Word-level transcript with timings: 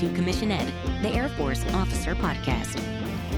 to 0.00 0.12
Commission 0.12 0.50
Ed, 0.52 0.70
the 1.00 1.08
Air 1.08 1.30
Force 1.30 1.64
Officer 1.72 2.14
Podcast. 2.14 2.78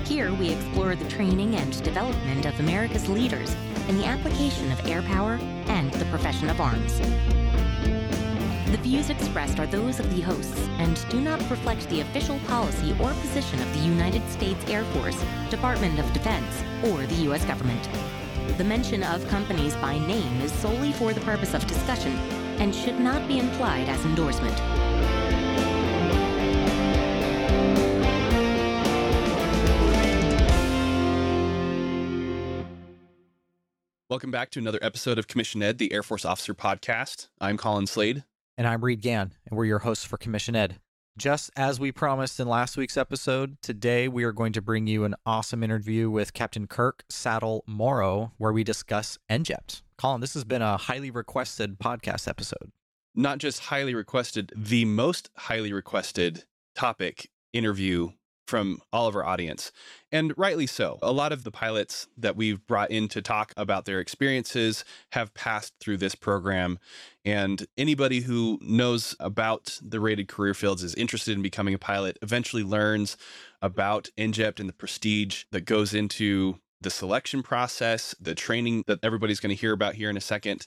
Here 0.05 0.35
we 0.35 0.51
explore 0.51 0.97
the 0.97 1.09
training 1.09 1.55
and 1.55 1.81
development 1.85 2.47
of 2.47 2.59
America's 2.59 3.09
leaders 3.09 3.55
in 3.87 3.97
the 3.97 4.05
application 4.07 4.73
of 4.73 4.85
air 4.85 5.03
power 5.03 5.39
and 5.69 5.93
the 5.93 6.05
profession 6.07 6.51
of 6.51 6.61
arms. 6.61 6.99
The 8.73 8.79
views 8.83 9.09
expressed 9.09 9.61
are 9.61 9.69
those 9.69 10.01
of 10.01 10.13
the 10.13 10.21
hosts 10.21 10.59
and 10.79 10.99
do 11.11 11.21
not 11.21 11.39
reflect 11.49 11.89
the 11.91 12.01
official 12.01 12.41
policy 12.41 12.91
or 13.01 13.13
position 13.13 13.61
of 13.61 13.73
the 13.75 13.87
United 13.87 14.29
States 14.29 14.69
Air 14.69 14.83
Force, 14.95 15.23
Department 15.51 16.01
of 16.01 16.13
Defense, 16.13 16.65
or 16.87 17.07
the 17.07 17.23
U.S. 17.27 17.45
government. 17.45 17.89
The 18.59 18.65
mention 18.65 19.05
of 19.05 19.29
companies 19.29 19.77
by 19.77 19.97
name 20.09 20.41
is 20.41 20.51
solely 20.51 20.91
for 20.91 21.13
the 21.13 21.21
purpose 21.21 21.55
of 21.55 21.65
discussion 21.69 22.17
and 22.59 22.75
should 22.75 22.99
not 22.99 23.29
be 23.29 23.39
implied 23.39 23.89
as 23.89 24.05
endorsement. 24.05 24.59
Welcome 34.11 34.31
back 34.31 34.49
to 34.53 34.59
another 34.59 34.79
episode 34.81 35.19
of 35.19 35.29
Commission 35.29 35.63
Ed, 35.63 35.77
the 35.77 35.93
Air 35.93 36.03
Force 36.03 36.25
Officer 36.25 36.55
Podcast. 36.55 37.29
I'm 37.43 37.59
Colin 37.59 37.87
Slade. 37.87 38.25
And 38.57 38.67
I'm 38.67 38.83
Reed 38.83 39.03
Gann, 39.03 39.35
and 39.45 39.55
we're 39.55 39.67
your 39.67 39.81
hosts 39.81 40.07
for 40.07 40.17
Commission 40.17 40.57
Ed. 40.57 40.81
Just 41.19 41.51
as 41.57 41.79
we 41.79 41.93
promised 41.93 42.41
in 42.41 42.49
last 42.49 42.79
week's 42.79 42.97
episode, 42.97 43.61
today 43.61 44.09
we 44.09 44.25
are 44.25 44.33
going 44.33 44.55
to 44.55 44.63
bring 44.63 44.87
you 44.87 45.05
an 45.05 45.15
awesome 45.27 45.63
interview 45.63 46.09
with 46.09 46.33
Captain 46.33 46.67
Kirk 46.67 47.05
Saddle 47.11 47.65
Morrow, 47.67 48.33
where 48.39 48.51
we 48.51 48.65
discuss 48.65 49.19
ENJJPT. 49.31 49.83
Colin, 49.99 50.23
this 50.23 50.33
has 50.33 50.45
been 50.45 50.63
a 50.63 50.79
highly 50.79 51.11
requested 51.11 51.79
podcast 51.79 52.27
episode. 52.27 52.73
Not 53.15 53.37
just 53.37 53.61
highly 53.61 53.95
requested, 53.95 54.55
the 54.57 54.87
most 54.87 55.29
highly 55.37 55.75
requested 55.75 56.45
topic 56.75 57.29
interview 57.53 58.13
from 58.49 58.81
all 58.95 59.07
of 59.07 59.15
our 59.15 59.25
audience. 59.25 59.71
And 60.11 60.33
rightly 60.39 60.67
so. 60.67 60.99
A 61.03 61.13
lot 61.13 61.33
of 61.33 61.45
the 61.45 61.51
pilots 61.51 62.09
that 62.17 62.35
we've 62.35 62.67
brought 62.67 62.91
in 62.91 63.07
to 63.09 63.21
talk 63.21 63.53
about 63.59 63.85
their 63.85 64.01
experiences 64.01 64.87
have 65.13 65.35
passed 65.35 65.75
through 65.81 65.99
this 65.99 66.15
program. 66.15 66.79
And 67.27 67.67
anybody 67.77 68.23
who 68.23 68.59
knows 68.63 69.15
about 69.21 69.79
the 69.83 70.01
rated 70.01 70.29
career 70.29 70.55
fields 70.55 70.83
is 70.83 70.95
interested 70.95 71.37
in 71.37 71.43
becoming 71.43 71.75
a 71.75 71.79
pilot 71.79 72.19
eventually 72.23 72.63
learns 72.63 73.19
about 73.61 74.09
ENJJPT 74.17 74.61
and 74.61 74.69
the 74.69 74.73
prestige 74.73 75.45
that 75.53 75.67
goes 75.67 75.93
into 75.93 76.59
the 76.81 76.91
selection 76.91 77.43
process, 77.43 78.15
the 78.19 78.35
training 78.35 78.83
that 78.87 79.01
everybody's 79.03 79.41
going 79.41 79.55
to 79.55 79.61
hear 79.61 79.75
about 79.75 79.95
here 79.95 80.09
in 80.09 80.17
a 80.17 80.23
second. 80.23 80.67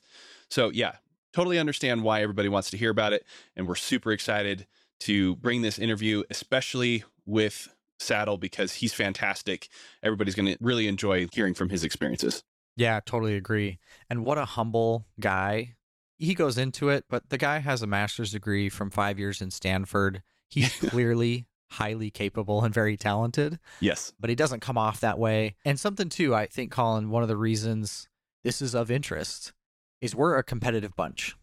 So, 0.51 0.69
yeah, 0.69 0.97
totally 1.33 1.57
understand 1.57 2.03
why 2.03 2.21
everybody 2.21 2.49
wants 2.49 2.69
to 2.71 2.77
hear 2.77 2.91
about 2.91 3.13
it. 3.13 3.25
And 3.55 3.67
we're 3.67 3.75
super 3.75 4.11
excited 4.11 4.67
to 5.01 5.35
bring 5.37 5.61
this 5.61 5.79
interview, 5.79 6.23
especially 6.29 7.03
with 7.25 7.67
Saddle, 7.99 8.37
because 8.37 8.73
he's 8.73 8.93
fantastic. 8.93 9.69
Everybody's 10.03 10.35
going 10.35 10.47
to 10.47 10.57
really 10.59 10.87
enjoy 10.87 11.27
hearing 11.31 11.53
from 11.53 11.69
his 11.69 11.83
experiences. 11.83 12.43
Yeah, 12.75 12.99
totally 13.05 13.35
agree. 13.35 13.79
And 14.09 14.25
what 14.25 14.37
a 14.37 14.45
humble 14.45 15.05
guy. 15.19 15.75
He 16.17 16.33
goes 16.33 16.57
into 16.57 16.89
it, 16.89 17.05
but 17.09 17.29
the 17.29 17.37
guy 17.37 17.59
has 17.59 17.81
a 17.81 17.87
master's 17.87 18.31
degree 18.31 18.69
from 18.69 18.91
five 18.91 19.19
years 19.19 19.41
in 19.41 19.51
Stanford. 19.51 20.21
He's 20.49 20.73
clearly 20.79 21.47
highly 21.71 22.11
capable 22.11 22.63
and 22.63 22.73
very 22.73 22.97
talented. 22.97 23.57
Yes. 23.79 24.13
But 24.19 24.29
he 24.29 24.35
doesn't 24.35 24.59
come 24.59 24.77
off 24.77 24.99
that 24.99 25.17
way. 25.17 25.55
And 25.63 25.79
something, 25.79 26.09
too, 26.09 26.35
I 26.35 26.47
think, 26.47 26.71
Colin, 26.71 27.09
one 27.09 27.23
of 27.23 27.29
the 27.29 27.37
reasons 27.37 28.09
this 28.43 28.61
is 28.61 28.75
of 28.75 28.91
interest 28.91 29.53
is 30.01 30.15
we're 30.15 30.37
a 30.37 30.43
competitive 30.43 30.95
bunch. 30.95 31.35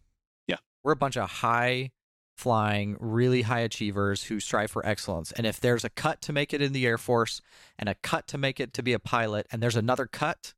Yeah. 0.47 0.57
We're 0.83 0.91
a 0.91 0.97
bunch 0.97 1.17
of 1.17 1.29
high 1.29 1.91
flying, 2.39 2.95
really 3.01 3.41
high 3.41 3.59
achievers 3.59 4.23
who 4.23 4.39
strive 4.39 4.71
for 4.71 4.85
excellence. 4.85 5.33
And 5.33 5.45
if 5.45 5.59
there's 5.59 5.83
a 5.83 5.89
cut 5.89 6.21
to 6.21 6.31
make 6.31 6.53
it 6.53 6.61
in 6.61 6.71
the 6.71 6.87
Air 6.87 6.97
Force 6.97 7.41
and 7.77 7.89
a 7.89 7.95
cut 7.95 8.27
to 8.27 8.37
make 8.37 8.61
it 8.61 8.73
to 8.75 8.81
be 8.81 8.93
a 8.93 8.99
pilot, 8.99 9.45
and 9.51 9.61
there's 9.61 9.75
another 9.75 10.05
cut 10.05 10.53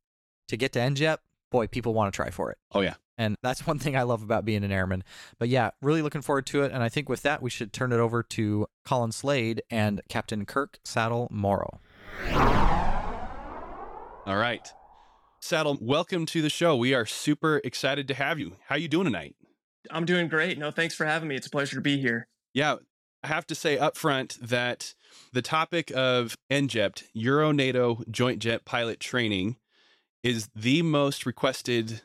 to 0.46 0.56
get 0.56 0.72
to 0.74 0.78
NJEP, 0.78 1.18
boy, 1.50 1.66
people 1.66 1.92
want 1.92 2.12
to 2.12 2.16
try 2.16 2.30
for 2.30 2.52
it. 2.52 2.58
Oh, 2.70 2.82
yeah. 2.82 2.94
And 3.18 3.36
that's 3.42 3.66
one 3.66 3.80
thing 3.80 3.96
I 3.96 4.04
love 4.04 4.22
about 4.22 4.44
being 4.44 4.62
an 4.62 4.70
airman. 4.70 5.02
But 5.40 5.48
yeah, 5.48 5.70
really 5.82 6.02
looking 6.02 6.22
forward 6.22 6.46
to 6.46 6.62
it. 6.62 6.70
And 6.70 6.84
I 6.84 6.88
think 6.88 7.08
with 7.08 7.22
that, 7.22 7.42
we 7.42 7.50
should 7.50 7.72
turn 7.72 7.92
it 7.92 7.98
over 7.98 8.22
to 8.22 8.68
Colin 8.84 9.10
Slade 9.10 9.62
and 9.68 10.02
Captain 10.08 10.46
Kirk 10.46 10.78
Saddle 10.84 11.26
Morrow. 11.32 11.80
All 14.24 14.36
right. 14.36 14.68
Saddle, 15.40 15.76
welcome 15.80 16.26
to 16.26 16.40
the 16.42 16.48
show. 16.48 16.76
We 16.76 16.94
are 16.94 17.06
super 17.06 17.60
excited 17.64 18.06
to 18.06 18.14
have 18.14 18.38
you. 18.38 18.54
How 18.68 18.76
you 18.76 18.86
doing 18.86 19.06
tonight? 19.06 19.34
I'm 19.90 20.04
doing 20.04 20.28
great. 20.28 20.58
No, 20.58 20.70
thanks 20.70 20.94
for 20.94 21.04
having 21.04 21.28
me. 21.28 21.36
It's 21.36 21.46
a 21.46 21.50
pleasure 21.50 21.76
to 21.76 21.82
be 21.82 22.00
here. 22.00 22.28
Yeah, 22.54 22.76
I 23.22 23.28
have 23.28 23.46
to 23.48 23.54
say 23.54 23.78
up 23.78 23.96
front 23.96 24.36
that 24.40 24.94
the 25.32 25.42
topic 25.42 25.92
of 25.94 26.36
ENJJPT, 26.50 27.04
Euro 27.14 27.52
NATO 27.52 28.02
Joint 28.10 28.40
Jet 28.40 28.64
Pilot 28.64 29.00
Training, 29.00 29.56
is 30.22 30.48
the 30.54 30.82
most 30.82 31.26
requested 31.26 32.02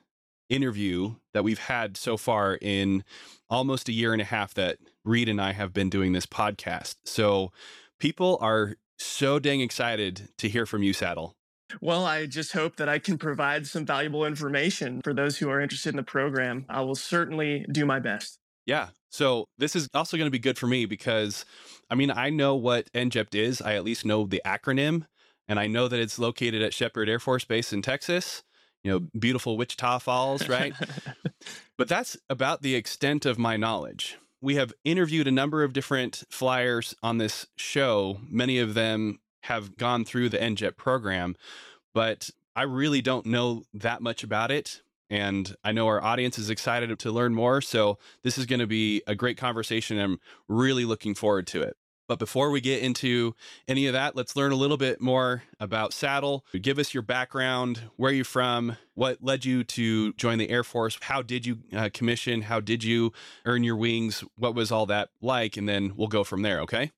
interview 0.49 1.15
that 1.33 1.43
we've 1.43 1.59
had 1.59 1.97
so 1.97 2.17
far 2.17 2.57
in 2.61 3.03
almost 3.49 3.89
a 3.89 3.93
year 3.93 4.13
and 4.13 4.21
a 4.21 4.25
half 4.25 4.53
that 4.53 4.77
Reed 5.03 5.29
and 5.29 5.41
I 5.41 5.53
have 5.53 5.73
been 5.73 5.89
doing 5.89 6.13
this 6.13 6.25
podcast. 6.25 6.95
So 7.05 7.51
people 7.99 8.37
are 8.41 8.75
so 8.97 9.39
dang 9.39 9.61
excited 9.61 10.29
to 10.37 10.49
hear 10.49 10.65
from 10.65 10.83
you, 10.83 10.93
Saddle. 10.93 11.36
Well, 11.81 12.05
I 12.05 12.25
just 12.25 12.53
hope 12.53 12.77
that 12.77 12.89
I 12.89 12.99
can 12.99 13.17
provide 13.17 13.67
some 13.67 13.85
valuable 13.85 14.25
information 14.25 15.01
for 15.01 15.13
those 15.13 15.37
who 15.37 15.49
are 15.49 15.59
interested 15.59 15.89
in 15.89 15.97
the 15.97 16.03
program. 16.03 16.65
I 16.69 16.81
will 16.81 16.95
certainly 16.95 17.65
do 17.71 17.85
my 17.85 17.99
best. 17.99 18.39
Yeah. 18.65 18.89
So 19.09 19.45
this 19.57 19.75
is 19.75 19.89
also 19.93 20.17
going 20.17 20.27
to 20.27 20.31
be 20.31 20.39
good 20.39 20.57
for 20.57 20.67
me 20.67 20.85
because 20.85 21.45
I 21.89 21.95
mean, 21.95 22.11
I 22.11 22.29
know 22.29 22.55
what 22.55 22.91
ENJJPT 22.93 23.35
is. 23.35 23.61
I 23.61 23.75
at 23.75 23.83
least 23.83 24.05
know 24.05 24.25
the 24.25 24.41
acronym 24.45 25.05
and 25.47 25.59
I 25.59 25.67
know 25.67 25.87
that 25.87 25.99
it's 25.99 26.19
located 26.19 26.61
at 26.61 26.73
Sheppard 26.73 27.09
Air 27.09 27.19
Force 27.19 27.45
Base 27.45 27.71
in 27.71 27.81
Texas, 27.81 28.43
you 28.83 28.91
know, 28.91 29.07
beautiful 29.17 29.57
Wichita 29.57 29.99
Falls, 29.99 30.49
right? 30.49 30.73
but 31.77 31.87
that's 31.87 32.17
about 32.29 32.61
the 32.61 32.75
extent 32.75 33.25
of 33.25 33.39
my 33.39 33.55
knowledge. 33.55 34.17
We 34.41 34.55
have 34.55 34.73
interviewed 34.83 35.27
a 35.27 35.31
number 35.31 35.63
of 35.63 35.73
different 35.73 36.23
flyers 36.29 36.93
on 37.01 37.17
this 37.17 37.47
show. 37.55 38.19
Many 38.29 38.59
of 38.59 38.73
them 38.73 39.19
have 39.47 39.77
gone 39.77 40.05
through 40.05 40.29
the 40.29 40.37
ENJJPT 40.37 40.77
program, 40.77 41.35
but 41.93 42.29
I 42.55 42.63
really 42.63 43.01
don't 43.01 43.25
know 43.25 43.63
that 43.73 44.01
much 44.01 44.23
about 44.23 44.51
it. 44.51 44.81
And 45.09 45.55
I 45.63 45.71
know 45.71 45.87
our 45.87 46.03
audience 46.03 46.37
is 46.37 46.49
excited 46.49 46.97
to 46.99 47.11
learn 47.11 47.33
more. 47.33 47.61
So 47.61 47.97
this 48.23 48.37
is 48.37 48.45
going 48.45 48.59
to 48.59 48.67
be 48.67 49.01
a 49.07 49.15
great 49.15 49.37
conversation. 49.37 49.99
I'm 49.99 50.19
really 50.49 50.83
looking 50.83 51.15
forward 51.15 51.47
to 51.47 51.61
it. 51.61 51.77
But 52.07 52.19
before 52.19 52.51
we 52.51 52.61
get 52.61 52.81
into 52.81 53.35
any 53.67 53.87
of 53.87 53.93
that, 53.93 54.15
let's 54.15 54.35
learn 54.35 54.53
a 54.53 54.55
little 54.55 54.77
bit 54.77 55.01
more 55.01 55.43
about 55.59 55.93
Saddle. 55.93 56.45
Give 56.61 56.79
us 56.79 56.93
your 56.93 57.03
background, 57.03 57.81
where 57.97 58.13
you're 58.13 58.25
from, 58.25 58.77
what 58.95 59.21
led 59.21 59.43
you 59.43 59.63
to 59.65 60.13
join 60.13 60.37
the 60.37 60.49
Air 60.49 60.63
Force, 60.63 60.97
how 61.01 61.21
did 61.21 61.45
you 61.45 61.59
uh, 61.75 61.89
commission, 61.93 62.43
how 62.43 62.61
did 62.61 62.83
you 62.83 63.11
earn 63.45 63.63
your 63.63 63.75
wings, 63.75 64.23
what 64.37 64.55
was 64.55 64.71
all 64.71 64.85
that 64.85 65.09
like, 65.21 65.57
and 65.57 65.67
then 65.67 65.93
we'll 65.97 66.07
go 66.07 66.23
from 66.23 66.43
there, 66.43 66.61
okay? 66.61 66.91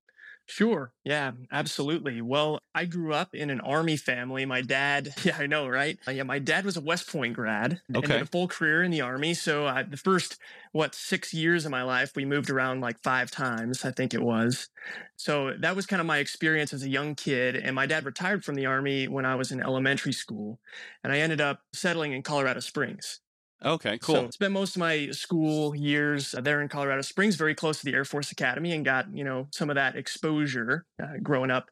Sure. 0.49 0.91
Yeah, 1.05 1.31
absolutely. 1.51 2.21
Well, 2.21 2.59
I 2.75 2.85
grew 2.85 3.13
up 3.13 3.33
in 3.33 3.49
an 3.49 3.61
army 3.61 3.97
family. 3.97 4.45
My 4.45 4.61
dad, 4.61 5.13
yeah, 5.23 5.37
I 5.37 5.45
know, 5.47 5.67
right? 5.67 5.97
Uh, 6.07 6.11
yeah, 6.11 6.23
my 6.23 6.39
dad 6.39 6.65
was 6.65 6.75
a 6.75 6.81
West 6.81 7.07
Point 7.09 7.35
grad 7.35 7.81
and 7.87 7.99
Okay. 7.99 8.11
did 8.11 8.21
a 8.21 8.25
full 8.25 8.47
career 8.47 8.83
in 8.83 8.91
the 8.91 9.01
army. 9.01 9.33
So 9.33 9.65
I, 9.67 9.83
the 9.83 9.95
first, 9.97 10.37
what, 10.71 10.95
six 10.95 11.33
years 11.33 11.65
of 11.65 11.71
my 11.71 11.83
life, 11.83 12.15
we 12.15 12.25
moved 12.25 12.49
around 12.49 12.81
like 12.81 12.99
five 13.01 13.31
times, 13.31 13.85
I 13.85 13.91
think 13.91 14.13
it 14.13 14.21
was. 14.21 14.69
So 15.17 15.53
that 15.59 15.75
was 15.75 15.85
kind 15.85 15.99
of 15.99 16.05
my 16.07 16.17
experience 16.17 16.73
as 16.73 16.83
a 16.83 16.89
young 16.89 17.15
kid. 17.15 17.55
And 17.55 17.75
my 17.75 17.85
dad 17.85 18.05
retired 18.05 18.43
from 18.43 18.55
the 18.55 18.65
army 18.65 19.07
when 19.07 19.25
I 19.25 19.35
was 19.35 19.51
in 19.51 19.61
elementary 19.61 20.13
school. 20.13 20.59
And 21.03 21.13
I 21.13 21.19
ended 21.19 21.41
up 21.41 21.61
settling 21.73 22.13
in 22.13 22.23
Colorado 22.23 22.59
Springs. 22.59 23.21
Okay, 23.63 23.97
cool. 23.97 24.15
So 24.15 24.29
spent 24.29 24.53
most 24.53 24.75
of 24.75 24.79
my 24.79 25.11
school 25.11 25.75
years 25.75 26.31
there 26.31 26.61
in 26.61 26.69
Colorado 26.69 27.01
Springs, 27.01 27.35
very 27.35 27.53
close 27.53 27.79
to 27.79 27.85
the 27.85 27.93
Air 27.93 28.05
Force 28.05 28.31
Academy, 28.31 28.71
and 28.71 28.85
got 28.85 29.13
you 29.13 29.23
know 29.23 29.47
some 29.51 29.69
of 29.69 29.75
that 29.75 29.95
exposure 29.95 30.85
uh, 31.01 31.17
growing 31.21 31.51
up. 31.51 31.69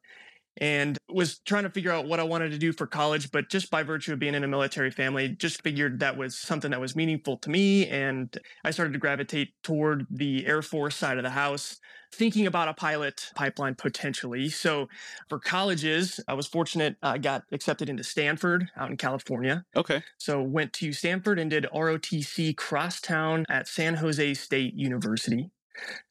And 0.60 0.98
was 1.10 1.40
trying 1.40 1.64
to 1.64 1.70
figure 1.70 1.92
out 1.92 2.08
what 2.08 2.20
I 2.20 2.24
wanted 2.24 2.52
to 2.52 2.58
do 2.58 2.74
for 2.74 2.88
college, 2.88 3.32
but 3.32 3.50
just 3.50 3.70
by 3.70 3.84
virtue 3.84 4.14
of 4.14 4.20
being 4.20 4.36
in 4.36 4.44
a 4.44 4.48
military 4.48 4.92
family, 4.92 5.30
just 5.30 5.62
figured 5.62 6.00
that 6.00 6.18
was 6.18 6.38
something 6.38 6.72
that 6.72 6.82
was 6.82 6.96
meaningful 6.96 7.38
to 7.38 7.50
me. 7.50 7.88
And 7.88 8.36
I 8.64 8.72
started 8.72 8.94
to 8.94 9.00
gravitate 9.00 9.54
toward 9.64 10.08
the 10.10 10.46
Air 10.46 10.62
Force 10.62 10.96
side 10.96 11.18
of 11.18 11.24
the 11.24 11.30
house, 11.30 11.80
thinking 12.14 12.48
about 12.48 12.68
a 12.68 12.74
pilot 12.74 13.32
pipeline 13.36 13.76
potentially. 13.76 14.50
So 14.50 14.88
for 15.30 15.40
colleges, 15.40 16.20
I 16.28 16.34
was 16.34 16.48
fortunate. 16.48 16.96
I 17.04 17.18
got 17.18 17.44
accepted 17.52 17.90
into 17.90 18.04
Stanford 18.04 18.70
out 18.76 18.90
in 18.90 18.98
California. 18.98 19.64
okay. 19.76 20.04
So 20.18 20.42
went 20.42 20.74
to 20.74 20.94
Stanford 20.94 21.40
and 21.40 21.50
did 21.50 21.68
ROTC 21.74 22.56
crosstown 22.58 23.46
at 23.50 23.68
San 23.68 23.96
Jose 23.96 24.34
State 24.36 24.74
University. 24.74 25.52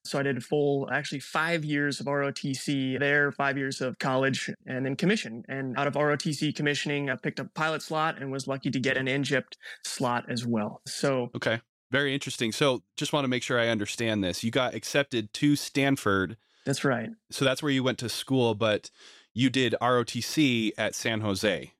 So 0.04 0.18
I 0.18 0.22
did 0.22 0.36
a 0.36 0.40
full, 0.40 0.88
actually 0.90 1.20
five 1.20 1.64
years 1.64 2.00
of 2.00 2.06
ROTC 2.06 2.98
there, 2.98 3.32
five 3.32 3.58
years 3.58 3.80
of 3.80 3.98
college, 3.98 4.50
and 4.66 4.84
then 4.84 4.96
commission. 4.96 5.44
And 5.48 5.76
out 5.78 5.86
of 5.86 5.94
ROTC 5.94 6.54
commissioning, 6.54 7.10
I 7.10 7.16
picked 7.16 7.40
up 7.40 7.52
pilot 7.54 7.82
slot 7.82 8.20
and 8.20 8.30
was 8.30 8.46
lucky 8.46 8.70
to 8.70 8.80
get 8.80 8.96
an 8.96 9.06
ENJJPT 9.06 9.54
slot 9.84 10.24
as 10.28 10.46
well. 10.46 10.80
So 10.86 11.30
Okay. 11.34 11.60
Very 11.90 12.12
interesting. 12.14 12.50
So, 12.50 12.82
just 12.96 13.12
want 13.12 13.24
to 13.24 13.28
make 13.28 13.44
sure 13.44 13.60
I 13.60 13.68
understand 13.68 14.24
this. 14.24 14.42
You 14.42 14.50
got 14.50 14.74
accepted 14.74 15.32
to 15.34 15.54
Stanford 15.54 16.36
That's 16.64 16.84
right. 16.84 17.10
So 17.30 17.44
that's 17.44 17.62
where 17.62 17.70
you 17.70 17.84
went 17.84 17.98
to 17.98 18.08
school, 18.08 18.54
but 18.56 18.90
you 19.32 19.50
did 19.50 19.76
ROTC 19.80 20.72
at 20.76 20.94
San 20.96 21.20
Jose. 21.20 21.72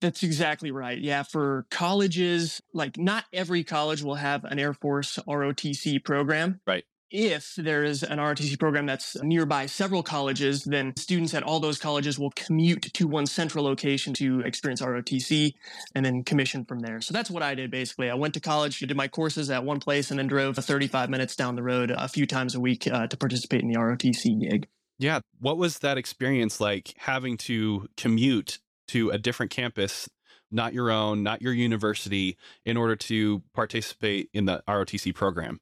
That's 0.00 0.22
exactly 0.22 0.70
right. 0.70 0.98
Yeah, 0.98 1.22
for 1.22 1.66
colleges, 1.70 2.60
like 2.72 2.98
not 2.98 3.24
every 3.32 3.64
college 3.64 4.02
will 4.02 4.16
have 4.16 4.44
an 4.44 4.58
Air 4.58 4.74
Force 4.74 5.18
ROTC 5.28 6.04
program. 6.04 6.60
Right. 6.66 6.84
If 7.12 7.56
there 7.56 7.84
is 7.84 8.02
an 8.02 8.16
ROTC 8.16 8.58
program 8.58 8.86
that's 8.86 9.22
nearby 9.22 9.66
several 9.66 10.02
colleges, 10.02 10.64
then 10.64 10.96
students 10.96 11.34
at 11.34 11.42
all 11.42 11.60
those 11.60 11.78
colleges 11.78 12.18
will 12.18 12.30
commute 12.30 12.90
to 12.94 13.06
one 13.06 13.26
central 13.26 13.66
location 13.66 14.14
to 14.14 14.40
experience 14.40 14.80
ROTC 14.80 15.52
and 15.94 16.06
then 16.06 16.24
commission 16.24 16.64
from 16.64 16.78
there. 16.80 17.02
So 17.02 17.12
that's 17.12 17.30
what 17.30 17.42
I 17.42 17.54
did 17.54 17.70
basically. 17.70 18.08
I 18.08 18.14
went 18.14 18.32
to 18.34 18.40
college, 18.40 18.78
did 18.78 18.96
my 18.96 19.08
courses 19.08 19.50
at 19.50 19.62
one 19.62 19.78
place, 19.78 20.10
and 20.10 20.18
then 20.18 20.26
drove 20.26 20.56
35 20.56 21.10
minutes 21.10 21.36
down 21.36 21.54
the 21.54 21.62
road 21.62 21.90
a 21.90 22.08
few 22.08 22.26
times 22.26 22.54
a 22.54 22.60
week 22.60 22.88
uh, 22.90 23.06
to 23.06 23.16
participate 23.18 23.60
in 23.60 23.68
the 23.68 23.78
ROTC 23.78 24.40
gig. 24.40 24.66
Yeah. 24.98 25.20
What 25.38 25.58
was 25.58 25.80
that 25.80 25.98
experience 25.98 26.62
like 26.62 26.94
having 26.96 27.36
to 27.38 27.88
commute 27.98 28.58
to 28.88 29.10
a 29.10 29.18
different 29.18 29.52
campus, 29.52 30.08
not 30.50 30.72
your 30.72 30.90
own, 30.90 31.22
not 31.22 31.42
your 31.42 31.52
university, 31.52 32.38
in 32.64 32.78
order 32.78 32.96
to 32.96 33.42
participate 33.52 34.30
in 34.32 34.46
the 34.46 34.62
ROTC 34.66 35.14
program? 35.14 35.60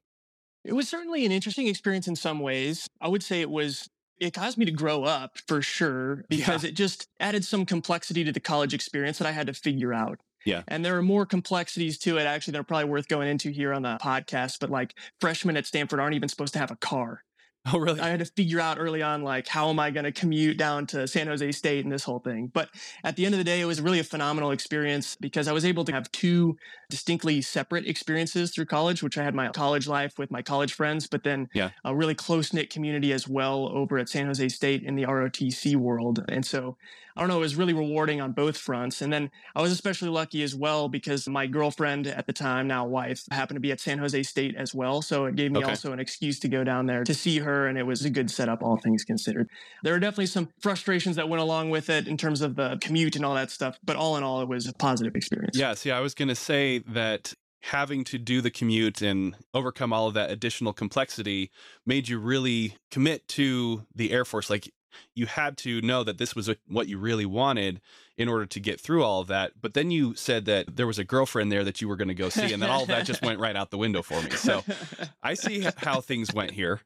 It 0.65 0.75
was 0.75 0.89
certainly 0.89 1.25
an 1.25 1.33
interesting 1.33 1.67
experience 1.67 2.07
in 2.07 2.17
some 2.17 2.41
ways. 2.41 2.87
I 3.01 3.09
would 3.09 3.23
say 3.23 3.41
it 3.41 3.51
was 3.51 3.89
it 4.19 4.35
caused 4.35 4.59
me 4.59 4.67
to 4.67 4.71
grow 4.71 5.05
up 5.05 5.39
for 5.49 5.63
sure 5.63 6.25
because 6.29 6.63
yeah. 6.63 6.69
it 6.69 6.75
just 6.75 7.09
added 7.19 7.45
some 7.45 7.65
complexity 7.65 8.23
to 8.25 8.33
the 8.33 8.41
college 8.41 8.75
experience 8.75 9.19
that 9.19 9.27
I 9.27 9.33
had 9.33 9.47
to 9.47 9.55
figure 9.55 9.95
out. 9.95 10.21
Yeah. 10.45 10.63
And 10.69 10.85
there 10.85 10.97
are 10.97 11.03
more 11.03 11.27
complexities 11.27 11.99
to 11.99 12.19
it 12.19 12.25
actually 12.25 12.53
that 12.53 12.61
are 12.61 12.65
probably 12.65 12.89
worth 12.91 13.09
going 13.09 13.29
into 13.29 13.51
here 13.51 13.73
on 13.73 13.83
the 13.83 13.99
podcast. 14.01 14.59
But 14.61 14.71
like 14.71 14.95
freshmen 15.21 15.57
at 15.57 15.67
Stanford 15.67 16.01
aren't 16.01 16.15
even 16.15 16.29
supposed 16.29 16.53
to 16.53 16.59
have 16.59 16.71
a 16.71 16.77
car. 16.77 17.25
Oh, 17.67 17.79
really? 17.79 18.01
I 18.01 18.09
had 18.09 18.21
to 18.21 18.25
figure 18.25 18.59
out 18.59 18.79
early 18.79 19.03
on, 19.03 19.23
like, 19.23 19.47
how 19.47 19.69
am 19.69 19.79
I 19.79 19.91
going 19.91 20.05
to 20.05 20.13
commute 20.13 20.57
down 20.57 20.87
to 20.89 21.07
San 21.07 21.27
Jose 21.27 21.53
State 21.53 21.85
and 21.85 21.93
this 21.93 22.05
whole 22.05 22.19
thing. 22.19 22.51
But 22.53 22.71
at 23.05 23.17
the 23.17 23.27
end 23.27 23.35
of 23.35 23.39
the 23.39 23.45
day, 23.45 23.61
it 23.61 23.67
was 23.67 23.83
really 23.83 23.99
a 23.99 24.05
phenomenal 24.05 24.51
experience 24.51 25.15
because 25.15 25.47
I 25.47 25.53
was 25.53 25.67
able 25.67 25.85
to 25.85 25.93
have 25.93 26.11
two 26.11 26.57
distinctly 26.89 27.43
separate 27.43 27.87
experiences 27.87 28.51
through 28.53 28.65
college, 28.65 29.03
which 29.03 29.19
I 29.19 29.25
had 29.25 29.35
my 29.35 29.49
college 29.49 29.87
life 29.87 30.19
with 30.19 30.31
my 30.31 30.41
college 30.41 30.73
friends, 30.73 31.07
but 31.07 31.23
then 31.23 31.49
yeah. 31.53 31.71
a 31.85 31.95
really 31.95 32.15
close 32.15 32.55
knit 32.55 32.71
community 32.71 33.13
as 33.13 33.29
well 33.29 33.69
over 33.69 33.99
at 33.99 34.09
San 34.09 34.27
Jose 34.27 34.49
State 34.49 34.83
in 34.83 34.97
the 34.97 35.05
ROTC 35.05 35.77
world. 35.77 36.25
And 36.29 36.45
so 36.45 36.79
I 37.17 37.21
don't 37.21 37.29
know, 37.29 37.37
it 37.37 37.41
was 37.41 37.57
really 37.57 37.73
rewarding 37.73 38.21
on 38.21 38.33
both 38.33 38.57
fronts. 38.57 39.03
And 39.03 39.13
then 39.13 39.31
I 39.55 39.63
was 39.63 39.73
especially 39.73 40.09
lucky 40.09 40.43
as 40.43 40.55
well 40.55 40.89
because 40.89 41.29
my 41.29 41.47
girlfriend 41.47 42.07
at 42.07 42.27
the 42.27 42.33
time, 42.33 42.67
now 42.67 42.87
wife, 42.87 43.25
happened 43.31 43.57
to 43.57 43.61
be 43.61 43.73
at 43.73 43.81
San 43.81 43.99
Jose 43.99 44.23
State 44.23 44.55
as 44.57 44.75
well. 44.75 45.03
So 45.03 45.27
it 45.27 45.37
gave 45.37 45.53
me 45.53 45.61
okay. 45.61 45.71
also 45.71 45.93
an 45.93 46.01
excuse 46.01 46.39
to 46.41 46.49
go 46.49 46.65
down 46.65 46.87
there 46.87 47.05
to 47.05 47.15
see 47.15 47.39
her. 47.39 47.67
And 47.67 47.79
it 47.79 47.85
was 47.85 48.05
a 48.05 48.11
good 48.11 48.31
setup, 48.31 48.63
all 48.63 48.79
things 48.79 49.05
considered. 49.05 49.49
There 49.83 49.95
are 49.95 50.01
definitely 50.01 50.27
some 50.27 50.49
frustrations 50.61 51.17
that 51.17 51.29
went 51.29 51.43
along 51.43 51.71
with 51.71 51.91
it 51.91 52.07
in 52.07 52.17
terms 52.17 52.41
of 52.41 52.57
the 52.57 52.79
commute 52.81 53.17
and 53.17 53.25
all 53.25 53.35
that 53.35 53.51
stuff. 53.51 53.79
But 53.85 53.97
all 53.97 54.17
in 54.17 54.23
all, 54.23 54.43
it 54.43 54.49
was 54.49 54.67
a 54.67 54.73
positive 54.75 55.15
experience. 55.17 55.57
Yeah. 55.59 55.75
See, 55.75 55.91
I 55.91 56.01
was 56.01 56.15
going 56.15 56.29
to 56.29 56.35
say 56.35 56.79
that 56.89 57.35
having 57.63 58.05
to 58.05 58.19
do 58.19 58.41
the 58.41 58.51
commute 58.51 59.03
and 59.03 59.37
overcome 59.53 59.93
all 59.93 60.09
of 60.09 60.15
that 60.15 60.31
additional 60.31 60.73
complexity 60.73 61.51
made 61.85 62.09
you 62.09 62.19
really 62.19 62.75
commit 62.91 63.27
to 63.29 63.87
the 63.95 64.13
Air 64.13 64.25
Force. 64.25 64.49
Like 64.49 64.73
you 65.15 65.27
had 65.27 65.57
to 65.59 65.81
know 65.81 66.05
that 66.05 66.19
this 66.19 66.35
was 66.35 66.51
what 66.67 66.89
you 66.89 66.99
really 66.99 67.27
wanted 67.27 67.81
in 68.17 68.29
order 68.29 68.47
to 68.47 68.61
get 68.61 68.81
through 68.81 69.03
all 69.03 69.21
of 69.21 69.29
that. 69.29 69.53
But 69.61 69.75
then 69.75 69.91
you 69.91 70.15
said 70.15 70.45
that 70.45 70.77
there 70.77 70.87
was 70.87 70.99
a 70.99 71.05
girlfriend 71.05 71.51
there 71.51 71.65
that 71.65 71.81
you 71.81 71.89
were 71.89 71.97
going 71.97 72.09
to 72.09 72.15
go 72.15 72.29
see, 72.29 72.53
and 72.53 72.63
then 72.63 72.71
all 72.71 72.83
of 72.83 72.89
that 72.89 73.07
just 73.07 73.23
went 73.23 73.41
right 73.41 73.57
out 73.57 73.71
the 73.71 73.79
window 73.79 74.03
for 74.03 74.21
me. 74.23 74.31
So 74.31 74.63
I 75.23 75.35
see 75.35 75.67
how 75.79 76.01
things 76.01 76.33
went 76.33 76.51
here. 76.53 76.81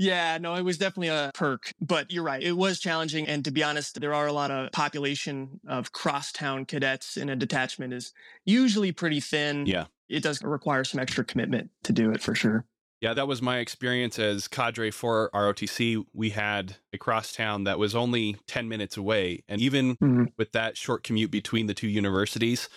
Yeah, 0.00 0.38
no, 0.38 0.54
it 0.54 0.62
was 0.62 0.78
definitely 0.78 1.08
a 1.08 1.30
perk, 1.34 1.74
but 1.78 2.10
you're 2.10 2.22
right. 2.22 2.42
It 2.42 2.56
was 2.56 2.80
challenging. 2.80 3.26
And 3.28 3.44
to 3.44 3.50
be 3.50 3.62
honest, 3.62 4.00
there 4.00 4.14
are 4.14 4.26
a 4.26 4.32
lot 4.32 4.50
of 4.50 4.72
population 4.72 5.60
of 5.68 5.92
crosstown 5.92 6.64
cadets 6.64 7.18
in 7.18 7.28
a 7.28 7.36
detachment 7.36 7.92
is 7.92 8.14
usually 8.46 8.92
pretty 8.92 9.20
thin. 9.20 9.66
Yeah. 9.66 9.86
It 10.08 10.22
does 10.22 10.42
require 10.42 10.84
some 10.84 11.00
extra 11.00 11.22
commitment 11.22 11.68
to 11.82 11.92
do 11.92 12.12
it 12.12 12.22
for 12.22 12.34
sure. 12.34 12.64
Yeah, 13.00 13.14
that 13.14 13.26
was 13.26 13.40
my 13.40 13.58
experience 13.58 14.18
as 14.18 14.46
cadre 14.46 14.90
for 14.90 15.30
ROTC. 15.32 16.04
We 16.12 16.30
had 16.30 16.76
a 16.92 16.98
crosstown 16.98 17.64
that 17.64 17.78
was 17.78 17.94
only 17.94 18.36
10 18.46 18.68
minutes 18.68 18.96
away. 18.96 19.42
And 19.48 19.60
even 19.60 19.96
mm-hmm. 19.96 20.24
with 20.36 20.52
that 20.52 20.76
short 20.76 21.02
commute 21.02 21.30
between 21.30 21.66
the 21.66 21.74
two 21.74 21.88
universities, 21.88 22.68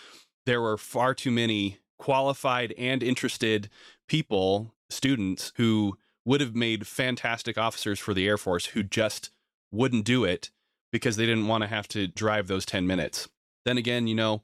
there 0.45 0.61
were 0.61 0.77
far 0.77 1.13
too 1.13 1.31
many 1.31 1.79
qualified 1.99 2.73
and 2.77 3.03
interested 3.03 3.69
people, 4.07 4.73
students, 4.89 5.51
who 5.57 5.97
would 6.25 6.39
have 6.39 6.55
made 6.55 6.87
fantastic 6.87 7.57
officers 7.57 7.99
for 7.99 8.13
the 8.13 8.27
Air 8.27 8.37
Force 8.37 8.67
who 8.67 8.81
just 8.81 9.29
wouldn't 9.71 10.05
do 10.05 10.23
it 10.23 10.51
because 10.91 11.17
they 11.17 11.25
didn't 11.25 11.47
want 11.47 11.63
to 11.63 11.67
have 11.67 11.87
to 11.89 12.07
drive 12.07 12.47
those 12.47 12.65
10 12.65 12.87
minutes. 12.87 13.27
Then 13.65 13.77
again, 13.77 14.07
you 14.07 14.15
know, 14.15 14.41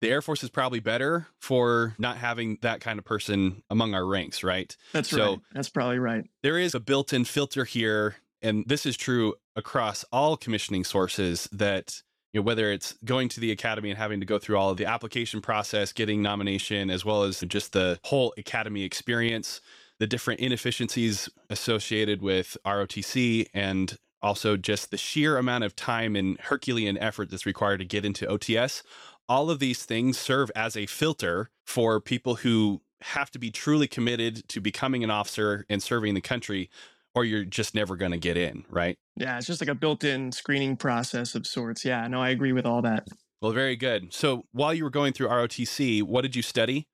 the 0.00 0.10
Air 0.10 0.22
Force 0.22 0.42
is 0.42 0.50
probably 0.50 0.80
better 0.80 1.26
for 1.40 1.94
not 1.98 2.16
having 2.16 2.58
that 2.62 2.80
kind 2.80 2.98
of 2.98 3.04
person 3.04 3.62
among 3.70 3.94
our 3.94 4.06
ranks, 4.06 4.44
right? 4.44 4.76
That's 4.92 5.10
so 5.10 5.30
right. 5.30 5.40
That's 5.52 5.68
probably 5.68 5.98
right. 5.98 6.24
There 6.42 6.58
is 6.58 6.74
a 6.74 6.80
built 6.80 7.12
in 7.12 7.24
filter 7.24 7.64
here, 7.64 8.16
and 8.42 8.64
this 8.66 8.86
is 8.86 8.96
true 8.96 9.34
across 9.56 10.04
all 10.12 10.36
commissioning 10.36 10.84
sources 10.84 11.48
that 11.52 12.02
you 12.32 12.40
know 12.40 12.44
whether 12.44 12.70
it's 12.70 12.94
going 13.04 13.28
to 13.30 13.40
the 13.40 13.50
academy 13.50 13.90
and 13.90 13.98
having 13.98 14.20
to 14.20 14.26
go 14.26 14.38
through 14.38 14.56
all 14.56 14.70
of 14.70 14.76
the 14.76 14.86
application 14.86 15.40
process 15.40 15.92
getting 15.92 16.22
nomination 16.22 16.90
as 16.90 17.04
well 17.04 17.22
as 17.22 17.40
just 17.40 17.72
the 17.72 17.98
whole 18.04 18.34
academy 18.36 18.84
experience 18.84 19.60
the 19.98 20.06
different 20.06 20.40
inefficiencies 20.40 21.28
associated 21.50 22.22
with 22.22 22.56
ROTC 22.64 23.46
and 23.52 23.96
also 24.22 24.56
just 24.56 24.90
the 24.90 24.96
sheer 24.96 25.38
amount 25.38 25.64
of 25.64 25.76
time 25.76 26.16
and 26.16 26.38
Herculean 26.40 26.98
effort 26.98 27.30
that's 27.30 27.46
required 27.46 27.78
to 27.78 27.84
get 27.84 28.04
into 28.04 28.26
OTS. 28.26 28.82
All 29.28 29.50
of 29.50 29.58
these 29.58 29.84
things 29.84 30.18
serve 30.18 30.50
as 30.56 30.76
a 30.76 30.86
filter 30.86 31.50
for 31.66 32.00
people 32.00 32.36
who 32.36 32.80
have 33.02 33.30
to 33.30 33.38
be 33.38 33.50
truly 33.50 33.86
committed 33.86 34.48
to 34.48 34.60
becoming 34.60 35.04
an 35.04 35.10
officer 35.10 35.64
and 35.68 35.82
serving 35.82 36.14
the 36.14 36.20
country, 36.20 36.70
or 37.14 37.24
you're 37.24 37.44
just 37.44 37.74
never 37.74 37.96
going 37.96 38.12
to 38.12 38.18
get 38.18 38.36
in, 38.36 38.64
right? 38.70 38.96
Yeah, 39.16 39.36
it's 39.36 39.46
just 39.46 39.60
like 39.60 39.68
a 39.68 39.74
built 39.74 40.04
in 40.04 40.32
screening 40.32 40.76
process 40.76 41.34
of 41.34 41.46
sorts. 41.46 41.84
Yeah, 41.84 42.06
no, 42.08 42.20
I 42.20 42.30
agree 42.30 42.52
with 42.52 42.66
all 42.66 42.82
that. 42.82 43.06
Well, 43.40 43.52
very 43.52 43.76
good. 43.76 44.12
So 44.12 44.46
while 44.52 44.74
you 44.74 44.82
were 44.84 44.90
going 44.90 45.12
through 45.12 45.28
ROTC, 45.28 46.02
what 46.02 46.22
did 46.22 46.34
you 46.34 46.42
study? 46.42 46.88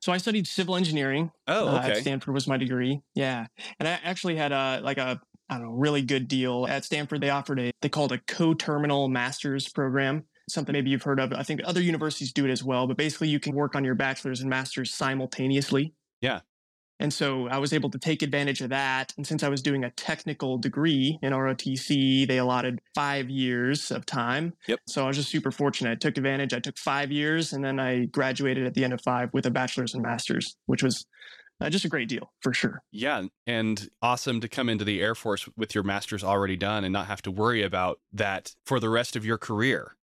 So 0.00 0.12
I 0.12 0.18
studied 0.18 0.46
civil 0.46 0.76
engineering. 0.76 1.32
Oh, 1.48 1.76
okay. 1.76 1.76
Uh, 1.76 1.90
at 1.90 1.96
Stanford 1.98 2.34
was 2.34 2.46
my 2.46 2.56
degree. 2.56 3.02
Yeah, 3.14 3.46
and 3.78 3.88
I 3.88 3.98
actually 4.04 4.36
had 4.36 4.52
a 4.52 4.80
like 4.82 4.98
a 4.98 5.20
I 5.48 5.58
don't 5.58 5.66
know 5.66 5.72
really 5.72 6.02
good 6.02 6.28
deal 6.28 6.66
at 6.68 6.84
Stanford. 6.84 7.20
They 7.20 7.30
offered 7.30 7.58
a 7.58 7.72
they 7.82 7.88
called 7.88 8.12
a 8.12 8.18
co-terminal 8.18 9.08
master's 9.08 9.68
program. 9.68 10.24
Something 10.52 10.74
maybe 10.74 10.90
you've 10.90 11.02
heard 11.02 11.20
of. 11.20 11.32
I 11.32 11.42
think 11.42 11.60
other 11.64 11.80
universities 11.80 12.32
do 12.32 12.44
it 12.44 12.50
as 12.50 12.62
well. 12.62 12.86
But 12.86 12.96
basically, 12.96 13.28
you 13.28 13.40
can 13.40 13.54
work 13.54 13.74
on 13.74 13.84
your 13.84 13.94
bachelor's 13.94 14.40
and 14.40 14.50
master's 14.50 14.92
simultaneously. 14.92 15.94
Yeah. 16.20 16.40
And 17.02 17.12
so 17.12 17.48
I 17.48 17.58
was 17.58 17.72
able 17.72 17.90
to 17.90 17.98
take 17.98 18.22
advantage 18.22 18.60
of 18.60 18.70
that. 18.70 19.12
And 19.16 19.26
since 19.26 19.42
I 19.42 19.48
was 19.48 19.60
doing 19.60 19.82
a 19.82 19.90
technical 19.90 20.56
degree 20.56 21.18
in 21.20 21.32
ROTC, 21.32 22.28
they 22.28 22.38
allotted 22.38 22.80
five 22.94 23.28
years 23.28 23.90
of 23.90 24.06
time. 24.06 24.54
Yep. 24.68 24.78
So 24.86 25.02
I 25.02 25.08
was 25.08 25.16
just 25.16 25.28
super 25.28 25.50
fortunate. 25.50 25.90
I 25.90 25.94
took 25.96 26.16
advantage. 26.16 26.54
I 26.54 26.60
took 26.60 26.78
five 26.78 27.10
years 27.10 27.52
and 27.52 27.64
then 27.64 27.80
I 27.80 28.04
graduated 28.04 28.66
at 28.66 28.74
the 28.74 28.84
end 28.84 28.92
of 28.92 29.00
five 29.00 29.30
with 29.32 29.46
a 29.46 29.50
bachelor's 29.50 29.94
and 29.94 30.02
master's, 30.04 30.56
which 30.66 30.84
was 30.84 31.04
uh, 31.60 31.68
just 31.68 31.84
a 31.84 31.88
great 31.88 32.08
deal 32.08 32.30
for 32.40 32.54
sure. 32.54 32.82
Yeah. 32.92 33.24
And 33.48 33.88
awesome 34.00 34.40
to 34.40 34.48
come 34.48 34.68
into 34.68 34.84
the 34.84 35.00
Air 35.00 35.16
Force 35.16 35.48
with 35.56 35.74
your 35.74 35.82
master's 35.82 36.22
already 36.22 36.56
done 36.56 36.84
and 36.84 36.92
not 36.92 37.08
have 37.08 37.22
to 37.22 37.32
worry 37.32 37.64
about 37.64 37.98
that 38.12 38.54
for 38.64 38.78
the 38.78 38.88
rest 38.88 39.16
of 39.16 39.24
your 39.24 39.38
career 39.38 39.96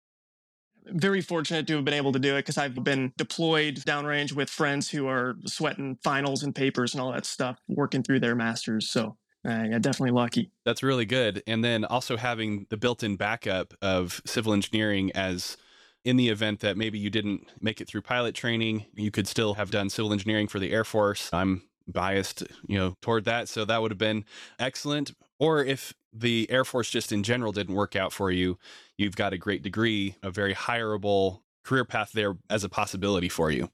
very 0.85 1.21
fortunate 1.21 1.67
to 1.67 1.75
have 1.75 1.85
been 1.85 1.93
able 1.93 2.11
to 2.11 2.19
do 2.19 2.35
it 2.35 2.39
because 2.39 2.57
I've 2.57 2.83
been 2.83 3.13
deployed 3.17 3.75
downrange 3.77 4.33
with 4.33 4.49
friends 4.49 4.89
who 4.89 5.07
are 5.07 5.35
sweating 5.45 5.97
finals 6.03 6.43
and 6.43 6.53
papers 6.53 6.93
and 6.93 7.01
all 7.01 7.11
that 7.11 7.25
stuff, 7.25 7.59
working 7.67 8.03
through 8.03 8.19
their 8.21 8.35
masters. 8.35 8.89
So 8.89 9.17
uh, 9.45 9.65
yeah, 9.69 9.79
definitely 9.79 10.11
lucky. 10.11 10.51
That's 10.65 10.83
really 10.83 11.05
good. 11.05 11.41
And 11.47 11.63
then 11.63 11.85
also 11.85 12.17
having 12.17 12.65
the 12.69 12.77
built 12.77 13.03
in 13.03 13.15
backup 13.15 13.73
of 13.81 14.21
civil 14.25 14.53
engineering 14.53 15.11
as 15.13 15.57
in 16.03 16.17
the 16.17 16.29
event 16.29 16.61
that 16.61 16.77
maybe 16.77 16.97
you 16.97 17.09
didn't 17.09 17.47
make 17.61 17.81
it 17.81 17.87
through 17.87 18.01
pilot 18.01 18.35
training, 18.35 18.85
you 18.95 19.11
could 19.11 19.27
still 19.27 19.55
have 19.55 19.71
done 19.71 19.89
civil 19.89 20.11
engineering 20.11 20.47
for 20.47 20.59
the 20.59 20.71
Air 20.71 20.83
Force. 20.83 21.29
I'm 21.33 21.63
biased, 21.87 22.43
you 22.67 22.77
know, 22.77 22.95
toward 23.01 23.25
that. 23.25 23.49
So 23.49 23.65
that 23.65 23.81
would 23.81 23.91
have 23.91 23.97
been 23.97 24.25
excellent. 24.59 25.11
Or 25.39 25.63
if 25.63 25.93
the 26.13 26.47
Air 26.49 26.65
Force 26.65 26.89
just 26.89 27.11
in 27.11 27.23
general 27.23 27.51
didn't 27.51 27.75
work 27.75 27.95
out 27.95 28.11
for 28.11 28.29
you, 28.29 28.57
you've 28.97 29.15
got 29.15 29.33
a 29.33 29.37
great 29.37 29.63
degree, 29.63 30.15
a 30.21 30.29
very 30.29 30.53
hireable 30.53 31.41
career 31.63 31.85
path 31.85 32.11
there 32.13 32.37
as 32.49 32.63
a 32.63 32.69
possibility 32.69 33.29
for 33.29 33.49
you. 33.49 33.69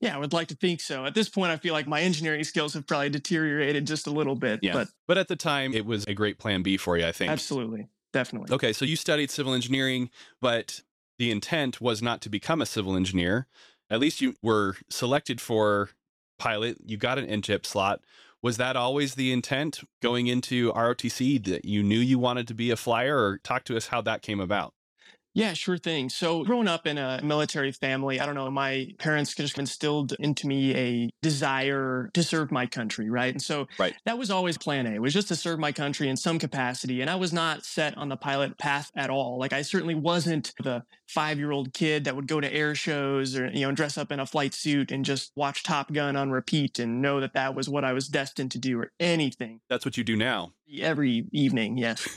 Yeah, 0.00 0.14
I 0.14 0.18
would 0.18 0.32
like 0.32 0.48
to 0.48 0.54
think 0.54 0.80
so. 0.80 1.04
At 1.04 1.14
this 1.14 1.28
point, 1.28 1.52
I 1.52 1.56
feel 1.58 1.74
like 1.74 1.86
my 1.86 2.00
engineering 2.00 2.42
skills 2.44 2.72
have 2.74 2.86
probably 2.86 3.10
deteriorated 3.10 3.86
just 3.86 4.06
a 4.06 4.10
little 4.10 4.34
bit. 4.34 4.60
Yeah. 4.62 4.72
But, 4.72 4.88
but 5.06 5.18
at 5.18 5.28
the 5.28 5.36
time, 5.36 5.74
it 5.74 5.84
was 5.84 6.04
a 6.06 6.14
great 6.14 6.38
plan 6.38 6.62
B 6.62 6.76
for 6.76 6.96
you, 6.96 7.06
I 7.06 7.12
think. 7.12 7.30
Absolutely. 7.30 7.88
Definitely. 8.12 8.54
Okay, 8.54 8.72
so 8.72 8.84
you 8.84 8.96
studied 8.96 9.30
civil 9.30 9.52
engineering, 9.52 10.10
but 10.40 10.80
the 11.18 11.30
intent 11.30 11.80
was 11.80 12.02
not 12.02 12.20
to 12.22 12.30
become 12.30 12.60
a 12.60 12.66
civil 12.66 12.96
engineer. 12.96 13.46
At 13.90 14.00
least 14.00 14.20
you 14.20 14.34
were 14.42 14.76
selected 14.88 15.40
for 15.40 15.90
pilot. 16.38 16.78
You 16.84 16.96
got 16.96 17.18
an 17.18 17.26
NJEP 17.26 17.66
slot. 17.66 18.00
Was 18.42 18.56
that 18.56 18.74
always 18.74 19.16
the 19.16 19.32
intent 19.32 19.80
going 20.00 20.26
into 20.26 20.72
ROTC 20.72 21.44
that 21.44 21.64
you 21.66 21.82
knew 21.82 21.98
you 21.98 22.18
wanted 22.18 22.48
to 22.48 22.54
be 22.54 22.70
a 22.70 22.76
flyer, 22.76 23.18
or 23.18 23.38
talk 23.38 23.64
to 23.64 23.76
us 23.76 23.88
how 23.88 24.00
that 24.02 24.22
came 24.22 24.40
about? 24.40 24.72
Yeah, 25.32 25.52
sure 25.52 25.78
thing. 25.78 26.08
So, 26.08 26.42
growing 26.44 26.66
up 26.66 26.86
in 26.86 26.98
a 26.98 27.20
military 27.22 27.70
family, 27.72 28.18
I 28.18 28.26
don't 28.26 28.34
know, 28.34 28.50
my 28.50 28.88
parents 28.98 29.34
just 29.34 29.58
instilled 29.58 30.14
into 30.18 30.46
me 30.46 30.74
a 30.74 31.10
desire 31.22 32.10
to 32.14 32.22
serve 32.22 32.50
my 32.50 32.66
country, 32.66 33.10
right? 33.10 33.32
And 33.32 33.42
so 33.42 33.68
right. 33.78 33.94
that 34.06 34.18
was 34.18 34.30
always 34.30 34.58
plan 34.58 34.86
A, 34.86 34.94
it 34.94 35.02
was 35.02 35.14
just 35.14 35.28
to 35.28 35.36
serve 35.36 35.58
my 35.58 35.72
country 35.72 36.08
in 36.08 36.16
some 36.16 36.38
capacity. 36.38 37.00
And 37.00 37.08
I 37.08 37.16
was 37.16 37.32
not 37.32 37.64
set 37.64 37.96
on 37.96 38.08
the 38.08 38.16
pilot 38.16 38.58
path 38.58 38.90
at 38.96 39.10
all. 39.10 39.38
Like 39.38 39.52
I 39.52 39.62
certainly 39.62 39.94
wasn't 39.94 40.52
the 40.62 40.82
5-year-old 41.14 41.72
kid 41.72 42.04
that 42.04 42.16
would 42.16 42.26
go 42.26 42.40
to 42.40 42.52
air 42.52 42.74
shows 42.74 43.36
or 43.36 43.48
you 43.48 43.66
know, 43.66 43.72
dress 43.72 43.98
up 43.98 44.10
in 44.10 44.20
a 44.20 44.26
flight 44.26 44.54
suit 44.54 44.90
and 44.90 45.04
just 45.04 45.32
watch 45.36 45.62
Top 45.62 45.92
Gun 45.92 46.16
on 46.16 46.30
repeat 46.30 46.78
and 46.78 47.02
know 47.02 47.20
that 47.20 47.34
that 47.34 47.54
was 47.54 47.68
what 47.68 47.84
I 47.84 47.92
was 47.92 48.08
destined 48.08 48.50
to 48.52 48.58
do 48.58 48.80
or 48.80 48.92
anything. 48.98 49.60
That's 49.68 49.84
what 49.84 49.96
you 49.96 50.04
do 50.04 50.16
now. 50.16 50.52
Every 50.80 51.26
evening, 51.32 51.78
yes. 51.78 52.08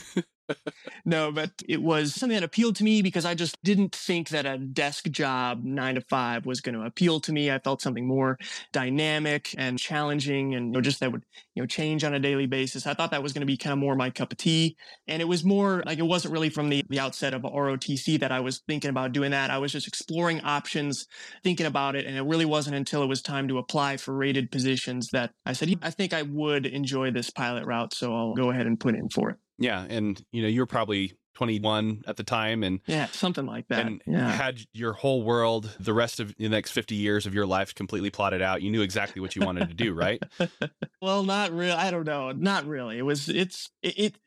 No, 1.06 1.32
but 1.32 1.52
it 1.68 1.82
was 1.82 2.14
something 2.14 2.36
that 2.36 2.44
appealed 2.44 2.76
to 2.78 2.84
me 2.84 3.02
because 3.02 3.26
I 3.26 3.36
just 3.36 3.62
didn't 3.64 3.96
think 3.96 4.30
that 4.30 4.46
a 4.46 4.58
desk 4.58 5.10
job 5.10 5.64
nine 5.64 5.96
to 5.96 6.02
five 6.02 6.46
was 6.46 6.62
going 6.62 6.76
to 6.76 6.86
appeal 6.86 7.20
to 7.22 7.32
me. 7.32 7.52
I 7.52 7.60
felt 7.60 7.82
something 7.82 8.08
more 8.08 8.38
dynamic 8.72 9.54
and 9.58 9.80
challenging 9.80 10.56
and 10.56 10.68
you 10.68 10.72
know, 10.74 10.82
just 10.82 11.00
that 11.00 11.12
would, 11.12 11.24
you 11.56 11.62
know, 11.62 11.68
change 11.68 12.04
on 12.04 12.14
a 12.14 12.20
daily 12.20 12.46
basis. 12.46 12.88
I 12.88 12.94
thought 12.94 13.12
that 13.12 13.24
was 13.24 13.34
going 13.34 13.42
to 13.42 13.48
be 13.48 13.58
kind 13.58 13.74
of 13.74 13.80
more 13.80 13.96
my 13.96 14.10
cup 14.10 14.32
of 14.32 14.38
tea. 14.38 14.76
And 15.08 15.22
it 15.22 15.26
was 15.26 15.44
more 15.44 15.84
like 15.86 16.00
it 16.00 16.04
wasn't 16.04 16.34
really 16.34 16.50
from 16.50 16.70
the, 16.70 16.84
the 16.90 17.00
outset 17.00 17.34
of 17.34 17.44
ROTC 17.44 18.20
that 18.20 18.32
I 18.32 18.40
was 18.40 18.62
thinking 18.68 18.90
about 18.90 19.12
doing 19.12 19.32
that. 19.32 19.52
I 19.52 19.58
was 19.58 19.72
just 19.72 19.88
exploring 19.88 20.42
options, 20.42 21.08
thinking 21.44 21.66
about 21.66 21.96
it. 21.96 22.06
And 22.06 22.18
it 22.18 22.24
really 22.24 22.46
wasn't 22.46 22.76
until 22.76 23.04
it 23.04 23.08
was 23.08 23.22
time 23.22 23.48
to 23.48 23.58
apply 23.58 23.98
for 23.98 24.16
rated 24.16 24.52
positions 24.52 25.10
that 25.12 25.32
I 25.46 25.54
said, 25.54 25.74
I 25.82 25.90
think 25.90 26.14
I 26.14 26.24
would 26.24 26.66
enjoy 26.66 27.12
this 27.12 27.30
pilot 27.30 27.66
route. 27.66 27.94
So 27.94 28.16
I'll 28.16 28.34
go 28.34 28.52
ahead 28.52 28.68
and 28.68 28.80
put 28.80 28.96
in 28.96 29.10
for 29.10 29.30
it. 29.30 29.38
Yeah, 29.58 29.86
and 29.88 30.24
you 30.32 30.42
know, 30.42 30.48
you 30.48 30.62
were 30.62 30.68
probably 30.68 31.14
21 31.36 32.04
at 32.06 32.16
the 32.18 32.24
time 32.24 32.64
and 32.64 32.80
yeah 32.86 33.08
something 33.08 33.46
like 33.46 33.68
that 33.68 33.86
and 33.86 34.02
yeah. 34.06 34.32
had 34.32 34.60
your 34.72 34.94
whole 34.94 35.24
world 35.24 35.76
the 35.80 35.94
rest 35.94 36.20
of 36.20 36.36
the 36.38 36.48
next 36.48 36.72
50 36.72 36.96
years 36.96 37.26
of 37.26 37.34
your 37.34 37.46
life 37.46 37.74
completely 37.74 38.12
plotted 38.12 38.42
out 38.42 38.62
you 38.62 38.70
knew 38.70 38.82
exactly 38.82 39.20
what 39.20 39.36
you 39.36 39.44
wanted 39.44 39.68
to 39.68 39.74
do 39.74 39.94
right 39.94 40.22
well 41.02 41.24
not 41.24 41.52
really 41.52 41.72
i 41.72 41.90
don't 41.90 42.06
know 42.06 42.32
not 42.32 42.66
really 42.66 43.00
it 43.00 43.02
was 43.02 43.30
it's 43.30 43.72
it, 43.82 43.98
it 43.98 44.18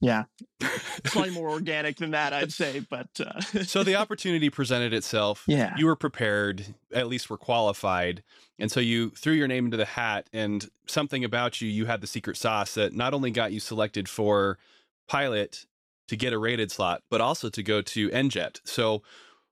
yeah. 0.00 0.24
Slightly 1.06 1.34
more 1.34 1.50
organic 1.50 1.96
than 1.96 2.10
that 2.10 2.32
i'd 2.32 2.52
say 2.52 2.80
but 2.90 3.08
uh... 3.20 3.40
so 3.64 3.82
the 3.82 3.96
opportunity 3.96 4.50
presented 4.50 4.92
itself. 4.92 5.44
Yeah. 5.46 5.74
You 5.76 5.86
were 5.86 5.96
prepared 5.96 6.74
at 6.92 7.08
least 7.08 7.30
were 7.30 7.38
qualified 7.38 8.22
and 8.58 8.70
so 8.70 8.80
you 8.80 9.10
threw 9.10 9.32
your 9.32 9.48
name 9.48 9.66
into 9.66 9.76
the 9.76 9.84
hat 9.84 10.28
and 10.32 10.68
something 10.86 11.24
about 11.24 11.60
you 11.60 11.68
you 11.68 11.86
had 11.86 12.00
the 12.00 12.06
secret 12.06 12.36
sauce 12.36 12.74
that 12.74 12.92
not 12.92 13.14
only 13.14 13.30
got 13.30 13.52
you 13.52 13.60
selected 13.60 14.08
for 14.08 14.58
pilot 15.08 15.66
to 16.08 16.16
get 16.16 16.32
a 16.32 16.38
rated 16.38 16.70
slot, 16.70 17.02
but 17.10 17.20
also 17.20 17.48
to 17.48 17.62
go 17.62 17.82
to 17.82 18.08
NJET. 18.10 18.60
So, 18.64 19.02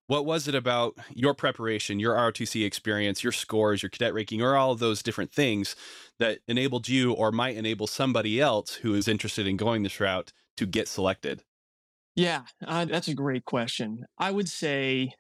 what 0.07 0.27
was 0.27 0.49
it 0.49 0.55
about 0.55 0.95
your 1.15 1.35
preparation, 1.35 1.99
your 1.99 2.15
ROTC 2.15 2.65
experience, 2.65 3.23
your 3.23 3.33
scores, 3.33 3.83
your 3.83 3.91
cadet 3.91 4.15
ranking, 4.15 4.43
or 4.43 4.57
all 4.57 4.73
of 4.73 4.79
those 4.79 5.03
different 5.03 5.33
things 5.33 5.75
that 6.19 6.41
enabled 6.47 6.89
you 6.89 7.13
or 7.13 7.33
might 7.33 7.57
enable 7.57 7.87
somebody 7.87 8.41
else 8.41 8.75
who 8.75 8.95
is 8.95 9.09
interested 9.09 9.47
in 9.47 9.57
going 9.57 9.83
this 9.83 10.01
route 10.01 10.33
to 10.57 10.67
get 10.67 10.89
selected? 10.89 11.43
Yeah, 12.15 12.43
uh, 12.65 12.85
that's 12.85 13.09
a 13.09 13.15
great 13.15 13.45
question. 13.45 14.05
I 14.19 14.31
would 14.31 14.49
say 14.49 15.15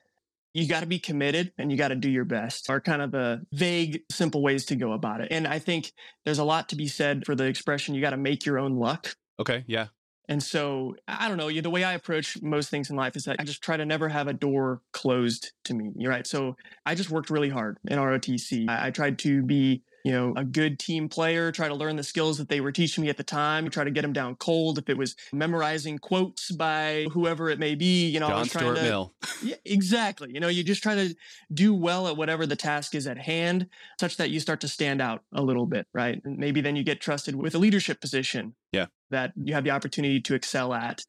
you 0.54 0.68
got 0.68 0.80
to 0.80 0.86
be 0.86 1.00
committed 1.00 1.52
and 1.58 1.70
you 1.70 1.76
got 1.76 1.88
to 1.88 1.96
do 1.96 2.08
your 2.08 2.24
best 2.24 2.70
are 2.70 2.80
kind 2.80 3.02
of 3.02 3.10
the 3.10 3.44
vague 3.52 4.02
simple 4.10 4.40
ways 4.40 4.64
to 4.66 4.76
go 4.76 4.92
about 4.92 5.20
it 5.20 5.28
and 5.30 5.46
i 5.46 5.58
think 5.58 5.92
there's 6.24 6.38
a 6.38 6.44
lot 6.44 6.68
to 6.68 6.76
be 6.76 6.86
said 6.86 7.26
for 7.26 7.34
the 7.34 7.44
expression 7.44 7.94
you 7.94 8.00
got 8.00 8.10
to 8.10 8.16
make 8.16 8.46
your 8.46 8.58
own 8.58 8.76
luck 8.76 9.16
okay 9.40 9.64
yeah 9.66 9.88
and 10.28 10.42
so 10.42 10.96
I 11.06 11.28
don't 11.28 11.36
know. 11.36 11.50
The 11.50 11.70
way 11.70 11.84
I 11.84 11.92
approach 11.92 12.40
most 12.42 12.70
things 12.70 12.90
in 12.90 12.96
life 12.96 13.16
is 13.16 13.24
that 13.24 13.36
I 13.38 13.44
just 13.44 13.62
try 13.62 13.76
to 13.76 13.84
never 13.84 14.08
have 14.08 14.26
a 14.26 14.32
door 14.32 14.80
closed 14.92 15.52
to 15.64 15.74
me. 15.74 15.92
You're 15.96 16.10
right. 16.10 16.26
So 16.26 16.56
I 16.86 16.94
just 16.94 17.10
worked 17.10 17.30
really 17.30 17.50
hard 17.50 17.78
in 17.88 17.98
ROTC. 17.98 18.68
I, 18.68 18.86
I 18.86 18.90
tried 18.90 19.18
to 19.20 19.42
be 19.42 19.82
you 20.04 20.12
know, 20.12 20.34
a 20.36 20.44
good 20.44 20.78
team 20.78 21.08
player, 21.08 21.50
try 21.50 21.66
to 21.66 21.74
learn 21.74 21.96
the 21.96 22.02
skills 22.02 22.36
that 22.36 22.50
they 22.50 22.60
were 22.60 22.70
teaching 22.70 23.02
me 23.02 23.08
at 23.08 23.16
the 23.16 23.24
time, 23.24 23.68
try 23.70 23.84
to 23.84 23.90
get 23.90 24.02
them 24.02 24.12
down 24.12 24.36
cold. 24.36 24.76
If 24.76 24.90
it 24.90 24.98
was 24.98 25.16
memorizing 25.32 25.98
quotes 25.98 26.50
by 26.50 27.06
whoever 27.10 27.48
it 27.48 27.58
may 27.58 27.74
be, 27.74 28.08
you 28.08 28.20
know, 28.20 28.28
John 28.28 28.36
I 28.36 28.40
was 28.40 28.50
trying 28.50 28.64
Stuart 28.64 28.76
to, 28.76 28.82
Mill. 28.82 29.14
yeah, 29.42 29.56
exactly. 29.64 30.30
You 30.32 30.40
know, 30.40 30.48
you 30.48 30.62
just 30.62 30.82
try 30.82 30.94
to 30.94 31.16
do 31.52 31.72
well 31.72 32.06
at 32.06 32.18
whatever 32.18 32.46
the 32.46 32.54
task 32.54 32.94
is 32.94 33.06
at 33.06 33.16
hand, 33.16 33.68
such 33.98 34.18
that 34.18 34.28
you 34.28 34.40
start 34.40 34.60
to 34.60 34.68
stand 34.68 35.00
out 35.00 35.22
a 35.32 35.42
little 35.42 35.64
bit, 35.64 35.86
right? 35.94 36.20
And 36.22 36.36
maybe 36.36 36.60
then 36.60 36.76
you 36.76 36.84
get 36.84 37.00
trusted 37.00 37.34
with 37.34 37.54
a 37.54 37.58
leadership 37.58 38.00
position. 38.00 38.54
Yeah. 38.72 38.86
That 39.10 39.32
you 39.36 39.54
have 39.54 39.64
the 39.64 39.70
opportunity 39.70 40.20
to 40.20 40.34
excel 40.34 40.74
at. 40.74 41.04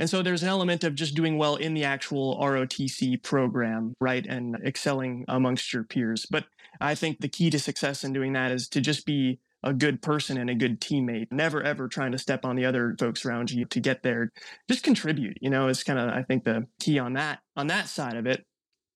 And 0.00 0.08
so 0.08 0.22
there's 0.22 0.42
an 0.42 0.48
element 0.48 0.82
of 0.82 0.94
just 0.94 1.14
doing 1.14 1.36
well 1.36 1.56
in 1.56 1.74
the 1.74 1.84
actual 1.84 2.38
ROTC 2.40 3.22
program, 3.22 3.92
right? 4.00 4.24
And 4.26 4.56
excelling 4.64 5.26
amongst 5.28 5.74
your 5.74 5.84
peers. 5.84 6.24
But 6.24 6.46
I 6.80 6.94
think 6.94 7.20
the 7.20 7.28
key 7.28 7.50
to 7.50 7.58
success 7.58 8.02
in 8.02 8.14
doing 8.14 8.32
that 8.32 8.50
is 8.50 8.66
to 8.70 8.80
just 8.80 9.04
be 9.04 9.40
a 9.62 9.74
good 9.74 10.00
person 10.00 10.38
and 10.38 10.48
a 10.48 10.54
good 10.54 10.80
teammate. 10.80 11.30
Never 11.30 11.62
ever 11.62 11.86
trying 11.86 12.12
to 12.12 12.18
step 12.18 12.46
on 12.46 12.56
the 12.56 12.64
other 12.64 12.96
folks 12.98 13.26
around 13.26 13.50
you 13.50 13.66
to 13.66 13.78
get 13.78 14.02
there. 14.02 14.32
Just 14.70 14.82
contribute, 14.82 15.36
you 15.42 15.50
know, 15.50 15.68
is 15.68 15.84
kind 15.84 15.98
of 15.98 16.08
I 16.08 16.22
think 16.22 16.44
the 16.44 16.66
key 16.80 16.98
on 16.98 17.12
that 17.12 17.40
on 17.54 17.66
that 17.66 17.86
side 17.86 18.16
of 18.16 18.26
it. 18.26 18.46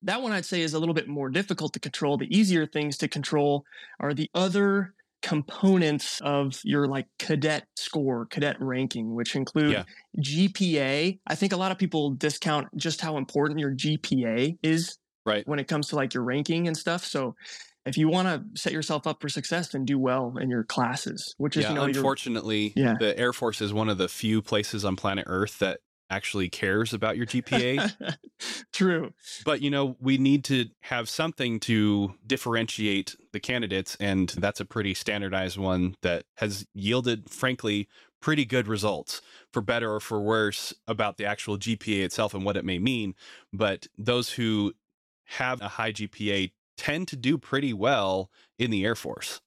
That 0.01 0.23
one 0.23 0.33
I'd 0.33 0.47
say 0.47 0.63
is 0.63 0.73
a 0.73 0.79
little 0.79 0.95
bit 0.95 1.07
more 1.07 1.29
difficult 1.29 1.75
to 1.75 1.81
control. 1.81 2.17
The 2.17 2.35
easier 2.35 2.67
things 2.67 2.97
to 2.97 3.09
control 3.09 3.67
are 4.01 4.15
the 4.15 4.31
other 4.35 4.95
components 5.25 6.21
of 6.23 6.61
your 6.65 6.87
like 6.87 7.07
cadet 7.19 7.65
score, 7.77 8.27
cadet 8.27 8.57
ranking, 8.61 9.15
which 9.15 9.35
include 9.35 9.73
Yeah. 9.73 9.85
GPA. 10.21 11.19
I 11.27 11.35
think 11.35 11.55
a 11.55 11.57
lot 11.57 11.73
of 11.73 11.79
people 11.79 12.11
discount 12.11 12.69
just 12.77 13.01
how 13.01 13.17
important 13.17 13.59
your 13.59 13.71
GPA 13.75 14.59
is 14.63 14.99
Right. 15.25 15.49
when 15.49 15.59
it 15.59 15.67
comes 15.67 15.89
to 15.89 15.97
like 15.97 16.13
your 16.13 16.25
ranking 16.25 16.69
and 16.69 16.77
stuff. 16.77 17.07
So 17.07 17.35
if 17.87 17.97
you 17.97 18.09
want 18.09 18.29
to 18.29 18.61
set 18.61 18.75
yourself 18.75 19.07
up 19.07 19.23
for 19.23 19.31
success, 19.31 19.69
then 19.69 19.87
do 19.87 19.99
well 19.99 20.35
in 20.39 20.51
your 20.51 20.65
classes, 20.65 21.35
which 21.39 21.57
is, 21.57 21.63
Yeah, 21.65 21.71
you 21.71 21.75
know, 21.77 21.85
unfortunately, 21.85 22.75
Yeah. 22.77 22.97
the 23.01 23.19
Air 23.19 23.33
Force 23.33 23.63
is 23.63 23.73
one 23.73 23.89
of 23.89 23.97
the 23.97 24.09
few 24.09 24.43
places 24.43 24.85
on 24.85 24.95
planet 24.95 25.25
Earth 25.27 25.59
that 25.61 25.81
actually 26.11 26.49
cares 26.49 26.93
about 26.93 27.17
your 27.17 27.27
GPA. 27.27 28.17
true. 28.73 29.13
but 29.45 29.61
you 29.61 29.71
know, 29.71 29.97
we 30.01 30.19
need 30.19 30.45
to 30.45 30.67
have 30.83 31.09
something 31.09 31.61
to 31.61 32.15
differentiate 32.27 33.17
the 33.33 33.41
candidates, 33.41 33.97
and 34.01 34.29
that's 34.31 34.61
a 34.61 34.65
pretty 34.65 34.95
standardized 34.95 35.59
one 35.59 35.97
that 36.03 36.25
has 36.37 36.67
yielded, 36.75 37.31
frankly, 37.31 37.89
pretty 38.21 38.45
good 38.45 38.67
results 38.67 39.21
for 39.53 39.61
better 39.61 39.93
or 39.93 40.01
for 40.01 40.21
worse 40.21 40.73
about 40.87 41.19
the 41.19 41.27
actual 41.27 41.59
GPA 41.59 42.05
itself 42.05 42.33
and 42.33 42.45
what 42.45 42.57
it 42.57 42.65
may 42.65 42.79
mean. 42.79 43.15
But 43.53 43.87
those 43.99 44.31
who 44.31 44.73
have 45.25 45.61
a 45.61 45.69
high 45.69 45.93
GPA 45.93 46.53
tend 46.77 47.09
to 47.09 47.17
do 47.17 47.39
pretty 47.39 47.73
well 47.73 48.31
in 48.59 48.71
the 48.71 48.85
Air 48.85 48.95
Force. 48.95 49.41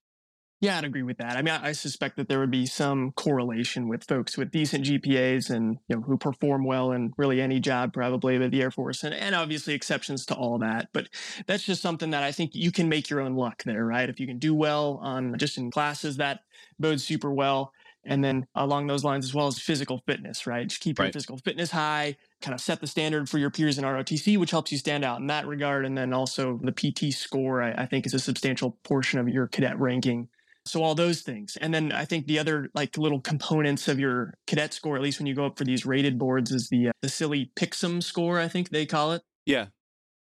Yeah, 0.60 0.80
I'd 0.80 0.86
agree 0.86 1.04
with 1.04 1.18
that. 1.18 1.38
I 1.38 1.44
mean, 1.44 1.54
I, 1.54 1.68
I 1.68 1.72
suspect 1.72 2.18
that 2.18 2.28
there 2.28 2.40
would 2.40 2.50
be 2.50 2.66
some 2.66 3.12
correlation 3.12 3.88
with 3.88 4.04
folks 4.06 4.38
with 4.38 4.50
decent 4.50 4.86
GPAs 4.86 5.52
and 5.52 5.78
you 5.88 5.96
know 5.96 6.02
who 6.02 6.18
perform 6.18 6.66
well 6.66 6.92
in 6.94 7.14
really 7.16 7.42
any 7.42 7.60
job, 7.60 7.94
probably 7.94 8.40
with 8.40 8.52
the 8.52 8.64
Air 8.64 8.72
Force, 8.72 9.04
and, 9.04 9.14
and 9.14 9.36
obviously 9.36 9.76
exceptions 9.76 10.26
to 10.28 10.36
all 10.36 10.58
that. 10.60 10.90
But 10.94 11.10
that's 11.46 11.64
just 11.64 11.84
something 11.84 12.10
that 12.10 12.24
I 12.24 12.32
think 12.32 12.52
you 12.56 12.72
can 12.72 12.90
make 12.90 13.08
your 13.08 13.22
own 13.22 13.36
luck 13.36 13.62
there, 13.66 13.86
right? 13.86 14.10
If 14.10 14.20
you 14.20 14.26
can 14.26 14.40
do 14.40 14.56
well 14.56 15.00
on 15.04 15.38
just 15.38 15.60
in 15.60 15.70
classes, 15.70 16.18
that 16.18 16.40
bodes 16.80 17.04
super 17.04 17.32
well. 17.32 17.72
And 18.04 18.24
then 18.24 18.48
along 18.56 18.88
those 18.88 19.04
lines 19.04 19.26
as 19.26 19.34
well 19.34 19.48
as 19.48 19.60
physical 19.60 20.02
fitness, 20.08 20.48
right? 20.48 20.66
Just 20.68 20.82
keep 20.82 20.98
your 20.98 21.12
physical 21.12 21.38
fitness 21.38 21.72
high, 21.72 22.16
kind 22.42 22.56
of 22.56 22.62
set 22.62 22.80
the 22.80 22.88
standard 22.88 23.30
for 23.30 23.38
your 23.38 23.52
peers 23.52 23.78
in 23.78 23.84
ROTC, 23.84 24.38
which 24.38 24.52
helps 24.52 24.72
you 24.72 24.78
stand 24.78 25.04
out 25.04 25.20
in 25.20 25.28
that 25.28 25.46
regard. 25.46 25.86
And 25.86 25.98
then 25.98 26.14
also 26.14 26.58
the 26.64 26.72
PT 26.72 27.14
score, 27.14 27.62
I, 27.62 27.74
I 27.74 27.86
think, 27.86 28.06
is 28.06 28.14
a 28.14 28.20
substantial 28.20 28.78
portion 28.84 29.20
of 29.20 29.28
your 29.28 29.48
cadet 29.48 29.78
ranking. 29.78 30.30
So 30.68 30.84
all 30.84 30.96
those 30.96 31.22
things. 31.22 31.58
And 31.60 31.74
then 31.74 31.92
I 31.92 32.06
think 32.06 32.28
the 32.28 32.40
other 32.40 32.70
like 32.74 32.98
little 32.98 33.22
components 33.22 33.88
of 33.88 34.00
your 34.00 34.34
cadet 34.46 34.74
score, 34.74 34.96
at 34.96 35.02
least 35.02 35.20
when 35.20 35.28
you 35.28 35.36
go 35.36 35.46
up 35.46 35.58
for 35.58 35.66
these 35.66 35.86
rated 35.86 36.18
boards, 36.18 36.52
is 36.52 36.70
the 36.70 36.90
uh, 36.90 36.92
the 37.02 37.10
silly 37.10 37.52
PCSM 37.58 38.04
score, 38.04 38.40
I 38.40 38.48
think 38.48 38.70
they 38.70 38.86
call 38.86 39.14
it. 39.14 39.22
Yeah, 39.46 39.68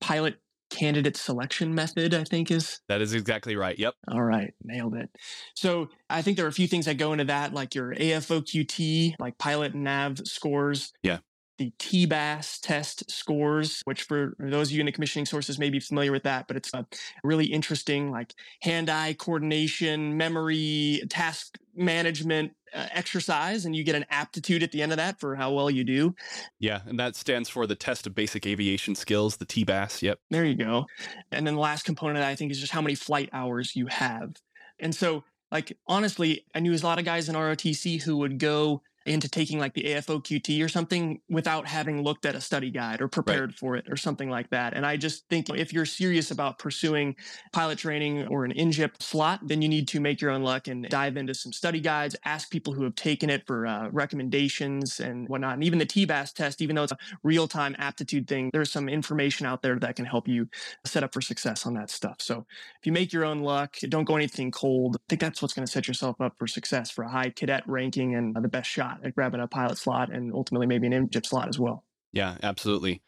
Pilot 0.01 0.41
candidate 0.71 1.17
selection 1.17 1.75
method, 1.75 2.15
I 2.15 2.25
think 2.25 2.51
is 2.51 2.81
that 2.89 3.01
is 3.01 3.13
exactly 3.13 3.57
right. 3.57 3.79
Yep. 3.79 3.95
all 4.11 4.23
right, 4.23 4.55
nailed 4.63 4.95
it. 4.95 5.11
So 5.55 5.89
I 6.09 6.23
think 6.23 6.37
there 6.37 6.47
are 6.47 6.51
a 6.51 6.53
few 6.53 6.69
things 6.69 6.87
that 6.87 6.97
go 6.97 7.13
into 7.13 7.25
that, 7.25 7.53
like 7.53 7.75
your 7.75 7.95
AFOQT, 7.95 9.17
like 9.19 9.37
pilot 9.37 9.75
and 9.75 9.85
nav 9.85 10.19
scores. 10.25 10.93
Yeah. 11.03 11.19
The 11.61 11.73
TBAS 11.79 12.61
test 12.63 13.11
scores, 13.11 13.83
which 13.85 14.05
for 14.05 14.35
those 14.39 14.69
of 14.69 14.73
you 14.73 14.81
in 14.81 14.87
the 14.87 14.93
commissioning 14.93 15.27
sources 15.27 15.59
may 15.59 15.69
be 15.69 15.79
familiar 15.79 16.11
with 16.11 16.23
that, 16.23 16.49
but 16.49 16.57
it's 16.57 16.73
a 16.73 16.87
really 17.23 17.45
interesting, 17.45 18.11
like 18.11 18.33
hand-eye 18.63 19.15
coordination, 19.19 20.17
memory, 20.17 21.03
task 21.11 21.59
management 21.77 22.53
uh, 22.75 22.87
exercise, 22.93 23.67
and 23.67 23.77
you 23.77 23.85
get 23.85 23.95
an 23.95 24.07
aptitude 24.09 24.63
at 24.63 24.73
the 24.73 24.81
end 24.81 24.91
of 24.91 24.97
that 24.97 25.21
for 25.21 25.37
how 25.37 25.53
well 25.53 25.69
you 25.69 25.85
do. 25.85 26.15
Yeah, 26.61 26.81
and 26.87 26.99
that 26.99 27.15
stands 27.15 27.51
for 27.51 27.67
the 27.67 27.77
Test 27.77 28.07
of 28.07 28.15
Basic 28.15 28.47
Aviation 28.47 28.95
Skills, 28.95 29.37
the 29.37 29.45
TBAS. 29.45 30.01
Yep. 30.01 30.19
There 30.31 30.47
you 30.47 30.55
go. 30.55 30.87
And 31.31 31.47
then 31.47 31.57
the 31.57 31.61
last 31.61 31.85
component 31.85 32.25
I 32.25 32.37
think 32.37 32.53
is 32.53 32.59
just 32.59 32.73
how 32.73 32.81
many 32.81 32.95
flight 32.95 33.29
hours 33.35 33.77
you 33.77 33.87
have. 33.89 34.33
And 34.79 34.95
so 34.95 35.25
Like, 35.53 35.77
honestly, 35.87 36.47
I 36.55 36.61
knew 36.61 36.73
a 36.73 36.79
lot 36.79 37.01
of 37.01 37.05
guys 37.05 37.29
in 37.29 37.35
ROTC 37.35 38.01
who 38.03 38.19
would 38.19 38.39
go 38.39 38.83
into 39.07 39.29
taking 39.29 39.59
like 39.59 39.75
the 39.75 39.85
AFOQT 39.85 40.63
or 40.63 40.69
something 40.69 41.21
without 41.29 41.67
having 41.67 42.03
looked 42.03 42.27
at 42.27 42.35
a 42.35 42.41
study 42.41 42.71
guide 42.71 43.01
or 43.01 43.09
prepared 43.09 43.51
right. 43.51 43.59
for 43.59 43.77
it 43.77 43.87
or 43.89 43.97
something 43.97 44.29
like 44.29 44.51
that. 44.51 44.75
And 44.75 44.85
I 44.85 44.97
just 44.97 45.27
think 45.29 45.49
if 45.51 45.73
you're 45.73 45.87
serious 45.87 46.31
about 46.31 46.59
pursuing 46.59 47.17
pilot 47.53 47.79
training 47.79 48.27
or 48.29 48.45
an 48.45 48.53
INJIP 48.53 49.03
slot, 49.03 49.41
then 49.43 49.63
you 49.63 49.69
need 49.69 49.89
to 49.89 50.01
make 50.01 50.21
your 50.21 50.31
own 50.31 50.43
luck 50.43 50.69
and 50.69 50.87
dive 50.89 51.17
into 51.17 51.33
some 51.33 51.53
study 51.53 51.81
guides, 51.81 52.15
ask 52.25 52.51
people 52.51 52.75
who 52.75 52.85
have 52.85 52.95
taken 52.95 53.31
it 53.31 53.47
for 53.47 53.67
uh, 53.67 53.89
recommendations 53.91 55.01
and 55.01 55.29
whatnot. 55.29 55.55
And 55.55 55.65
even 55.65 55.79
the 55.79 55.87
TBAS 55.87 56.35
test, 56.35 56.61
even 56.61 56.77
though 56.77 56.83
it's 56.83 56.93
a 56.93 56.99
real 57.23 57.49
time 57.49 57.75
aptitude 57.79 58.29
thing, 58.29 58.51
there's 58.53 58.71
some 58.71 58.89
information 58.89 59.47
out 59.47 59.63
there 59.63 59.79
that 59.79 59.97
can 59.97 60.05
help 60.05 60.29
you 60.29 60.49
set 60.85 61.03
up 61.03 61.15
for 61.15 61.23
success 61.23 61.67
on 61.67 61.75
that 61.75 61.91
stuff. 61.91 62.17
So 62.19 62.47
if 62.79 62.87
you 62.87 62.93
make 62.93 63.13
your 63.13 63.25
own 63.25 63.41
luck, 63.41 63.77
don't 63.89 64.05
go 64.05 64.17
anything 64.17 64.51
cold. 64.51 64.97
I 64.97 65.05
think 65.09 65.21
that's 65.21 65.41
what's 65.41 65.55
going 65.55 65.67
to 65.67 65.73
set 65.73 65.89
yourself 65.89 66.21
up 66.21 66.35
for 66.39 66.47
success 66.47 66.91
for 66.91 67.05
a 67.05 67.09
high 67.09 67.31
cadet 67.31 67.63
ranking 67.67 68.15
and 68.15 68.37
the 68.37 68.49
best 68.49 68.69
shot 68.69 69.00
at 69.05 69.15
grabbing 69.15 69.41
a 69.41 69.47
pilot 69.47 69.79
slot 69.79 70.13
and 70.13 70.33
ultimately 70.33 70.67
maybe 70.67 70.87
an 70.87 70.93
INJIP 70.93 71.27
slot 71.27 71.49
as 71.49 71.59
well. 71.59 71.85
Yeah, 72.13 72.37
absolutely. 72.43 73.03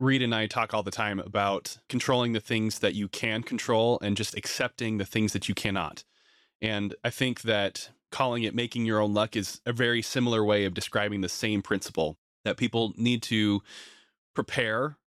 Reed 0.00 0.22
and 0.22 0.34
I 0.34 0.46
talk 0.46 0.74
all 0.74 0.82
the 0.82 0.90
time 0.90 1.20
about 1.20 1.78
controlling 1.88 2.32
the 2.32 2.40
things 2.40 2.80
that 2.80 2.94
you 2.94 3.08
can 3.08 3.42
control 3.42 3.98
and 4.02 4.16
just 4.16 4.36
accepting 4.36 4.98
the 4.98 5.04
things 5.04 5.32
that 5.32 5.48
you 5.48 5.54
cannot. 5.54 6.04
And 6.60 6.94
I 7.04 7.10
think 7.10 7.42
that 7.42 7.90
calling 8.10 8.42
it 8.42 8.54
making 8.54 8.86
your 8.86 9.00
own 9.00 9.14
luck 9.14 9.36
is 9.36 9.60
a 9.66 9.72
very 9.72 10.02
similar 10.02 10.44
way 10.44 10.64
of 10.64 10.74
describing 10.74 11.20
the 11.20 11.28
same 11.28 11.62
principle 11.62 12.16
that 12.44 12.56
people 12.56 12.92
need 12.96 13.22
to 13.22 13.62
prepare, 14.34 14.98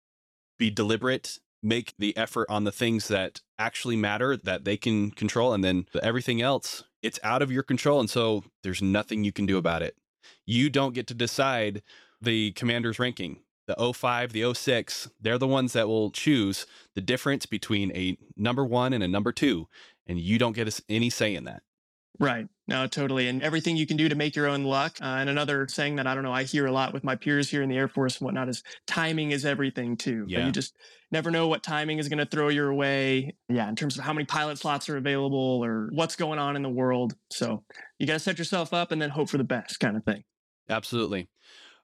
be 0.58 0.70
deliberate, 0.70 1.40
make 1.62 1.94
the 2.00 2.16
effort 2.16 2.48
on 2.50 2.64
the 2.64 2.72
things 2.72 3.08
that 3.08 3.42
actually 3.60 3.96
matter 3.96 4.38
that 4.38 4.64
they 4.64 4.78
can 4.78 5.12
control. 5.12 5.54
And 5.54 5.64
then 5.64 5.86
everything 6.02 6.42
else, 6.42 6.84
it's 7.02 7.20
out 7.24 7.42
of 7.42 7.52
your 7.52 7.64
control. 7.64 8.00
And 8.00 8.10
so 8.10 8.44
there's 8.64 8.82
nothing 8.82 9.24
you 9.24 9.32
can 9.32 9.46
do 9.46 9.58
about 9.58 9.82
it 9.82 9.96
you 10.46 10.70
don't 10.70 10.94
get 10.94 11.08
to 11.08 11.14
decide 11.14 11.82
the 12.22 12.52
commander's 12.54 13.00
ranking. 13.00 13.42
The 13.68 13.94
05, 13.94 14.32
the 14.32 14.54
06, 14.54 15.10
they're 15.20 15.38
the 15.38 15.46
ones 15.48 15.74
that 15.74 15.88
will 15.88 16.10
choose 16.10 16.66
the 16.96 17.02
difference 17.02 17.46
between 17.46 17.92
a 17.96 18.18
number 18.38 18.64
one 18.64 18.94
and 18.94 19.04
a 19.04 19.10
number 19.10 19.34
two. 19.34 19.68
And 20.06 20.20
you 20.20 20.40
don't 20.40 20.56
get 20.56 20.80
any 20.88 21.10
say 21.10 21.36
in 21.36 21.44
that. 21.44 21.64
Right. 22.18 22.48
No, 22.68 22.86
totally. 22.86 23.30
And 23.30 23.42
everything 23.42 23.78
you 23.78 23.88
can 23.88 23.96
do 23.96 24.10
to 24.10 24.16
make 24.16 24.36
your 24.36 24.48
own 24.48 24.66
luck. 24.66 24.98
Uh, 25.02 25.06
and 25.06 25.30
another 25.30 25.68
saying 25.70 25.96
that 25.96 26.06
I 26.06 26.14
don't 26.14 26.24
know, 26.24 26.34
I 26.34 26.44
hear 26.44 26.66
a 26.66 26.72
lot 26.72 26.94
with 26.94 27.04
my 27.04 27.16
peers 27.16 27.50
here 27.50 27.62
in 27.62 27.70
the 27.70 27.78
Air 27.78 27.88
Force 27.88 28.18
and 28.18 28.26
whatnot 28.26 28.50
is 28.50 28.62
timing 28.86 29.32
is 29.32 29.46
everything 29.46 29.96
too. 29.96 30.26
Yeah. 30.28 30.46
You 30.46 30.52
just 30.52 30.76
never 31.10 31.32
know 31.32 31.48
what 31.48 31.64
timing 31.64 31.98
is 31.98 32.10
going 32.10 32.20
to 32.20 32.26
throw 32.26 32.50
your 32.50 32.74
way. 32.74 33.36
Yeah. 33.48 33.70
In 33.70 33.78
terms 33.78 33.98
of 33.98 34.04
how 34.04 34.12
many 34.12 34.26
pilot 34.26 34.58
slots 34.58 34.90
are 34.90 34.98
available 34.98 35.64
or 35.64 35.90
what's 35.94 36.18
going 36.18 36.40
on 36.40 36.58
in 36.58 36.62
the 36.62 36.70
world. 36.70 37.16
So 37.32 37.64
you 38.00 38.06
got 38.06 38.14
to 38.14 38.20
set 38.20 38.38
yourself 38.38 38.74
up 38.74 38.92
and 38.92 39.02
then 39.02 39.12
hope 39.12 39.30
for 39.30 39.38
the 39.38 39.46
best 39.46 39.80
kind 39.80 39.96
of 39.96 40.04
thing. 40.04 40.26
Absolutely. 40.70 41.30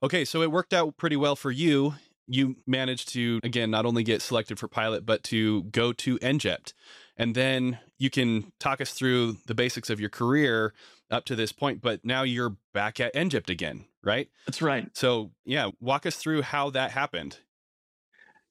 Okay, 0.01 0.25
so 0.25 0.41
it 0.41 0.51
worked 0.51 0.73
out 0.73 0.97
pretty 0.97 1.15
well 1.15 1.37
for 1.37 1.49
you. 1.49 1.95
You 2.27 2.57
managed 2.67 3.09
to, 3.13 3.39
again, 3.41 3.71
not 3.71 3.85
only 3.85 4.03
get 4.03 4.21
selected 4.21 4.59
for 4.59 4.67
pilot, 4.67 5.05
but 5.05 5.23
to 5.25 5.63
go 5.63 5.93
to 5.93 6.19
ENJJPT. 6.19 6.73
And 7.15 7.35
then 7.35 7.79
you 8.03 8.09
can 8.09 8.51
talk 8.59 8.81
us 8.81 8.91
through 8.91 9.37
the 9.45 9.55
basics 9.55 9.89
of 9.89 9.97
your 9.97 10.09
career 10.09 10.73
up 11.09 11.23
to 11.23 11.37
this 11.37 11.53
point, 11.53 11.81
but 11.81 12.03
now 12.03 12.23
you're 12.23 12.57
back 12.73 12.99
at 12.99 13.15
ENJJPT 13.15 13.49
again, 13.49 13.85
right? 14.03 14.27
That's 14.45 14.61
right. 14.61 14.89
So, 14.93 15.31
yeah, 15.45 15.69
walk 15.79 16.05
us 16.05 16.17
through 16.17 16.41
how 16.41 16.69
that 16.71 16.91
happened. 16.91 17.37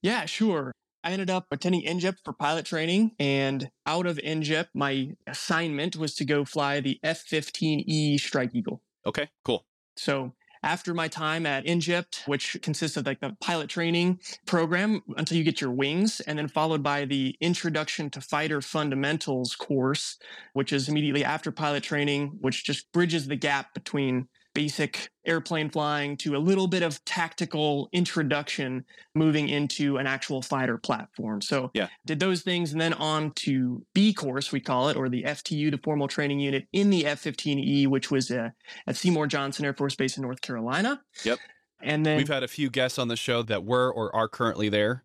Yeah, 0.01 0.25
sure. 0.25 0.73
I 1.05 1.13
ended 1.13 1.29
up 1.29 1.49
attending 1.51 1.85
ENJJPT 1.85 2.25
for 2.25 2.33
pilot 2.33 2.65
training, 2.65 3.11
and 3.19 3.71
out 3.85 4.07
of 4.07 4.17
ENJJPT, 4.17 4.69
my 4.73 5.11
assignment 5.27 5.97
was 5.97 6.15
to 6.15 6.25
go 6.25 6.47
fly 6.47 6.81
the 6.81 6.99
F 7.03 7.23
15E 7.27 8.19
Strike 8.19 8.55
Eagle. 8.55 8.81
Okay, 9.05 9.29
cool. 9.45 9.67
So 9.99 10.33
after 10.63 10.95
my 10.95 11.09
time 11.09 11.47
at 11.47 11.65
ENJJPT, 11.65 12.29
which 12.29 12.59
consists 12.63 12.97
of 12.97 13.07
like 13.07 13.21
the 13.21 13.37
pilot 13.41 13.69
training 13.69 14.21
program 14.47 15.03
until 15.17 15.37
you 15.37 15.45
get 15.45 15.61
your 15.61 15.71
wings, 15.71 16.21
and 16.21 16.39
then 16.39 16.49
followed 16.49 16.83
by 16.83 17.05
the 17.05 17.37
Introduction 17.41 18.11
to 18.11 18.21
Fighter 18.21 18.61
Fundamentals 18.61 19.57
course, 19.57 20.19
which 20.53 20.73
is 20.73 20.89
immediately 20.89 21.25
after 21.25 21.51
pilot 21.51 21.83
training, 21.83 22.39
which 22.41 22.65
just 22.65 22.93
bridges 22.93 23.27
the 23.27 23.37
gap 23.37 23.75
between 23.75 24.29
basic 24.55 25.11
airplane 25.25 25.71
flying 25.71 26.17
to 26.17 26.37
a 26.37 26.39
little 26.39 26.67
bit 26.67 26.83
of 26.83 27.05
tactical 27.05 27.89
introduction 27.93 28.85
moving 29.15 29.49
into 29.49 29.97
an 29.99 30.07
actual 30.07 30.43
fighter 30.43 30.79
platform. 30.79 31.41
So 31.41 31.71
yeah. 31.75 31.89
did 32.05 32.21
those 32.21 32.43
things 32.43 32.73
and 32.73 32.81
then 32.81 32.93
on 32.95 33.33
to 33.33 33.85
B 33.95 34.13
course, 34.13 34.53
we 34.53 34.61
call 34.61 34.89
it, 34.89 34.97
or 34.97 35.09
the 35.09 35.23
FTU, 35.23 35.71
the 35.71 35.79
formal 35.79 36.09
training 36.09 36.41
unit 36.41 36.67
in 36.73 36.91
the 36.91 37.07
F-15E, 37.07 37.87
which 37.87 38.11
was 38.11 38.31
uh, 38.31 38.51
at 38.87 38.97
Seymour 38.97 39.27
Johnson 39.27 39.65
Air 39.65 39.75
Force 39.75 39.95
Base 39.95 40.17
in 40.17 40.23
North 40.23 40.41
Carolina. 40.41 41.01
Yep. 41.25 41.39
And 41.83 42.07
then 42.07 42.17
we've 42.17 42.29
had 42.29 42.43
a 42.45 42.49
few 42.49 42.71
guests 42.71 42.99
on 42.99 43.09
the 43.09 43.17
show 43.17 43.43
that 43.43 43.65
were 43.65 43.93
or 43.93 44.15
are 44.15 44.29
currently 44.29 44.69
there. 44.69 45.05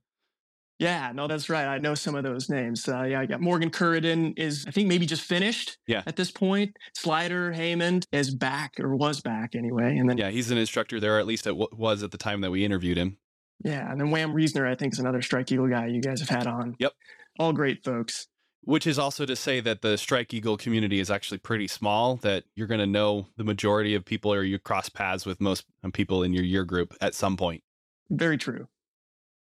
Yeah, 0.80 1.12
no, 1.14 1.28
that's 1.28 1.50
right. 1.50 1.66
I 1.66 1.80
know 1.80 1.96
some 1.96 2.14
of 2.16 2.24
those 2.24 2.50
names. 2.50 2.88
Uh, 2.88 3.04
yeah, 3.04 3.20
I 3.20 3.26
got 3.26 3.42
Morgan 3.42 3.72
Curridon 3.72 4.38
is, 4.38 4.66
I 4.68 4.72
think, 4.72 4.88
maybe 4.88 5.08
just 5.08 5.24
finished. 5.24 5.78
Yeah. 5.88 6.04
At 6.06 6.16
this 6.16 6.30
point, 6.30 6.78
Slider 6.94 7.52
Haymond 7.52 8.06
is 8.12 8.34
back 8.34 8.80
or 8.80 8.96
was 8.96 9.22
back 9.22 9.56
anyway, 9.56 9.98
and 9.98 10.08
then 10.10 10.18
yeah, 10.18 10.30
he's 10.30 10.52
an 10.52 10.58
instructor 10.58 11.00
there, 11.00 11.20
at 11.20 11.26
least 11.26 11.48
it 11.48 11.52
w- 11.52 11.70
was 11.72 12.04
at 12.04 12.12
the 12.12 12.18
time 12.18 12.42
that 12.42 12.52
we 12.52 12.64
interviewed 12.64 12.98
him. 12.98 13.18
Yeah, 13.64 13.92
and 13.92 14.00
then 14.00 14.12
Wham 14.12 14.34
Reasoner, 14.34 14.68
I 14.68 14.76
think, 14.76 14.94
is 14.94 15.00
another 15.00 15.24
Strike 15.24 15.52
Eagle 15.52 15.68
guy 15.68 15.88
you 15.88 16.02
guys 16.02 16.20
have 16.20 16.30
had 16.30 16.46
on. 16.46 16.76
Yep. 16.78 16.94
All 17.40 17.54
great 17.54 17.84
folks. 17.84 18.28
Which 18.62 18.86
is 18.86 19.00
also 19.00 19.26
to 19.26 19.36
say 19.36 19.62
that 19.62 19.82
the 19.82 19.98
Strike 19.98 20.34
Eagle 20.34 20.58
community 20.58 21.00
is 21.00 21.10
actually 21.10 21.38
pretty 21.38 21.68
small. 21.68 22.18
That 22.18 22.44
you're 22.56 22.68
going 22.68 22.82
to 22.82 22.86
know 22.86 23.28
the 23.38 23.44
majority 23.44 23.96
of 23.96 24.06
people, 24.06 24.32
or 24.32 24.44
you 24.44 24.60
cross 24.60 24.90
paths 24.90 25.26
with 25.26 25.40
most 25.42 25.66
um, 25.84 25.92
people 25.92 26.22
in 26.22 26.34
your 26.34 26.44
year 26.44 26.66
group 26.66 26.94
at 27.02 27.16
some 27.16 27.38
point. 27.38 27.64
Very 28.10 28.38
true. 28.38 28.68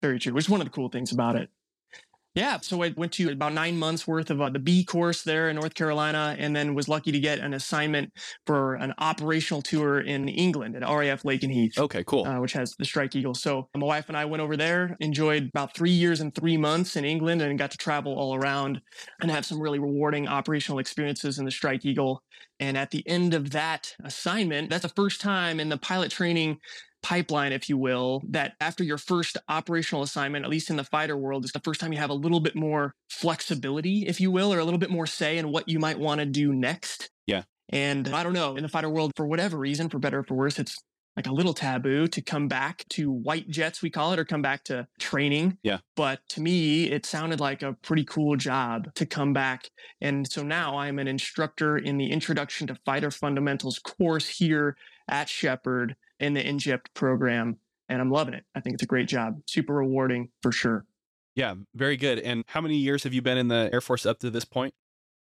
Very 0.01 0.19
true. 0.19 0.33
Which 0.33 0.45
is 0.45 0.49
one 0.49 0.61
of 0.61 0.65
the 0.67 0.71
cool 0.71 0.89
things 0.89 1.11
about 1.11 1.35
it. 1.35 1.49
Yeah, 2.37 2.59
so 2.61 2.83
I 2.83 2.93
went 2.95 3.13
to 3.13 3.31
about 3.31 3.53
nine 3.53 3.79
months 3.79 4.05
worth 4.05 4.29
of 4.29 4.39
uh, 4.39 4.51
the 4.51 4.59
B 4.59 4.85
course 4.85 5.23
there 5.23 5.49
in 5.49 5.55
North 5.55 5.73
Carolina, 5.73 6.35
and 6.37 6.55
then 6.55 6.75
was 6.75 6.87
lucky 6.87 7.11
to 7.11 7.19
get 7.19 7.39
an 7.39 7.55
assignment 7.55 8.13
for 8.45 8.75
an 8.75 8.93
operational 8.99 9.63
tour 9.63 10.01
in 10.01 10.29
England 10.29 10.75
at 10.75 10.83
RAF 10.83 11.23
Lakenheath. 11.23 11.79
Okay, 11.79 12.03
cool. 12.03 12.27
Uh, 12.27 12.39
which 12.39 12.53
has 12.53 12.75
the 12.77 12.85
Strike 12.85 13.15
Eagle. 13.15 13.33
So 13.33 13.69
my 13.75 13.87
wife 13.87 14.07
and 14.07 14.15
I 14.15 14.25
went 14.25 14.41
over 14.41 14.55
there, 14.55 14.95
enjoyed 14.99 15.49
about 15.51 15.75
three 15.75 15.89
years 15.89 16.21
and 16.21 16.33
three 16.35 16.57
months 16.57 16.95
in 16.95 17.05
England, 17.05 17.41
and 17.41 17.57
got 17.57 17.71
to 17.71 17.77
travel 17.77 18.13
all 18.13 18.35
around 18.35 18.81
and 19.19 19.31
have 19.31 19.43
some 19.43 19.59
really 19.59 19.79
rewarding 19.79 20.27
operational 20.27 20.77
experiences 20.77 21.39
in 21.39 21.45
the 21.45 21.49
Strike 21.49 21.85
Eagle. 21.85 22.21
And 22.59 22.77
at 22.77 22.91
the 22.91 23.01
end 23.07 23.33
of 23.33 23.49
that 23.49 23.95
assignment, 24.03 24.69
that's 24.69 24.83
the 24.83 24.89
first 24.89 25.21
time 25.21 25.59
in 25.59 25.69
the 25.69 25.77
pilot 25.79 26.11
training 26.11 26.59
pipeline, 27.07 27.53
if 27.53 27.69
you 27.69 27.77
will, 27.77 28.21
that 28.27 28.55
after 28.59 28.83
your 28.83 28.97
first 28.97 29.37
operational 29.47 30.03
assignment, 30.03 30.43
at 30.43 30.51
least 30.51 30.69
in 30.69 30.75
the 30.75 30.83
fighter 30.83 31.15
world, 31.15 31.45
is 31.45 31.53
the 31.53 31.61
first 31.61 31.79
time 31.79 31.93
you 31.93 31.99
have 31.99 32.09
a 32.09 32.13
little 32.13 32.41
bit 32.41 32.53
more 32.53 32.93
flexibility, 33.09 34.05
if 34.05 34.19
you 34.19 34.29
will, 34.29 34.53
or 34.53 34.59
a 34.59 34.65
little 34.65 34.77
bit 34.77 34.89
more 34.89 35.07
say 35.07 35.37
in 35.37 35.49
what 35.49 35.69
you 35.69 35.79
might 35.79 35.97
want 35.97 36.19
to 36.19 36.25
do 36.25 36.53
next. 36.53 37.09
Yeah. 37.25 37.43
And 37.69 38.09
I 38.09 38.23
don't 38.23 38.33
know, 38.33 38.57
in 38.57 38.63
the 38.63 38.67
fighter 38.67 38.89
world, 38.89 39.13
for 39.15 39.25
whatever 39.25 39.57
reason, 39.57 39.87
for 39.87 39.99
better 39.99 40.19
or 40.19 40.23
for 40.23 40.33
worse, 40.33 40.59
it's 40.59 40.77
like 41.15 41.27
a 41.27 41.31
little 41.31 41.53
taboo 41.53 42.07
to 42.07 42.21
come 42.21 42.49
back 42.49 42.83
to 42.89 43.09
white 43.09 43.49
jets, 43.49 43.81
we 43.81 43.89
call 43.89 44.11
it, 44.11 44.19
or 44.19 44.25
come 44.25 44.41
back 44.41 44.65
to 44.65 44.85
training. 44.99 45.57
Yeah. 45.63 45.77
But 45.95 46.19
to 46.31 46.41
me, 46.41 46.91
it 46.91 47.05
sounded 47.05 47.39
like 47.39 47.63
a 47.63 47.71
pretty 47.83 48.03
cool 48.03 48.35
job 48.35 48.93
to 48.95 49.05
come 49.05 49.31
back. 49.31 49.69
And 50.01 50.29
so 50.29 50.43
now 50.43 50.77
I'm 50.77 50.99
an 50.99 51.07
instructor 51.07 51.77
in 51.77 51.97
the 51.97 52.11
Introduction 52.11 52.67
to 52.67 52.75
Fighter 52.85 53.11
Fundamentals 53.11 53.79
course 53.79 54.27
here 54.27 54.75
at 55.07 55.29
Sheppard 55.29 55.95
in 56.19 56.33
the 56.33 56.43
ENJJPT 56.43 56.93
program, 56.93 57.57
and 57.89 58.01
I'm 58.01 58.11
loving 58.11 58.33
it. 58.33 58.43
I 58.55 58.59
think 58.59 58.75
it's 58.75 58.83
a 58.83 58.87
great 58.87 59.07
job, 59.07 59.41
super 59.45 59.73
rewarding 59.73 60.29
for 60.41 60.51
sure. 60.51 60.85
Yeah, 61.35 61.55
very 61.75 61.97
good. 61.97 62.19
And 62.19 62.43
how 62.47 62.61
many 62.61 62.77
years 62.77 63.03
have 63.03 63.13
you 63.13 63.21
been 63.21 63.37
in 63.37 63.47
the 63.47 63.69
Air 63.71 63.81
Force 63.81 64.05
up 64.05 64.19
to 64.19 64.31
this 64.31 64.45
point? 64.45 64.73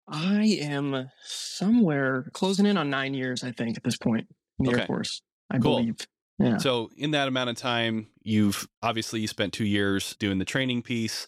I 0.08 0.58
am 0.62 1.12
somewhere 1.24 2.30
closing 2.34 2.66
in 2.66 2.76
on 2.78 2.90
nine 2.90 3.14
years, 3.14 3.44
I 3.44 3.52
think, 3.52 3.78
at 3.78 3.84
this 3.84 3.98
point 3.98 4.28
in 4.60 4.66
the 4.66 4.72
okay. 4.72 4.82
Air 4.82 4.88
Force. 4.88 5.22
I 5.50 5.60
cool. 5.60 5.78
believe. 5.78 6.08
Yeah. 6.40 6.58
So 6.58 6.90
in 6.98 7.12
that 7.12 7.28
amount 7.28 7.52
of 7.52 7.56
time, 7.56 8.08
you've 8.24 8.68
obviously 8.82 9.20
you 9.20 9.28
spent 9.28 9.54
two 9.54 9.66
years 9.66 10.16
doing 10.18 10.40
the 10.40 10.46
training 10.46 10.82
piece. 10.82 11.28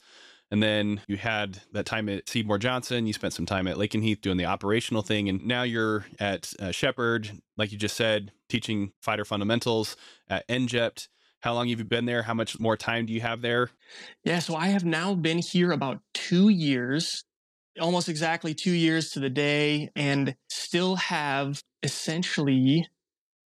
And 0.54 0.62
then 0.62 1.02
you 1.08 1.18
had 1.18 1.58
that 1.72 1.88
time 1.88 2.08
at 2.10 2.30
Seymour 2.30 2.60
Johnson. 2.60 3.08
You 3.08 3.13
spent 3.13 3.34
some 3.34 3.48
time 3.48 3.68
at 3.68 3.78
Lakenheath 3.78 4.22
doing 4.22 4.38
the 4.38 4.46
operational 4.46 5.02
thing. 5.02 5.28
And 5.28 5.44
now 5.48 5.63
you're 5.63 6.06
at 6.20 6.54
uh, 6.60 6.70
Sheppard, 6.70 7.32
like 7.58 7.72
you 7.72 7.78
just 7.80 7.98
said, 7.98 8.32
teaching 8.50 8.92
fighter 9.02 9.26
fundamentals 9.26 9.98
at 10.30 10.48
ENJJPT. 10.48 11.08
How 11.39 11.56
long 11.56 11.70
have 11.70 11.80
you 11.80 11.86
been 11.86 12.06
there? 12.06 12.22
How 12.22 12.36
much 12.36 12.60
more 12.60 12.78
time 12.78 13.08
do 13.08 13.13
you 13.13 13.22
have 13.22 13.42
there? 13.42 13.72
Yeah, 14.24 14.38
so 14.38 14.56
I 14.56 14.68
have 14.68 14.86
now 14.86 15.16
been 15.16 15.39
here 15.39 15.72
about 15.72 16.02
two 16.13 16.50
years, 16.50 17.24
almost 17.82 18.08
exactly 18.08 18.54
two 18.54 18.74
years 18.74 19.10
to 19.13 19.20
the 19.20 19.32
day, 19.32 19.89
and 19.96 20.36
still 20.50 20.98
have 20.98 21.63
essentially 21.82 22.88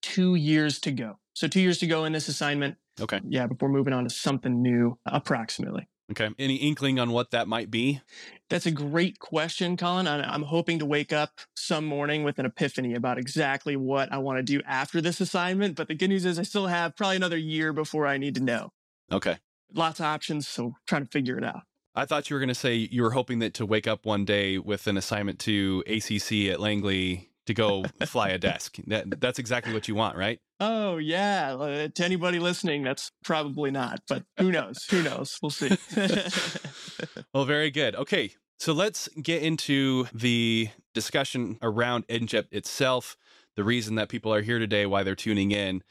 two 0.01 0.35
years 0.35 0.77
to 0.81 0.91
go. 0.91 1.19
So, 1.35 1.47
two 1.47 1.61
years 1.61 1.77
to 1.77 1.87
go 1.87 2.03
in 2.03 2.11
this 2.11 2.27
assignment. 2.27 2.75
Okay. 2.99 3.21
Yeah, 3.25 3.47
before 3.47 3.69
moving 3.69 3.93
on 3.93 4.03
to 4.03 4.09
something 4.09 4.61
new, 4.61 4.99
approximately. 5.05 5.87
Okay. 6.11 6.29
Any 6.39 6.55
inkling 6.55 6.99
on 6.99 7.11
what 7.11 7.31
that 7.31 7.47
might 7.47 7.69
be? 7.69 8.01
That's 8.49 8.65
a 8.65 8.71
great 8.71 9.19
question, 9.19 9.75
Colin. 9.75 10.07
I'm 10.07 10.43
hoping 10.43 10.79
to 10.79 10.85
wake 10.85 11.11
up 11.11 11.31
some 11.53 11.85
morning 11.85 12.23
with 12.23 12.39
an 12.39 12.45
epiphany 12.45 12.93
about 12.93 13.17
exactly 13.17 13.75
what 13.75 14.11
I 14.11 14.17
want 14.19 14.37
to 14.37 14.43
do 14.43 14.61
after 14.65 15.01
this 15.01 15.19
assignment. 15.19 15.75
But 15.75 15.89
the 15.89 15.95
good 15.95 16.07
news 16.07 16.25
is 16.25 16.39
I 16.39 16.43
still 16.43 16.67
have 16.67 16.95
probably 16.95 17.17
another 17.17 17.37
year 17.37 17.73
before 17.73 18.07
I 18.07 18.17
need 18.17 18.35
to 18.35 18.41
know. 18.41 18.69
Okay. 19.11 19.37
Lots 19.73 19.99
of 19.99 20.05
options. 20.05 20.47
So 20.47 20.75
trying 20.87 21.03
to 21.03 21.11
figure 21.11 21.37
it 21.37 21.43
out. 21.43 21.63
I 21.93 22.05
thought 22.05 22.29
you 22.29 22.35
were 22.35 22.39
going 22.39 22.49
to 22.49 22.55
say 22.55 22.75
you 22.75 23.01
were 23.01 23.11
hoping 23.11 23.39
that 23.39 23.55
to 23.55 23.65
wake 23.65 23.87
up 23.87 24.05
one 24.05 24.23
day 24.23 24.59
with 24.59 24.87
an 24.87 24.97
assignment 24.97 25.39
to 25.39 25.83
ACC 25.87 26.53
at 26.53 26.59
Langley 26.59 27.31
to 27.47 27.53
go 27.53 27.83
fly 28.05 28.29
a 28.29 28.37
desk. 28.37 28.77
That, 28.87 29.19
that's 29.19 29.39
exactly 29.39 29.73
what 29.73 29.87
you 29.87 29.95
want, 29.95 30.17
right? 30.17 30.39
Oh 30.59 30.97
yeah. 30.97 31.55
Uh, 31.55 31.87
to 31.93 32.05
anybody 32.05 32.39
listening, 32.39 32.83
that's 32.83 33.11
probably 33.23 33.71
not, 33.71 34.01
but 34.07 34.23
who 34.39 34.51
knows? 34.51 34.85
who 34.89 35.03
knows? 35.03 35.37
We'll 35.41 35.49
see. 35.49 35.77
well, 37.33 37.45
very 37.45 37.71
good. 37.71 37.95
Okay, 37.95 38.31
so 38.59 38.73
let's 38.73 39.07
get 39.21 39.43
into 39.43 40.07
the 40.13 40.69
discussion 40.93 41.57
around 41.61 42.07
NJEP 42.07 42.45
itself. 42.51 43.17
The 43.55 43.63
reason 43.63 43.95
that 43.95 44.09
people 44.09 44.33
are 44.33 44.41
here 44.41 44.59
today, 44.59 44.85
why 44.85 45.03
they're 45.03 45.15
tuning 45.15 45.51
in, 45.51 45.83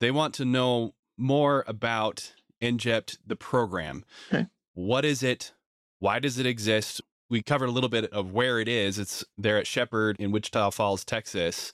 they 0.00 0.10
want 0.10 0.34
to 0.34 0.44
know 0.44 0.94
more 1.16 1.64
about 1.66 2.32
NJEP, 2.62 3.18
the 3.26 3.36
program. 3.36 4.04
Okay. 4.32 4.46
What 4.74 5.04
is 5.04 5.22
it? 5.22 5.52
Why 5.98 6.18
does 6.20 6.38
it 6.38 6.46
exist? 6.46 7.00
We 7.30 7.42
covered 7.42 7.68
a 7.68 7.72
little 7.72 7.90
bit 7.90 8.10
of 8.12 8.32
where 8.32 8.58
it 8.58 8.68
is. 8.68 8.98
It's 8.98 9.24
there 9.36 9.58
at 9.58 9.66
Sheppard 9.66 10.16
in 10.18 10.32
Wichita 10.32 10.70
Falls, 10.70 11.04
Texas. 11.04 11.72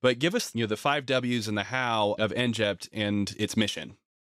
But 0.00 0.18
give 0.18 0.34
us, 0.34 0.54
you 0.54 0.62
know, 0.62 0.68
the 0.68 0.76
five 0.76 1.06
W's 1.06 1.48
and 1.48 1.58
the 1.58 1.64
how 1.64 2.16
of 2.18 2.32
NJEP 2.32 2.88
and 2.92 3.34
its 3.38 3.56
mission. 3.56 3.96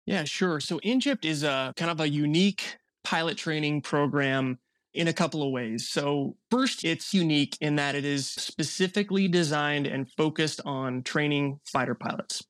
Yeah, 0.07 0.25
sure. 0.25 0.61
So 0.61 0.79
NJEP 0.81 1.25
is 1.25 1.43
a 1.43 1.75
kind 1.77 1.91
of 1.91 2.01
a 2.01 2.09
unique 2.09 2.79
pilot 3.05 3.37
training 3.37 3.83
program 3.83 4.59
in 4.95 5.07
a 5.07 5.13
couple 5.13 5.43
of 5.43 5.53
ways. 5.53 5.89
So 5.89 6.37
first, 6.51 6.85
it's 6.85 7.13
unique 7.13 7.57
in 7.61 7.77
that 7.77 7.95
it 7.95 8.05
is 8.05 8.27
specifically 8.27 9.29
designed 9.29 9.87
and 9.87 10.11
focused 10.11 10.61
on 10.65 11.03
training 11.03 11.61
fighter 11.65 11.95
pilots. 11.95 12.45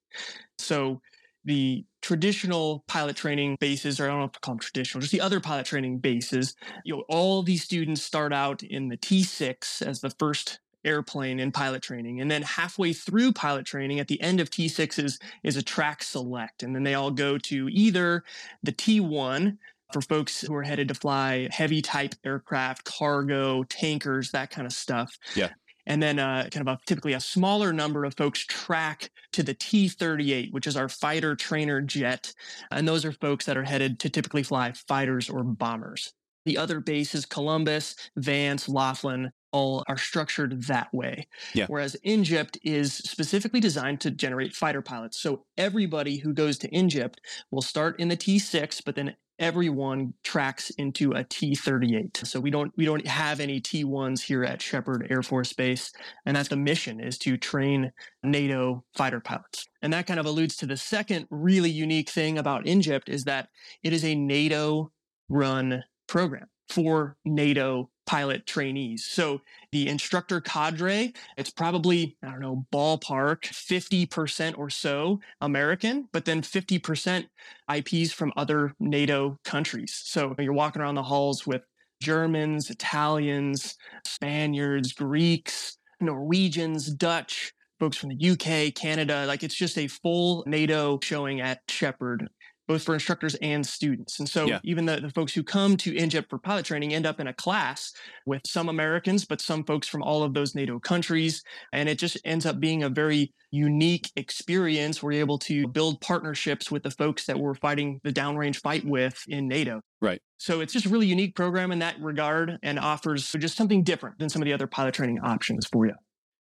So 0.59 1.01
the 1.45 1.85
traditional 2.03 2.85
pilot 2.87 3.17
training 3.17 3.57
bases, 3.61 4.01
or 4.01 4.05
I 4.05 4.09
don't 4.09 4.19
know 4.19 4.27
if 4.27 4.33
to 4.33 4.41
call 4.41 4.55
them 4.55 4.61
traditional, 4.61 5.01
just 5.01 5.13
the 5.13 5.21
other 5.21 5.41
pilot 5.41 5.67
training 5.67 5.99
bases, 5.99 6.55
you 6.85 6.97
know, 6.97 7.05
all 7.09 7.43
these 7.43 7.63
students 7.63 8.03
start 8.03 8.33
out 8.33 8.63
in 8.63 8.89
the 8.89 8.97
T6 8.97 9.83
as 9.83 10.01
the 10.01 10.11
first 10.11 10.61
airplane 10.85 11.41
in 11.41 11.51
pilot 11.53 11.83
training. 11.83 12.21
And 12.21 12.31
then 12.31 12.43
halfway 12.43 12.93
through 12.93 13.33
pilot 13.33 13.67
training, 13.67 14.01
at 14.01 14.09
the 14.09 14.21
end 14.21 14.41
of 14.41 14.51
T6 14.51 15.05
is, 15.05 15.19
is 15.43 15.57
a 15.57 15.63
track 15.63 16.03
select. 16.03 16.63
And 16.63 16.75
then 16.75 16.83
they 16.83 16.95
all 16.95 17.11
go 17.11 17.39
to 17.39 17.69
either 17.69 18.25
the 18.63 18.73
T1 18.73 19.59
for 19.93 20.03
folks 20.03 20.41
who 20.41 20.55
are 20.55 20.63
headed 20.63 20.89
to 20.89 20.95
fly 20.95 21.49
heavy 21.51 21.81
type 21.81 22.15
aircraft, 22.25 22.85
cargo, 22.85 23.65
tankers, 23.65 24.31
that 24.33 24.51
kind 24.51 24.67
of 24.67 24.73
stuff. 24.73 25.19
Yeah. 25.35 25.51
And 25.89 26.03
then 26.03 26.19
uh, 26.19 26.49
kind 26.53 26.69
of 26.69 26.75
a, 26.75 26.79
typically 26.87 27.15
a 27.15 27.21
smaller 27.21 27.73
number 27.73 28.05
of 28.05 28.15
folks 28.15 28.45
track 28.47 29.11
to 29.33 29.43
the 29.43 29.55
T 29.55 29.89
38, 29.89 30.53
which 30.53 30.67
is 30.67 30.77
our 30.77 30.89
fighter 30.89 31.35
trainer 31.35 31.81
jet. 31.81 32.33
And 32.71 32.87
those 32.87 33.05
are 33.05 33.13
folks 33.13 33.47
that 33.47 33.57
are 33.57 33.65
headed 33.65 33.99
to 34.01 34.11
typically 34.11 34.43
fly 34.43 34.73
fighters 34.73 35.29
or 35.29 35.43
bombers. 35.43 36.13
The 36.45 36.59
other 36.59 36.81
bases, 36.81 37.27
Columbus, 37.27 37.97
Vance, 38.17 38.69
Laughlin, 38.69 39.33
all 39.51 39.83
are 39.89 39.99
structured 39.99 40.63
that 40.65 40.93
way. 40.93 41.27
Yeah. 41.55 41.67
Whereas 41.69 41.97
NJEP 42.05 42.59
is 42.63 42.95
specifically 42.95 43.61
designed 43.61 44.01
to 44.03 44.11
generate 44.11 44.55
fighter 44.55 44.83
pilots. 44.83 45.19
So 45.19 45.45
everybody 45.57 46.19
who 46.19 46.35
goes 46.35 46.59
to 46.59 46.71
NJEP 46.71 47.15
will 47.51 47.63
start 47.63 47.99
in 47.99 48.09
the 48.09 48.17
T6, 48.17 48.83
but 48.85 48.95
then 48.95 49.17
everyone 49.39 50.15
tracks 50.25 50.71
into 50.71 51.13
a 51.13 51.25
T38. 51.25 52.27
So 52.27 52.41
we 52.41 52.51
don't 52.51 52.73
we 52.77 52.85
don't 52.85 53.07
have 53.07 53.41
any 53.41 53.61
T1s 53.61 54.21
here 54.21 54.45
at 54.45 54.61
Sheppard 54.61 55.07
Air 55.11 55.23
Force 55.23 55.53
Base, 55.53 55.93
and 56.27 56.37
that's 56.37 56.49
the 56.49 56.57
mission 56.57 57.01
is 57.01 57.19
to 57.19 57.37
train 57.37 57.93
NATO 58.23 58.85
fighter 58.95 59.21
pilots. 59.21 59.67
And 59.83 59.93
that 59.93 60.07
kind 60.07 60.21
of 60.21 60.27
alludes 60.27 60.57
to 60.57 60.67
the 60.67 60.77
second 60.77 61.27
really 61.31 61.71
unique 61.71 62.11
thing 62.11 62.39
about 62.39 62.65
NJEP 62.65 63.09
is 63.09 63.25
that 63.25 63.49
it 63.83 63.93
is 63.93 64.05
a 64.05 64.15
NATO 64.15 64.91
run 65.29 65.85
program 66.07 66.49
for 66.69 67.17
NATO 67.25 67.91
pilot 68.07 68.47
trainees. 68.47 69.05
So 69.05 69.43
the 69.71 69.87
instructor 69.87 70.41
cadre, 70.41 71.13
it's 71.37 71.51
probably, 71.51 72.17
I 72.23 72.31
don't 72.31 72.41
know, 72.41 72.67
ballpark 72.73 73.43
50% 73.43 74.57
or 74.57 74.71
so 74.71 75.21
American, 75.43 76.09
but 76.13 76.25
then 76.25 76.41
50% 76.41 77.27
IPs 77.75 78.13
from 78.13 78.33
other 78.37 78.75
NATO 78.81 79.39
countries. 79.45 80.01
So 80.05 80.35
you're 80.39 80.55
walking 80.55 80.81
around 80.81 80.95
the 80.95 81.03
halls 81.03 81.47
with 81.47 81.63
Germans, 82.01 82.71
Italians, 82.71 83.77
Spaniards, 84.07 84.93
Greeks, 84.93 85.77
Norwegians, 86.01 86.87
Dutch, 86.91 87.53
folks 87.79 87.97
from 87.97 88.11
the 88.11 88.31
UK, 88.31 88.75
Canada. 88.75 89.27
Like 89.27 89.43
it's 89.43 89.55
just 89.55 89.79
a 89.79 89.87
full 89.87 90.45
NATO 90.47 90.99
showing 91.03 91.41
at 91.41 91.61
Sheppard 91.69 92.29
both 92.69 92.83
for 92.83 92.95
instructors 92.95 93.35
and 93.37 93.67
students. 93.67 94.21
And 94.21 94.29
so 94.29 94.47
yeah. 94.47 94.61
even 94.63 94.85
the, 94.85 95.01
the 95.01 95.11
folks 95.11 95.33
who 95.33 95.43
come 95.43 95.77
to 95.79 95.93
NJEP 95.93 96.29
for 96.29 96.39
pilot 96.39 96.67
training 96.67 96.95
end 96.95 97.07
up 97.07 97.19
in 97.19 97.27
a 97.27 97.33
class 97.33 97.93
with 98.27 98.43
some 98.47 98.69
Americans, 98.69 99.25
but 99.25 99.41
some 99.41 99.65
folks 99.65 99.89
from 99.89 100.03
all 100.03 100.23
of 100.23 100.35
those 100.35 100.55
NATO 100.55 100.79
countries. 100.79 101.43
And 101.73 101.89
it 101.89 101.99
just 101.99 102.19
ends 102.25 102.45
up 102.45 102.61
being 102.61 102.83
a 102.83 102.91
very 102.91 103.33
unique 103.51 104.13
experience. 104.17 105.03
We're 105.03 105.13
able 105.13 105.39
to 105.41 105.67
build 105.67 106.03
partnerships 106.03 106.71
with 106.71 106.83
the 106.83 106.91
folks 106.91 107.25
that 107.25 107.39
we're 107.39 107.55
fighting 107.55 108.01
the 108.05 108.13
downrange 108.13 108.61
fight 108.61 108.85
with 108.85 109.19
in 109.27 109.49
NATO. 109.49 109.81
Right. 110.03 110.21
So 110.37 110.61
it's 110.61 110.75
just 110.75 110.85
a 110.85 110.91
really 110.91 111.07
unique 111.07 111.35
program 111.35 111.73
in 111.73 111.79
that 111.79 111.99
regard 112.01 112.59
and 112.63 112.79
offers 112.79 113.33
just 113.33 113.57
something 113.57 113.83
different 113.83 114.19
than 114.19 114.29
some 114.29 114.43
of 114.43 114.47
the 114.47 114.53
other 114.53 114.67
pilot 114.67 114.95
training 114.95 115.21
options 115.25 115.67
for 115.73 115.87
you. 115.87 115.95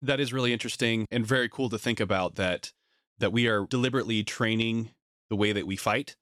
That 0.00 0.20
is 0.20 0.32
really 0.32 0.52
interesting 0.52 1.06
and 1.10 1.26
very 1.26 1.48
cool 1.48 1.68
to 1.70 1.78
think 1.78 1.98
about 1.98 2.36
that 2.36 2.70
that 3.18 3.32
we 3.32 3.46
are 3.46 3.66
deliberately 3.66 4.24
training 4.24 4.90
the 5.34 5.38
way 5.38 5.50
that 5.50 5.66
we 5.66 5.74
fight. 5.74 6.14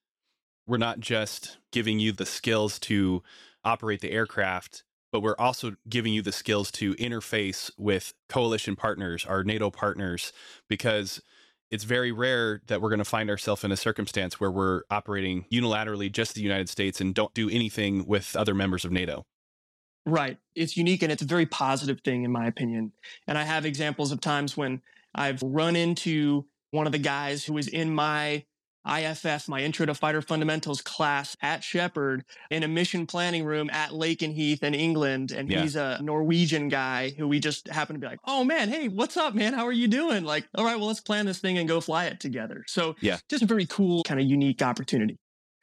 We're 0.66 0.78
not 0.78 0.98
just 0.98 1.58
giving 1.70 1.98
you 1.98 2.12
the 2.12 2.24
skills 2.24 2.78
to 2.78 3.22
operate 3.62 4.00
the 4.00 4.10
aircraft, 4.10 4.84
but 5.12 5.20
we're 5.20 5.36
also 5.38 5.74
giving 5.86 6.14
you 6.14 6.22
the 6.22 6.32
skills 6.32 6.70
to 6.72 6.94
interface 6.94 7.70
with 7.76 8.14
coalition 8.30 8.74
partners, 8.74 9.26
our 9.26 9.44
NATO 9.44 9.70
partners, 9.70 10.32
because 10.66 11.20
it's 11.70 11.84
very 11.84 12.10
rare 12.10 12.62
that 12.68 12.80
we're 12.80 12.88
going 12.88 13.00
to 13.00 13.04
find 13.04 13.28
ourselves 13.28 13.64
in 13.64 13.70
a 13.70 13.76
circumstance 13.76 14.40
where 14.40 14.50
we're 14.50 14.84
operating 14.90 15.44
unilaterally 15.52 16.10
just 16.10 16.34
the 16.34 16.40
United 16.40 16.70
States 16.70 16.98
and 16.98 17.14
don't 17.14 17.34
do 17.34 17.50
anything 17.50 18.06
with 18.06 18.34
other 18.34 18.54
members 18.54 18.86
of 18.86 18.92
NATO. 18.92 19.26
Right. 20.06 20.38
It's 20.54 20.74
unique 20.74 21.02
and 21.02 21.12
it's 21.12 21.22
a 21.22 21.26
very 21.26 21.44
positive 21.44 22.00
thing, 22.00 22.22
in 22.22 22.32
my 22.32 22.46
opinion. 22.46 22.92
And 23.26 23.36
I 23.36 23.42
have 23.42 23.66
examples 23.66 24.10
of 24.10 24.22
times 24.22 24.56
when 24.56 24.80
I've 25.14 25.42
run 25.42 25.76
into 25.76 26.46
one 26.70 26.86
of 26.86 26.92
the 26.92 26.98
guys 26.98 27.44
who 27.44 27.52
was 27.52 27.68
in 27.68 27.94
my 27.94 28.46
IFF, 28.86 29.48
my 29.48 29.60
Intro 29.60 29.86
to 29.86 29.94
Fighter 29.94 30.22
Fundamentals 30.22 30.82
class 30.82 31.36
at 31.40 31.62
Sheppard 31.62 32.24
in 32.50 32.62
a 32.62 32.68
mission 32.68 33.06
planning 33.06 33.44
room 33.44 33.70
at 33.70 33.90
Lakenheath 33.90 34.22
in 34.22 34.32
Heath 34.32 34.62
in 34.62 34.74
England. 34.74 35.32
And 35.32 35.50
yeah. 35.50 35.62
he's 35.62 35.76
a 35.76 35.98
Norwegian 36.02 36.68
guy 36.68 37.10
who 37.10 37.28
we 37.28 37.40
just 37.40 37.68
happen 37.68 37.94
to 37.94 38.00
be 38.00 38.06
like, 38.06 38.20
oh 38.26 38.44
man, 38.44 38.68
hey, 38.68 38.88
what's 38.88 39.16
up, 39.16 39.34
man? 39.34 39.52
How 39.52 39.66
are 39.66 39.72
you 39.72 39.88
doing? 39.88 40.24
Like, 40.24 40.48
all 40.54 40.64
right, 40.64 40.76
well, 40.76 40.88
let's 40.88 41.00
plan 41.00 41.26
this 41.26 41.38
thing 41.38 41.58
and 41.58 41.68
go 41.68 41.80
fly 41.80 42.06
it 42.06 42.20
together. 42.20 42.64
So, 42.66 42.96
yeah, 43.00 43.18
just 43.28 43.42
a 43.42 43.46
very 43.46 43.66
cool, 43.66 44.02
kind 44.02 44.20
of 44.20 44.26
unique 44.26 44.62
opportunity. 44.62 45.18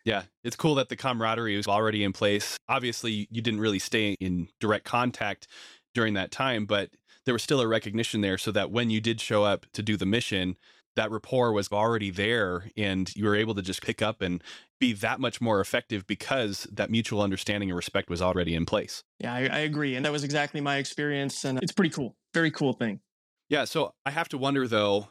Yeah, 0.05 0.23
it's 0.43 0.55
cool 0.55 0.75
that 0.75 0.89
the 0.89 0.95
camaraderie 0.95 1.57
was 1.57 1.67
already 1.67 2.03
in 2.03 2.13
place. 2.13 2.57
Obviously, 2.67 3.27
you 3.29 3.41
didn't 3.41 3.59
really 3.59 3.79
stay 3.79 4.15
in 4.19 4.47
direct 4.59 4.85
contact 4.85 5.47
during 5.93 6.13
that 6.13 6.31
time, 6.31 6.65
but 6.65 6.89
there 7.25 7.33
was 7.33 7.43
still 7.43 7.61
a 7.61 7.67
recognition 7.67 8.21
there 8.21 8.37
so 8.37 8.51
that 8.51 8.71
when 8.71 8.89
you 8.89 9.01
did 9.01 9.19
show 9.19 9.43
up 9.43 9.65
to 9.73 9.83
do 9.83 9.97
the 9.97 10.05
mission, 10.05 10.55
that 10.99 11.11
rapport 11.11 11.53
was 11.53 11.71
already 11.71 12.09
there 12.09 12.69
and 12.75 13.09
you 13.15 13.23
were 13.23 13.35
able 13.35 13.55
to 13.55 13.61
just 13.61 13.81
pick 13.81 14.01
up 14.01 14.21
and 14.21 14.43
be 14.81 14.91
that 14.91 15.17
much 15.17 15.39
more 15.39 15.61
effective 15.61 16.05
because 16.05 16.67
that 16.73 16.91
mutual 16.91 17.21
understanding 17.21 17.69
and 17.69 17.77
respect 17.77 18.09
was 18.09 18.21
already 18.21 18.53
in 18.53 18.65
place. 18.65 19.05
Yeah, 19.17 19.33
I, 19.33 19.39
I, 19.47 19.59
agree. 19.59 19.95
And 19.95 20.05
that 20.05 20.11
was 20.11 20.25
exactly 20.25 20.59
my 20.59 20.75
experience. 20.75 21.45
And 21.45 21.57
it's 21.63 21.71
pretty 21.71 21.91
cool. 21.91 22.17
Very 22.33 22.51
cool 22.51 22.73
thing. 22.73 22.99
Yeah. 23.47 23.63
So 23.63 23.93
I 24.05 24.11
have 24.11 24.27
to 24.29 24.37
wonder, 24.37 24.67
though, 24.67 25.07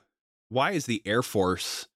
why 0.51 0.73
is 0.73 0.85
the 0.85 1.01
Air 1.07 1.23
Force 1.23 1.89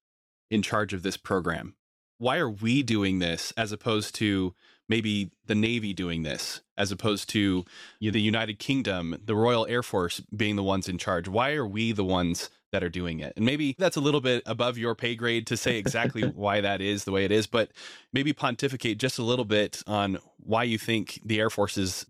in 0.51 0.63
charge 0.63 0.95
of 0.95 1.03
this 1.03 1.19
program? 1.19 1.75
Why 2.17 2.39
are 2.39 2.51
we 2.51 2.83
doing 2.83 3.19
this 3.19 3.53
as 3.59 3.73
opposed 3.73 4.15
to 4.17 4.55
maybe 4.89 5.33
the 5.45 5.55
Navy 5.55 5.93
doing 5.93 6.23
this, 6.23 6.63
as 6.79 6.91
opposed 6.91 7.29
to 7.31 7.67
you 8.01 8.11
know, 8.11 8.13
the 8.13 8.23
United 8.23 8.59
Kingdom, 8.59 9.19
the 9.23 9.37
Royal 9.37 9.67
Air 9.67 9.83
Force 9.83 10.21
being 10.35 10.57
the 10.57 10.63
ones 10.63 10.89
in 10.89 10.97
charge? 10.97 11.29
Why 11.29 11.53
are 11.53 11.67
we 11.67 11.93
the 11.93 12.05
ones 12.05 12.49
that 12.73 12.83
are 12.83 12.89
doing 12.89 13.21
it. 13.21 13.35
And 13.37 13.47
maybe 13.47 13.77
that's 13.79 13.97
a 13.97 14.01
little 14.01 14.21
bit 14.21 14.43
above 14.47 14.77
your 14.77 14.95
pay 14.95 15.15
grade 15.15 15.47
to 15.47 15.57
say 15.57 15.79
exactly 15.79 16.23
why 16.35 16.61
that 16.61 16.81
is 16.81 17.05
the 17.05 17.13
way 17.13 17.25
it 17.25 17.31
is, 17.31 17.47
but 17.47 17.71
maybe 18.13 18.33
pontificate 18.33 18.99
just 18.99 19.19
a 19.19 19.23
little 19.23 19.45
bit 19.45 19.83
on 19.87 20.19
why 20.39 20.65
you 20.65 20.79
think 20.79 21.21
the 21.25 21.39
Air 21.39 21.51
Force 21.51 21.79
is 21.79 22.07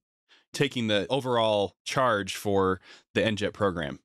taking 0.52 0.86
the 0.86 1.06
overall 1.10 1.74
charge 1.84 2.36
for 2.36 2.80
the 3.14 3.20
NJEP 3.20 3.52
program. 3.52 3.98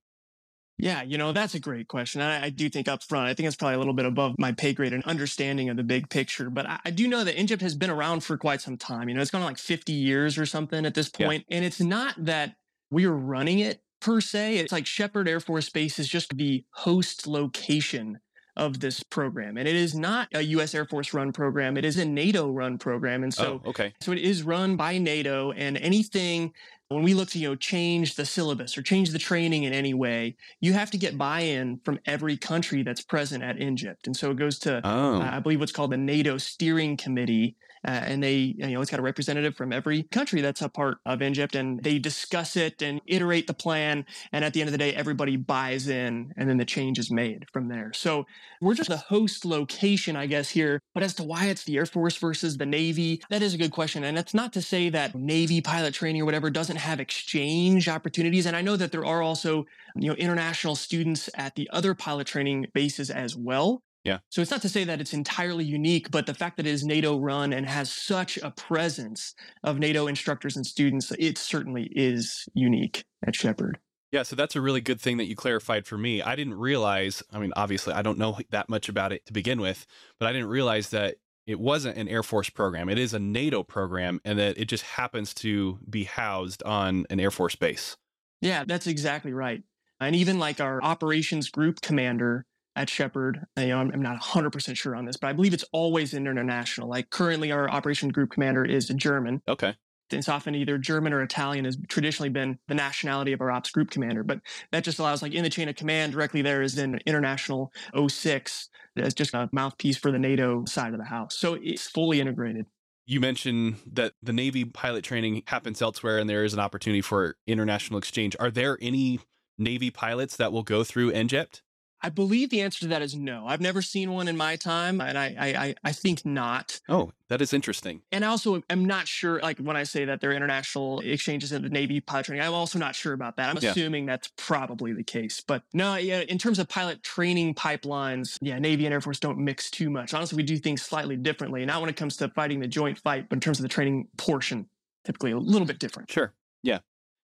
Yeah, 0.80 1.02
you 1.02 1.18
know, 1.18 1.32
that's 1.32 1.56
a 1.56 1.60
great 1.60 1.88
question. 1.88 2.22
I, 2.22 2.46
I, 2.46 2.50
do 2.52 2.70
think 2.70 2.88
up 2.88 3.02
front, 3.02 3.28
I 3.28 3.34
think 3.34 3.48
it's 3.48 3.56
probably 3.56 3.76
a 3.76 3.78
little 3.80 3.96
bit 3.96 4.06
above 4.06 4.36
my 4.38 4.52
pay 4.52 4.74
grade 4.74 4.94
and 4.94 5.04
understanding 5.06 5.70
of 5.70 5.78
the 5.78 5.84
big 5.84 6.08
picture. 6.08 6.52
But 6.52 6.68
I, 6.68 6.80
I 6.86 6.92
do 6.92 7.08
know 7.08 7.24
that 7.24 7.36
ENJJPT 7.36 7.62
has 7.62 7.74
been 7.74 7.90
around 7.90 8.24
for 8.24 8.38
quite 8.38 8.62
some 8.62 8.78
time. 8.78 9.10
You 9.10 9.16
know, 9.16 9.22
it's 9.22 9.32
gone 9.32 9.42
like 9.42 9.58
50 9.58 9.92
years 9.92 10.38
or 10.38 10.46
something 10.46 10.86
at 10.86 10.94
this 10.94 11.10
point. 11.10 11.46
Yeah. 11.50 11.58
And 11.58 11.66
it's 11.66 11.82
not 11.82 12.14
that 12.24 12.58
we 12.92 13.06
are 13.06 13.16
running 13.16 13.58
it 13.58 13.82
per 14.08 14.22
se. 14.22 14.56
It's 14.58 14.72
like 14.72 14.86
Sheppard 14.86 15.28
Air 15.28 15.42
Force 15.42 15.70
Base 15.70 16.00
is 16.00 16.08
just 16.08 16.38
the 16.38 16.64
host 16.72 17.28
location 17.28 18.22
of 18.56 18.80
this 18.80 19.04
program. 19.04 19.58
And 19.58 19.68
it 19.68 19.76
is 19.76 19.94
not 19.96 20.30
a 20.34 20.42
US 20.42 20.74
Air 20.74 20.86
Force 20.86 21.14
run 21.14 21.34
program. 21.34 21.76
It 21.76 21.84
is 21.84 21.98
a 21.98 22.06
NATO 22.06 22.50
run 22.50 22.78
program. 22.78 23.26
And 23.26 23.34
oh, 23.38 23.44
so, 23.44 23.62
oh, 23.66 23.70
okay. 23.70 23.94
so 24.00 24.14
it 24.14 24.20
is 24.20 24.44
run 24.44 24.78
by 24.78 24.98
NATO 24.98 25.52
and 25.52 25.76
anything 25.78 26.54
when 26.90 27.04
we 27.04 27.14
look 27.14 27.30
to 27.30 27.40
you 27.40 27.50
know 27.50 27.56
change 27.56 28.16
the 28.16 28.26
syllabus 28.26 28.78
or 28.78 28.82
change 28.82 29.10
the 29.10 29.20
training 29.20 29.64
in 29.64 29.74
any 29.74 29.94
way 29.94 30.36
you 30.60 30.74
have 30.74 30.92
to 30.92 30.98
get 30.98 31.18
buy-in 31.18 31.80
from 31.84 32.00
every 32.06 32.38
country 32.38 32.84
that's 32.84 33.02
present 33.02 33.44
at 33.44 33.58
ENJJPT 33.58 34.08
and 34.08 34.16
so 34.16 34.32
it 34.32 34.38
goes 34.38 34.60
to 34.60 34.82
oh. 34.84 35.22
uh, 35.22 35.30
i 35.34 35.40
believe 35.40 35.60
what's 35.60 35.72
called 35.72 35.92
the 35.92 35.98
nato 35.98 36.38
steering 36.38 36.98
committee 36.98 37.56
uh, 37.86 37.92
and 37.92 38.24
they 38.24 38.56
you 38.58 38.68
know 38.68 38.82
it's 38.82 38.92
got 38.92 39.00
a 39.00 39.04
representative 39.04 39.56
from 39.56 39.72
every 39.72 40.04
country 40.04 40.42
that's 40.42 40.62
a 40.62 40.70
part 40.70 40.98
of 41.06 41.20
ENJJPT 41.20 41.56
and 41.56 41.84
they 41.84 42.00
discuss 42.00 42.56
it 42.56 42.82
and 42.82 43.02
iterate 43.08 43.48
the 43.48 43.54
plan 43.54 44.06
and 44.32 44.44
at 44.44 44.54
the 44.54 44.62
end 44.62 44.68
of 44.68 44.72
the 44.72 44.78
day 44.78 44.94
everybody 44.94 45.38
buys 45.38 45.88
in 45.88 46.34
and 46.38 46.50
then 46.50 46.58
the 46.58 46.66
change 46.66 47.00
is 47.00 47.12
made 47.12 47.46
from 47.54 47.68
there. 47.68 47.92
So 47.94 48.26
we're 48.62 48.74
just 48.74 48.90
the 48.90 48.98
host 48.98 49.46
location 49.46 50.16
i 50.16 50.26
guess 50.26 50.50
here. 50.50 50.82
But 50.94 51.04
as 51.04 51.14
to 51.16 51.24
why 51.24 51.46
it's 51.46 51.64
the 51.64 51.78
air 51.78 51.86
force 51.86 52.18
versus 52.18 52.58
the 52.58 52.66
navy 52.66 53.22
that 53.30 53.42
is 53.42 53.54
a 53.54 53.58
good 53.58 53.72
question. 53.72 54.04
And 54.04 54.18
it's 54.18 54.34
not 54.34 54.54
to 54.54 54.62
say 54.62 54.90
that 54.90 55.16
navy 55.16 55.62
pilot 55.62 55.94
training 55.94 56.22
or 56.22 56.26
whatever 56.26 56.50
doesn't 56.50 56.77
have 56.78 57.00
exchange 57.00 57.88
opportunities. 57.88 58.46
And 58.46 58.56
I 58.56 58.62
know 58.62 58.76
that 58.76 58.92
there 58.92 59.06
are 59.06 59.22
also, 59.22 59.66
you 59.96 60.10
know, 60.10 60.16
international 60.16 60.76
students 60.76 61.30
at 61.36 61.56
the 61.56 61.70
other 61.72 61.94
pilot 61.94 62.28
training 62.28 62.68
bases 62.74 63.10
as 63.10 63.36
well. 63.36 63.82
Yeah. 64.04 64.20
So 64.30 64.42
it's 64.42 64.52
not 64.52 64.62
to 64.62 64.70
say 64.70 64.86
that 64.86 65.02
it's 65.02 65.14
entirely 65.14 65.66
unique, 65.66 66.12
but 66.12 66.28
the 66.28 66.34
fact 66.34 66.56
that 66.58 66.66
it 66.66 66.70
is 66.70 66.86
NATO 66.86 67.20
run 67.20 67.52
and 67.52 67.68
has 67.68 67.92
such 67.92 68.38
a 68.38 68.52
presence 68.52 69.34
of 69.64 69.80
NATO 69.80 70.08
instructors 70.08 70.56
and 70.56 70.66
students, 70.66 71.12
it 71.20 71.38
certainly 71.38 71.90
is 71.92 72.46
unique 72.54 73.04
at 73.26 73.36
Sheppard. 73.36 73.80
Yeah, 74.14 74.24
so 74.24 74.38
that's 74.38 74.56
a 74.56 74.62
really 74.62 74.80
good 74.80 75.02
thing 75.02 75.18
that 75.18 75.26
you 75.26 75.36
clarified 75.36 75.86
for 75.86 75.98
me. 75.98 76.22
I 76.22 76.38
didn't 76.38 76.54
realize, 76.54 77.22
I 77.34 77.40
mean, 77.40 77.52
obviously, 77.58 77.94
I 77.94 78.02
don't 78.02 78.18
know 78.18 78.40
that 78.52 78.70
much 78.70 78.88
about 78.88 79.12
it 79.12 79.26
to 79.26 79.34
begin 79.34 79.60
with, 79.60 79.86
but 80.18 80.28
I 80.28 80.32
didn't 80.32 80.48
realize 80.48 80.90
that 80.92 81.18
it 81.48 81.60
wasn't 81.60 81.98
an 81.98 82.08
Air 82.08 82.24
Force 82.24 82.50
program. 82.50 82.90
It 82.90 83.00
is 83.00 83.14
a 83.14 83.20
NATO 83.20 83.64
program, 83.64 84.22
and 84.26 84.38
that 84.38 84.58
it 84.58 84.66
just 84.66 84.84
happens 84.84 85.34
to 85.36 85.80
be 85.90 86.04
housed 86.04 86.62
on 86.64 87.06
an 87.10 87.20
Air 87.20 87.32
Force 87.32 87.56
base. 87.56 87.98
Yeah, 88.42 88.66
that's 88.68 88.86
exactly 88.86 89.34
right. 89.34 89.64
And 90.00 90.16
even 90.16 90.38
like 90.38 90.60
our 90.60 90.84
operations 90.84 91.50
group 91.50 91.82
commander 91.82 92.46
at 92.76 92.90
Sheppard, 92.90 93.48
you 93.58 93.68
know, 93.68 93.80
I'm, 93.80 93.92
I'm 93.92 94.02
not 94.02 94.22
100% 94.22 94.78
sure 94.78 94.96
on 94.96 95.06
this, 95.06 95.18
but 95.18 95.30
I 95.30 95.34
believe 95.34 95.54
it's 95.54 95.66
always 95.72 96.14
international. 96.14 96.88
Like 96.88 97.10
currently, 97.10 97.52
our 97.52 97.68
operations 97.68 98.12
group 98.12 98.30
commander 98.30 98.64
is 98.64 98.92
a 98.92 98.94
German. 98.94 99.42
Okay 99.48 99.76
it's 100.12 100.30
often 100.30 100.56
either 100.56 100.78
German 100.78 101.14
or 101.14 101.22
Italian 101.22 101.66
has 101.66 101.78
traditionally 101.88 102.30
been 102.30 102.58
the 102.68 102.76
nationality 102.76 103.34
of 103.34 103.42
our 103.42 103.52
ops 103.52 103.72
group 103.72 103.90
commander. 103.90 104.24
But 104.24 104.40
that 104.72 104.84
just 104.84 105.00
allows, 105.00 105.22
like 105.22 105.34
in 105.34 105.44
the 105.44 105.50
chain 105.50 105.70
of 105.70 105.76
command, 105.76 106.14
directly 106.14 106.42
there 106.42 106.62
is 106.62 106.78
an 106.78 107.00
international 107.06 107.72
06 108.08 108.70
as 108.96 109.14
just 109.14 109.34
a 109.34 109.50
mouthpiece 109.52 109.98
for 109.98 110.12
the 110.12 110.20
NATO 110.20 110.66
side 110.66 110.94
of 110.94 111.00
the 111.00 111.06
house. 111.06 111.38
So 111.38 111.58
it's 111.62 111.88
fully 111.88 112.20
integrated. 112.20 112.66
You 113.06 113.22
mentioned 113.22 113.78
that 113.94 114.14
the 114.22 114.34
Navy 114.34 114.66
pilot 114.66 115.04
training 115.04 115.44
happens 115.48 115.82
elsewhere 115.82 116.18
and 116.18 116.30
there 116.30 116.44
is 116.44 116.54
an 116.54 116.60
opportunity 116.60 117.02
for 117.02 117.38
international 117.48 118.00
exchange. 118.00 118.36
Are 118.40 118.52
there 118.52 118.78
any 118.82 119.20
Navy 119.58 119.90
pilots 119.92 120.36
that 120.38 120.52
will 120.52 120.64
go 120.64 120.84
through 120.84 121.14
ENJJPT? 121.14 121.62
I 122.08 122.10
believe 122.10 122.52
the 122.52 122.62
answer 122.62 122.80
to 122.80 122.88
that 122.88 123.02
is 123.02 123.18
no. 123.18 123.46
I've 123.46 123.60
never 123.60 123.82
seen 123.82 124.14
one 124.14 124.30
in 124.30 124.38
my 124.38 124.56
time, 124.56 125.02
and 125.02 125.18
I, 125.18 125.36
I, 125.38 125.76
I 125.84 125.92
think 125.92 126.26
not. 126.26 126.80
Oh, 126.88 127.12
that 127.28 127.42
is 127.42 127.52
interesting. 127.52 128.02
And 128.14 128.24
I 128.24 128.30
also 128.30 128.64
am 128.70 128.86
not 128.86 129.10
sure. 129.10 129.42
Like 129.42 129.58
when 129.58 129.76
I 129.76 129.84
say 129.84 130.06
that 130.06 130.22
there 130.22 130.30
are 130.30 130.34
international 130.34 131.02
exchanges 131.02 131.52
in 131.52 131.64
the 131.64 131.70
Navy 131.70 132.00
pilot 132.00 132.28
training, 132.28 132.46
I'm 132.46 132.54
also 132.54 132.80
not 132.80 132.96
sure 132.96 133.12
about 133.12 133.36
that. 133.36 133.50
I'm 133.50 133.62
yeah. 133.62 133.72
assuming 133.72 134.06
that's 134.06 134.32
probably 134.38 134.94
the 134.94 135.04
case. 135.04 135.44
But 135.46 135.64
no, 135.74 135.98
yeah, 135.98 136.22
in 136.22 136.38
terms 136.38 136.60
of 136.60 136.70
pilot 136.70 137.04
training 137.04 137.56
pipelines, 137.56 138.38
yeah, 138.40 138.58
Navy 138.58 138.86
and 138.86 138.94
Air 138.94 139.02
Force 139.02 139.20
don't 139.20 139.40
mix 139.40 139.70
too 139.70 139.90
much. 139.90 140.14
Honestly, 140.14 140.38
we 140.38 140.44
do 140.44 140.56
things 140.56 140.82
slightly 140.82 141.18
differently. 141.18 141.66
Not 141.66 141.82
when 141.82 141.90
it 141.90 141.98
comes 141.98 142.16
to 142.18 142.30
fighting 142.30 142.62
the 142.62 142.68
joint 142.70 142.98
fight, 143.00 143.28
but 143.28 143.36
in 143.36 143.42
terms 143.42 143.60
of 143.60 143.64
the 143.64 143.70
training 143.70 144.08
portion, 144.16 144.70
typically 145.04 145.32
a 145.32 145.38
little 145.38 145.68
bit 145.68 145.78
different. 145.78 146.10
Sure. 146.10 146.34
Yeah. 146.64 146.80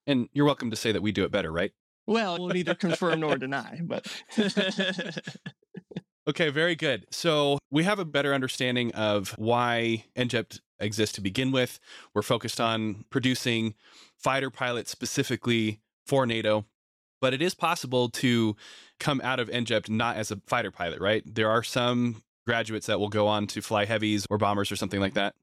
And 0.08 0.28
you're 0.34 0.46
welcome 0.46 0.72
to 0.72 0.76
say 0.76 0.92
that 0.92 1.02
we 1.02 1.14
do 1.14 1.24
it 1.24 1.32
better, 1.32 1.54
right? 1.54 1.72
Well, 2.06 2.38
we'll 2.38 2.50
neither 2.50 2.76
confirm 2.76 3.22
nor 3.22 3.38
deny, 3.38 3.80
but. 3.84 4.06
okay, 6.28 6.50
very 6.50 6.76
good. 6.76 7.06
So 7.12 7.60
we 7.72 7.84
have 7.84 8.00
a 8.00 8.06
better 8.06 8.34
understanding 8.34 8.94
of 8.94 9.30
why 9.38 10.06
ENJJPT 10.16 10.60
exists 10.80 11.16
to 11.16 11.22
begin 11.22 11.52
with. 11.52 11.80
We're 12.14 12.22
focused 12.22 12.60
on 12.60 13.06
producing 13.10 13.76
fighter 14.18 14.50
pilots 14.50 14.92
specifically 14.92 15.80
for 16.06 16.26
NATO, 16.26 16.66
but 17.22 17.34
it 17.34 17.42
is 17.42 17.56
possible 17.56 18.10
to 18.10 18.56
come 19.00 19.22
out 19.24 19.40
of 19.40 19.50
ENJJPT 19.50 19.90
not 19.90 20.18
as 20.18 20.30
a 20.32 20.42
fighter 20.48 20.72
pilot, 20.72 21.00
right? 21.00 21.24
There 21.26 21.50
are 21.50 21.64
some 21.64 22.24
graduates 22.46 22.88
that 22.88 23.00
will 23.00 23.10
go 23.10 23.28
on 23.28 23.48
to 23.48 23.62
fly 23.62 23.86
heavies 23.86 24.28
or 24.30 24.38
bombers 24.38 24.72
or 24.72 24.76
something 24.76 25.00
like 25.00 25.14
that. 25.14 25.36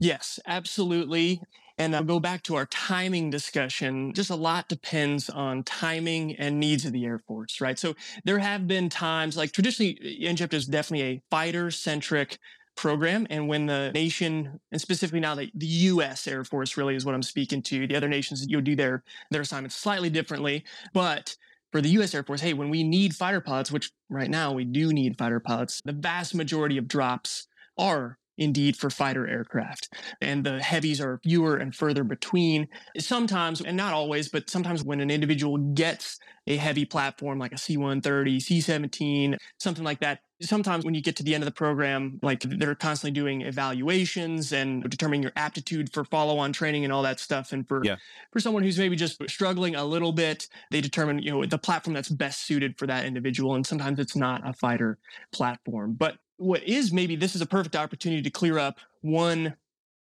Yes, 0.00 0.40
absolutely. 0.46 1.40
And 1.76 1.94
I'll 1.96 2.04
go 2.04 2.20
back 2.20 2.42
to 2.44 2.54
our 2.54 2.66
timing 2.66 3.30
discussion. 3.30 4.12
Just 4.12 4.30
a 4.30 4.36
lot 4.36 4.68
depends 4.68 5.28
on 5.28 5.64
timing 5.64 6.36
and 6.36 6.60
needs 6.60 6.84
of 6.84 6.92
the 6.92 7.04
Air 7.04 7.18
Force, 7.18 7.60
right? 7.60 7.78
So 7.78 7.94
there 8.24 8.38
have 8.38 8.68
been 8.68 8.88
times 8.88 9.36
like 9.36 9.52
traditionally, 9.52 9.98
uh, 10.00 10.30
ENJJPT 10.30 10.54
is 10.54 10.66
definitely 10.66 11.06
a 11.06 11.22
fighter 11.30 11.70
centric 11.70 12.38
program. 12.76 13.26
And 13.30 13.48
when 13.48 13.66
the 13.66 13.90
nation, 13.92 14.60
and 14.72 14.80
specifically 14.80 15.20
now 15.20 15.34
the, 15.34 15.50
the 15.54 15.66
U.S. 15.66 16.26
Air 16.26 16.44
Force 16.44 16.76
really 16.76 16.94
is 16.94 17.04
what 17.04 17.14
I'm 17.14 17.22
speaking 17.22 17.62
to, 17.62 17.86
the 17.86 17.96
other 17.96 18.08
nations, 18.08 18.46
you'll 18.48 18.60
do 18.60 18.76
their, 18.76 19.02
their 19.30 19.42
assignments 19.42 19.76
slightly 19.76 20.10
differently. 20.10 20.64
But 20.92 21.36
for 21.72 21.80
the 21.80 21.88
U.S. 21.90 22.14
Air 22.14 22.22
Force, 22.22 22.40
hey, 22.40 22.52
when 22.52 22.70
we 22.70 22.84
need 22.84 23.14
fighter 23.14 23.40
pilots, 23.40 23.72
which 23.72 23.90
right 24.08 24.30
now 24.30 24.52
we 24.52 24.64
do 24.64 24.92
need 24.92 25.18
fighter 25.18 25.40
pilots, 25.40 25.80
the 25.84 25.92
vast 25.92 26.34
majority 26.34 26.78
of 26.78 26.86
drops 26.86 27.48
are 27.76 28.18
indeed 28.38 28.76
for 28.76 28.90
fighter 28.90 29.26
aircraft. 29.26 29.92
And 30.20 30.44
the 30.44 30.62
heavies 30.62 31.00
are 31.00 31.20
fewer 31.22 31.56
and 31.56 31.74
further 31.74 32.04
between. 32.04 32.68
Sometimes, 32.98 33.60
and 33.60 33.76
not 33.76 33.92
always, 33.92 34.28
but 34.28 34.50
sometimes 34.50 34.82
when 34.82 35.00
an 35.00 35.10
individual 35.10 35.58
gets 35.58 36.18
a 36.46 36.56
heavy 36.56 36.84
platform 36.84 37.38
like 37.38 37.52
a 37.52 37.58
C 37.58 37.76
130, 37.76 38.40
C 38.40 38.60
17, 38.60 39.36
something 39.58 39.84
like 39.84 40.00
that, 40.00 40.20
sometimes 40.42 40.84
when 40.84 40.94
you 40.94 41.00
get 41.00 41.16
to 41.16 41.22
the 41.22 41.34
end 41.34 41.42
of 41.42 41.46
the 41.46 41.52
program, 41.52 42.18
like 42.22 42.40
they're 42.42 42.74
constantly 42.74 43.12
doing 43.12 43.42
evaluations 43.42 44.52
and 44.52 44.82
determining 44.90 45.22
your 45.22 45.32
aptitude 45.36 45.92
for 45.92 46.04
follow-on 46.04 46.52
training 46.52 46.84
and 46.84 46.92
all 46.92 47.02
that 47.02 47.20
stuff. 47.20 47.52
And 47.52 47.66
for 47.66 47.82
yeah. 47.84 47.96
for 48.32 48.40
someone 48.40 48.62
who's 48.62 48.78
maybe 48.78 48.96
just 48.96 49.22
struggling 49.28 49.74
a 49.74 49.84
little 49.84 50.12
bit, 50.12 50.48
they 50.70 50.80
determine 50.80 51.20
you 51.20 51.30
know 51.30 51.46
the 51.46 51.58
platform 51.58 51.94
that's 51.94 52.08
best 52.08 52.46
suited 52.46 52.78
for 52.78 52.86
that 52.86 53.04
individual. 53.04 53.54
And 53.54 53.66
sometimes 53.66 53.98
it's 53.98 54.16
not 54.16 54.46
a 54.46 54.52
fighter 54.52 54.98
platform, 55.32 55.94
but 55.94 56.18
what 56.36 56.62
is 56.64 56.92
maybe 56.92 57.16
this 57.16 57.34
is 57.34 57.40
a 57.40 57.46
perfect 57.46 57.76
opportunity 57.76 58.22
to 58.22 58.30
clear 58.30 58.58
up 58.58 58.78
one 59.02 59.56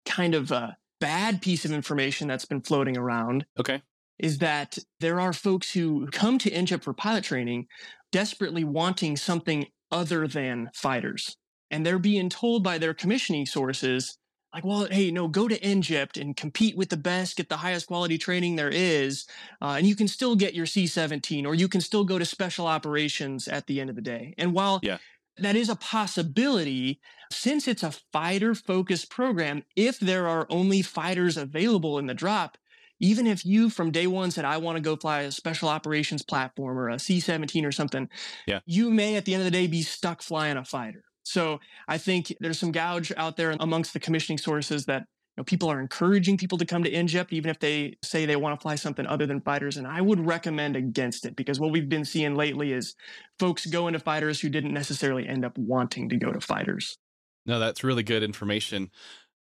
kind 0.06 0.36
of 0.36 0.52
uh, 0.52 0.72
bad 1.00 1.42
piece 1.42 1.66
of 1.66 1.72
information 1.72 2.28
that's 2.28 2.46
been 2.46 2.62
floating 2.62 2.98
around. 2.98 3.46
Okay. 3.60 3.82
Is 4.20 4.38
that 4.38 4.78
there 5.00 5.20
are 5.20 5.34
folks 5.34 5.74
who 5.74 6.08
come 6.08 6.38
to 6.40 6.52
ENJJPT 6.52 6.84
for 6.84 6.94
pilot 6.94 7.24
training 7.24 7.68
desperately 8.12 8.64
wanting 8.64 9.18
something 9.18 9.66
other 9.92 10.28
than 10.28 10.70
fighters. 10.74 11.36
And 11.72 11.86
they're 11.86 12.00
being 12.00 12.30
told 12.30 12.64
by 12.64 12.78
their 12.78 12.94
commissioning 12.94 13.48
sources, 13.48 14.18
like, 14.54 14.64
well, 14.64 14.88
hey, 14.90 15.10
no, 15.10 15.28
go 15.28 15.48
to 15.48 15.60
ENJJPT 15.60 16.22
and 16.22 16.38
compete 16.38 16.78
with 16.78 16.90
the 16.90 16.98
best, 16.98 17.38
get 17.38 17.50
the 17.50 17.58
highest 17.58 17.88
quality 17.88 18.20
training 18.20 18.56
there 18.56 18.70
is, 18.70 19.26
uh, 19.62 19.76
and 19.78 19.88
you 19.88 19.96
can 19.96 20.08
still 20.08 20.36
get 20.36 20.54
your 20.54 20.68
C 20.68 20.86
17 20.86 21.46
or 21.48 21.56
you 21.56 21.68
can 21.68 21.82
still 21.82 22.06
go 22.06 22.20
to 22.20 22.26
special 22.26 22.68
operations 22.68 23.48
at 23.48 23.66
the 23.66 23.82
end 23.82 23.90
of 23.90 23.96
the 23.96 24.02
day. 24.02 24.36
And 24.38 24.54
while 24.54 24.80
yeah 24.84 25.00
that 25.38 25.56
is 25.56 25.70
a 25.70 25.76
possibility 25.76 27.00
since 27.32 27.68
it's 27.68 27.84
a 27.84 27.92
fighter 28.12 28.54
focused 28.54 29.10
program. 29.10 29.64
If 29.76 30.00
there 30.00 30.28
are 30.28 30.46
only 30.50 30.82
fighters 30.82 31.38
available 31.38 31.98
in 31.98 32.06
the 32.06 32.14
drop, 32.14 32.58
even 33.00 33.28
if 33.28 33.46
you 33.46 33.70
from 33.70 33.92
day 33.92 34.08
one 34.08 34.32
said, 34.32 34.46
I 34.46 34.58
want 34.58 34.78
to 34.78 34.82
go 34.82 34.96
fly 34.96 35.22
a 35.22 35.32
special 35.32 35.70
operations 35.70 36.24
platform 36.24 36.78
or 36.78 36.90
a 36.90 37.00
C 37.00 37.20
17 37.20 37.66
or 37.66 37.72
something, 37.72 38.08
yeah. 38.48 38.60
you 38.66 38.90
may 38.90 39.16
at 39.16 39.26
the 39.26 39.34
end 39.34 39.42
of 39.42 39.46
the 39.46 39.52
day 39.52 39.68
be 39.68 39.82
stuck 39.82 40.22
flying 40.22 40.58
a 40.58 40.64
fighter. 40.64 41.04
So 41.24 41.60
I 41.88 41.98
think 41.98 42.36
there's 42.40 42.60
some 42.60 42.72
gouge 42.72 43.12
out 43.18 43.38
there 43.38 43.56
amongst 43.60 43.94
the 43.94 44.00
commissioning 44.00 44.38
sources 44.38 44.86
that 44.86 45.06
know, 45.38 45.44
people 45.44 45.70
are 45.70 45.80
encouraging 45.80 46.38
people 46.38 46.58
to 46.60 46.66
come 46.66 46.84
to 46.84 46.92
ENJJPT, 46.92 47.34
even 47.34 47.50
if 47.50 47.60
they 47.60 47.98
say 48.04 48.26
they 48.26 48.36
want 48.36 48.60
to 48.60 48.62
fly 48.62 48.76
something 48.76 49.06
other 49.08 49.26
than 49.26 49.42
fighters. 49.42 49.78
And 49.78 49.88
I 49.88 50.02
would 50.02 50.26
recommend 50.26 50.76
against 50.76 51.26
it 51.26 51.36
because 51.36 51.60
what 51.60 51.72
we've 51.72 51.90
been 51.90 52.06
seeing 52.06 52.36
lately 52.36 52.72
is 52.72 52.96
folks 53.40 53.66
go 53.66 53.88
into 53.88 54.00
fighters 54.00 54.40
who 54.40 54.50
didn't 54.50 54.74
necessarily 54.74 55.28
end 55.28 55.44
up 55.44 55.58
wanting 55.58 56.10
to 56.10 56.18
go 56.18 56.32
to 56.32 56.40
fighters. 56.40 56.98
No, 57.46 57.60
that's 57.60 57.84
really 57.84 58.04
good 58.04 58.24
information. 58.24 58.92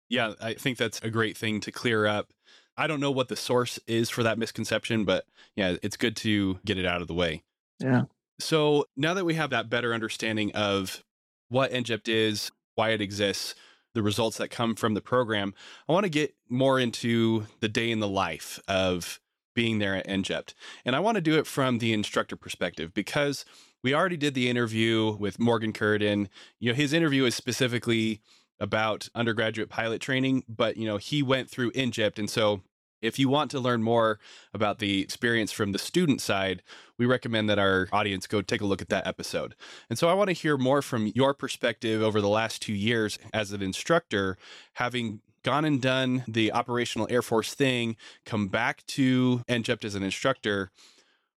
Yeah, 0.09 0.33
I 0.41 0.55
think 0.55 0.79
that's 0.79 1.01
a 1.01 1.11
great 1.11 1.37
thing 1.37 1.61
to 1.61 1.73
clear 1.73 2.07
up. 2.07 2.33
I 2.77 2.87
don't 2.87 3.01
know 3.01 3.11
what 3.11 3.29
the 3.29 3.37
source 3.37 3.79
is 3.87 4.11
for 4.11 4.23
that 4.23 4.39
misconception, 4.39 5.05
but 5.05 5.25
yeah, 5.57 5.77
it's 5.83 5.97
good 5.97 6.17
to 6.17 6.59
get 6.65 6.79
it 6.79 6.87
out 6.87 7.03
of 7.03 7.09
the 7.09 7.15
way. 7.15 7.43
Yeah. 7.79 8.05
So 8.39 8.87
now 8.97 9.15
that 9.15 9.25
we 9.25 9.35
have 9.35 9.51
that 9.51 9.69
better 9.69 9.93
understanding 9.93 10.53
of 10.55 11.05
what 11.49 11.73
ENJJPT 11.73 12.09
is, 12.09 12.51
why 12.77 12.91
it 12.91 13.01
exists, 13.01 13.55
the 13.95 14.03
results 14.03 14.39
that 14.39 14.49
come 14.51 14.75
from 14.75 14.95
the 14.95 15.01
program, 15.01 15.55
I 15.89 15.93
want 15.93 16.05
to 16.05 16.11
get 16.11 16.35
more 16.49 16.79
into 16.79 17.47
the 17.61 17.69
day 17.69 17.91
in 17.91 18.01
the 18.01 18.09
life 18.09 18.61
of 18.69 19.21
being 19.55 19.79
there 19.79 19.97
at 19.97 20.07
ENJJPT. 20.07 20.55
And 20.85 20.95
I 20.95 21.01
want 21.01 21.17
to 21.17 21.21
do 21.21 21.39
it 21.39 21.47
from 21.47 21.79
the 21.79 21.93
instructor 21.93 22.37
perspective 22.37 22.95
because 22.95 23.45
we 23.83 23.95
already 23.95 24.17
did 24.17 24.35
the 24.35 24.49
interview 24.49 25.17
with 25.19 25.39
Morgan 25.39 25.73
Curtin. 25.73 26.29
You 26.59 26.71
know, 26.71 26.77
his 26.77 26.93
interview 26.93 27.25
is 27.25 27.35
specifically 27.35 28.21
about 28.61 29.09
undergraduate 29.15 29.71
pilot 29.71 30.01
training, 30.01 30.45
but 30.49 30.77
you 30.77 30.87
know, 30.87 30.99
he 30.99 31.23
went 31.23 31.51
through 31.51 31.73
ENJJPT. 31.73 32.19
And 32.19 32.31
so 32.31 32.61
if 33.03 33.19
you 33.19 33.29
want 33.29 33.51
to 33.51 33.61
learn 33.61 33.83
more 33.83 34.19
about 34.53 34.79
the 34.79 35.01
experience 35.01 35.53
from 35.53 35.73
the 35.73 35.79
student 35.79 36.21
side, 36.21 36.63
we 36.99 37.07
recommend 37.07 37.49
that 37.49 37.59
our 37.59 37.89
audience 37.93 38.27
go 38.27 38.43
take 38.43 38.61
a 38.61 38.67
look 38.67 38.83
at 38.83 38.89
that 38.91 39.07
episode. 39.07 39.55
And 39.89 39.99
so 39.99 40.09
I 40.09 40.15
want 40.15 40.29
to 40.29 40.35
hear 40.35 40.57
more 40.57 40.83
from 40.83 41.07
your 41.09 41.35
perspective 41.35 42.03
over 42.03 42.21
the 42.21 42.29
last 42.29 42.63
two 42.63 42.75
years 42.75 43.19
as 43.33 43.53
an 43.53 43.63
instructor, 43.63 44.37
having 44.75 45.21
gone 45.43 45.65
and 45.65 45.81
done 45.81 46.25
the 46.29 46.53
operational 46.53 47.09
Air 47.11 47.23
Force 47.23 47.55
thing, 47.55 47.97
come 48.25 48.49
back 48.49 48.85
to 48.87 49.43
ENJJPT 49.49 49.85
as 49.85 49.95
an 49.95 50.03
instructor. 50.03 50.71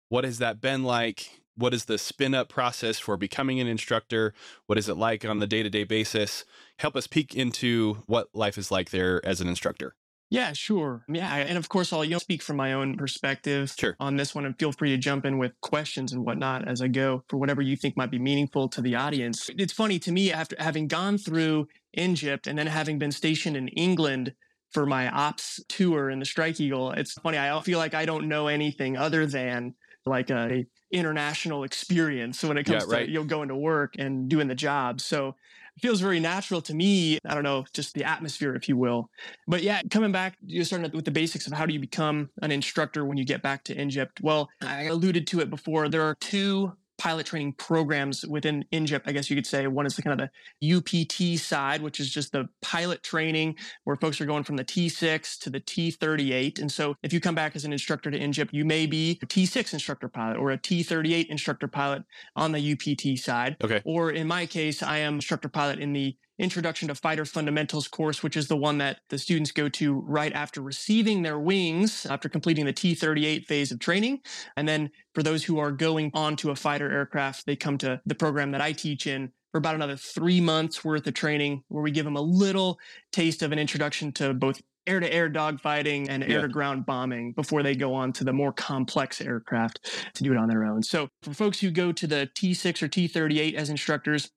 What 0.09 0.25
has 0.25 0.38
that 0.38 0.61
been 0.61 0.83
like? 0.83 1.42
What 1.57 1.75
is 1.75 1.85
the 1.85 1.98
spin 1.98 2.35
up 2.35 2.48
process 2.48 2.98
for 2.98 3.16
becoming 3.16 3.61
an 3.61 3.66
instructor? 3.66 4.35
What 4.66 4.79
is 4.79 4.88
it 4.88 4.96
like 4.96 5.25
on 5.25 5.38
the 5.38 5.46
day 5.46 5.62
to 5.62 5.70
day 5.70 5.85
basis? 5.85 6.44
Help 6.79 6.96
us 6.96 7.07
peek 7.07 7.35
into 7.35 8.03
what 8.07 8.29
life 8.35 8.59
is 8.59 8.70
like 8.70 8.90
there 8.90 9.25
as 9.25 9.40
an 9.40 9.48
instructor. 9.48 9.94
Yeah, 10.33 10.55
sure. 10.55 11.05
Yeah, 11.09 11.37
and 11.37 11.59
of 11.59 11.68
course, 11.68 11.92
I'll 11.92 12.03
you 12.03 12.12
know, 12.12 12.18
speak 12.18 12.40
from 12.40 12.57
my 12.57 12.73
own 12.73 12.97
perspective 12.97 13.75
sure. 13.79 13.97
on 14.01 14.16
this 14.16 14.35
one, 14.35 14.47
and 14.47 14.59
feel 14.59 14.73
free 14.73 14.88
to 14.88 14.97
jump 14.97 15.27
in 15.27 15.37
with 15.37 15.53
questions 15.61 16.11
and 16.12 16.25
whatnot 16.25 16.66
as 16.66 16.81
I 16.81 16.88
go 16.88 17.23
for 17.29 17.37
whatever 17.37 17.61
you 17.61 17.77
think 17.77 17.99
might 17.99 18.11
be 18.11 18.18
meaningful 18.18 18.66
to 18.71 18.81
the 18.81 18.95
audience. 18.95 19.51
It's 19.59 19.75
funny 19.75 19.99
to 19.99 20.11
me 20.11 20.33
after 20.33 20.57
having 20.59 20.88
gone 20.88 21.18
through 21.18 21.68
ENJJPT 21.99 22.47
and 22.47 22.59
then 22.59 22.66
having 22.66 22.99
been 22.99 23.12
stationed 23.12 23.59
in 23.59 23.68
England 23.68 24.33
for 24.71 24.87
my 24.87 25.11
ops 25.11 25.62
tour 25.68 26.09
in 26.09 26.18
the 26.18 26.25
Strike 26.25 26.59
Eagle. 26.61 26.92
It's 26.92 27.12
funny. 27.12 27.37
I 27.37 27.61
feel 27.61 27.79
like 27.79 27.92
I 27.92 28.07
don't 28.07 28.27
know 28.27 28.47
anything 28.47 28.97
other 28.97 29.27
than 29.27 29.75
like 30.07 30.31
a 30.31 30.64
international 30.92 31.64
experience 31.64 32.42
when 32.42 32.57
it 32.57 32.64
comes 32.64 32.87
yeah, 32.88 32.97
right. 32.97 33.05
to 33.05 33.12
you 33.12 33.18
know 33.18 33.25
going 33.25 33.49
to 33.49 33.57
work 33.57 33.97
and 33.99 34.31
doing 34.31 34.49
the 34.49 34.55
job. 34.55 35.03
So 35.03 35.37
feels 35.80 36.00
very 36.00 36.20
natural 36.20 36.61
to 36.62 36.74
me. 36.74 37.18
I 37.24 37.35
don't 37.35 37.44
know, 37.44 37.64
just 37.72 37.94
the 37.94 38.04
atmosphere, 38.04 38.54
if 38.54 38.68
you 38.68 38.76
will. 38.76 39.08
But 39.46 39.62
yeah, 39.62 39.80
coming 39.90 40.12
back, 40.12 40.37
you're 40.44 40.64
starting 40.64 40.90
with 40.92 41.04
the 41.04 41.11
basics 41.11 41.46
of 41.46 41.52
how 41.52 41.66
do 41.66 41.72
you 41.72 41.80
become 41.80 42.30
an 42.42 42.52
instructor 42.52 43.04
when 43.04 43.16
you 43.16 43.24
get 43.24 43.42
back 43.42 43.64
to 43.64 43.74
ENJJPT. 43.74 44.22
Well, 44.22 44.48
I 44.61 44.85
alluded 44.85 45.26
to 45.28 45.40
it 45.40 45.50
before. 45.50 45.88
There 45.88 46.02
are 46.02 46.16
two 46.16 46.72
pilot 47.03 47.27
training 47.27 47.53
programs 47.55 48.25
within 48.25 48.65
ENJJPT, 48.73 49.03
I 49.07 49.11
guess 49.11 49.29
you 49.29 49.35
could 49.35 49.45
say. 49.45 49.67
One 49.67 49.87
is 49.87 49.97
the 49.97 50.03
kind 50.03 50.21
of 50.21 50.29
the 50.61 50.73
UPT 50.73 51.37
side, 51.37 51.83
which 51.83 51.99
is 51.99 52.09
just 52.09 52.31
the 52.31 52.49
pilot 52.61 53.03
training 53.03 53.57
where 53.83 53.97
folks 53.97 54.21
are 54.21 54.25
going 54.25 54.45
from 54.45 54.55
the 54.55 54.65
T6 54.65 55.37
to 55.41 55.51
the 55.51 55.59
T38. 55.59 56.61
And 56.61 56.71
so 56.71 56.95
if 57.03 57.12
you 57.12 57.19
come 57.19 57.35
back 57.35 57.57
as 57.57 57.65
an 57.65 57.73
instructor 57.73 58.09
to 58.12 58.17
ENJJPT, 58.17 58.53
you 58.53 58.65
may 58.65 58.87
be 58.87 59.19
a 59.21 59.27
T6 59.27 59.73
instructor 59.73 60.09
pilot 60.09 60.37
or 60.37 60.53
a 60.53 60.59
T38 60.59 61.27
instructor 61.27 61.67
pilot 61.67 62.05
on 62.37 62.53
the 62.53 62.73
UPT 62.73 63.19
side. 63.19 63.57
Okay. 63.65 63.83
Or 63.85 64.12
in 64.12 64.29
my 64.29 64.47
case, 64.47 64.81
I 64.81 64.99
am 64.99 65.15
instructor 65.15 65.49
pilot 65.49 65.81
in 65.81 65.93
the 65.93 66.17
Introduction 66.42 66.88
to 66.88 66.96
Fighter 66.96 67.24
Fundamentals 67.24 67.87
course, 67.87 68.24
which 68.24 68.37
is 68.37 68.48
the 68.48 68.57
one 68.57 68.78
that 68.78 68.98
the 69.11 69.16
students 69.18 69.52
go 69.52 69.68
to 69.68 70.00
right 70.00 70.33
after 70.33 70.61
receiving 70.61 71.22
their 71.22 71.38
wings, 71.38 72.05
after 72.05 72.28
completing 72.28 72.66
the 72.66 72.72
T 72.72 72.96
38 72.96 73.46
phase 73.46 73.70
of 73.70 73.78
training. 73.78 74.18
And 74.57 74.66
then 74.66 74.90
for 75.14 75.22
those 75.22 75.44
who 75.44 75.61
are 75.61 75.70
going 75.70 76.11
on 76.14 76.35
to 76.37 76.50
a 76.50 76.57
fighter 76.57 76.90
aircraft, 76.90 77.46
they 77.46 77.55
come 77.55 77.78
to 77.78 78.00
the 78.07 78.16
program 78.16 78.50
that 78.50 78.61
I 78.61 78.72
teach 78.72 79.07
in 79.07 79.31
for 79.52 79.59
about 79.59 79.76
another 79.76 79.94
three 79.96 80.40
months 80.40 80.85
worth 80.85 81.07
of 81.07 81.14
training, 81.14 81.62
where 81.68 81.81
we 81.85 81.92
give 81.92 82.05
them 82.05 82.16
a 82.16 82.20
little 82.20 82.76
taste 83.12 83.42
of 83.42 83.52
an 83.52 83.61
introduction 83.61 84.11
to 84.14 84.35
both 84.35 84.61
air 84.88 84.98
to 84.98 85.14
air 85.14 85.31
dogfighting 85.31 86.09
and 86.09 86.24
air 86.24 86.40
to 86.40 86.48
ground 86.48 86.85
bombing 86.85 87.31
before 87.35 87.62
they 87.62 87.76
go 87.76 87.94
on 87.94 88.12
to 88.14 88.24
the 88.24 88.33
more 88.33 88.52
complex 88.52 89.20
aircraft 89.20 90.11
to 90.14 90.24
do 90.24 90.33
it 90.33 90.38
on 90.38 90.48
their 90.48 90.64
own. 90.64 90.83
So 90.83 91.09
for 91.22 91.35
folks 91.35 91.61
who 91.61 91.70
go 91.70 91.92
to 91.92 92.07
the 92.09 92.28
T6 92.35 92.83
or 92.83 92.88
T38 92.88 93.55
as 93.55 93.70
instructors, 93.70 94.28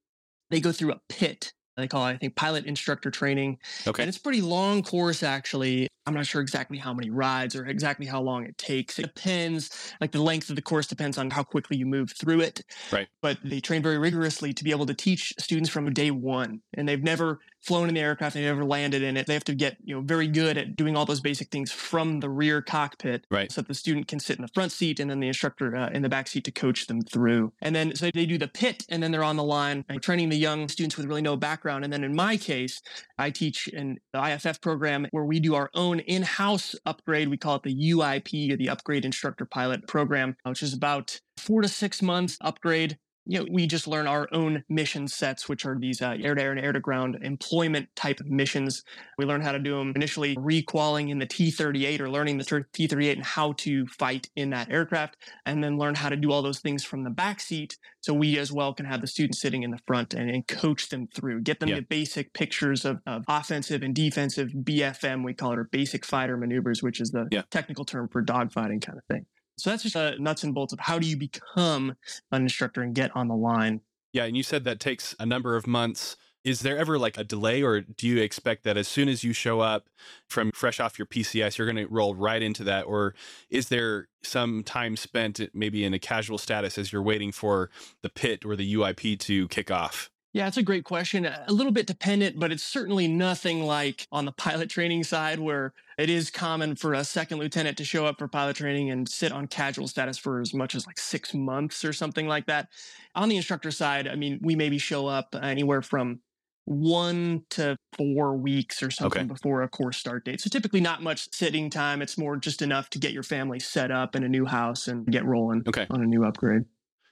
they 0.51 0.59
go 0.59 0.71
through 0.71 0.91
a 0.91 1.01
pit 1.09 1.51
they 1.83 1.87
call 1.87 2.07
it, 2.07 2.11
I 2.11 2.17
think, 2.17 2.35
pilot 2.35 2.65
instructor 2.65 3.11
training. 3.11 3.57
Okay. 3.85 4.03
And 4.03 4.07
it's 4.07 4.17
a 4.17 4.21
pretty 4.21 4.41
long 4.41 4.83
course, 4.83 5.23
actually. 5.23 5.87
I'm 6.05 6.13
not 6.13 6.25
sure 6.25 6.41
exactly 6.41 6.77
how 6.77 6.93
many 6.93 7.09
rides 7.09 7.55
or 7.55 7.65
exactly 7.65 8.05
how 8.05 8.21
long 8.21 8.45
it 8.45 8.57
takes. 8.57 8.99
It 8.99 9.13
depends, 9.13 9.93
like 9.99 10.11
the 10.11 10.21
length 10.21 10.49
of 10.49 10.55
the 10.55 10.61
course 10.61 10.87
depends 10.87 11.17
on 11.17 11.31
how 11.31 11.43
quickly 11.43 11.77
you 11.77 11.85
move 11.85 12.13
through 12.17 12.41
it. 12.41 12.61
Right. 12.91 13.07
But 13.21 13.39
they 13.43 13.59
train 13.59 13.81
very 13.81 13.97
rigorously 13.97 14.53
to 14.53 14.63
be 14.63 14.71
able 14.71 14.85
to 14.85 14.93
teach 14.93 15.33
students 15.39 15.69
from 15.69 15.91
day 15.93 16.11
one. 16.11 16.61
And 16.75 16.87
they've 16.87 17.01
never 17.01 17.39
flown 17.65 17.87
in 17.87 17.95
the 17.95 18.01
aircraft, 18.01 18.35
they've 18.35 18.45
never 18.45 18.63
landed 18.63 19.01
in 19.01 19.17
it. 19.17 19.25
They 19.25 19.33
have 19.33 19.43
to 19.45 19.55
get, 19.55 19.77
you 19.83 19.95
know, 19.95 20.01
very 20.01 20.27
good 20.27 20.57
at 20.57 20.75
doing 20.75 20.95
all 20.95 21.05
those 21.05 21.21
basic 21.21 21.49
things 21.49 21.71
from 21.71 22.19
the 22.19 22.29
rear 22.29 22.61
cockpit. 22.61 23.25
Right. 23.31 23.51
So 23.51 23.61
that 23.61 23.67
the 23.67 23.73
student 23.73 24.07
can 24.07 24.19
sit 24.19 24.37
in 24.37 24.43
the 24.43 24.51
front 24.53 24.71
seat 24.71 24.99
and 24.99 25.09
then 25.09 25.19
the 25.19 25.27
instructor 25.27 25.75
uh, 25.75 25.89
in 25.89 26.03
the 26.03 26.09
back 26.09 26.27
seat 26.27 26.43
to 26.43 26.51
coach 26.51 26.85
them 26.85 27.01
through. 27.01 27.53
And 27.61 27.75
then 27.75 27.95
so 27.95 28.11
they 28.13 28.27
do 28.27 28.37
the 28.37 28.47
pit 28.47 28.85
and 28.89 29.01
then 29.01 29.11
they're 29.11 29.23
on 29.23 29.35
the 29.35 29.43
line 29.43 29.83
and 29.89 30.01
training 30.01 30.29
the 30.29 30.37
young 30.37 30.69
students 30.69 30.95
with 30.95 31.07
really 31.07 31.23
no 31.23 31.35
background. 31.35 31.83
And 31.83 31.91
then 31.91 32.03
in 32.03 32.15
my 32.15 32.37
case, 32.37 32.81
I 33.17 33.31
teach 33.31 33.67
in 33.67 33.97
the 34.13 34.23
IFF 34.23 34.61
program 34.61 35.07
where 35.11 35.25
we 35.25 35.39
do 35.39 35.55
our 35.55 35.71
own 35.73 35.94
in-house 35.99 36.75
upgrade. 36.85 37.29
We 37.29 37.37
call 37.37 37.55
it 37.55 37.63
the 37.63 37.91
UIP 37.91 38.51
or 38.51 38.57
the 38.57 38.69
Upgrade 38.69 39.05
Instructor 39.05 39.45
Pilot 39.45 39.87
Program, 39.87 40.35
which 40.43 40.63
is 40.63 40.73
about 40.73 41.19
four 41.37 41.61
to 41.61 41.67
six 41.67 42.01
months 42.01 42.37
upgrade 42.41 42.97
you 43.25 43.39
know, 43.39 43.47
we 43.51 43.65
just 43.67 43.87
learn 43.87 44.07
our 44.07 44.27
own 44.31 44.63
mission 44.69 45.07
sets, 45.07 45.49
which 45.49 45.65
are 45.65 45.77
these 45.79 46.01
uh, 46.01 46.15
air 46.21 46.35
to 46.35 46.41
air 46.41 46.51
and 46.51 46.59
air 46.59 46.71
to 46.71 46.79
ground 46.79 47.17
employment 47.21 47.89
type 47.95 48.19
missions. 48.25 48.83
We 49.17 49.25
learn 49.25 49.41
how 49.41 49.51
to 49.51 49.59
do 49.59 49.77
them 49.77 49.93
initially 49.95 50.35
requaling 50.37 51.09
in 51.09 51.19
the 51.19 51.25
T 51.25 51.51
38 51.51 52.01
or 52.01 52.09
learning 52.09 52.37
the 52.37 52.65
T 52.73 52.87
38 52.87 53.17
and 53.17 53.25
how 53.25 53.53
to 53.53 53.87
fight 53.87 54.29
in 54.35 54.51
that 54.51 54.69
aircraft, 54.71 55.17
and 55.45 55.63
then 55.63 55.77
learn 55.77 55.95
how 55.95 56.09
to 56.09 56.15
do 56.15 56.31
all 56.31 56.41
those 56.41 56.59
things 56.59 56.83
from 56.83 57.03
the 57.03 57.09
back 57.09 57.39
seat. 57.39 57.77
So 58.01 58.13
we 58.13 58.37
as 58.37 58.51
well 58.51 58.73
can 58.73 58.85
have 58.85 59.01
the 59.01 59.07
students 59.07 59.39
sitting 59.41 59.63
in 59.63 59.71
the 59.71 59.79
front 59.87 60.13
and, 60.13 60.29
and 60.29 60.47
coach 60.47 60.89
them 60.89 61.07
through, 61.13 61.41
get 61.41 61.59
them 61.59 61.69
Yeah. 61.69 61.75
the 61.75 61.81
basic 61.81 62.33
pictures 62.33 62.85
of, 62.85 62.99
of 63.07 63.23
offensive 63.27 63.81
and 63.81 63.95
defensive 63.95 64.49
BFM, 64.49 65.23
we 65.25 65.33
call 65.33 65.53
it, 65.53 65.59
or 65.59 65.63
basic 65.63 66.05
fighter 66.05 66.37
maneuvers, 66.37 66.83
which 66.83 67.01
is 67.01 67.09
the 67.09 67.27
Yeah. 67.31 67.41
technical 67.49 67.85
term 67.85 68.07
for 68.07 68.23
dogfighting 68.23 68.81
kind 68.85 68.97
of 68.99 69.03
thing. 69.05 69.25
So 69.57 69.69
that's 69.69 69.83
just 69.83 69.95
uh, 69.95 70.15
nuts 70.19 70.43
and 70.43 70.53
bolts 70.53 70.73
of 70.73 70.79
how 70.79 70.99
do 70.99 71.07
you 71.07 71.17
become 71.17 71.95
an 72.31 72.41
instructor 72.43 72.81
and 72.81 72.93
get 72.93 73.15
on 73.15 73.27
the 73.27 73.35
line. 73.35 73.81
Yeah, 74.13 74.25
and 74.25 74.35
you 74.37 74.43
said 74.43 74.63
that 74.63 74.79
takes 74.79 75.15
a 75.19 75.25
number 75.25 75.55
of 75.55 75.67
months. 75.67 76.17
Is 76.43 76.59
there 76.59 76.77
ever 76.77 76.99
like 76.99 77.17
a 77.17 77.23
delay, 77.23 77.63
or 77.63 77.81
do 77.81 78.07
you 78.07 78.21
expect 78.21 78.63
that 78.65 78.77
as 78.77 78.87
soon 78.87 79.09
as 79.09 79.23
you 79.23 79.33
show 79.33 79.61
up 79.61 79.89
from 80.29 80.51
fresh 80.53 80.79
off 80.79 80.99
your 80.99 81.07
PCS, 81.07 81.57
you're 81.57 81.65
going 81.65 81.85
to 81.85 81.91
roll 81.91 82.13
right 82.13 82.41
into 82.41 82.63
that? 82.65 82.83
Or 82.83 83.15
is 83.49 83.69
there 83.69 84.07
some 84.23 84.63
time 84.63 84.95
spent 84.95 85.41
maybe 85.53 85.83
in 85.83 85.93
a 85.93 85.99
casual 85.99 86.37
status 86.37 86.77
as 86.77 86.93
you're 86.93 87.01
waiting 87.01 87.31
for 87.31 87.71
the 88.03 88.09
pit 88.09 88.45
or 88.45 88.55
the 88.55 88.75
UIP 88.75 89.19
to 89.21 89.47
kick 89.47 89.71
off? 89.71 90.11
Yeah, 90.35 90.49
it's 90.49 90.57
a 90.57 90.63
great 90.63 90.83
question. 90.83 91.25
Uh, 91.25 91.45
a 91.47 91.53
little 91.53 91.71
bit 91.71 91.87
dependent, 91.87 92.37
but 92.37 92.51
it's 92.51 92.61
certainly 92.61 93.07
nothing 93.07 93.63
like 93.63 94.05
on 94.11 94.25
the 94.25 94.33
pilot 94.33 94.69
training 94.69 95.05
side 95.05 95.39
where 95.39 95.71
it 95.97 96.09
is 96.09 96.29
common 96.29 96.75
for 96.75 96.93
a 96.93 97.05
second 97.05 97.37
lieutenant 97.37 97.77
to 97.77 97.85
show 97.85 98.05
up 98.05 98.19
for 98.19 98.27
pilot 98.27 98.57
training 98.57 98.91
and 98.91 99.07
sit 99.07 99.31
on 99.31 99.47
casual 99.47 99.87
status 99.87 100.17
for 100.17 100.41
as 100.41 100.53
much 100.53 100.75
as 100.75 100.85
like 100.85 100.99
six 100.99 101.33
months 101.33 101.85
or 101.85 101.93
something 101.93 102.27
like 102.27 102.47
that. 102.47 102.67
On 103.15 103.29
the 103.29 103.37
instructor 103.37 103.71
side, 103.71 104.09
I 104.09 104.15
mean, 104.15 104.39
we 104.41 104.57
maybe 104.57 104.77
show 104.77 105.07
up 105.07 105.33
anywhere 105.41 105.81
from 105.81 106.19
one 106.65 107.43
to 107.51 107.77
four 107.93 108.35
weeks 108.35 108.83
or 108.83 108.91
something 108.91 109.21
Okay. 109.21 109.33
before 109.33 109.61
a 109.61 109.69
course 109.69 109.95
start 109.95 110.25
date. 110.25 110.41
So 110.41 110.49
typically 110.49 110.81
not 110.81 111.01
much 111.01 111.33
sitting 111.33 111.69
time. 111.69 112.01
It's 112.01 112.17
more 112.17 112.35
just 112.35 112.61
enough 112.61 112.89
to 112.89 112.99
get 112.99 113.13
your 113.13 113.23
family 113.23 113.61
set 113.61 113.89
up 113.89 114.17
in 114.17 114.25
a 114.25 114.27
new 114.27 114.43
house 114.43 114.89
and 114.89 115.05
get 115.07 115.23
rolling 115.23 115.63
Okay. 115.65 115.87
on 115.89 116.01
a 116.01 116.05
new 116.05 116.25
upgrade. 116.25 116.63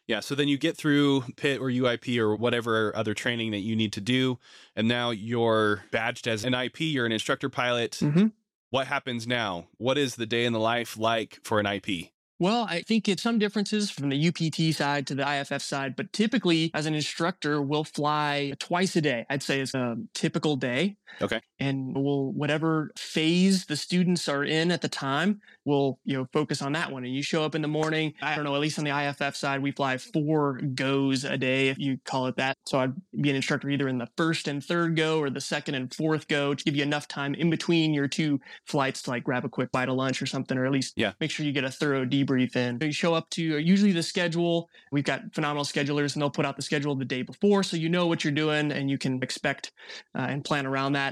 Yeah. 0.07 0.19
So 0.19 0.35
then 0.35 0.47
you 0.47 0.57
get 0.57 0.75
through 0.75 1.23
PIT 1.37 1.59
or 1.61 1.69
UIP 1.69 2.17
or 2.17 2.35
whatever 2.35 2.95
other 2.95 3.13
training 3.13 3.51
that 3.51 3.59
you 3.59 3.75
need 3.75 3.93
to 3.93 4.01
do. 4.01 4.37
And 4.75 4.87
now 4.87 5.11
you're 5.11 5.85
badged 5.91 6.27
as 6.27 6.43
an 6.43 6.53
IP, 6.53 6.81
you're 6.81 7.05
an 7.05 7.11
instructor 7.11 7.49
pilot. 7.49 7.93
Mm-hmm. 8.01 8.27
What 8.69 8.87
happens 8.87 9.27
now? 9.27 9.67
What 9.77 9.97
is 9.97 10.15
the 10.15 10.25
day 10.25 10.45
in 10.45 10.53
the 10.53 10.59
life 10.59 10.97
like 10.97 11.39
for 11.43 11.59
an 11.59 11.65
IP? 11.65 12.09
Well, 12.39 12.65
I 12.67 12.81
think 12.81 13.07
it's 13.07 13.23
some 13.23 13.39
differences 13.39 13.89
from 13.89 14.09
the 14.09 14.27
UPT 14.27 14.75
side 14.75 15.07
to 15.07 15.15
the 15.15 15.39
IFF 15.39 15.61
side, 15.61 15.95
but 15.95 16.11
typically 16.11 16.71
as 16.73 16.85
an 16.85 16.95
instructor, 16.95 17.61
we'll 17.61 17.85
fly 17.85 18.53
twice 18.59 18.95
a 18.97 19.01
day. 19.01 19.25
I'd 19.29 19.43
say 19.43 19.61
it's 19.61 19.73
a 19.73 19.95
typical 20.13 20.57
day. 20.57 20.97
Okay. 21.21 21.41
And 21.59 21.95
we'll 21.95 22.31
whatever 22.31 22.91
phase 22.97 23.65
the 23.65 23.75
students 23.75 24.27
are 24.27 24.43
in 24.43 24.71
at 24.71 24.81
the 24.81 24.89
time, 24.89 25.41
we'll 25.65 25.99
you 26.03 26.17
know 26.17 26.27
focus 26.33 26.61
on 26.61 26.73
that 26.73 26.91
one. 26.91 27.03
And 27.03 27.13
you 27.13 27.23
show 27.23 27.43
up 27.43 27.55
in 27.55 27.61
the 27.61 27.67
morning. 27.67 28.13
I 28.21 28.35
don't 28.35 28.43
know. 28.43 28.55
At 28.55 28.61
least 28.61 28.79
on 28.79 28.85
the 28.85 28.91
IFF 28.91 29.35
side, 29.35 29.61
we 29.61 29.71
fly 29.71 29.97
four 29.97 30.59
goes 30.75 31.23
a 31.23 31.37
day, 31.37 31.69
if 31.69 31.77
you 31.77 31.97
call 32.05 32.27
it 32.27 32.35
that. 32.37 32.57
So 32.65 32.79
I'd 32.79 32.93
be 33.21 33.29
an 33.29 33.35
instructor 33.35 33.69
either 33.69 33.87
in 33.87 33.97
the 33.97 34.09
first 34.17 34.47
and 34.47 34.63
third 34.63 34.95
go 34.95 35.19
or 35.19 35.29
the 35.29 35.41
second 35.41 35.75
and 35.75 35.93
fourth 35.93 36.27
go 36.27 36.53
to 36.53 36.63
give 36.63 36.75
you 36.75 36.83
enough 36.83 37.07
time 37.07 37.35
in 37.35 37.49
between 37.49 37.93
your 37.93 38.07
two 38.07 38.39
flights 38.65 39.01
to 39.03 39.11
like 39.11 39.23
grab 39.23 39.45
a 39.45 39.49
quick 39.49 39.71
bite 39.71 39.89
of 39.89 39.95
lunch 39.95 40.21
or 40.21 40.25
something, 40.25 40.57
or 40.57 40.65
at 40.65 40.71
least 40.71 40.93
yeah. 40.95 41.13
make 41.19 41.31
sure 41.31 41.45
you 41.45 41.51
get 41.51 41.63
a 41.63 41.71
thorough 41.71 42.05
debrief 42.05 42.55
in. 42.55 42.79
So 42.79 42.85
you 42.85 42.91
show 42.91 43.13
up 43.13 43.29
to 43.31 43.43
usually 43.59 43.91
the 43.91 44.03
schedule. 44.03 44.69
We've 44.91 45.03
got 45.03 45.21
phenomenal 45.33 45.63
schedulers, 45.63 46.13
and 46.13 46.21
they'll 46.21 46.29
put 46.29 46.45
out 46.45 46.55
the 46.55 46.61
schedule 46.61 46.95
the 46.95 47.05
day 47.05 47.21
before, 47.21 47.63
so 47.63 47.77
you 47.77 47.89
know 47.89 48.07
what 48.07 48.23
you're 48.23 48.33
doing 48.33 48.71
and 48.71 48.89
you 48.89 48.97
can 48.97 49.21
expect 49.21 49.71
uh, 50.15 50.27
and 50.29 50.43
plan 50.43 50.65
around 50.65 50.93
that. 50.93 51.02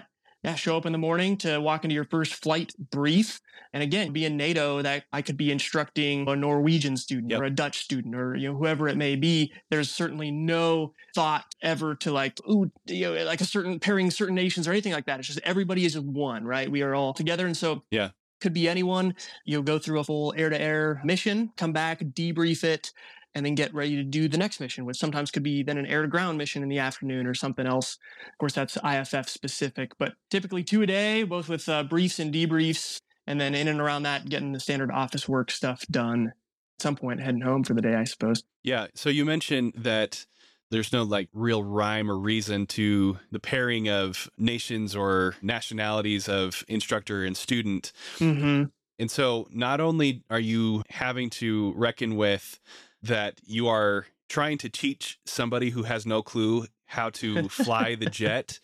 Yeah, 0.44 0.56
show 0.56 0.76
up 0.76 0.88
in 0.88 0.92
the 0.92 0.98
morning 0.98 1.38
to 1.38 1.60
walk 1.60 1.84
into 1.84 1.94
your 1.94 2.06
first 2.06 2.34
flight 2.34 2.74
brief. 2.92 3.39
And 3.74 3.84
again, 3.84 4.12
being 4.12 4.38
NATO, 4.38 4.82
that 4.82 5.04
I 5.14 5.22
could 5.22 5.38
be 5.38 5.52
instructing 5.52 6.28
a 6.28 6.36
Norwegian 6.36 6.98
student 6.98 7.32
Yep. 7.32 7.39
or 7.42 7.44
a 7.46 7.50
Dutch 7.52 7.78
student 7.80 8.16
or 8.16 8.36
you 8.36 8.50
know 8.52 8.58
whoever 8.58 8.88
it 8.88 8.98
may 8.98 9.16
be. 9.16 9.54
There's 9.70 9.89
certainly 9.92 10.32
no 10.32 10.94
thought 11.14 11.46
ever 11.62 11.96
to 11.96 12.12
like, 12.12 12.39
ooh, 12.50 12.72
you 12.88 13.14
know, 13.14 13.24
like 13.24 13.39
a 13.42 13.46
certain 13.46 13.80
pairing 13.80 14.10
certain 14.10 14.36
nations 14.36 14.68
or 14.68 14.72
anything 14.72 14.94
like 14.94 15.06
that. 15.06 15.20
It's 15.20 15.28
just 15.28 15.39
everybody 15.44 15.86
is 15.86 15.98
one, 16.00 16.44
right? 16.44 16.70
We 16.70 16.82
are 16.82 16.96
all 16.96 17.14
together, 17.14 17.46
and 17.46 17.56
so 17.56 17.84
Yeah. 17.92 18.10
could 18.42 18.54
be 18.54 18.68
anyone. 18.68 19.14
You'll 19.46 19.62
go 19.62 19.78
through 19.78 20.00
a 20.00 20.04
full 20.04 20.34
air 20.36 20.50
to 20.50 20.60
air 20.60 21.02
mission, 21.06 21.52
come 21.56 21.72
back, 21.72 22.00
debrief 22.00 22.64
it, 22.64 22.92
and 23.34 23.46
then 23.46 23.56
get 23.56 23.74
ready 23.74 23.96
to 23.96 24.04
do 24.04 24.28
the 24.28 24.38
next 24.38 24.60
mission, 24.60 24.86
which 24.86 24.98
sometimes 24.98 25.32
could 25.32 25.44
be 25.44 25.64
then 25.64 25.78
an 25.78 25.86
air 25.86 26.02
to 26.02 26.08
ground 26.08 26.38
mission 26.38 26.64
in 26.64 26.70
the 26.70 26.80
afternoon 26.80 27.26
or 27.26 27.34
something 27.34 27.66
else. 27.66 27.98
Of 28.28 28.38
course, 28.38 28.54
that's 28.54 28.78
IFF 28.78 29.30
specific, 29.30 29.94
but 29.98 30.14
typically 30.30 30.64
two 30.64 30.82
a 30.82 30.88
day, 30.88 31.24
both 31.24 31.48
with 31.48 31.68
uh, 31.70 31.84
briefs 31.84 32.20
and 32.20 32.34
debriefs. 32.34 33.00
And 33.28 33.40
then 33.40 33.56
in 33.56 33.68
and 33.68 33.80
around 33.80 34.04
that, 34.04 34.28
getting 34.28 34.52
the 34.52 34.60
standard 34.60 34.92
office 34.92 35.30
work 35.30 35.52
stuff 35.52 35.86
done. 35.90 36.28
At 36.28 36.82
some 36.82 36.96
point, 36.96 37.22
heading 37.22 37.42
home 37.42 37.64
for 37.64 37.74
the 37.74 37.82
day, 37.82 37.94
I 37.94 38.04
suppose. 38.04 38.44
Yeah. 38.64 38.88
So 38.96 39.10
you 39.10 39.24
mentioned 39.24 39.74
that 39.78 40.26
there's 40.72 40.92
no 40.92 41.04
like 41.04 41.30
real 41.34 41.64
rhyme 41.64 42.10
or 42.10 42.18
reason 42.18 42.66
to 42.66 43.20
the 43.32 43.40
pairing 43.40 43.90
of 43.90 44.30
nations 44.38 44.96
or 44.96 45.36
nationalities 45.42 46.28
of 46.28 46.64
instructor 46.68 47.24
and 47.24 47.38
student. 47.38 47.92
Mm-hmm. 48.18 48.64
And 48.98 49.12
so 49.12 49.48
not 49.52 49.82
only 49.82 50.24
are 50.30 50.40
you 50.40 50.84
having 50.90 51.30
to 51.32 51.74
reckon 51.76 52.16
with 52.16 52.60
that 53.02 53.39
you 53.45 53.68
are 53.68 54.06
trying 54.30 54.58
to 54.60 54.70
teach 54.70 55.20
somebody 55.26 55.72
who 55.72 55.84
has 55.84 56.06
no 56.06 56.22
clue 56.22 56.66
how 56.86 57.10
to 57.10 57.49
fly 57.49 57.95
the 57.95 58.06
jet, 58.06 58.60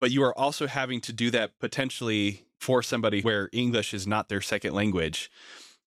but 0.00 0.10
you 0.10 0.22
are 0.22 0.36
also 0.38 0.66
having 0.66 1.00
to 1.02 1.12
do 1.12 1.30
that 1.30 1.58
potentially 1.58 2.46
for 2.60 2.82
somebody 2.82 3.20
where 3.22 3.48
English 3.52 3.94
is 3.94 4.06
not 4.06 4.28
their 4.28 4.40
second 4.40 4.74
language. 4.74 5.30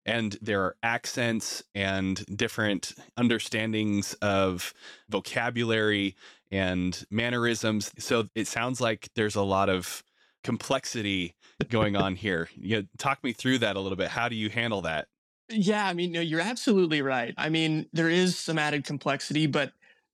And 0.06 0.38
there 0.42 0.64
are 0.64 0.76
accents 0.82 1.62
and 1.76 2.26
different 2.36 2.94
understandings 3.18 4.14
of 4.16 4.74
vocabulary 5.10 6.16
and 6.52 7.06
mannerisms. 7.12 7.92
So 8.00 8.28
it 8.34 8.48
sounds 8.48 8.82
like 8.82 9.10
there's 9.16 9.36
a 9.36 9.44
lot 9.44 9.70
of 9.70 10.04
complexity 10.44 11.36
going 11.70 11.96
on 11.96 12.16
here. 12.16 12.50
You 12.56 12.78
know, 12.78 12.84
talk 12.98 13.24
me 13.24 13.34
through 13.34 13.60
that 13.60 13.76
a 13.76 13.80
little 13.80 13.98
bit. 13.98 14.08
How 14.08 14.30
do 14.30 14.36
you 14.36 14.50
handle 14.50 14.82
that? 14.82 15.08
Yeah, 15.50 15.86
I 15.86 15.94
mean, 15.94 16.12
no, 16.12 16.22
you're 16.22 16.40
absolutely 16.42 17.02
right. 17.02 17.34
I 17.38 17.50
mean, 17.50 17.88
there 17.94 18.10
is 18.10 18.38
some 18.38 18.60
added 18.60 18.84
complexity, 18.86 19.48
but 19.48 19.72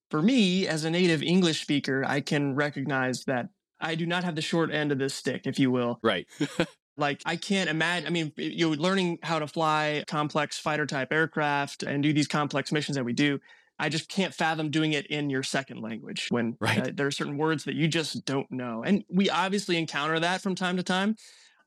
for 0.10 0.22
me, 0.22 0.68
as 0.68 0.86
a 0.86 0.90
native 0.90 1.22
English 1.22 1.62
speaker, 1.62 2.04
I 2.06 2.22
can 2.22 2.56
recognize 2.56 3.24
that 3.26 3.50
I 3.80 3.96
do 3.96 4.06
not 4.06 4.24
have 4.24 4.36
the 4.36 4.42
short 4.42 4.72
end 4.72 4.92
of 4.92 4.98
this 5.00 5.14
stick, 5.14 5.42
if 5.46 5.60
you 5.60 5.72
will. 5.72 6.00
Right. 6.04 6.28
Like, 6.98 7.22
I 7.26 7.36
can't 7.36 7.70
imagine. 7.70 8.08
I 8.08 8.10
mean, 8.10 8.32
you 8.38 8.70
know, 8.70 8.82
learning 8.82 9.20
how 9.22 9.40
to 9.40 9.48
fly 9.48 10.06
complex 10.08 10.58
fighter 10.58 10.86
type 10.86 11.12
aircraft 11.12 11.84
and 11.84 12.02
do 12.02 12.14
these 12.14 12.26
complex 12.26 12.72
missions 12.72 12.96
that 12.96 13.04
we 13.04 13.12
do. 13.12 13.38
I 13.78 13.90
just 13.90 14.08
can't 14.08 14.34
fathom 14.34 14.72
doing 14.72 14.94
it 14.94 15.06
in 15.08 15.30
your 15.30 15.44
second 15.44 15.82
language 15.82 16.28
when 16.30 16.56
Right. 16.62 16.88
uh, 16.88 16.92
there 16.94 17.06
are 17.06 17.12
certain 17.12 17.38
words 17.38 17.66
that 17.66 17.76
you 17.76 17.90
just 17.90 18.24
don't 18.24 18.50
know. 18.50 18.82
And 18.86 19.04
we 19.10 19.30
obviously 19.30 19.76
encounter 19.76 20.18
that 20.22 20.40
from 20.40 20.56
time 20.56 20.78
to 20.78 20.84
time. 20.84 21.18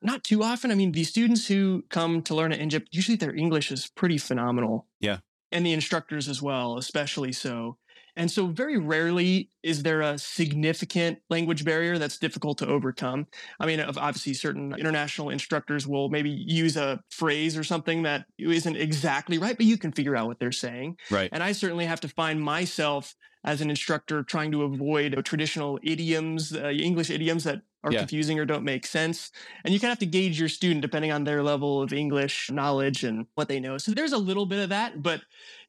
Not 0.01 0.23
too 0.23 0.43
often. 0.43 0.71
I 0.71 0.75
mean, 0.75 0.91
the 0.91 1.03
students 1.03 1.47
who 1.47 1.83
come 1.89 2.21
to 2.23 2.35
learn 2.35 2.53
at 2.53 2.59
ENJJPT, 2.59 2.87
usually 2.91 3.17
their 3.17 3.35
English 3.35 3.71
is 3.71 3.87
pretty 3.87 4.17
phenomenal. 4.17 4.87
Yeah. 4.99 5.17
And 5.51 5.65
the 5.65 5.73
instructors 5.73 6.29
as 6.29 6.41
well, 6.41 6.77
especially 6.77 7.31
so. 7.31 7.77
And 8.15 8.29
so, 8.29 8.47
very 8.47 8.77
rarely 8.77 9.49
is 9.63 9.83
there 9.83 10.01
a 10.01 10.17
significant 10.17 11.19
language 11.29 11.63
barrier 11.63 11.97
that's 11.97 12.17
difficult 12.17 12.57
to 12.57 12.67
overcome. 12.67 13.27
I 13.59 13.65
mean, 13.65 13.79
of- 13.79 13.97
obviously, 13.97 14.33
certain 14.33 14.73
international 14.77 15.29
instructors 15.29 15.87
will 15.87 16.09
maybe 16.09 16.29
use 16.29 16.75
a 16.75 17.01
phrase 17.09 17.57
or 17.57 17.63
something 17.63 18.03
that 18.03 18.25
isn't 18.37 18.75
exactly 18.75 19.37
right, 19.37 19.55
but 19.55 19.65
you 19.65 19.77
can 19.77 19.91
figure 19.91 20.15
out 20.15 20.27
what 20.27 20.39
they're 20.39 20.51
saying. 20.51 20.97
Right. 21.09 21.29
And 21.31 21.41
I 21.41 21.51
certainly 21.53 21.85
have 21.85 22.01
to 22.01 22.09
find 22.09 22.41
myself 22.41 23.15
as 23.45 23.61
an 23.61 23.69
instructor 23.69 24.23
trying 24.23 24.51
to 24.51 24.63
avoid 24.63 25.23
traditional 25.23 25.79
idioms, 25.81 26.53
uh, 26.53 26.69
English 26.69 27.09
idioms 27.09 27.45
that 27.45 27.61
are 27.83 27.91
Yeah. 27.91 27.99
confusing 27.99 28.39
or 28.39 28.45
don't 28.45 28.63
make 28.63 28.85
sense. 28.85 29.31
And 29.63 29.73
you 29.73 29.79
kind 29.79 29.89
of 29.89 29.93
have 29.93 29.99
to 29.99 30.05
gauge 30.05 30.39
your 30.39 30.49
student 30.49 30.81
depending 30.81 31.11
on 31.11 31.23
their 31.23 31.41
level 31.43 31.81
of 31.81 31.93
English 31.93 32.49
knowledge 32.51 33.03
and 33.03 33.25
what 33.35 33.47
they 33.47 33.59
know. 33.59 33.77
So 33.77 33.91
there's 33.93 34.11
a 34.11 34.17
little 34.17 34.45
bit 34.45 34.59
of 34.59 34.69
that, 34.69 35.01
but 35.01 35.21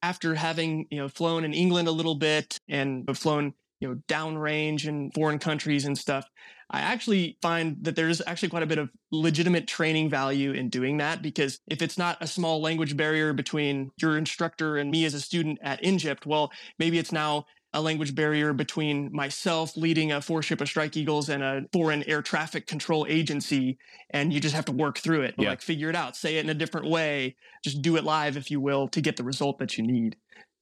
after 0.02 0.34
having, 0.34 0.86
you 0.90 0.98
know, 0.98 1.08
flown 1.08 1.44
in 1.44 1.54
England 1.54 1.88
a 1.88 1.92
little 1.92 2.16
bit 2.16 2.58
and 2.68 3.16
flown, 3.16 3.54
you 3.80 3.88
know, 3.88 3.94
downrange 4.08 4.86
in 4.86 5.10
foreign 5.12 5.38
countries 5.38 5.84
and 5.84 5.96
stuff, 5.96 6.26
I 6.72 6.80
actually 6.80 7.36
find 7.42 7.76
that 7.82 7.96
there's 7.96 8.22
actually 8.26 8.50
quite 8.50 8.62
a 8.62 8.66
bit 8.66 8.78
of 8.78 8.90
legitimate 9.10 9.66
training 9.66 10.08
value 10.08 10.52
in 10.52 10.68
doing 10.68 10.98
that 10.98 11.20
because 11.22 11.58
if 11.68 11.82
it's 11.82 11.98
not 11.98 12.16
a 12.20 12.26
small 12.26 12.60
language 12.60 12.96
barrier 12.96 13.32
between 13.32 13.90
your 14.00 14.16
instructor 14.16 14.76
and 14.76 14.90
me 14.90 15.04
as 15.04 15.14
a 15.14 15.20
student 15.20 15.58
at 15.62 15.82
ENJJPT, 15.82 16.26
well, 16.26 16.52
maybe 16.78 16.98
it's 16.98 17.10
now 17.12 17.46
a 17.72 17.80
language 17.80 18.14
barrier 18.14 18.52
between 18.52 19.12
myself 19.12 19.76
leading 19.76 20.10
a 20.12 20.20
four 20.20 20.42
ship 20.42 20.60
of 20.60 20.68
Strike 20.68 20.96
Eagles 20.96 21.28
and 21.28 21.42
a 21.42 21.62
foreign 21.72 22.02
air 22.04 22.22
traffic 22.22 22.66
control 22.66 23.06
agency, 23.08 23.78
and 24.10 24.32
you 24.32 24.40
just 24.40 24.54
have 24.54 24.64
to 24.64 24.72
work 24.72 24.98
through 24.98 25.22
it, 25.22 25.34
Yeah. 25.38 25.50
like 25.50 25.62
figure 25.62 25.88
it 25.88 25.96
out, 25.96 26.16
say 26.16 26.36
it 26.36 26.44
in 26.44 26.50
a 26.50 26.54
different 26.54 26.88
way, 26.88 27.36
just 27.62 27.80
do 27.80 27.96
it 27.96 28.04
live, 28.04 28.36
if 28.36 28.50
you 28.50 28.60
will, 28.60 28.88
to 28.88 29.00
get 29.00 29.16
the 29.16 29.24
result 29.24 29.58
that 29.58 29.78
you 29.78 29.86
need. 29.86 30.16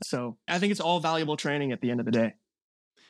So 0.05 0.37
I 0.47 0.59
think 0.59 0.71
it's 0.71 0.81
all 0.81 1.01
valuable 1.01 1.37
training 1.37 1.73
at 1.73 1.81
the 1.81 1.91
end 1.91 2.01
of 2.01 2.07
the 2.07 2.13
day. 2.13 2.35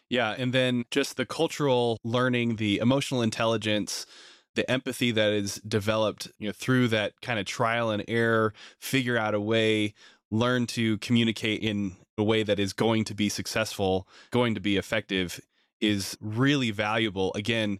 Yeah, 0.09 0.34
and 0.38 0.53
then 0.53 0.84
just 0.90 1.16
the 1.16 1.26
cultural 1.26 1.99
learning, 2.03 2.57
the 2.57 2.78
emotional 2.78 3.20
intelligence, 3.20 4.07
the 4.55 4.68
empathy 4.70 5.11
that 5.11 5.32
is 5.32 5.57
developed, 5.66 6.28
you 6.38 6.49
know, 6.49 6.53
through 6.53 6.88
that 6.88 7.20
kind 7.20 7.38
of 7.38 7.46
trial 7.46 7.90
and 7.90 8.03
error, 8.09 8.55
figure 8.80 9.18
out 9.18 9.34
a 9.34 9.40
way, 9.40 9.92
learn 10.30 10.66
to 10.68 10.99
communicate 10.99 11.62
in 11.62 11.96
a 12.19 12.25
way 12.25 12.43
that 12.43 12.59
is 12.59 12.73
going 12.73 13.05
to 13.05 13.14
be 13.14 13.29
successful, 13.29 14.07
going 14.31 14.55
to 14.55 14.61
be 14.61 14.77
effective 14.77 15.41
is 15.81 16.19
really 16.21 16.71
valuable. 16.71 17.33
Again, 17.35 17.79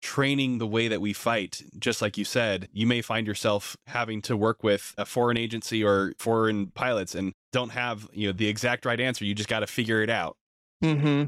training 0.00 0.58
the 0.58 0.66
way 0.66 0.88
that 0.88 1.00
we 1.00 1.12
fight, 1.12 1.62
just 1.78 2.00
like 2.00 2.16
you 2.16 2.24
said, 2.24 2.68
you 2.72 2.86
may 2.86 3.02
find 3.02 3.26
yourself 3.26 3.76
having 3.86 4.22
to 4.22 4.36
work 4.36 4.62
with 4.62 4.94
a 4.96 5.04
foreign 5.04 5.36
agency 5.36 5.84
or 5.84 6.14
foreign 6.18 6.68
pilots 6.68 7.14
and 7.14 7.32
don't 7.52 7.70
have, 7.70 8.08
you 8.12 8.28
know, 8.28 8.32
the 8.32 8.48
exact 8.48 8.84
right 8.84 9.00
answer. 9.00 9.24
You 9.24 9.34
just 9.34 9.48
got 9.48 9.60
to 9.60 9.66
figure 9.66 10.02
it 10.02 10.10
out. 10.10 10.36
Mm-hmm. 10.82 11.24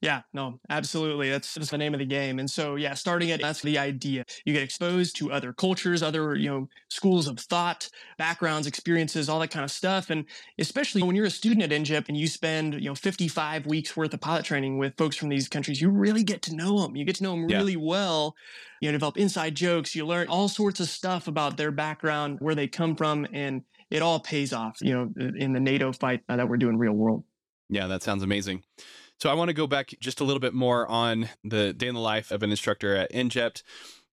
Yeah, 0.00 0.22
no, 0.32 0.60
absolutely. 0.68 1.30
That's 1.30 1.54
just 1.54 1.70
the 1.70 1.78
name 1.78 1.94
of 1.94 2.00
the 2.00 2.06
game. 2.06 2.38
And 2.38 2.50
so, 2.50 2.74
yeah, 2.74 2.92
starting 2.94 3.30
it, 3.30 3.40
that's 3.40 3.62
the 3.62 3.78
idea. 3.78 4.24
You 4.44 4.52
get 4.52 4.62
exposed 4.62 5.16
to 5.16 5.32
other 5.32 5.52
cultures, 5.52 6.02
other, 6.02 6.34
you 6.34 6.50
know, 6.50 6.68
schools 6.88 7.26
of 7.26 7.38
thought, 7.40 7.88
backgrounds, 8.18 8.66
experiences, 8.66 9.28
all 9.28 9.40
that 9.40 9.50
kind 9.50 9.64
of 9.64 9.70
stuff. 9.70 10.10
And 10.10 10.26
especially 10.58 11.02
when 11.02 11.16
you're 11.16 11.24
a 11.26 11.30
student 11.30 11.62
at 11.62 11.70
ENJJPT 11.70 12.08
and 12.08 12.16
you 12.18 12.26
spend, 12.26 12.74
you 12.74 12.90
know, 12.90 12.94
55 12.94 13.66
weeks 13.66 13.96
worth 13.96 14.12
of 14.12 14.20
pilot 14.20 14.44
training 14.44 14.76
with 14.78 14.96
folks 14.98 15.16
from 15.16 15.30
these 15.30 15.48
countries, 15.48 15.80
you 15.80 15.88
really 15.88 16.22
get 16.22 16.42
to 16.42 16.54
know 16.54 16.82
them. 16.82 16.96
You 16.96 17.04
get 17.06 17.16
to 17.16 17.22
know 17.22 17.32
them 17.32 17.48
Yeah. 17.48 17.58
really 17.58 17.76
well. 17.76 18.36
You 18.80 18.88
know, 18.88 18.92
develop 18.92 19.16
inside 19.16 19.54
jokes. 19.54 19.94
You 19.94 20.04
learn 20.04 20.28
all 20.28 20.48
sorts 20.48 20.80
of 20.80 20.88
stuff 20.88 21.28
about 21.28 21.56
their 21.56 21.70
background, 21.70 22.38
where 22.40 22.54
they 22.54 22.68
come 22.68 22.96
from, 22.96 23.26
and 23.32 23.62
it 23.90 24.02
all 24.02 24.20
pays 24.20 24.52
off, 24.52 24.76
you 24.82 24.92
know, 24.92 25.10
in 25.38 25.52
the 25.54 25.60
NATO 25.60 25.92
fight 25.92 26.22
uh, 26.28 26.36
that 26.36 26.48
we're 26.48 26.58
doing 26.58 26.76
real 26.76 26.92
world. 26.92 27.24
Yeah, 27.70 27.86
that 27.86 28.02
sounds 28.02 28.22
amazing. 28.22 28.62
So 29.20 29.30
I 29.30 29.34
want 29.34 29.48
to 29.48 29.54
go 29.54 29.66
back 29.66 29.94
just 30.00 30.20
a 30.20 30.24
little 30.24 30.40
bit 30.40 30.54
more 30.54 30.86
on 30.86 31.28
the 31.42 31.72
day 31.72 31.88
in 31.88 31.94
the 31.94 32.00
life 32.00 32.30
of 32.30 32.42
an 32.42 32.50
instructor 32.50 32.96
at 32.96 33.12
ENJJPT. 33.12 33.62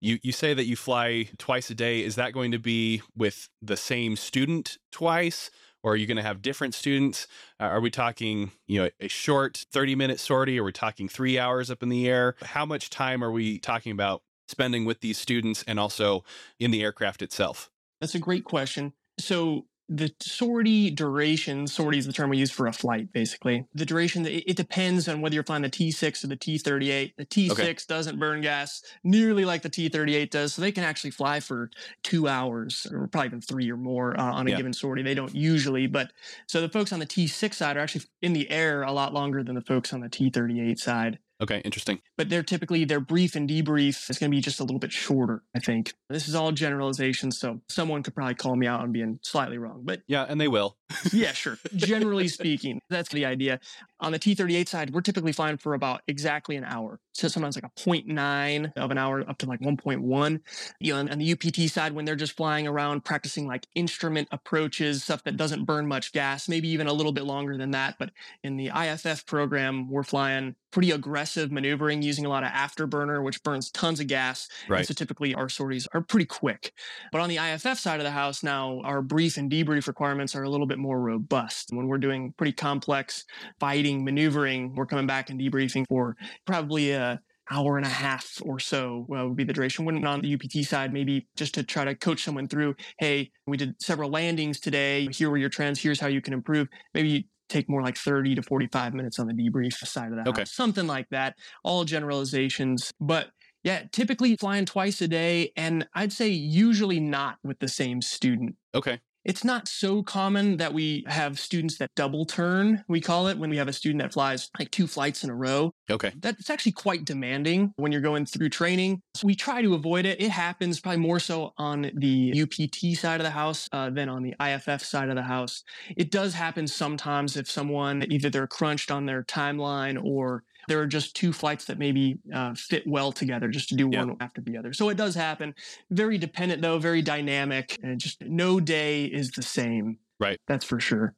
You 0.04 0.18
you 0.24 0.32
say 0.32 0.56
that 0.56 0.66
you 0.66 0.76
fly 0.76 1.30
twice 1.38 1.70
a 1.70 1.76
day. 1.76 2.04
Is 2.04 2.16
that 2.16 2.34
going 2.34 2.52
to 2.52 2.60
be 2.60 3.04
with 3.16 3.50
the 3.62 3.78
same 3.78 4.16
student 4.16 4.80
twice, 4.92 5.52
or 5.84 5.94
are 5.94 5.96
you 5.96 6.08
going 6.08 6.18
to 6.18 6.24
have 6.24 6.42
different 6.42 6.74
students? 6.74 7.28
Uh, 7.60 7.66
are 7.66 7.80
we 7.82 7.92
talking 7.92 8.52
you 8.66 8.82
know 8.82 8.90
a 9.00 9.08
short 9.08 9.66
thirty 9.72 9.94
minute 9.94 10.20
sortie? 10.20 10.58
Or 10.58 10.64
are 10.64 10.66
we 10.66 10.72
talking 10.72 11.08
three 11.08 11.38
hours 11.38 11.70
up 11.70 11.84
in 11.84 11.90
the 11.90 12.10
air? 12.10 12.36
How 12.42 12.66
much 12.66 12.90
time 12.90 13.24
are 13.24 13.32
we 13.32 13.60
talking 13.60 13.92
about 13.92 14.24
spending 14.48 14.86
with 14.86 15.02
these 15.02 15.20
students 15.20 15.64
and 15.68 15.80
also 15.80 16.24
in 16.60 16.72
the 16.72 16.82
aircraft 16.82 17.22
itself? 17.22 17.70
That's 18.00 18.16
a 18.16 18.20
great 18.20 18.44
question. 18.44 18.94
So 19.20 19.66
the 19.94 20.10
sortie 20.22 20.90
duration, 20.90 21.68
sortie 21.68 21.98
is 21.98 22.08
the 22.08 22.14
term 22.14 22.30
we 22.30 22.38
use 22.38 22.50
for 22.50 22.68
a 22.68 22.72
flight, 22.72 23.12
basically. 23.12 23.66
The 23.76 23.86
duration, 23.86 24.26
it, 24.26 24.46
it 24.48 24.56
depends 24.56 25.10
on 25.10 25.20
whether 25.20 25.36
you're 25.36 25.44
flying 25.44 25.64
the 25.64 25.70
T6 25.70 26.24
or 26.24 26.28
the 26.28 26.38
T38. 26.38 27.16
The 27.18 27.26
T6 27.26 27.52
okay. 27.52 27.76
doesn't 27.90 28.18
burn 28.18 28.40
gas 28.40 28.84
nearly 29.04 29.44
like 29.44 29.64
the 29.64 29.70
T38 29.70 30.30
does, 30.30 30.54
so 30.54 30.62
they 30.62 30.72
can 30.72 30.86
actually 30.86 31.12
fly 31.12 31.42
for 31.42 31.70
two 32.04 32.30
hours 32.30 32.88
or 32.90 33.08
probably 33.08 33.28
even 33.28 33.42
three 33.42 33.70
or 33.70 33.76
more 33.76 34.18
uh, 34.18 34.32
on 34.32 34.48
a 34.48 34.52
yeah. 34.52 34.58
given 34.58 34.72
sortie. 34.72 35.04
They 35.04 35.14
don't 35.14 35.36
usually, 35.36 35.88
but 35.88 36.14
so 36.48 36.62
the 36.62 36.70
folks 36.70 36.94
on 36.94 37.00
the 37.00 37.06
T6 37.06 37.54
side 37.54 37.76
are 37.76 37.82
actually 37.82 38.06
in 38.22 38.32
the 38.32 38.50
air 38.50 38.84
a 38.84 38.94
lot 38.94 39.14
longer 39.14 39.44
than 39.44 39.56
the 39.56 39.62
folks 39.62 39.92
on 39.92 40.00
the 40.00 40.10
T38 40.10 40.80
side. 40.80 41.20
Okay, 41.42 41.60
interesting. 41.66 42.00
But 42.18 42.30
they're 42.30 42.44
typically 42.44 42.86
their 42.86 43.00
brief 43.00 43.36
and 43.36 43.50
debrief 43.50 44.10
is 44.10 44.20
going 44.20 44.30
to 44.30 44.36
be 44.36 44.42
just 44.42 44.60
a 44.60 44.64
little 44.64 44.80
bit 44.80 44.92
shorter, 44.92 45.44
I 45.56 45.60
think. 45.60 45.96
This 46.08 46.28
is 46.28 46.36
all 46.36 46.52
generalization, 46.52 47.32
so 47.32 47.62
someone 47.68 48.04
could 48.04 48.14
probably 48.14 48.36
call 48.36 48.56
me 48.56 48.68
out 48.68 48.82
on 48.82 48.92
being 48.92 49.20
slightly 49.24 49.58
wrong. 49.58 49.82
But 49.84 50.04
yeah, 50.08 50.26
and 50.30 50.40
they 50.40 50.48
will. 50.48 50.78
yeah, 51.12 51.32
sure. 51.34 51.58
Generally 51.76 52.28
speaking, 52.28 52.80
that's 52.90 53.10
the 53.10 53.26
idea. 53.26 53.60
On 54.02 54.12
the 54.12 54.20
T38 54.20 54.68
side, 54.68 54.90
we're 54.92 55.02
typically 55.02 55.32
flying 55.32 55.58
for 55.58 55.74
about 55.74 56.02
exactly 56.08 56.56
an 56.56 56.64
hour. 56.64 57.00
So 57.14 57.28
sometimes 57.28 57.56
like 57.56 57.66
a 57.66 57.80
0.9 57.80 58.74
of 58.76 58.90
an 58.90 58.98
hour 58.98 59.22
up 59.30 59.38
to 59.40 59.46
like 59.46 59.60
1.1. 59.60 60.40
You 60.80 60.94
know, 60.94 61.00
on, 61.00 61.10
on 61.10 61.18
the 61.20 61.32
UPT 61.32 61.70
side, 61.70 61.94
when 61.94 62.06
they're 62.06 62.16
just 62.16 62.36
flying 62.36 62.68
around 62.68 63.06
practicing 63.06 63.48
like 63.48 63.68
instrument 63.76 64.28
approaches, 64.32 65.04
stuff 65.04 65.24
that 65.26 65.38
doesn't 65.38 65.66
burn 65.66 65.88
much 65.88 66.14
gas, 66.14 66.50
maybe 66.50 66.70
even 66.70 66.88
a 66.88 66.94
little 66.94 67.12
bit 67.12 67.26
longer 67.26 67.58
than 67.58 67.72
that. 67.72 67.96
But 68.00 68.12
in 68.44 68.58
the 68.58 68.72
IFF 68.76 69.26
program, 69.26 69.90
we're 69.90 70.04
flying 70.04 70.56
pretty 70.72 70.92
aggressive 70.92 71.52
maneuvering 71.52 72.02
using 72.02 72.26
a 72.26 72.30
lot 72.30 72.44
of 72.44 72.50
afterburner, 72.50 73.22
which 73.24 73.44
burns 73.44 73.70
tons 73.72 74.00
of 74.00 74.08
gas. 74.08 74.48
Right. 74.68 74.80
And 74.80 74.88
so 74.88 74.94
typically 74.94 75.36
our 75.36 75.50
sorties 75.50 75.88
are 75.94 76.02
pretty 76.02 76.26
quick. 76.26 76.74
But 77.12 77.20
on 77.20 77.30
the 77.30 77.38
IFF 77.38 77.78
side 77.78 78.00
of 78.00 78.06
the 78.06 78.12
house 78.12 78.42
now, 78.42 78.80
our 78.84 79.02
brief 79.02 79.38
and 79.38 79.52
debrief 79.52 79.88
requirements 79.88 80.36
are 80.36 80.44
a 80.44 80.50
little 80.50 80.66
bit 80.66 80.80
more 80.80 81.00
robust. 81.00 81.70
When 81.72 81.88
we're 81.88 81.98
doing 81.98 82.34
pretty 82.38 82.54
complex 82.54 83.26
fighting, 83.60 83.91
maneuvering, 84.00 84.76
we're 84.76 84.86
coming 84.86 85.08
back 85.08 85.30
and 85.30 85.40
debriefing 85.40 85.86
for 85.88 86.16
probably 86.46 86.92
a 86.92 87.20
hour 87.52 87.78
and 87.78 87.86
a 87.86 87.90
half 87.90 88.42
or 88.44 88.60
so 88.60 89.06
well, 89.10 89.28
would 89.28 89.38
be 89.38 89.44
the 89.44 89.54
duration. 89.54 89.86
When 89.86 90.06
on 90.06 90.22
the 90.22 90.34
UPT 90.34 90.66
side, 90.66 90.94
maybe 90.94 91.28
just 91.36 91.54
to 91.56 91.64
try 91.64 91.84
to 91.86 91.96
coach 91.96 92.24
someone 92.24 92.48
through, 92.48 92.76
hey, 92.98 93.32
we 93.46 93.58
did 93.58 93.76
several 93.82 94.10
landings 94.10 94.60
today. 94.60 95.08
Here 95.12 95.30
were 95.30 95.38
your 95.38 95.50
trends. 95.50 95.82
Here's 95.82 96.00
how 96.00 96.08
you 96.08 96.22
can 96.22 96.34
improve. 96.34 96.68
Maybe 96.94 97.28
take 97.50 97.70
more 97.70 97.82
like 97.82 97.98
30 97.98 98.36
to 98.36 98.42
45 98.42 98.94
minutes 98.94 99.20
on 99.20 99.28
the 99.28 99.34
debrief 99.34 99.74
side 99.74 100.12
of 100.12 100.18
that. 100.18 100.28
Okay. 100.28 100.46
Something 100.46 100.88
like 100.88 101.10
that. 101.10 101.36
All 101.64 101.84
generalizations. 101.84 102.94
But 103.02 103.32
yeah, 103.64 103.84
typically 103.92 104.36
flying 104.38 104.66
twice 104.66 105.02
a 105.02 105.08
day. 105.08 105.52
And 105.58 105.88
I'd 105.94 106.14
say 106.14 106.30
usually 106.30 107.00
not 107.00 107.38
with 107.44 107.60
the 107.60 107.68
same 107.68 108.02
student. 108.02 108.56
Okay. 108.74 109.00
It's 109.24 109.44
not 109.44 109.68
so 109.68 110.02
common 110.02 110.58
that 110.58 110.74
we 110.74 111.04
have 111.08 111.40
students 111.40 111.78
that 111.78 111.92
double 111.96 112.26
turn, 112.26 112.84
we 112.88 113.02
call 113.02 113.28
it, 113.28 113.38
when 113.38 113.50
we 113.50 113.58
have 113.58 113.68
a 113.68 113.74
student 113.74 114.02
that 114.02 114.14
flies 114.14 114.50
like 114.58 114.72
two 114.72 114.88
flights 114.88 115.24
in 115.24 115.30
a 115.30 115.36
row. 115.36 115.74
Okay. 115.90 116.12
That's 116.20 116.50
actually 116.50 116.72
quite 116.72 117.06
demanding 117.06 117.74
when 117.76 117.92
you're 117.92 118.02
going 118.02 118.26
through 118.26 118.50
training. 118.50 119.02
So 119.14 119.28
we 119.28 119.36
try 119.36 119.62
to 119.62 119.76
avoid 119.76 120.06
it. 120.06 120.20
It 120.20 120.32
happens 120.32 120.80
probably 120.80 121.02
more 121.02 121.20
so 121.20 121.54
on 121.58 121.92
the 121.96 122.42
UPT 122.42 122.98
side 122.98 123.20
of 123.20 123.24
the 123.24 123.32
house 123.32 123.70
uh, 123.72 123.92
than 123.92 124.10
on 124.10 124.24
the 124.24 124.34
IFF 124.40 124.84
side 124.84 125.10
of 125.10 125.16
the 125.16 125.22
house. 125.22 125.64
It 125.96 126.10
does 126.10 126.34
happen 126.34 126.66
sometimes 126.66 127.38
if 127.38 127.50
someone 127.50 128.06
either 128.10 128.30
they're 128.30 128.48
crunched 128.48 128.90
on 128.90 129.06
their 129.06 129.24
timeline 129.24 130.04
or 130.04 130.44
there 130.68 130.80
are 130.80 130.88
just 130.88 131.16
two 131.16 131.34
flights 131.34 131.66
that 131.66 131.78
maybe 131.78 132.18
uh, 132.34 132.54
fit 132.56 132.86
well 132.86 133.12
together 133.12 133.48
just 133.48 133.70
to 133.70 133.76
do 133.76 133.90
yeah. 133.92 134.06
one 134.06 134.18
after 134.20 134.42
the 134.42 134.58
other. 134.58 134.74
So 134.74 134.90
it 134.90 134.98
does 134.98 135.16
happen. 135.16 135.56
Very 135.90 136.18
dependent 136.18 136.62
though, 136.62 136.80
very 136.80 137.02
dynamic, 137.02 137.80
and 137.84 138.00
just 138.00 138.22
no 138.22 138.60
day 138.60 139.06
is 139.06 139.32
the 139.32 139.42
same. 139.42 139.98
Right. 140.20 140.40
That's 140.48 140.66
for 140.66 140.80
sure. 140.80 141.16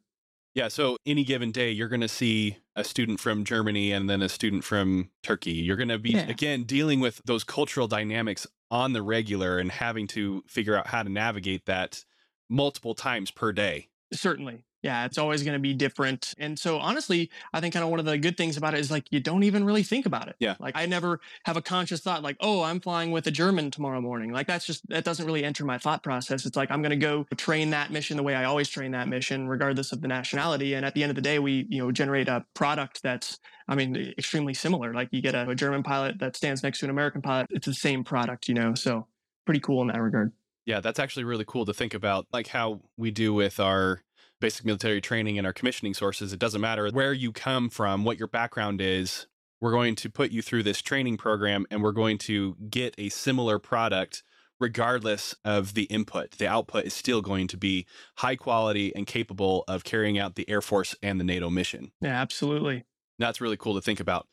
Yeah. 0.55 0.67
So 0.67 0.97
any 1.05 1.23
given 1.23 1.51
day, 1.51 1.71
you're 1.71 1.87
going 1.87 2.01
to 2.01 2.07
see 2.07 2.57
a 2.75 2.83
student 2.83 3.19
from 3.19 3.43
Germany 3.43 3.91
and 3.91 4.09
then 4.09 4.21
a 4.21 4.29
student 4.29 4.63
from 4.63 5.09
Turkey. 5.23 5.53
You're 5.53 5.75
going 5.77 5.89
to 5.89 5.99
be, 5.99 6.11
yeah. 6.11 6.27
again, 6.27 6.63
dealing 6.63 6.99
with 6.99 7.21
those 7.25 7.43
cultural 7.43 7.87
dynamics 7.87 8.45
on 8.69 8.93
the 8.93 9.01
regular 9.01 9.57
and 9.59 9.71
having 9.71 10.07
to 10.07 10.43
figure 10.47 10.75
out 10.77 10.87
how 10.87 11.03
to 11.03 11.09
navigate 11.09 11.65
that 11.65 12.03
multiple 12.49 12.93
times 12.93 13.31
per 13.31 13.51
day. 13.51 13.89
Certainly 14.11 14.63
yeah, 14.83 15.05
it's 15.05 15.17
always 15.17 15.43
going 15.43 15.53
to 15.53 15.59
be 15.59 15.73
different. 15.73 16.33
And 16.37 16.59
so 16.59 16.77
honestly, 16.77 17.31
I 17.53 17.61
think 17.61 17.73
kind 17.73 17.85
of 17.85 17.89
one 17.89 17.99
of 17.99 18.05
the 18.05 18.17
good 18.17 18.35
things 18.35 18.57
about 18.57 18.73
it 18.73 18.81
is 18.81 18.91
like 18.91 19.05
you 19.11 19.21
don't 19.21 19.43
even 19.43 19.63
really 19.63 19.81
think 19.81 20.05
about 20.05 20.27
it. 20.27 20.35
Yeah. 20.39 20.55
Like 20.59 20.75
I 20.75 20.85
never 20.85 21.21
have 21.45 21.55
a 21.55 21.61
conscious 21.61 22.01
thought 22.01 22.21
like, 22.21 22.35
oh, 22.41 22.61
I'm 22.61 22.81
flying 22.81 23.11
with 23.11 23.25
a 23.25 23.31
German 23.31 23.71
tomorrow 23.71 24.01
morning. 24.01 24.33
Like 24.33 24.45
that's 24.45 24.65
just 24.65 24.87
that 24.89 25.05
doesn't 25.05 25.25
really 25.25 25.45
enter 25.45 25.63
my 25.63 25.77
thought 25.77 26.03
process. 26.03 26.45
It's 26.45 26.57
like 26.57 26.69
I'm 26.69 26.81
going 26.81 26.91
to 26.91 26.97
go 26.97 27.25
train 27.37 27.69
that 27.69 27.91
mission 27.91 28.17
the 28.17 28.23
way 28.23 28.35
I 28.35 28.43
always 28.43 28.67
train 28.67 28.91
that 28.91 29.07
mission, 29.07 29.47
regardless 29.47 29.93
of 29.93 30.01
the 30.01 30.09
nationality. 30.09 30.73
And 30.73 30.85
at 30.85 30.93
the 30.93 31.01
end 31.01 31.11
of 31.11 31.15
the 31.15 31.21
day, 31.21 31.39
we 31.39 31.65
you 31.69 31.81
know 31.81 31.91
generate 31.91 32.27
a 32.27 32.45
product 32.53 33.01
that's 33.01 33.39
I 33.69 33.75
mean 33.75 33.95
extremely 34.17 34.53
similar. 34.53 34.93
Like 34.93 35.07
you 35.11 35.21
get 35.21 35.33
a, 35.33 35.49
a 35.49 35.55
German 35.55 35.83
pilot 35.83 36.19
that 36.19 36.35
stands 36.35 36.61
next 36.61 36.79
to 36.79 36.87
an 36.87 36.89
American 36.89 37.21
pilot, 37.21 37.47
it's 37.51 37.67
the 37.67 37.73
same 37.73 38.03
product, 38.03 38.49
you 38.49 38.53
know. 38.53 38.75
So 38.75 39.07
pretty 39.45 39.61
cool 39.61 39.81
in 39.81 39.87
that 39.87 40.01
regard. 40.01 40.33
Yeah, 40.65 40.79
that's 40.79 40.99
actually 40.99 41.25
really 41.25 41.45
cool 41.45 41.65
to 41.65 41.73
think 41.73 41.93
about, 41.93 42.25
like 42.31 42.47
how 42.47 42.81
we 42.97 43.11
do 43.11 43.33
with 43.33 43.59
our 43.59 44.01
basic 44.43 44.65
military 44.65 44.99
training 44.99 45.37
and 45.37 45.47
our 45.47 45.53
commissioning 45.53 45.93
sources, 45.93 46.33
it 46.33 46.39
doesn't 46.39 46.59
matter 46.59 46.89
where 46.89 47.13
you 47.13 47.31
come 47.31 47.69
from, 47.69 48.03
what 48.03 48.19
your 48.19 48.27
background 48.27 48.81
is. 48.81 49.25
We're 49.61 49.71
going 49.71 49.95
to 49.95 50.09
put 50.09 50.31
you 50.31 50.41
through 50.41 50.63
this 50.63 50.81
training 50.81 51.15
program 51.15 51.65
and 51.71 51.81
we're 51.81 51.93
going 51.93 52.17
to 52.19 52.57
get 52.69 52.93
a 52.97 53.07
similar 53.07 53.57
product 53.57 54.21
regardless 54.59 55.33
of 55.45 55.75
the 55.75 55.83
input. 55.83 56.31
The 56.31 56.47
output 56.47 56.83
is 56.83 56.93
still 56.93 57.21
going 57.21 57.47
to 57.47 57.57
be 57.57 57.85
high 58.17 58.35
quality 58.35 58.93
and 58.93 59.07
capable 59.07 59.63
of 59.65 59.85
carrying 59.85 60.19
out 60.19 60.35
the 60.35 60.49
Air 60.49 60.61
Force 60.61 60.93
and 61.01 61.21
the 61.21 61.23
NATO 61.23 61.49
mission. 61.49 61.93
Yeah, 62.01 62.09
absolutely. 62.09 62.83
That's 63.19 63.39
really 63.39 63.55
cool 63.55 63.75
to 63.75 63.81
think 63.81 64.01
about. 64.01 64.27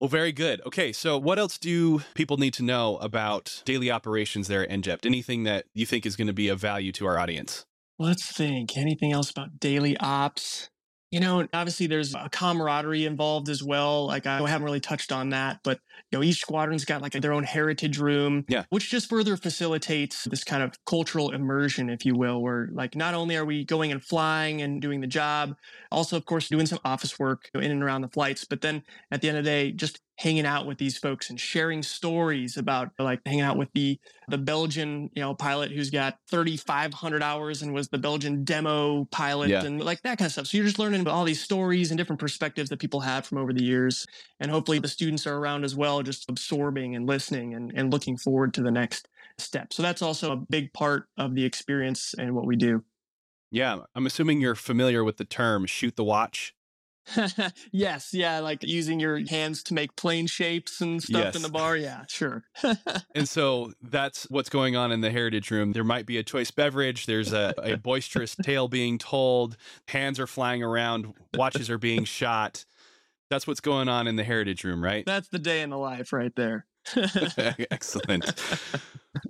Well, 0.00 0.08
very 0.08 0.32
good. 0.32 0.62
Okay, 0.64 0.94
so 0.94 1.18
what 1.18 1.38
else 1.38 1.58
do 1.58 2.00
people 2.14 2.38
need 2.38 2.54
to 2.54 2.62
know 2.62 2.96
about 3.02 3.62
daily 3.66 3.90
operations 3.90 4.48
there 4.48 4.62
at 4.62 4.70
ENJJPT? 4.70 5.04
Anything 5.04 5.44
that 5.44 5.66
you 5.74 5.84
think 5.84 6.06
is 6.06 6.16
going 6.16 6.26
to 6.26 6.32
be 6.32 6.48
of 6.48 6.58
value 6.58 6.92
to 6.92 7.06
our 7.06 7.18
audience? 7.18 7.66
Let's 7.98 8.30
think. 8.30 8.76
Anything 8.76 9.12
else 9.12 9.30
about 9.30 9.58
daily 9.58 9.96
ops? 9.98 10.70
You 11.12 11.20
know, 11.20 11.46
obviously 11.54 11.86
there's 11.86 12.14
a 12.14 12.28
camaraderie 12.30 13.06
involved 13.06 13.48
as 13.48 13.62
well. 13.62 14.06
Like 14.06 14.26
I 14.26 14.38
haven't 14.46 14.64
really 14.64 14.80
touched 14.80 15.12
on 15.12 15.30
that, 15.30 15.60
but 15.62 15.78
you 16.10 16.18
know, 16.18 16.24
each 16.24 16.40
squadron's 16.40 16.84
got 16.84 17.00
like 17.00 17.12
their 17.12 17.32
own 17.32 17.44
heritage 17.44 17.98
room, 17.98 18.44
yeah. 18.48 18.64
which 18.70 18.90
just 18.90 19.08
further 19.08 19.36
facilitates 19.36 20.24
this 20.24 20.42
kind 20.42 20.62
of 20.64 20.72
cultural 20.84 21.30
immersion, 21.30 21.88
if 21.90 22.04
you 22.04 22.14
will, 22.16 22.42
where 22.42 22.68
like 22.72 22.96
not 22.96 23.14
only 23.14 23.36
are 23.36 23.44
we 23.44 23.64
going 23.64 23.92
and 23.92 24.04
flying 24.04 24.62
and 24.62 24.82
doing 24.82 25.00
the 25.00 25.06
job, 25.06 25.54
also 25.92 26.16
of 26.16 26.24
course 26.26 26.48
doing 26.48 26.66
some 26.66 26.80
office 26.84 27.18
work 27.20 27.48
in 27.54 27.70
and 27.70 27.84
around 27.84 28.02
the 28.02 28.08
flights, 28.08 28.44
but 28.44 28.60
then 28.60 28.82
at 29.10 29.20
the 29.20 29.28
end 29.28 29.38
of 29.38 29.44
the 29.44 29.50
day, 29.50 29.70
just 29.70 30.00
hanging 30.18 30.46
out 30.46 30.66
with 30.66 30.78
these 30.78 30.96
folks 30.96 31.28
and 31.28 31.38
sharing 31.38 31.82
stories 31.82 32.56
about 32.56 32.90
like 32.98 33.20
hanging 33.26 33.42
out 33.42 33.56
with 33.56 33.68
the 33.74 33.98
the 34.28 34.38
Belgian 34.38 35.10
you 35.14 35.22
know 35.22 35.34
pilot 35.34 35.70
who's 35.70 35.90
got 35.90 36.18
3500 36.30 37.22
hours 37.22 37.62
and 37.62 37.72
was 37.74 37.88
the 37.88 37.98
Belgian 37.98 38.42
demo 38.42 39.04
pilot 39.06 39.50
yeah. 39.50 39.64
and 39.64 39.82
like 39.82 40.02
that 40.02 40.18
kind 40.18 40.26
of 40.26 40.32
stuff. 40.32 40.46
So 40.46 40.56
you're 40.56 40.66
just 40.66 40.78
learning 40.78 41.02
about 41.02 41.14
all 41.14 41.24
these 41.24 41.42
stories 41.42 41.90
and 41.90 41.98
different 41.98 42.20
perspectives 42.20 42.70
that 42.70 42.78
people 42.78 43.00
have 43.00 43.26
from 43.26 43.38
over 43.38 43.52
the 43.52 43.62
years 43.62 44.06
and 44.40 44.50
hopefully 44.50 44.78
the 44.78 44.88
students 44.88 45.26
are 45.26 45.36
around 45.36 45.64
as 45.64 45.76
well 45.76 46.02
just 46.02 46.28
absorbing 46.30 46.96
and 46.96 47.06
listening 47.06 47.54
and, 47.54 47.72
and 47.76 47.92
looking 47.92 48.16
forward 48.16 48.54
to 48.54 48.62
the 48.62 48.70
next 48.70 49.08
step. 49.38 49.72
So 49.72 49.82
that's 49.82 50.02
also 50.02 50.32
a 50.32 50.36
big 50.36 50.72
part 50.72 51.08
of 51.18 51.34
the 51.34 51.44
experience 51.44 52.14
and 52.18 52.34
what 52.34 52.46
we 52.46 52.56
do. 52.56 52.82
Yeah 53.50 53.78
i'm 53.94 54.06
assuming 54.06 54.40
you're 54.40 54.56
familiar 54.56 55.04
with 55.04 55.18
the 55.18 55.24
term 55.24 55.66
shoot 55.66 55.94
the 55.94 56.04
watch 56.04 56.55
yes, 57.72 58.12
yeah, 58.12 58.40
like 58.40 58.62
using 58.62 59.00
your 59.00 59.18
hands 59.28 59.62
to 59.64 59.74
make 59.74 59.96
plane 59.96 60.26
shapes 60.26 60.80
and 60.80 61.02
stuff 61.02 61.24
yes. 61.24 61.36
in 61.36 61.42
the 61.42 61.48
bar. 61.48 61.76
Yeah, 61.76 62.04
sure. 62.08 62.44
and 63.14 63.28
so 63.28 63.72
that's 63.82 64.24
what's 64.30 64.48
going 64.48 64.76
on 64.76 64.92
in 64.92 65.00
the 65.00 65.10
heritage 65.10 65.50
room. 65.50 65.72
There 65.72 65.84
might 65.84 66.06
be 66.06 66.18
a 66.18 66.22
choice 66.22 66.50
beverage. 66.50 67.06
There's 67.06 67.32
a, 67.32 67.54
a 67.62 67.76
boisterous 67.76 68.34
tale 68.34 68.68
being 68.68 68.98
told. 68.98 69.56
Hands 69.88 70.18
are 70.18 70.26
flying 70.26 70.62
around. 70.62 71.14
Watches 71.34 71.70
are 71.70 71.78
being 71.78 72.04
shot. 72.04 72.64
That's 73.30 73.46
what's 73.46 73.60
going 73.60 73.88
on 73.88 74.06
in 74.06 74.16
the 74.16 74.24
heritage 74.24 74.64
room, 74.64 74.82
right? 74.82 75.04
That's 75.04 75.28
the 75.28 75.38
day 75.38 75.62
in 75.62 75.70
the 75.70 75.78
life 75.78 76.12
right 76.12 76.34
there. 76.36 76.66
Excellent. 77.70 78.40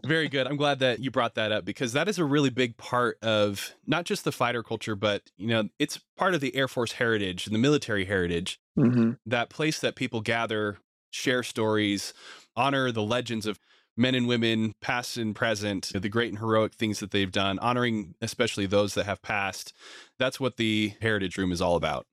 Very 0.05 0.29
good. 0.29 0.47
I'm 0.47 0.57
glad 0.57 0.81
that 0.81 1.01
you 1.01 1.11
brought 1.11 1.35
that 1.35 1.53
up 1.53 1.65
because 1.65 1.93
that 1.93 2.09
is 2.09 2.19
a 2.19 2.25
really 2.25 2.51
big 2.51 2.77
part 2.77 3.19
of 3.23 3.75
not 3.87 4.05
just 4.05 4.25
the 4.25 4.33
fighter 4.33 4.63
culture, 4.63 4.97
but 4.97 5.23
you 5.37 5.49
know, 5.49 5.69
it's 5.79 6.01
part 6.17 6.35
of 6.35 6.41
the 6.41 6.55
Air 6.57 6.69
Force 6.69 6.93
heritage 6.93 7.47
and 7.47 7.55
the 7.55 7.59
military 7.59 8.05
heritage. 8.05 8.61
Mm-hmm. 8.79 9.13
That 9.27 9.49
place 9.49 9.79
that 9.81 9.97
people 9.97 10.21
gather, 10.21 10.79
share 11.11 11.43
stories, 11.43 12.13
honor 12.57 12.91
the 12.91 13.03
legends 13.03 13.47
of 13.47 13.59
men 13.97 14.15
and 14.15 14.29
women, 14.29 14.75
past 14.81 15.17
and 15.17 15.35
present, 15.35 15.93
the 15.95 16.09
great 16.09 16.29
and 16.29 16.39
heroic 16.39 16.75
things 16.75 17.01
that 17.01 17.11
they've 17.11 17.33
done, 17.33 17.59
honoring 17.61 18.15
especially 18.21 18.67
those 18.67 18.95
that 18.95 19.07
have 19.07 19.23
passed. 19.23 19.73
That's 20.19 20.39
what 20.39 20.57
the 20.57 20.95
Heritage 21.01 21.39
Room 21.39 21.53
is 21.53 21.63
all 21.63 21.77
about. 21.77 22.07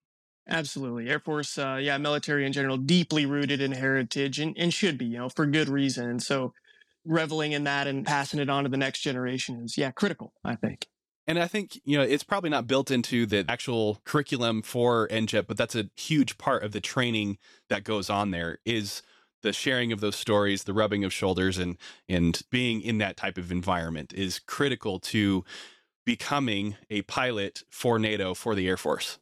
Absolutely. 0.47 1.09
Air 1.09 1.19
Force, 1.19 1.57
uh, 1.57 1.79
yeah, 1.81 1.97
military 1.97 2.45
in 2.45 2.51
general, 2.51 2.77
deeply 2.77 3.25
rooted 3.25 3.61
in 3.61 3.71
heritage 3.71 4.39
and, 4.39 4.55
and 4.57 4.73
should 4.73 4.97
be, 4.97 5.05
you 5.05 5.17
know, 5.17 5.29
for 5.29 5.45
good 5.45 5.69
reason. 5.69 6.09
And 6.09 6.21
so 6.21 6.53
reveling 7.05 7.53
in 7.53 7.63
that 7.63 7.87
and 7.87 8.05
passing 8.05 8.39
it 8.39 8.49
on 8.49 8.63
to 8.63 8.69
the 8.69 8.77
next 8.77 9.01
generation 9.01 9.61
is, 9.63 9.77
yeah, 9.77 9.91
critical, 9.91 10.33
I 10.43 10.55
think. 10.55 10.87
And 11.25 11.39
I 11.39 11.47
think, 11.47 11.79
you 11.85 11.97
know, 11.97 12.03
it's 12.03 12.23
probably 12.23 12.49
not 12.49 12.67
built 12.67 12.91
into 12.91 13.25
the 13.25 13.45
actual 13.47 14.01
curriculum 14.03 14.61
for 14.61 15.07
ENJJPT, 15.07 15.47
but 15.47 15.57
that's 15.57 15.75
a 15.75 15.89
huge 15.95 16.37
part 16.37 16.63
of 16.63 16.73
the 16.73 16.81
training 16.81 17.37
that 17.69 17.85
goes 17.85 18.09
on 18.09 18.31
there 18.31 18.59
is 18.65 19.01
the 19.41 19.53
sharing 19.53 19.91
of 19.91 20.01
those 20.01 20.15
stories, 20.15 20.63
the 20.63 20.73
rubbing 20.73 21.03
of 21.03 21.13
shoulders 21.13 21.57
and 21.57 21.77
and 22.09 22.41
being 22.49 22.81
in 22.81 22.97
that 22.97 23.17
type 23.17 23.37
of 23.37 23.51
environment 23.51 24.13
is 24.13 24.39
critical 24.39 24.99
to 24.99 25.45
becoming 26.05 26.75
a 26.89 27.01
pilot 27.03 27.63
for 27.69 27.99
NATO 27.99 28.33
for 28.33 28.55
the 28.55 28.67
Air 28.67 28.77
Force. 28.77 29.19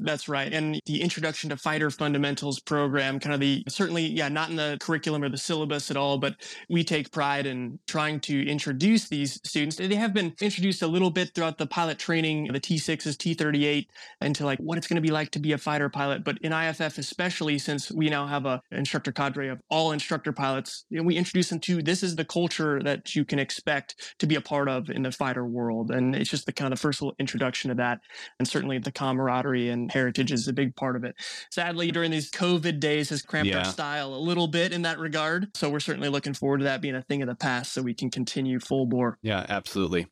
That's 0.00 0.28
right. 0.28 0.52
And 0.52 0.80
the 0.86 1.02
introduction 1.02 1.50
to 1.50 1.56
fighter 1.56 1.90
fundamentals 1.90 2.58
program, 2.58 3.20
kind 3.20 3.32
of 3.32 3.40
the 3.40 3.62
certainly, 3.68 4.04
yeah, 4.04 4.28
not 4.28 4.50
in 4.50 4.56
the 4.56 4.76
curriculum 4.80 5.22
or 5.22 5.28
the 5.28 5.38
syllabus 5.38 5.90
at 5.90 5.96
all, 5.96 6.18
but 6.18 6.34
we 6.68 6.82
take 6.82 7.12
pride 7.12 7.46
in 7.46 7.78
trying 7.86 8.18
to 8.20 8.46
introduce 8.46 9.08
these 9.08 9.40
students. 9.44 9.76
They 9.76 9.94
have 9.94 10.12
been 10.12 10.34
introduced 10.40 10.82
a 10.82 10.88
little 10.88 11.10
bit 11.10 11.32
throughout 11.34 11.58
the 11.58 11.66
pilot 11.66 11.98
training, 11.98 12.48
the 12.52 12.60
T6s, 12.60 13.16
T38, 13.16 13.86
into 14.20 14.44
like 14.44 14.58
what 14.58 14.78
it's 14.78 14.88
going 14.88 14.96
to 14.96 15.02
be 15.02 15.12
like 15.12 15.30
to 15.30 15.38
be 15.38 15.52
a 15.52 15.58
fighter 15.58 15.88
pilot. 15.88 16.24
But 16.24 16.38
in 16.38 16.52
IFF, 16.52 16.98
especially 16.98 17.58
since 17.58 17.92
we 17.92 18.08
now 18.08 18.26
have 18.26 18.46
a 18.46 18.60
instructor 18.72 19.12
cadre 19.12 19.48
of 19.48 19.60
all 19.70 19.92
instructor 19.92 20.32
pilots, 20.32 20.86
we 20.90 21.16
introduce 21.16 21.50
them 21.50 21.60
to 21.60 21.82
this 21.82 22.02
is 22.02 22.16
the 22.16 22.24
culture 22.24 22.82
that 22.82 23.14
you 23.14 23.24
can 23.24 23.38
expect 23.38 24.14
to 24.18 24.26
be 24.26 24.34
a 24.34 24.40
part 24.40 24.68
of 24.68 24.90
in 24.90 25.02
the 25.02 25.12
fighter 25.12 25.46
world. 25.46 25.92
And 25.92 26.16
it's 26.16 26.30
just 26.30 26.46
the 26.46 26.52
kind 26.52 26.72
of 26.72 26.78
the 26.78 26.82
first 26.82 27.00
little 27.00 27.14
introduction 27.20 27.68
to 27.68 27.76
that. 27.76 28.00
And 28.40 28.48
certainly 28.48 28.78
the 28.78 28.90
camaraderie 28.90 29.68
and 29.68 29.83
heritage 29.88 30.32
is 30.32 30.48
a 30.48 30.52
big 30.52 30.74
part 30.76 30.96
of 30.96 31.04
it. 31.04 31.14
Sadly, 31.50 31.90
during 31.90 32.10
these 32.10 32.30
COVID 32.30 32.80
days 32.80 33.10
has 33.10 33.22
cramped 33.22 33.50
yeah. 33.50 33.58
our 33.58 33.64
style 33.64 34.14
a 34.14 34.16
little 34.16 34.48
bit 34.48 34.72
in 34.72 34.82
that 34.82 34.98
regard. 34.98 35.56
So 35.56 35.70
we're 35.70 35.80
certainly 35.80 36.08
looking 36.08 36.34
forward 36.34 36.58
to 36.58 36.64
that 36.64 36.80
being 36.80 36.94
a 36.94 37.02
thing 37.02 37.22
of 37.22 37.28
the 37.28 37.34
past 37.34 37.72
so 37.72 37.82
we 37.82 37.94
can 37.94 38.10
continue 38.10 38.60
full 38.60 38.86
bore. 38.86 39.18
Yeah, 39.22 39.44
absolutely. 39.48 40.06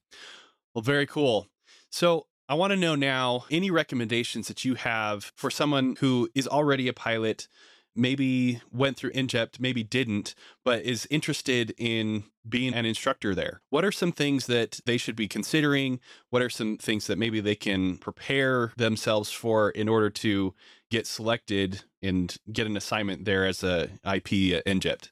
Well, 0.74 0.82
very 0.82 1.06
cool. 1.06 1.48
So 1.90 2.26
I 2.48 2.54
want 2.54 2.72
to 2.72 2.76
know 2.76 2.94
now 2.94 3.44
any 3.50 3.70
recommendations 3.70 4.48
that 4.48 4.64
you 4.64 4.74
have 4.74 5.32
for 5.36 5.50
someone 5.50 5.96
who 6.00 6.28
is 6.34 6.48
already 6.48 6.88
a 6.88 6.92
pilot 6.92 7.48
maybe 7.94 8.60
went 8.72 8.96
through 8.96 9.12
ENJJPT, 9.12 9.60
maybe 9.60 9.82
didn't, 9.82 10.34
but 10.64 10.82
is 10.82 11.06
interested 11.10 11.74
in 11.78 12.24
being 12.48 12.74
an 12.74 12.84
instructor 12.84 13.34
there. 13.34 13.60
What 13.70 13.84
are 13.84 13.92
some 13.92 14.12
things 14.12 14.46
that 14.46 14.80
they 14.84 14.96
should 14.96 15.16
be 15.16 15.28
considering? 15.28 16.00
What 16.30 16.42
are 16.42 16.50
some 16.50 16.76
things 16.76 17.06
that 17.06 17.18
maybe 17.18 17.40
they 17.40 17.54
can 17.54 17.98
prepare 17.98 18.72
themselves 18.76 19.30
for 19.30 19.70
in 19.70 19.88
order 19.88 20.10
to 20.10 20.54
get 20.90 21.06
selected 21.06 21.84
and 22.02 22.36
get 22.52 22.66
an 22.66 22.76
assignment 22.76 23.24
there 23.24 23.46
as 23.46 23.62
a 23.62 23.90
IP 24.04 24.54
at 24.54 24.66
ENJJPT? 24.66 25.10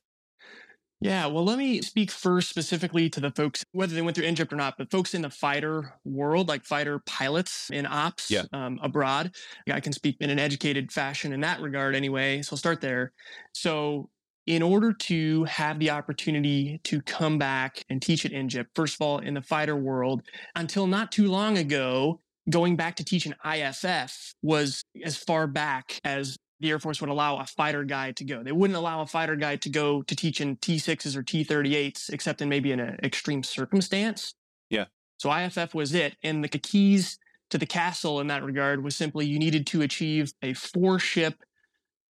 Yeah, 1.00 1.26
well, 1.26 1.44
let 1.44 1.56
me 1.56 1.80
speak 1.80 2.10
first 2.10 2.50
specifically 2.50 3.08
to 3.10 3.20
the 3.20 3.30
folks, 3.30 3.64
whether 3.72 3.94
they 3.94 4.02
went 4.02 4.16
through 4.16 4.26
ENJJPT 4.26 4.52
or 4.52 4.56
not, 4.56 4.74
but 4.76 4.90
folks 4.90 5.14
in 5.14 5.22
the 5.22 5.30
fighter 5.30 5.94
world, 6.04 6.48
like 6.48 6.62
fighter 6.62 6.98
pilots 7.06 7.70
in 7.70 7.86
ops 7.86 8.30
yeah. 8.30 8.42
um, 8.52 8.78
abroad. 8.82 9.34
I 9.70 9.80
can 9.80 9.94
speak 9.94 10.18
in 10.20 10.28
an 10.28 10.38
educated 10.38 10.92
fashion 10.92 11.32
in 11.32 11.40
that 11.40 11.62
regard 11.62 11.94
anyway. 11.94 12.42
So 12.42 12.52
I'll 12.52 12.58
start 12.58 12.82
there. 12.82 13.12
So, 13.52 14.10
in 14.46 14.62
order 14.62 14.92
to 14.92 15.44
have 15.44 15.78
the 15.78 15.90
opportunity 15.90 16.80
to 16.84 17.00
come 17.02 17.38
back 17.38 17.84
and 17.88 18.02
teach 18.02 18.26
at 18.26 18.32
ENJJPT, 18.32 18.66
first 18.74 18.94
of 18.96 19.02
all, 19.02 19.18
in 19.18 19.34
the 19.34 19.42
fighter 19.42 19.76
world, 19.76 20.22
until 20.56 20.86
not 20.86 21.12
too 21.12 21.30
long 21.30 21.56
ago, 21.56 22.20
going 22.48 22.74
back 22.74 22.96
to 22.96 23.04
teach 23.04 23.26
an 23.26 23.34
IFF 23.44 24.34
was 24.42 24.82
as 25.04 25.16
far 25.16 25.46
back 25.46 26.00
as 26.04 26.36
the 26.60 26.70
Air 26.70 26.78
Force 26.78 27.00
would 27.00 27.10
allow 27.10 27.38
a 27.38 27.46
fighter 27.46 27.84
guy 27.84 28.12
to 28.12 28.24
go. 28.24 28.42
They 28.42 28.52
wouldn't 28.52 28.76
allow 28.76 29.00
a 29.00 29.06
fighter 29.06 29.36
guy 29.36 29.56
to 29.56 29.68
go 29.68 30.02
to 30.02 30.14
teach 30.14 30.40
in 30.40 30.56
T6s 30.56 31.16
or 31.16 31.22
T38s, 31.22 32.10
except 32.12 32.42
in 32.42 32.48
maybe 32.48 32.70
in 32.72 32.80
an 32.80 32.98
extreme 33.02 33.42
circumstance. 33.42 34.34
Yeah. 34.68 34.86
So 35.18 35.32
IFF 35.32 35.74
was 35.74 35.94
it. 35.94 36.16
And 36.22 36.44
the 36.44 36.48
keys 36.48 37.18
to 37.50 37.58
the 37.58 37.66
castle 37.66 38.20
in 38.20 38.28
that 38.28 38.44
regard 38.44 38.84
was 38.84 38.96
simply 38.96 39.26
you 39.26 39.38
needed 39.38 39.66
to 39.68 39.82
achieve 39.82 40.32
a 40.42 40.52
four 40.54 40.98
ship 40.98 41.42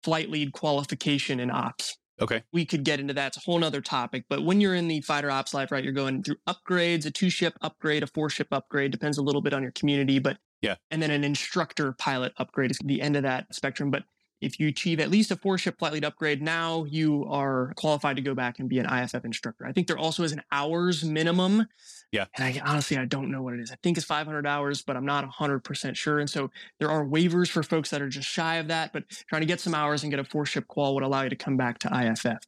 flight 0.04 0.28
lead 0.28 0.52
qualification 0.52 1.40
in 1.40 1.50
ops. 1.50 1.96
Okay. 2.20 2.42
We 2.52 2.64
could 2.64 2.84
get 2.84 3.00
into 3.00 3.14
that. 3.14 3.28
It's 3.28 3.36
a 3.38 3.40
whole 3.40 3.58
nother 3.58 3.80
topic. 3.80 4.24
But 4.28 4.44
when 4.44 4.60
you're 4.60 4.74
in 4.74 4.86
the 4.88 5.00
fighter 5.00 5.30
ops 5.30 5.54
life, 5.54 5.72
right, 5.72 5.82
you're 5.82 5.92
going 5.92 6.22
through 6.22 6.36
upgrades, 6.48 7.06
a 7.06 7.10
two 7.10 7.30
ship 7.30 7.54
upgrade, 7.62 8.02
a 8.02 8.06
four 8.06 8.28
ship 8.28 8.48
upgrade, 8.52 8.90
depends 8.90 9.18
a 9.18 9.22
little 9.22 9.40
bit 9.40 9.54
on 9.54 9.62
your 9.62 9.72
community. 9.72 10.18
But 10.18 10.38
yeah. 10.60 10.76
And 10.90 11.02
then 11.02 11.10
an 11.10 11.24
instructor 11.24 11.92
pilot 11.98 12.32
upgrade 12.36 12.70
is 12.70 12.78
the 12.84 13.02
end 13.02 13.16
of 13.16 13.24
that 13.24 13.52
spectrum. 13.52 13.90
But 13.90 14.04
if 14.42 14.58
you 14.58 14.68
achieve 14.68 15.00
at 15.00 15.10
least 15.10 15.30
a 15.30 15.36
four 15.36 15.56
ship 15.56 15.78
flight 15.78 15.92
lead 15.92 16.04
upgrade, 16.04 16.42
now 16.42 16.84
you 16.84 17.24
are 17.30 17.72
qualified 17.76 18.16
to 18.16 18.22
go 18.22 18.34
back 18.34 18.58
and 18.58 18.68
be 18.68 18.78
an 18.78 18.86
IFF 18.86 19.24
instructor. 19.24 19.64
I 19.64 19.72
think 19.72 19.86
there 19.86 19.96
also 19.96 20.24
is 20.24 20.32
an 20.32 20.42
hours 20.50 21.04
minimum. 21.04 21.68
Yeah. 22.10 22.26
And 22.36 22.44
I 22.44 22.60
honestly, 22.64 22.98
I 22.98 23.04
don't 23.04 23.30
know 23.30 23.40
what 23.40 23.54
it 23.54 23.60
is. 23.60 23.70
I 23.70 23.76
think 23.82 23.96
it's 23.96 24.04
500 24.04 24.46
hours, 24.46 24.82
but 24.82 24.96
I'm 24.96 25.06
not 25.06 25.24
100% 25.30 25.96
sure. 25.96 26.18
And 26.18 26.28
so 26.28 26.50
there 26.80 26.90
are 26.90 27.06
waivers 27.06 27.48
for 27.48 27.62
folks 27.62 27.90
that 27.90 28.02
are 28.02 28.08
just 28.08 28.28
shy 28.28 28.56
of 28.56 28.68
that, 28.68 28.92
but 28.92 29.04
trying 29.28 29.42
to 29.42 29.46
get 29.46 29.60
some 29.60 29.74
hours 29.74 30.02
and 30.02 30.10
get 30.10 30.18
a 30.18 30.24
four 30.24 30.44
ship 30.44 30.66
qual 30.66 30.94
would 30.94 31.04
allow 31.04 31.22
you 31.22 31.30
to 31.30 31.36
come 31.36 31.56
back 31.56 31.78
to 31.78 31.88
IFF. 31.88 32.42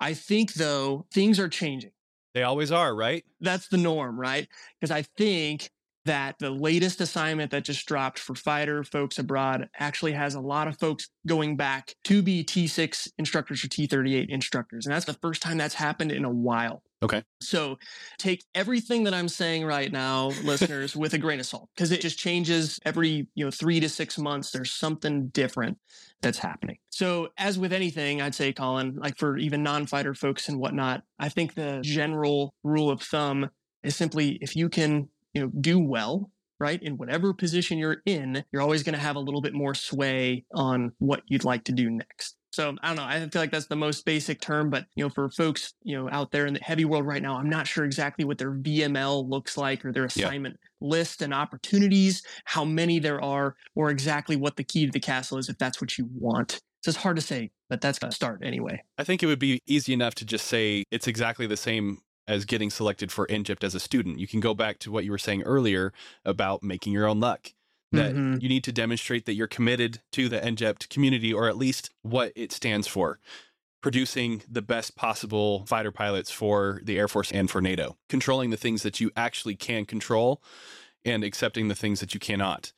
I 0.00 0.14
think, 0.14 0.54
though, 0.54 1.06
things 1.12 1.38
are 1.38 1.48
changing. 1.48 1.92
They 2.34 2.42
always 2.42 2.72
are, 2.72 2.94
right? 2.94 3.24
That's 3.40 3.68
the 3.68 3.76
norm, 3.76 4.18
right? 4.18 4.48
Because 4.80 4.90
I 4.90 5.02
think 5.02 5.70
that 6.04 6.36
the 6.38 6.50
latest 6.50 7.00
assignment 7.00 7.50
that 7.50 7.64
just 7.64 7.86
dropped 7.86 8.18
for 8.18 8.34
fighter 8.34 8.84
folks 8.84 9.18
abroad 9.18 9.68
actually 9.78 10.12
has 10.12 10.34
a 10.34 10.40
lot 10.40 10.68
of 10.68 10.78
folks 10.78 11.08
going 11.26 11.56
back 11.56 11.94
to 12.04 12.22
be 12.22 12.44
T6 12.44 13.08
instructors 13.18 13.64
or 13.64 13.68
T38 13.68 14.28
instructors. 14.28 14.86
And 14.86 14.94
that's 14.94 15.06
the 15.06 15.14
first 15.14 15.42
time 15.42 15.56
that's 15.56 15.74
happened 15.74 16.12
in 16.12 16.24
a 16.24 16.30
while. 16.30 16.82
Okay. 17.02 17.22
So 17.40 17.76
take 18.18 18.44
everything 18.54 19.04
that 19.04 19.14
I'm 19.14 19.28
saying 19.28 19.64
right 19.64 19.92
now, 19.92 20.28
listeners, 20.42 20.96
with 20.96 21.12
a 21.12 21.18
grain 21.18 21.40
of 21.40 21.46
salt, 21.46 21.68
because 21.74 21.90
it 21.90 22.00
just 22.00 22.18
changes 22.18 22.80
every, 22.84 23.26
you 23.34 23.44
know, 23.44 23.50
three 23.50 23.80
to 23.80 23.88
six 23.88 24.18
months. 24.18 24.50
There's 24.50 24.72
something 24.72 25.28
different 25.28 25.78
that's 26.22 26.38
happening. 26.38 26.78
So 26.88 27.28
as 27.36 27.58
with 27.58 27.72
anything, 27.72 28.22
I'd 28.22 28.34
say, 28.34 28.52
Colin, 28.52 28.96
like 28.96 29.18
for 29.18 29.36
even 29.36 29.62
non-fighter 29.62 30.14
folks 30.14 30.48
and 30.48 30.58
whatnot, 30.58 31.02
I 31.18 31.28
think 31.28 31.54
the 31.54 31.80
general 31.82 32.54
rule 32.62 32.90
of 32.90 33.02
thumb 33.02 33.50
is 33.82 33.94
simply 33.94 34.38
if 34.40 34.56
you 34.56 34.70
can 34.70 35.08
you 35.34 35.42
know, 35.42 35.50
do 35.60 35.78
well, 35.78 36.30
right? 36.58 36.82
In 36.82 36.96
whatever 36.96 37.34
position 37.34 37.78
you're 37.78 37.98
in, 38.06 38.44
you're 38.52 38.62
always 38.62 38.82
going 38.82 38.94
to 38.94 39.00
have 39.00 39.16
a 39.16 39.20
little 39.20 39.40
bit 39.40 39.54
more 39.54 39.74
sway 39.74 40.44
on 40.54 40.92
what 40.98 41.22
you'd 41.26 41.44
like 41.44 41.64
to 41.64 41.72
do 41.72 41.90
next. 41.90 42.36
So 42.54 42.76
I 42.82 42.88
don't 42.88 42.96
know. 42.96 43.02
I 43.02 43.18
feel 43.28 43.42
like 43.42 43.50
that's 43.50 43.66
the 43.66 43.74
most 43.74 44.04
basic 44.04 44.40
term, 44.40 44.70
but 44.70 44.86
you 44.94 45.02
know, 45.02 45.10
for 45.10 45.28
folks 45.28 45.74
you 45.82 45.96
know 45.96 46.08
out 46.12 46.30
there 46.30 46.46
in 46.46 46.54
the 46.54 46.60
heavy 46.60 46.84
world 46.84 47.04
right 47.04 47.20
now, 47.20 47.36
I'm 47.36 47.50
not 47.50 47.66
sure 47.66 47.84
exactly 47.84 48.24
what 48.24 48.38
their 48.38 48.52
VML 48.52 49.28
looks 49.28 49.58
like 49.58 49.84
or 49.84 49.92
their 49.92 50.04
assignment 50.04 50.56
yeah. 50.62 50.88
list 50.88 51.20
and 51.20 51.34
opportunities, 51.34 52.22
how 52.44 52.64
many 52.64 53.00
there 53.00 53.20
are, 53.20 53.56
or 53.74 53.90
exactly 53.90 54.36
what 54.36 54.54
the 54.54 54.62
key 54.62 54.86
to 54.86 54.92
the 54.92 55.00
castle 55.00 55.38
is 55.38 55.48
if 55.48 55.58
that's 55.58 55.80
what 55.80 55.98
you 55.98 56.08
want. 56.14 56.60
So 56.84 56.90
it's 56.90 56.98
hard 56.98 57.16
to 57.16 57.22
say, 57.22 57.50
but 57.68 57.80
that's 57.80 57.98
a 58.02 58.12
start 58.12 58.42
anyway. 58.44 58.80
I 58.98 59.04
think 59.04 59.22
it 59.22 59.26
would 59.26 59.40
be 59.40 59.60
easy 59.66 59.92
enough 59.92 60.14
to 60.16 60.24
just 60.24 60.46
say 60.46 60.84
it's 60.92 61.08
exactly 61.08 61.48
the 61.48 61.56
same 61.56 62.02
as 62.26 62.44
getting 62.44 62.70
selected 62.70 63.12
for 63.12 63.26
ENJJPT 63.26 63.64
as 63.64 63.74
a 63.74 63.80
student. 63.80 64.18
You 64.18 64.26
can 64.26 64.40
go 64.40 64.54
back 64.54 64.78
to 64.80 64.90
what 64.90 65.04
you 65.04 65.10
were 65.10 65.18
saying 65.18 65.42
earlier 65.42 65.92
about 66.24 66.62
making 66.62 66.92
your 66.92 67.06
own 67.06 67.20
luck. 67.20 67.52
That 67.92 68.12
mm-hmm. 68.12 68.40
you 68.40 68.48
need 68.48 68.64
to 68.64 68.72
demonstrate 68.72 69.24
that 69.26 69.34
you're 69.34 69.46
committed 69.46 70.00
to 70.12 70.28
the 70.28 70.40
ENJJPT 70.40 70.88
community 70.88 71.32
or 71.32 71.48
at 71.48 71.56
least 71.56 71.90
what 72.02 72.32
it 72.34 72.50
stands 72.50 72.88
for. 72.88 73.20
Producing 73.82 74.42
the 74.50 74.62
best 74.62 74.96
possible 74.96 75.66
fighter 75.66 75.92
pilots 75.92 76.30
for 76.30 76.80
the 76.82 76.98
Air 76.98 77.06
Force 77.06 77.30
and 77.30 77.50
for 77.50 77.60
NATO, 77.60 77.98
controlling 78.08 78.50
the 78.50 78.56
things 78.56 78.82
that 78.82 78.98
you 78.98 79.10
actually 79.14 79.54
can 79.54 79.84
control 79.84 80.42
and 81.04 81.22
accepting 81.22 81.68
the 81.68 81.74
things 81.74 82.00
that 82.00 82.14
you 82.14 82.20
cannot. 82.20 82.72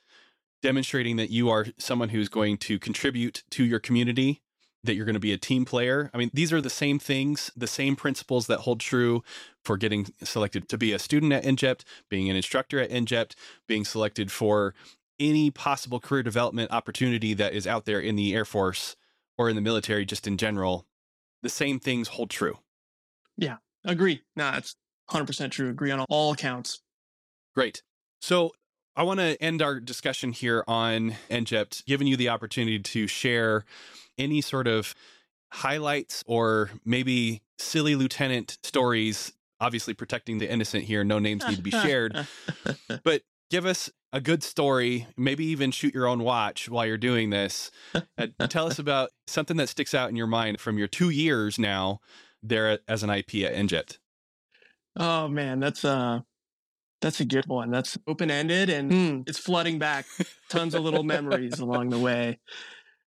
Demonstrating 0.63 1.17
that 1.17 1.31
you 1.31 1.49
are 1.49 1.67
someone 1.79 2.09
who's 2.09 2.29
going 2.29 2.59
to 2.59 2.79
contribute 2.79 3.45
to 3.51 3.65
your 3.65 3.79
community 3.79 4.43
that 4.87 4.95
you're 4.95 5.05
going 5.05 5.15
to 5.15 5.21
be 5.21 5.33
a 5.33 5.39
team 5.39 5.65
player. 5.65 6.11
I 6.15 6.19
mean, 6.19 6.31
these 6.33 6.53
are 6.53 6.61
the 6.61 6.71
same 6.71 6.99
things, 6.99 7.51
the 7.57 7.67
same 7.67 7.97
principles 7.97 8.47
that 8.47 8.61
hold 8.61 8.81
true 8.81 9.23
for 9.65 9.77
getting 9.77 10.07
selected 10.23 10.69
to 10.69 10.79
be 10.79 10.93
a 10.93 10.99
student 10.99 11.33
at 11.33 11.45
ENJJPT, 11.45 11.85
being 12.09 12.31
an 12.31 12.37
instructor 12.37 12.81
at 12.81 12.91
ENJJPT, 12.91 13.35
being 13.67 13.85
selected 13.85 14.33
for 14.33 14.75
any 15.19 15.51
possible 15.51 16.01
career 16.01 16.23
development 16.23 16.71
opportunity 16.71 17.35
that 17.35 17.53
is 17.53 17.67
out 17.67 17.85
there 17.85 18.01
in 18.01 18.17
the 18.17 18.35
Air 18.35 18.45
Force 18.45 18.97
or 19.39 19.49
in 19.49 19.57
the 19.57 19.63
military, 19.63 20.05
just 20.05 20.27
in 20.27 20.37
general. 20.37 20.87
The 21.43 21.49
same 21.49 21.79
things 21.79 22.09
hold 22.09 22.31
true. 22.31 22.59
Yeah, 23.37 23.57
agree. 23.85 24.23
No, 24.35 24.53
it's 24.55 24.77
100% 25.11 25.51
true. 25.51 25.69
Agree 25.71 25.91
on 25.91 26.01
all 26.09 26.33
accounts. 26.33 26.81
Great. 27.55 27.83
So 28.21 28.53
I 28.97 29.03
want 29.03 29.21
to 29.21 29.41
end 29.43 29.61
our 29.61 29.79
discussion 29.79 30.33
here 30.33 30.65
on 30.67 31.15
ENJJPT, 31.31 31.85
giving 31.85 32.07
you 32.07 32.17
the 32.17 32.31
opportunity 32.31 32.79
to 32.79 33.07
share 33.07 33.65
any 34.17 34.41
sort 34.41 34.67
of 34.67 34.95
highlights 35.53 36.25
or 36.27 36.71
maybe 36.85 37.43
silly 37.59 37.95
lieutenant 37.95 38.59
stories 38.63 39.33
obviously 39.61 39.95
protecting 39.95 40.39
the 40.39 40.51
innocent 40.51 40.85
here 40.85 41.03
no 41.03 41.19
names 41.19 41.47
need 41.49 41.57
to 41.57 41.63
be 41.63 41.71
shared 41.71 42.27
but 43.05 43.23
give 43.51 43.65
us 43.65 43.89
a 44.13 44.21
good 44.21 44.43
story 44.43 45.07
maybe 45.17 45.45
even 45.47 45.71
shoot 45.71 45.95
your 45.95 46.07
own 46.07 46.23
watch 46.23 46.69
while 46.69 46.85
you're 46.85 46.99
doing 46.99 47.31
this. 47.31 47.71
Uh, 47.95 48.27
tell 48.49 48.67
us 48.67 48.79
about 48.79 49.11
something 49.27 49.57
that 49.57 49.69
sticks 49.69 49.95
out 49.95 50.11
in 50.11 50.17
your 50.17 50.27
mind 50.27 50.61
from 50.61 50.79
your 50.79 50.89
two 50.89 51.11
years 51.11 51.59
now 51.59 52.01
there 52.43 52.79
as 52.89 53.03
an 53.03 53.11
ip 53.11 53.35
at 53.35 53.55
ENJJPT 53.55 53.99
oh 54.97 55.29
man 55.29 55.61
that's 55.61 55.85
uh 55.85 56.21
That's 57.01 57.21
a 57.21 57.25
good 57.25 57.47
one. 57.47 57.71
That's 57.71 57.99
open 58.07 58.31
ended 58.31 58.71
and 58.71 58.91
mm, 58.91 59.29
it's 59.29 59.39
flooding 59.39 59.79
back 59.79 60.07
tons 60.49 60.75
of 60.75 60.83
little 60.83 61.03
memories 61.03 61.59
along 61.59 61.91
the 61.91 61.99
way. 61.99 62.39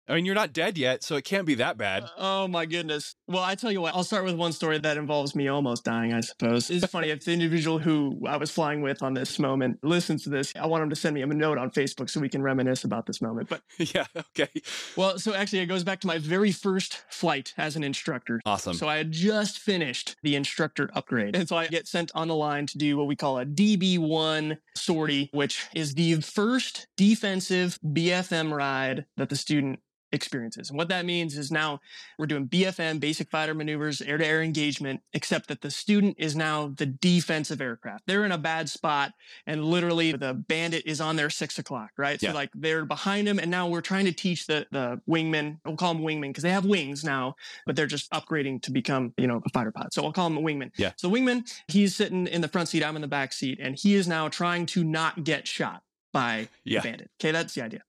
I 0.09 0.15
mean, 0.15 0.25
you're 0.25 0.35
not 0.35 0.55
dead 0.55 0.79
yet, 0.79 1.05
so 1.05 1.17
it 1.17 1.25
can't 1.25 1.47
be 1.47 1.57
that 1.57 1.77
bad. 1.77 2.05
Uh, 2.05 2.09
oh 2.17 2.49
my 2.49 2.65
goodness. 2.65 3.15
Well, 3.27 3.43
I 3.43 3.55
tell 3.55 3.71
you 3.71 3.83
what, 3.83 3.95
I'll 3.95 4.05
start 4.05 4.25
with 4.25 4.37
one 4.37 4.53
story 4.53 4.79
that 4.79 4.97
involves 4.97 5.35
me 5.35 5.49
almost 5.49 5.85
dying, 5.85 6.15
I 6.15 6.21
suppose. 6.21 6.71
It's 6.71 6.87
funny 6.91 7.11
if 7.11 7.25
the 7.25 7.33
individual 7.33 7.79
who 7.79 8.19
I 8.27 8.39
was 8.39 8.51
flying 8.51 8.81
with 8.81 9.03
on 9.03 9.13
this 9.13 9.39
moment 9.39 9.81
listens 9.83 10.23
to 10.25 10.31
this, 10.31 10.55
I 10.57 10.67
want 10.67 10.83
him 10.83 10.91
to 10.91 10.97
send 10.97 11.15
me 11.15 11.21
a 11.21 11.27
note 11.27 11.59
on 11.59 11.71
Facebook 11.71 12.09
so 12.09 12.21
we 12.21 12.31
can 12.31 12.43
reminisce 12.43 12.85
about 12.85 13.05
this 13.07 13.21
moment. 13.21 13.51
But 13.51 13.61
yeah, 13.79 14.07
okay. 14.17 14.49
Well, 14.97 15.19
so 15.19 15.35
actually, 15.35 15.61
it 15.61 15.67
goes 15.67 15.85
back 15.85 16.01
to 16.01 16.07
my 16.07 16.17
very 16.17 16.53
first 16.53 17.03
flight 17.11 17.53
as 17.59 17.77
an 17.77 17.85
instructor. 17.85 18.41
Awesome. 18.47 18.75
So 18.75 18.89
I 18.89 18.97
had 18.97 19.13
just 19.13 19.59
finished 19.59 20.17
the 20.23 20.37
instructor 20.37 20.91
upgrade. 20.95 21.37
And 21.37 21.47
so 21.47 21.57
I 21.57 21.67
get 21.67 21.87
sent 21.87 22.11
on 22.15 22.29
the 22.29 22.35
line 22.35 22.67
to 22.67 22.79
do 22.79 22.97
what 22.97 23.07
we 23.07 23.17
call 23.17 23.39
a 23.39 23.45
DB1 23.45 24.59
sortie, 24.75 25.29
which 25.33 25.67
is 25.75 25.95
the 25.95 26.15
first 26.23 26.87
defensive 26.97 27.79
BFM 27.85 28.53
ride 28.53 29.05
that 29.17 29.29
the 29.29 29.37
student 29.37 29.81
experiences. 30.13 30.71
And 30.71 30.79
what 30.79 30.89
that 30.89 31.05
means 31.05 31.37
is 31.37 31.51
now 31.51 31.81
we're 32.19 32.27
doing 32.27 32.49
BFM, 32.49 33.01
basic 33.01 33.31
fighter 33.31 33.55
maneuvers, 33.55 34.01
air 34.01 34.19
to 34.19 34.27
air 34.27 34.43
engagement, 34.43 35.03
except 35.13 35.49
that 35.49 35.61
the 35.61 35.71
student 35.71 36.17
is 36.19 36.35
now 36.35 36.73
the 36.77 36.87
defensive 36.87 37.61
aircraft. 37.61 38.05
They're 38.07 38.25
in 38.25 38.33
a 38.33 38.39
bad 38.39 38.69
spot 38.69 39.13
and 39.47 39.65
literally 39.65 40.13
the 40.13 40.35
bandit 40.35 40.85
is 40.87 41.01
on 41.01 41.17
their 41.17 41.31
six 41.31 41.59
o'clock, 41.59 41.91
right? 41.97 42.21
Yeah. 42.23 42.31
So 42.31 42.35
like 42.35 42.51
they're 42.55 42.85
behind 42.85 43.29
him 43.29 43.39
and 43.39 43.51
now 43.51 43.69
we're 43.69 43.81
trying 43.81 44.07
to 44.07 44.13
teach 44.13 44.47
the, 44.47 44.67
the 44.71 45.01
wingman, 45.09 45.59
we'll 45.65 45.77
call 45.77 45.95
them 45.95 46.03
wingmen 46.03 46.31
because 46.31 46.43
they 46.43 46.51
have 46.51 46.65
wings 46.65 47.05
now, 47.05 47.37
but 47.67 47.77
they're 47.77 47.87
just 47.87 48.11
upgrading 48.13 48.63
to 48.63 48.71
become, 48.71 49.13
you 49.17 49.27
know, 49.27 49.43
a 49.45 49.51
fighter 49.51 49.73
pilot. 49.73 49.93
So 49.93 50.05
I'll 50.05 50.13
call 50.13 50.29
him 50.29 50.39
a 50.39 50.43
wingman. 50.43 50.71
Yeah. 50.77 50.93
So 50.97 51.11
wingman, 51.11 51.51
he's 51.69 51.95
sitting 51.95 52.27
in 52.27 52.41
the 52.41 52.49
front 52.49 52.69
seat, 52.69 52.85
I'm 52.85 52.97
in 52.97 53.03
the 53.03 53.09
back 53.09 53.33
seat, 53.33 53.59
and 53.61 53.77
he 53.77 53.95
is 53.95 54.09
now 54.09 54.29
trying 54.29 54.67
to 54.67 54.85
not 54.85 55.25
get 55.25 55.47
shot 55.47 55.83
by 56.13 56.49
yeah. 56.65 56.81
the 56.81 56.89
bandit. 56.89 57.11
Okay, 57.21 57.33
that's 57.33 57.55
the 57.55 57.63
idea. 57.63 57.83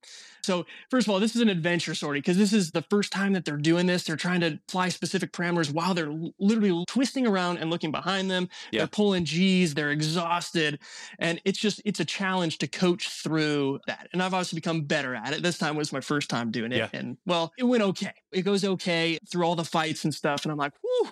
So, 0.44 0.66
first 0.90 1.08
of 1.08 1.14
all, 1.14 1.20
this 1.20 1.36
is 1.36 1.42
an 1.42 1.50
adventure 1.50 1.96
sortie 1.96 2.20
because 2.20 2.38
this 2.38 2.54
is 2.54 2.72
the 2.72 2.82
first 2.84 3.12
time 3.12 3.34
that 3.34 3.46
they're 3.46 3.58
doing 3.58 3.86
this. 3.86 4.04
They're 4.04 4.16
trying 4.16 4.42
to 4.42 4.60
fly 4.68 4.90
specific 4.90 5.32
parameters 5.32 5.72
while 5.72 5.94
they're 5.94 6.14
literally 6.40 6.86
twisting 6.88 7.28
around 7.28 7.58
and 7.58 7.70
looking 7.70 7.92
behind 7.92 8.30
them. 8.30 8.50
Yeah. 8.72 8.82
They're 8.82 8.88
pulling 8.88 9.26
G's, 9.26 9.74
they're 9.74 9.92
exhausted. 9.92 10.80
And 11.20 11.42
it's 11.46 11.60
just, 11.60 11.82
it's 11.86 12.00
a 12.00 12.06
challenge 12.06 12.58
to 12.60 12.68
coach 12.68 13.10
through 13.10 13.80
that. 13.88 14.08
And 14.14 14.22
I've 14.22 14.34
obviously 14.34 14.58
become 14.58 14.84
better 14.84 15.16
at 15.16 15.34
it. 15.34 15.44
This 15.44 15.58
time 15.58 15.76
was 15.76 15.92
my 15.92 16.02
first 16.02 16.30
time 16.30 16.52
doing 16.52 16.72
it. 16.72 16.78
Yeah. 16.78 16.90
And 16.94 17.18
well, 17.26 17.54
it 17.58 17.64
went 17.64 17.84
okay. 17.84 18.14
It 18.32 18.44
goes 18.44 18.64
okay 18.64 19.20
through 19.30 19.44
all 19.46 19.56
the 19.56 19.66
fights 19.66 20.04
and 20.04 20.14
stuff. 20.14 20.46
And 20.46 20.52
I'm 20.52 20.58
like, 20.58 20.74
whew, 20.82 21.12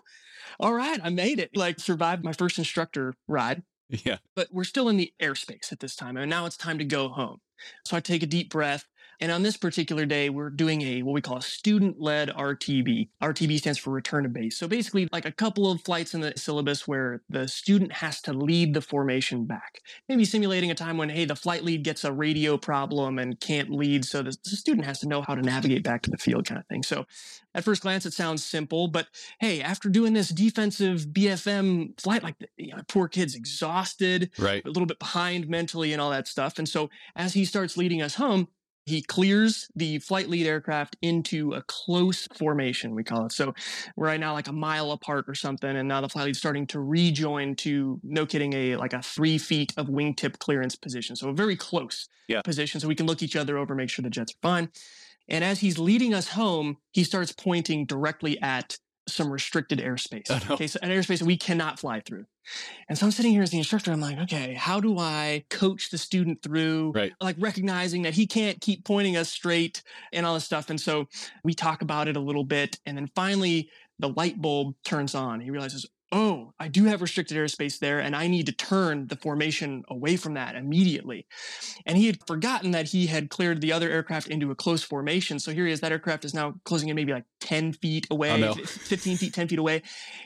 all 0.60 0.74
right, 0.74 1.00
I 1.04 1.10
made 1.10 1.40
it. 1.40 1.56
Like, 1.56 1.80
survived 1.80 2.24
my 2.24 2.34
first 2.34 2.58
instructor 2.58 3.14
ride. 3.28 3.64
Yeah. 3.90 4.18
But 4.36 4.50
we're 4.52 4.64
still 4.64 4.90
in 4.90 4.98
the 4.98 5.14
airspace 5.22 5.72
at 5.72 5.80
this 5.80 5.96
time. 5.96 6.18
And 6.18 6.30
now 6.30 6.46
it's 6.46 6.58
time 6.58 6.78
to 6.80 6.86
go 6.86 7.10
home. 7.10 7.40
So 7.86 7.98
I 7.98 8.00
take 8.00 8.24
a 8.24 8.28
deep 8.28 8.50
breath. 8.50 8.86
And 9.20 9.32
on 9.32 9.44
this 9.44 9.58
particular 9.58 10.06
day, 10.06 10.30
we're 10.30 10.50
doing 10.50 10.82
a 10.82 11.02
what 11.02 11.14
we 11.14 11.22
call 11.22 11.38
a 11.38 11.42
student 11.42 12.00
led 12.00 12.30
RTB. 12.30 13.10
RTB 13.22 13.58
stands 13.58 13.80
for 13.80 13.92
return 13.92 14.24
to 14.24 14.30
base. 14.30 14.58
So 14.58 14.68
basically, 14.68 15.10
like 15.12 15.26
a 15.26 15.32
couple 15.32 15.70
of 15.72 15.82
flights 15.82 16.14
in 16.14 16.22
the 16.22 16.34
syllabus 16.36 16.88
where 16.88 17.22
the 17.30 17.48
student 17.48 17.92
has 17.94 18.22
to 18.22 18.34
lead 18.34 18.74
the 18.74 18.82
formation 18.82 19.46
back. 19.46 19.82
Maybe 20.08 20.26
simulating 20.26 20.72
a 20.72 20.76
time 20.76 20.98
when, 20.98 21.10
hey, 21.10 21.26
the 21.26 21.36
flight 21.36 21.64
lead 21.64 21.84
gets 21.84 22.04
a 22.04 22.12
radio 22.12 22.58
problem 22.58 23.18
and 23.18 23.40
can't 23.40 23.72
lead. 23.72 24.06
So 24.06 24.22
the, 24.22 24.38
the 24.44 24.56
student 24.56 24.86
has 24.86 25.00
to 25.00 25.08
know 25.08 25.22
how 25.22 25.36
to 25.36 25.42
navigate 25.42 25.84
back 25.84 26.04
to 26.04 26.12
the 26.12 26.18
field, 26.18 26.46
kind 26.46 26.60
of 26.60 26.68
thing. 26.68 26.84
So 26.84 27.06
at 27.58 27.64
first 27.64 27.82
glance, 27.82 28.06
it 28.06 28.14
sounds 28.14 28.44
simple, 28.44 28.88
but 28.88 29.08
hey, 29.40 29.62
after 29.62 29.90
doing 29.90 30.14
this 30.14 30.30
defensive 30.30 31.08
BFM 31.08 32.00
flight, 32.00 32.22
like 32.22 32.38
the 32.38 32.48
you 32.56 32.76
know, 32.76 32.84
poor 32.88 33.08
kid's 33.08 33.34
exhausted, 33.34 34.30
right. 34.38 34.64
a 34.64 34.68
little 34.68 34.86
bit 34.86 35.00
behind 35.00 35.48
mentally 35.48 35.92
and 35.92 36.00
all 36.00 36.12
that 36.12 36.28
stuff. 36.28 36.60
And 36.60 36.70
so 36.70 36.92
as 37.16 37.34
he 37.34 37.46
starts 37.46 37.76
leading 37.76 38.02
us 38.02 38.16
home, 38.16 38.48
he 38.88 39.02
clears 39.02 39.70
the 39.76 40.00
flight 40.00 40.30
lead 40.30 40.48
aircraft 40.48 40.96
into 41.02 41.54
a 41.54 41.62
close 41.64 42.26
formation, 42.38 42.96
we 42.96 43.04
call 43.04 43.26
it. 43.26 43.34
So 43.34 43.54
we're 43.98 44.08
right 44.08 44.20
now 44.20 44.32
like 44.34 44.48
a 44.48 44.54
mile 44.54 44.92
apart 44.92 45.26
or 45.28 45.36
something, 45.36 45.76
and 45.76 45.88
now 45.88 46.00
the 46.00 46.08
flight 46.08 46.26
lead's 46.26 46.40
starting 46.40 46.66
to 46.68 46.80
rejoin 46.80 47.56
to 47.58 48.00
no 48.02 48.26
kidding, 48.26 48.54
a 48.54 48.78
like 48.78 48.94
a 48.94 49.02
three 49.02 49.38
feet 49.38 49.74
of 49.76 49.88
wingtip 49.88 50.40
clearance 50.40 50.76
position. 50.76 51.18
So 51.18 51.30
a 51.30 51.34
very 51.34 51.58
close 51.58 52.08
yeah. 52.30 52.42
position. 52.42 52.80
So 52.80 52.88
we 52.88 52.96
can 52.96 53.06
look 53.06 53.22
each 53.22 53.36
other 53.36 53.58
over, 53.58 53.76
make 53.76 53.90
sure 53.90 54.04
the 54.04 54.10
jets 54.10 54.32
are 54.32 54.42
fine. 54.42 54.70
And 55.28 55.44
as 55.44 55.60
he's 55.60 55.78
leading 55.78 56.14
us 56.14 56.30
home, 56.30 56.78
he 56.92 57.04
starts 57.04 57.34
pointing 57.34 57.86
directly 57.86 58.42
at 58.42 58.78
some 59.10 59.30
restricted 59.30 59.80
airspace. 59.80 60.28
Oh, 60.30 60.40
no. 60.48 60.56
Okay, 60.56 60.68
so 60.68 60.80
an 60.82 60.92
airspace 60.92 61.22
we 61.22 61.38
cannot 61.38 61.80
fly 61.80 62.00
through. 62.00 62.26
And 62.90 62.98
so 62.98 63.06
I'm 63.06 63.12
sitting 63.12 63.32
here 63.32 63.42
as 63.42 63.52
the 63.52 63.58
instructor. 63.58 63.92
I'm 63.92 64.02
like, 64.02 64.18
okay, 64.20 64.54
how 64.54 64.80
do 64.80 64.98
I 64.98 65.44
coach 65.50 65.90
the 65.90 65.98
student 65.98 66.42
through, 66.42 66.94
right. 66.96 67.14
like 67.22 67.36
recognizing 67.40 68.04
that 68.04 68.14
he 68.14 68.28
can't 68.28 68.60
keep 68.62 68.86
pointing 68.86 69.18
us 69.18 69.30
straight 69.30 69.84
and 70.14 70.26
all 70.26 70.34
this 70.34 70.46
stuff. 70.46 70.70
And 70.70 70.80
so 70.80 71.08
we 71.44 71.54
talk 71.54 71.82
about 71.82 72.08
it 72.08 72.16
a 72.16 72.22
little 72.22 72.44
bit. 72.44 72.80
And 72.86 72.98
then 72.98 73.10
finally, 73.16 73.70
the 74.00 74.10
light 74.10 74.42
bulb 74.42 74.76
turns 74.86 75.16
on. 75.16 75.40
He 75.40 75.50
realizes, 75.50 75.86
oh, 76.12 76.54
I 76.60 76.68
do 76.70 76.86
have 76.86 77.02
restricted 77.02 77.38
airspace 77.38 77.80
there, 77.80 78.00
and 78.00 78.16
I 78.16 78.28
need 78.28 78.46
to 78.46 78.52
turn 78.52 79.08
the 79.08 79.18
formation 79.18 79.84
away 79.90 80.16
from 80.16 80.36
that 80.36 80.56
immediately. 80.56 81.26
And 81.86 81.98
he 81.98 82.08
had 82.08 82.26
forgotten 82.26 82.72
that 82.72 82.88
he 82.88 83.08
had 83.08 83.30
cleared 83.30 83.62
the 83.62 83.74
other 83.74 83.90
aircraft 83.90 84.28
into 84.28 84.52
a 84.52 84.56
close 84.56 84.84
formation. 84.84 85.40
So 85.40 85.52
here 85.52 85.66
he 85.66 85.72
is, 85.72 85.82
that 85.82 85.92
aircraft 85.92 86.24
is 86.24 86.34
now 86.34 86.56
closing 86.64 86.90
in 86.90 86.96
maybe 86.96 87.14
like 87.14 87.26
10 87.42 87.74
feet 87.74 88.08
away, 88.10 88.44
oh, 88.44 88.54
no. 88.54 88.54
15 88.54 89.18
feet, 89.18 89.34
10 89.34 89.48
feet 89.50 89.60
away. 89.60 89.82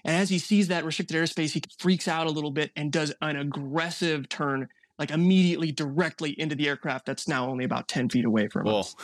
And 0.06 0.16
as 0.16 0.30
he 0.30 0.38
sees 0.38 0.68
that 0.68 0.86
restricted 0.86 1.18
airspace, 1.18 1.52
he 1.52 1.62
freaks 1.80 2.08
out 2.08 2.28
a 2.28 2.32
little 2.32 2.52
bit 2.52 2.72
and 2.76 2.92
does 2.92 3.14
an 3.22 3.36
aggressive 3.36 4.30
turn 4.30 4.70
like 5.02 5.10
immediately 5.10 5.72
directly 5.72 6.40
into 6.40 6.54
the 6.54 6.68
aircraft 6.68 7.08
that's 7.08 7.28
now 7.28 7.50
only 7.50 7.66
about 7.66 7.88
10 7.88 8.08
feet 8.10 8.24
away 8.24 8.48
from 8.48 8.68
Whoa. 8.68 8.82
us. 8.82 8.96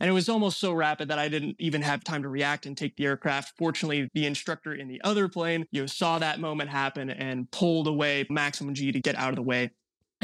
And 0.00 0.10
it 0.10 0.12
was 0.12 0.28
almost 0.28 0.58
so 0.58 0.72
rapid 0.72 1.06
that 1.10 1.18
I 1.20 1.28
didn't 1.28 1.54
even 1.60 1.80
have 1.80 2.02
time 2.02 2.24
to 2.24 2.28
react 2.28 2.66
and 2.66 2.76
take 2.76 2.96
the 2.96 3.06
aircraft. 3.06 3.56
Fortunately, 3.56 4.10
the 4.14 4.26
instructor 4.26 4.74
in 4.74 4.88
the 4.88 5.00
other 5.04 5.28
plane, 5.28 5.64
you 5.70 5.80
know, 5.80 5.86
saw 5.86 6.18
that 6.18 6.40
moment 6.40 6.70
happen 6.70 7.08
and 7.08 7.48
pulled 7.52 7.86
away 7.86 8.26
maximum 8.28 8.74
G 8.74 8.90
to 8.90 8.98
get 8.98 9.14
out 9.14 9.28
of 9.28 9.36
the 9.36 9.42
way 9.42 9.70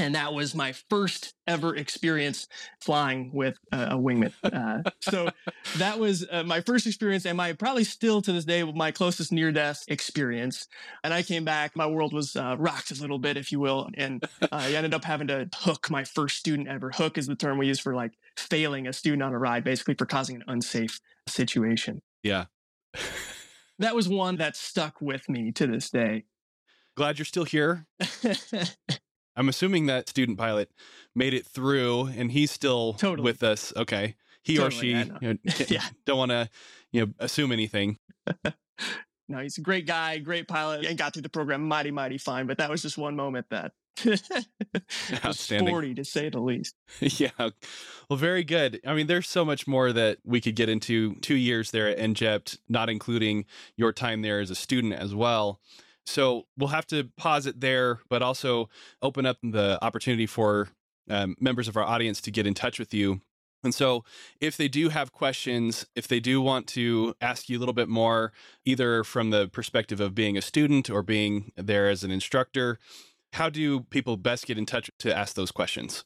and 0.01 0.14
that 0.14 0.32
was 0.32 0.55
my 0.55 0.72
first 0.72 1.34
ever 1.46 1.76
experience 1.76 2.48
flying 2.80 3.30
with 3.32 3.59
a 3.70 3.96
wingman. 3.96 4.32
Uh, 4.42 4.90
so 5.01 5.28
that 5.76 5.98
was 5.98 6.26
uh, 6.30 6.42
my 6.42 6.61
first 6.62 6.86
experience, 6.86 7.26
and 7.26 7.36
my 7.36 7.53
probably 7.53 7.84
still 7.84 8.22
to 8.22 8.32
this 8.32 8.44
day 8.44 8.62
my 8.62 8.90
closest 8.90 9.30
near 9.30 9.53
death 9.53 9.84
experience. 9.88 10.68
And 11.05 11.12
I 11.12 11.22
came 11.22 11.44
back, 11.44 11.76
my 11.76 11.86
world 11.86 12.12
was 12.12 12.34
uh, 12.34 12.57
rocked 12.59 12.90
a 12.90 12.94
little 12.94 13.18
bit, 13.18 13.36
if 13.36 13.53
you 13.53 13.61
will, 13.61 13.88
and 13.94 14.24
I 14.51 14.72
ended 14.72 14.94
up 14.94 15.05
having 15.05 15.26
to 15.28 15.48
hook 15.55 15.90
my 15.90 16.05
first 16.05 16.38
student 16.38 16.68
ever. 16.68 16.90
Hook 16.90 17.18
is 17.18 17.26
the 17.26 17.36
term 17.36 17.59
we 17.59 17.66
use 17.66 17.78
for 17.78 17.94
like 17.94 18.12
failing 18.36 18.86
a 18.86 18.92
student 18.92 19.22
on 19.22 19.34
a 19.34 19.38
ride, 19.38 19.64
basically 19.64 19.94
for 19.94 20.07
causing 20.07 20.36
an 20.36 20.44
unsafe 20.48 21.01
situation. 21.28 22.01
Yeah. 22.22 22.46
that 23.78 23.94
was 23.94 24.09
one 24.09 24.36
that 24.36 24.57
stuck 24.57 25.01
with 25.01 25.28
me 25.28 25.53
to 25.53 25.66
this 25.66 25.90
day. 25.90 26.24
Glad 26.96 27.18
you're 27.18 27.26
still 27.26 27.44
here. 27.44 27.86
I'm 29.37 29.49
assuming 29.49 29.87
that 29.87 30.09
student 30.09 30.39
pilot 30.39 30.70
made 31.14 31.35
it 31.35 31.47
through 31.47 32.07
and 32.07 32.33
he's 32.33 32.51
still 32.51 32.95
totally. 32.95 33.24
with 33.24 33.43
us. 33.43 33.72
Okay. 33.76 34.16
He 34.43 34.57
totally, 34.57 34.66
or 34.66 35.05
she 35.05 35.11
you 35.22 35.35
know, 35.35 35.39
yeah. 35.68 35.85
don't 36.07 36.18
want 36.18 36.31
to 36.31 36.49
you 36.93 37.07
know 37.07 37.12
assume 37.18 37.53
anything. 37.53 37.99
no, 39.28 39.39
he's 39.39 39.59
a 39.59 39.61
great 39.61 39.87
guy, 39.87 40.18
great 40.18 40.49
pilot, 40.49 40.87
and 40.87 40.97
got 40.97 41.12
through 41.12 41.22
the 41.22 41.28
program 41.28 41.62
mighty, 41.62 41.91
mighty 41.91 42.18
fine. 42.18 42.47
But 42.47 42.59
that 42.59 42.70
was 42.70 42.83
just 42.83 42.97
one 42.97 43.16
moment 43.16 43.47
that 43.51 43.72
sporty 45.33 45.95
to 45.95 46.05
say 46.05 46.28
the 46.28 46.41
least. 46.41 46.74
yeah. 47.01 47.31
Well, 47.39 48.16
very 48.16 48.45
good. 48.45 48.81
I 48.87 48.95
mean, 48.95 49.07
there's 49.07 49.28
so 49.28 49.45
much 49.45 49.66
more 49.66 49.93
that 49.93 50.18
we 50.24 50.41
could 50.41 50.57
get 50.57 50.68
into 50.68 51.16
two 51.16 51.37
years 51.37 51.70
there 51.70 51.89
at 51.89 51.99
ENJJPT, 51.99 52.59
not 52.68 52.89
including 52.89 53.45
your 53.76 53.93
time 53.93 54.22
there 54.22 54.41
as 54.41 54.51
a 54.51 54.55
student 54.55 54.95
as 54.95 55.14
well. 55.14 55.61
So 56.11 56.46
we'll 56.58 56.70
have 56.70 56.86
to 56.88 57.04
pause 57.16 57.46
it 57.46 57.61
there, 57.61 58.00
but 58.08 58.20
also 58.20 58.68
open 59.00 59.26
up 59.26 59.38
the 59.42 59.78
opportunity 59.80 60.26
for 60.26 60.68
um, 61.08 61.36
members 61.40 61.68
of 61.68 61.76
our 61.76 61.84
audience 61.84 62.20
to 62.22 62.30
get 62.32 62.46
in 62.46 62.54
touch 62.54 62.78
with 62.78 62.92
you. 62.92 63.20
And 63.62 63.74
so, 63.74 64.04
if 64.40 64.56
they 64.56 64.68
do 64.68 64.88
have 64.88 65.12
questions, 65.12 65.86
if 65.94 66.08
they 66.08 66.18
do 66.18 66.40
want 66.40 66.66
to 66.68 67.14
ask 67.20 67.48
you 67.50 67.58
a 67.58 67.61
little 67.61 67.74
bit 67.74 67.90
more, 67.90 68.32
either 68.64 69.04
from 69.04 69.30
the 69.30 69.48
perspective 69.48 70.00
of 70.00 70.14
being 70.14 70.36
a 70.38 70.42
student 70.42 70.88
or 70.88 71.02
being 71.02 71.52
there 71.56 71.90
as 71.90 72.02
an 72.02 72.11
instructor, 72.11 72.78
how 73.34 73.50
do 73.50 73.80
people 73.80 74.16
best 74.16 74.46
get 74.46 74.56
in 74.56 74.64
touch 74.64 74.90
to 75.00 75.16
ask 75.16 75.34
those 75.34 75.50
questions? 75.50 76.04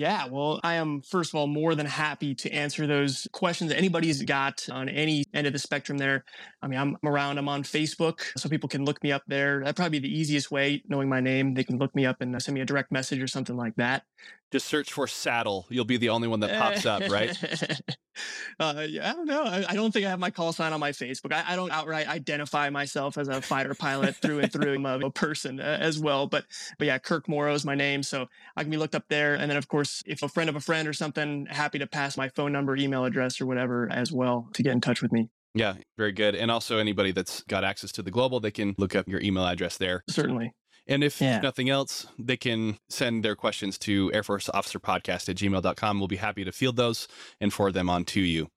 Yeah, 0.00 0.28
well, 0.30 0.60
I 0.64 0.76
am 0.76 1.02
first 1.02 1.30
of 1.30 1.34
all 1.34 1.46
more 1.46 1.74
than 1.74 1.84
happy 1.84 2.34
to 2.36 2.50
answer 2.50 2.86
those 2.86 3.28
questions 3.32 3.68
that 3.68 3.76
anybody's 3.76 4.22
got 4.22 4.66
on 4.72 4.88
any 4.88 5.24
end 5.34 5.46
of 5.46 5.52
the 5.52 5.58
spectrum 5.58 5.98
there. 5.98 6.24
I 6.62 6.68
mean, 6.68 6.80
I'm 6.80 6.96
around, 7.04 7.36
I'm 7.36 7.50
on 7.50 7.64
Facebook, 7.64 8.22
so 8.34 8.48
people 8.48 8.70
can 8.70 8.86
look 8.86 9.02
me 9.02 9.12
up 9.12 9.24
there. 9.26 9.60
That'd 9.60 9.76
probably 9.76 10.00
be 10.00 10.08
the 10.08 10.18
easiest 10.18 10.50
way, 10.50 10.82
knowing 10.88 11.10
my 11.10 11.20
name. 11.20 11.52
They 11.52 11.64
can 11.64 11.76
look 11.76 11.94
me 11.94 12.06
up 12.06 12.22
and 12.22 12.34
uh, 12.34 12.38
send 12.38 12.54
me 12.54 12.62
a 12.62 12.64
direct 12.64 12.90
message 12.90 13.20
or 13.20 13.26
something 13.26 13.58
like 13.58 13.76
that. 13.76 14.04
Just 14.50 14.66
search 14.66 14.92
for 14.92 15.06
saddle. 15.06 15.66
You'll 15.68 15.84
be 15.84 15.96
the 15.96 16.08
only 16.08 16.26
one 16.26 16.40
that 16.40 16.58
pops 16.58 16.84
up, 16.84 17.08
right? 17.08 17.30
uh, 18.60 18.84
yeah, 18.88 19.10
I 19.10 19.12
don't 19.14 19.26
know. 19.26 19.44
I, 19.44 19.64
I, 19.68 19.74
don't 19.74 19.92
think 19.92 20.06
I 20.06 20.10
have 20.10 20.18
my 20.18 20.30
call 20.30 20.52
sign 20.52 20.72
on 20.72 20.80
my 20.80 20.90
Facebook. 20.90 21.32
I, 21.32 21.52
I, 21.52 21.56
don't 21.56 21.70
outright 21.70 22.08
identify 22.08 22.68
myself 22.68 23.16
as 23.16 23.28
a 23.28 23.40
fighter 23.40 23.74
pilot 23.74 24.16
through 24.16 24.40
and 24.40 24.52
through. 24.52 24.74
I'm 24.74 24.86
a, 24.86 25.10
person 25.10 25.60
uh, 25.60 25.78
as 25.80 25.98
well. 25.98 26.26
But 26.26 26.46
but 26.78 26.86
yeah, 26.86 26.98
Kirk 26.98 27.28
Morrow 27.28 27.54
is 27.54 27.64
my 27.64 27.74
name, 27.74 28.02
so 28.02 28.26
I 28.56 28.62
can 28.62 28.70
be 28.70 28.76
looked 28.76 28.94
up 28.94 29.04
there. 29.08 29.34
And 29.34 29.50
then 29.50 29.56
of 29.56 29.68
course, 29.68 30.02
if 30.06 30.22
a 30.22 30.28
friend 30.28 30.50
of 30.50 30.56
a 30.56 30.60
friend 30.60 30.88
or 30.88 30.92
something, 30.92 31.46
happy 31.48 31.78
to 31.78 31.86
pass 31.86 32.16
my 32.16 32.28
phone 32.30 32.52
number, 32.52 32.76
email 32.76 33.04
address, 33.04 33.40
or 33.40 33.46
whatever 33.46 33.88
as 33.92 34.10
well 34.10 34.48
to 34.54 34.62
get 34.62 34.72
in 34.72 34.80
touch 34.80 35.00
with 35.00 35.12
me. 35.12 35.28
Yeah, 35.54 35.74
very 35.96 36.12
good. 36.12 36.34
And 36.34 36.50
also 36.50 36.78
anybody 36.78 37.12
that's 37.12 37.42
got 37.42 37.64
access 37.64 37.90
to 37.92 38.02
the 38.02 38.10
global, 38.10 38.40
they 38.40 38.52
can 38.52 38.74
look 38.78 38.94
up 38.94 39.08
your 39.08 39.20
email 39.20 39.44
address 39.44 39.76
there. 39.78 40.04
Certainly. 40.08 40.54
And 40.90 41.04
if 41.04 41.20
yeah. 41.20 41.40
nothing 41.40 41.70
else, 41.70 42.08
they 42.18 42.36
can 42.36 42.76
send 42.88 43.24
their 43.24 43.36
questions 43.36 43.78
to 43.78 44.10
Air 44.12 44.24
Force 44.24 44.50
Officer 44.52 44.80
Podcast 44.80 45.28
at 45.28 45.36
gmail.com. 45.36 45.98
We'll 46.00 46.08
be 46.08 46.16
happy 46.16 46.44
to 46.44 46.50
field 46.50 46.74
those 46.74 47.06
and 47.40 47.52
forward 47.52 47.74
them 47.74 47.88
on 47.88 48.04
to 48.06 48.20
you. 48.20 48.48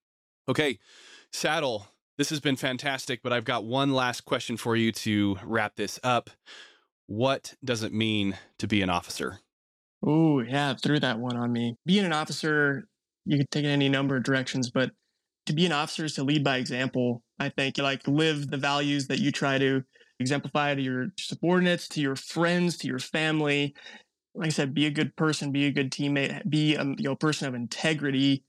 Okay, 0.49 0.79
Saddle, 1.31 1.87
this 2.17 2.31
has 2.31 2.39
been 2.39 2.55
fantastic, 2.55 3.21
but 3.21 3.31
I've 3.31 3.45
got 3.45 3.65
one 3.65 3.93
last 3.93 4.21
question 4.25 4.57
for 4.57 4.75
you 4.75 4.91
to 4.93 5.37
wrap 5.45 5.75
this 5.75 5.99
up. 6.03 6.31
What 7.05 7.53
does 7.63 7.83
it 7.83 7.93
mean 7.93 8.35
to 8.57 8.67
be 8.67 8.81
an 8.81 8.89
officer? 8.89 9.39
Oh, 10.03 10.41
yeah, 10.41 10.73
threw 10.73 10.99
that 10.99 11.19
one 11.19 11.37
on 11.37 11.53
me. 11.53 11.75
Being 11.85 12.03
an 12.03 12.13
officer, 12.13 12.85
you 13.25 13.37
could 13.37 13.51
take 13.51 13.63
it 13.63 13.69
any 13.69 13.89
number 13.89 14.17
of 14.17 14.23
directions, 14.23 14.71
but 14.71 14.89
to 15.45 15.53
be 15.53 15.67
an 15.67 15.71
officer 15.71 16.05
is 16.05 16.15
to 16.15 16.23
lead 16.23 16.43
by 16.43 16.57
example. 16.57 17.21
I 17.39 17.49
think 17.49 17.77
you 17.77 17.83
like 17.83 18.07
live 18.07 18.49
the 18.49 18.57
values 18.57 19.07
that 19.07 19.19
you 19.19 19.31
try 19.31 19.59
to 19.59 19.83
exemplify 20.19 20.75
to 20.75 20.81
your 20.81 21.07
subordinates, 21.17 21.87
to 21.89 22.01
your 22.01 22.15
friends, 22.15 22.77
to 22.77 22.87
your 22.87 22.99
family. 22.99 23.75
Like 24.35 24.47
I 24.47 24.49
said, 24.49 24.73
be 24.73 24.85
a 24.85 24.91
good 24.91 25.15
person, 25.15 25.51
be 25.51 25.65
a 25.65 25.71
good 25.71 25.91
teammate, 25.91 26.49
be 26.49 26.75
a 26.75 26.83
you 26.83 27.03
know, 27.03 27.15
person 27.15 27.47
of 27.47 27.55
integrity. 27.55 28.43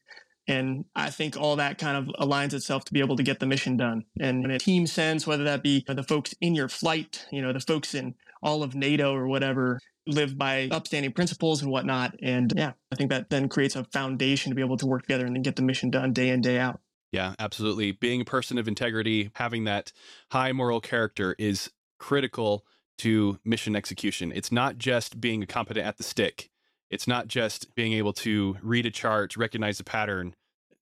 And 0.47 0.85
I 0.95 1.11
think 1.11 1.37
all 1.37 1.57
that 1.57 1.79
kind 1.79 1.97
of 1.97 2.15
aligns 2.21 2.53
itself 2.53 2.85
to 2.87 2.93
be 2.93 3.01
able 3.01 3.17
to 3.17 3.23
get 3.23 3.41
the 3.41 3.47
mission 3.47 3.77
done. 3.77 4.05
And 4.21 4.45
in 4.45 4.51
a 4.51 4.59
team 4.59 4.87
sense, 4.87 5.27
whether 5.27 5.45
that 5.45 5.63
be 5.63 5.85
the 5.87 6.03
folks 6.03 6.35
in 6.41 6.55
your 6.55 6.69
flight, 6.69 7.27
you 7.31 7.41
know, 7.41 7.53
the 7.53 7.61
folks 7.61 7.95
in 7.95 8.15
all 8.43 8.63
of 8.63 8.75
NATO 8.75 9.15
or 9.15 9.27
whatever, 9.27 9.81
live 10.07 10.37
by 10.37 10.69
upstanding 10.71 11.13
principles 11.13 11.63
and 11.63 11.71
whatnot. 11.71 12.15
And 12.23 12.53
yeah, 12.55 12.73
I 12.93 12.97
think 12.97 13.11
that 13.11 13.31
then 13.31 13.49
creates 13.49 13.75
a 13.75 13.85
foundation 13.85 14.51
to 14.51 14.55
be 14.55 14.63
able 14.63 14.77
to 14.77 14.87
work 14.87 15.03
together 15.03 15.25
and 15.25 15.35
then 15.35 15.43
get 15.43 15.57
the 15.57 15.63
mission 15.63 15.91
done 15.91 16.13
day 16.13 16.29
in, 16.29 16.43
day 16.43 16.59
out. 16.59 16.81
Yeah, 17.15 17.35
absolutely. 17.39 17.93
Being 17.93 18.23
a 18.23 18.25
person 18.25 18.59
of 18.59 18.67
integrity, 18.67 19.31
having 19.35 19.65
that 19.65 19.93
high 20.33 20.51
moral 20.51 20.81
character 20.81 21.37
is 21.39 21.71
critical 21.99 22.67
to 22.99 23.39
mission 23.45 23.77
execution. 23.77 24.33
It's 24.35 24.51
not 24.51 24.79
just 24.79 25.21
being 25.21 25.47
competent 25.47 25.87
at 25.87 25.97
the 25.97 26.03
stick. 26.03 26.51
It's 26.91 27.07
not 27.07 27.29
just 27.29 27.73
being 27.77 27.93
able 27.93 28.13
to 28.15 28.57
read 28.63 28.85
a 28.85 28.91
chart, 28.91 29.37
recognize 29.37 29.79
a 29.79 29.85
pattern, 29.85 30.35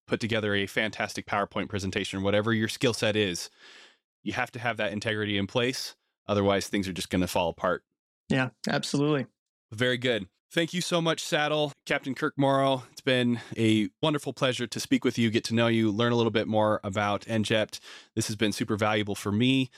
put 0.07 0.20
together 0.20 0.55
a 0.55 0.66
fantastic 0.66 1.26
PowerPoint 1.26 1.68
presentation, 1.68 2.22
whatever 2.22 2.55
your 2.55 2.68
skill 2.68 2.95
set 2.95 3.14
is. 3.14 3.51
You 4.22 4.33
have 4.33 4.51
to 4.53 4.59
have 4.59 4.78
that 4.78 4.93
integrity 4.93 5.37
in 5.37 5.47
place. 5.47 5.97
Otherwise, 6.26 6.66
things 6.66 6.89
are 6.89 6.95
just 6.95 7.11
going 7.11 7.20
to 7.20 7.26
fall 7.26 7.51
apart. 7.51 7.85
Yeah, 8.30 8.51
absolutely. 8.66 9.26
Very 9.70 9.99
good. 9.99 10.28
Thank 10.53 10.74
you 10.74 10.82
so 10.82 11.00
much, 11.00 11.24
Saddle, 11.24 11.72
Captain 11.86 12.14
Kirk 12.14 12.34
Morrow. 12.36 12.82
It's 12.92 13.00
been 13.00 13.40
a 13.57 13.88
wonderful 14.03 14.34
pleasure 14.34 14.66
to 14.66 14.80
speak 14.80 15.03
with 15.03 15.16
you, 15.16 15.30
get 15.30 15.44
to 15.44 15.55
know 15.55 15.66
you, 15.66 15.90
learn 15.90 16.12
a 16.12 16.14
little 16.14 16.30
bit 16.30 16.46
more 16.46 16.78
about 16.84 17.22
ENJJPT. 17.22 17.80
This 18.14 18.26
has 18.26 18.36
been 18.36 18.53
super 18.53 18.76
valuable 18.76 19.14
for 19.14 19.32
me. 19.32 19.70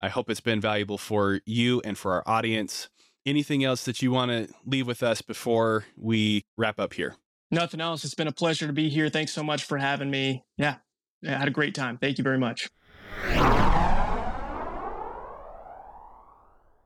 I 0.00 0.08
hope 0.08 0.30
it's 0.30 0.40
been 0.40 0.60
valuable 0.60 0.98
for 0.98 1.40
you 1.46 1.82
and 1.84 1.98
for 1.98 2.12
our 2.12 2.22
audience. 2.26 2.88
Anything 3.26 3.64
else 3.64 3.84
that 3.86 4.02
you 4.02 4.12
want 4.12 4.30
to 4.30 4.54
leave 4.64 4.86
with 4.86 5.02
us 5.02 5.20
before 5.20 5.84
we 5.96 6.44
wrap 6.56 6.78
up 6.78 6.94
here? 6.94 7.16
Nothing 7.50 7.80
else. 7.80 8.04
It's 8.04 8.14
been 8.14 8.28
a 8.28 8.32
pleasure 8.32 8.68
to 8.68 8.72
be 8.72 8.88
here. 8.88 9.08
Thanks 9.08 9.32
so 9.32 9.42
much 9.42 9.64
for 9.64 9.78
having 9.78 10.12
me. 10.12 10.44
Yeah, 10.56 10.76
I 11.26 11.30
had 11.30 11.48
a 11.48 11.50
great 11.50 11.74
time. 11.74 11.98
Thank 11.98 12.18
you 12.18 12.24
very 12.24 12.38
much. 12.38 12.70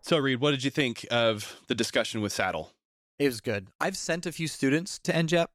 So, 0.00 0.16
Reed, 0.16 0.40
what 0.40 0.52
did 0.52 0.64
you 0.64 0.70
think 0.70 1.06
of 1.10 1.60
the 1.68 1.74
discussion 1.74 2.22
with 2.22 2.32
Saddle? 2.32 2.73
It 3.18 3.26
was 3.26 3.40
good. 3.40 3.68
I've 3.80 3.96
sent 3.96 4.26
a 4.26 4.32
few 4.32 4.48
students 4.48 4.98
to 5.00 5.12
ENJJPT. 5.12 5.46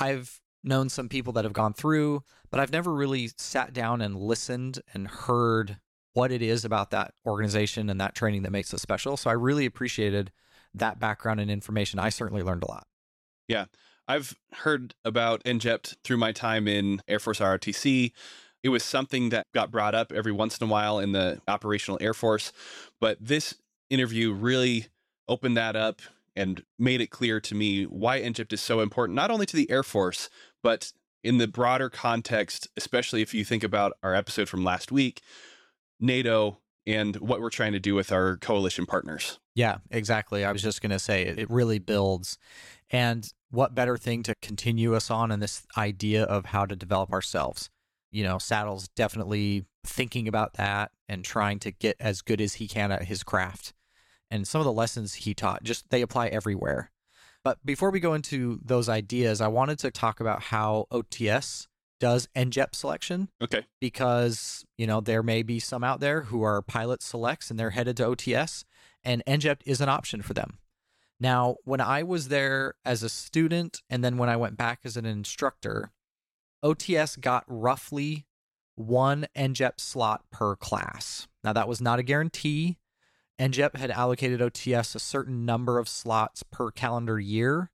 I've 0.00 0.40
known 0.62 0.88
some 0.88 1.08
people 1.08 1.32
that 1.34 1.44
have 1.44 1.52
gone 1.52 1.72
through, 1.72 2.22
but 2.50 2.60
I've 2.60 2.72
never 2.72 2.92
really 2.92 3.30
sat 3.36 3.72
down 3.72 4.00
and 4.00 4.16
listened 4.16 4.80
and 4.92 5.08
heard 5.08 5.78
what 6.12 6.30
it 6.30 6.42
is 6.42 6.64
about 6.64 6.90
that 6.90 7.14
organization 7.26 7.88
and 7.88 8.00
that 8.00 8.14
training 8.14 8.42
that 8.42 8.52
makes 8.52 8.72
it 8.72 8.80
special. 8.80 9.16
So 9.16 9.30
I 9.30 9.34
really 9.34 9.66
appreciated 9.66 10.30
that 10.74 10.98
background 10.98 11.40
and 11.40 11.50
information. 11.50 11.98
I 11.98 12.10
certainly 12.10 12.42
learned 12.42 12.62
a 12.62 12.70
lot. 12.70 12.86
Yeah. 13.46 13.66
I've 14.06 14.36
heard 14.52 14.94
about 15.04 15.44
ENJJPT 15.44 15.96
through 16.02 16.16
my 16.16 16.32
time 16.32 16.66
in 16.66 17.02
Air 17.08 17.18
Force 17.18 17.40
ROTC. 17.40 18.12
It 18.62 18.68
was 18.70 18.82
something 18.82 19.28
that 19.28 19.46
got 19.54 19.70
brought 19.70 19.94
up 19.94 20.12
every 20.12 20.32
once 20.32 20.58
in 20.58 20.66
a 20.66 20.70
while 20.70 20.98
in 20.98 21.12
the 21.12 21.40
operational 21.46 21.98
Air 22.00 22.14
Force, 22.14 22.52
but 23.00 23.18
this 23.20 23.54
interview 23.90 24.32
really 24.32 24.86
opened 25.28 25.56
that 25.56 25.76
up 25.76 26.00
and 26.38 26.62
made 26.78 27.00
it 27.00 27.10
clear 27.10 27.40
to 27.40 27.54
me 27.54 27.84
why 27.84 28.20
ENJJPT 28.20 28.52
is 28.54 28.60
so 28.60 28.80
important, 28.80 29.16
not 29.16 29.30
only 29.30 29.44
to 29.46 29.56
the 29.56 29.70
Air 29.70 29.82
Force, 29.82 30.30
but 30.62 30.92
in 31.24 31.38
the 31.38 31.48
broader 31.48 31.90
context, 31.90 32.68
especially 32.76 33.22
if 33.22 33.34
you 33.34 33.44
think 33.44 33.64
about 33.64 33.94
our 34.02 34.14
episode 34.14 34.48
from 34.48 34.62
last 34.62 34.92
week, 34.92 35.20
NATO 35.98 36.58
and 36.86 37.16
what 37.16 37.40
we're 37.40 37.50
trying 37.50 37.72
to 37.72 37.80
do 37.80 37.94
with 37.94 38.12
our 38.12 38.36
coalition 38.36 38.86
partners. 38.86 39.40
Yeah, 39.54 39.78
exactly. 39.90 40.44
I 40.44 40.52
was 40.52 40.62
just 40.62 40.80
going 40.80 40.90
to 40.90 40.98
say 40.98 41.22
it 41.24 41.50
really 41.50 41.80
builds. 41.80 42.38
And 42.90 43.30
what 43.50 43.74
better 43.74 43.98
thing 43.98 44.22
to 44.22 44.34
continue 44.40 44.94
us 44.94 45.10
on 45.10 45.32
in 45.32 45.40
this 45.40 45.66
idea 45.76 46.22
of 46.22 46.46
how 46.46 46.64
to 46.66 46.76
develop 46.76 47.12
ourselves? 47.12 47.68
You 48.10 48.22
know, 48.22 48.38
Saddle's 48.38 48.88
definitely 48.88 49.66
thinking 49.84 50.28
about 50.28 50.54
that 50.54 50.92
and 51.08 51.24
trying 51.24 51.58
to 51.58 51.72
get 51.72 51.96
as 51.98 52.22
good 52.22 52.40
as 52.40 52.54
he 52.54 52.68
can 52.68 52.92
at 52.92 53.04
his 53.04 53.22
craft 53.22 53.74
and 54.30 54.46
some 54.46 54.60
of 54.60 54.64
the 54.64 54.72
lessons 54.72 55.14
he 55.14 55.34
taught 55.34 55.62
just 55.62 55.90
they 55.90 56.02
apply 56.02 56.28
everywhere. 56.28 56.90
But 57.44 57.64
before 57.64 57.90
we 57.90 58.00
go 58.00 58.14
into 58.14 58.60
those 58.64 58.88
ideas, 58.88 59.40
I 59.40 59.48
wanted 59.48 59.78
to 59.80 59.90
talk 59.90 60.20
about 60.20 60.42
how 60.44 60.86
OTS 60.90 61.66
does 62.00 62.28
ENJJPT 62.36 62.74
selection. 62.74 63.28
Okay. 63.42 63.66
Because, 63.80 64.64
you 64.76 64.86
know, 64.86 65.00
there 65.00 65.22
may 65.22 65.42
be 65.42 65.58
some 65.58 65.84
out 65.84 66.00
there 66.00 66.22
who 66.22 66.42
are 66.42 66.62
pilot 66.62 67.02
selects 67.02 67.50
and 67.50 67.58
they're 67.58 67.70
headed 67.70 67.96
to 67.98 68.04
OTS 68.04 68.64
and 69.04 69.22
ENJJPT 69.26 69.62
is 69.64 69.80
an 69.80 69.88
option 69.88 70.22
for 70.22 70.34
them. 70.34 70.58
Now, 71.20 71.56
when 71.64 71.80
I 71.80 72.02
was 72.02 72.28
there 72.28 72.74
as 72.84 73.02
a 73.02 73.08
student 73.08 73.82
and 73.90 74.04
then 74.04 74.18
when 74.18 74.28
I 74.28 74.36
went 74.36 74.56
back 74.56 74.80
as 74.84 74.96
an 74.96 75.06
instructor, 75.06 75.90
OTS 76.64 77.20
got 77.20 77.44
roughly 77.48 78.26
one 78.76 79.26
ENJJPT 79.36 79.80
slot 79.80 80.22
per 80.30 80.54
class. 80.54 81.26
Now, 81.42 81.52
that 81.52 81.68
was 81.68 81.80
not 81.80 81.98
a 81.98 82.04
guarantee. 82.04 82.78
ENJJPT 83.38 83.76
had 83.76 83.90
allocated 83.90 84.40
OTS 84.40 84.94
a 84.94 84.98
certain 84.98 85.44
number 85.44 85.78
of 85.78 85.88
slots 85.88 86.42
per 86.42 86.70
calendar 86.70 87.20
year. 87.20 87.70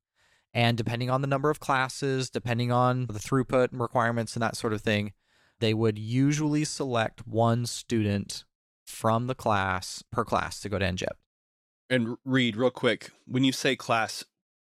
And 0.53 0.77
depending 0.77 1.09
on 1.09 1.21
the 1.21 1.27
number 1.27 1.49
of 1.49 1.59
classes, 1.59 2.29
depending 2.29 2.71
on 2.71 3.07
the 3.07 3.19
throughput 3.19 3.71
and 3.71 3.81
requirements 3.81 4.35
and 4.35 4.43
that 4.43 4.55
sort 4.55 4.73
of 4.73 4.81
thing, 4.81 5.13
they 5.59 5.73
would 5.73 5.97
usually 5.97 6.63
select 6.63 7.27
one 7.27 7.65
student 7.65 8.45
from 8.85 9.27
the 9.27 9.35
class 9.35 10.03
per 10.11 10.23
class 10.23 10.59
to 10.61 10.69
go 10.69 10.79
to 10.79 10.85
ENJJPT. 10.85 11.09
And 11.89 12.17
Reed, 12.23 12.55
real 12.55 12.71
quick, 12.71 13.11
when 13.27 13.43
you 13.43 13.51
say 13.51 13.75
class, 13.75 14.23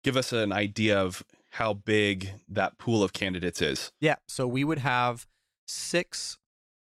give 0.04 0.16
us 0.16 0.32
an 0.32 0.52
idea 0.52 1.00
of 1.00 1.24
how 1.52 1.74
big 1.74 2.32
that 2.48 2.78
pool 2.78 3.04
of 3.04 3.12
candidates 3.12 3.62
is. 3.62 3.92
Yeah. 4.00 4.16
So 4.28 4.48
we 4.48 4.64
would 4.64 4.80
have 4.80 5.28
six 5.68 6.38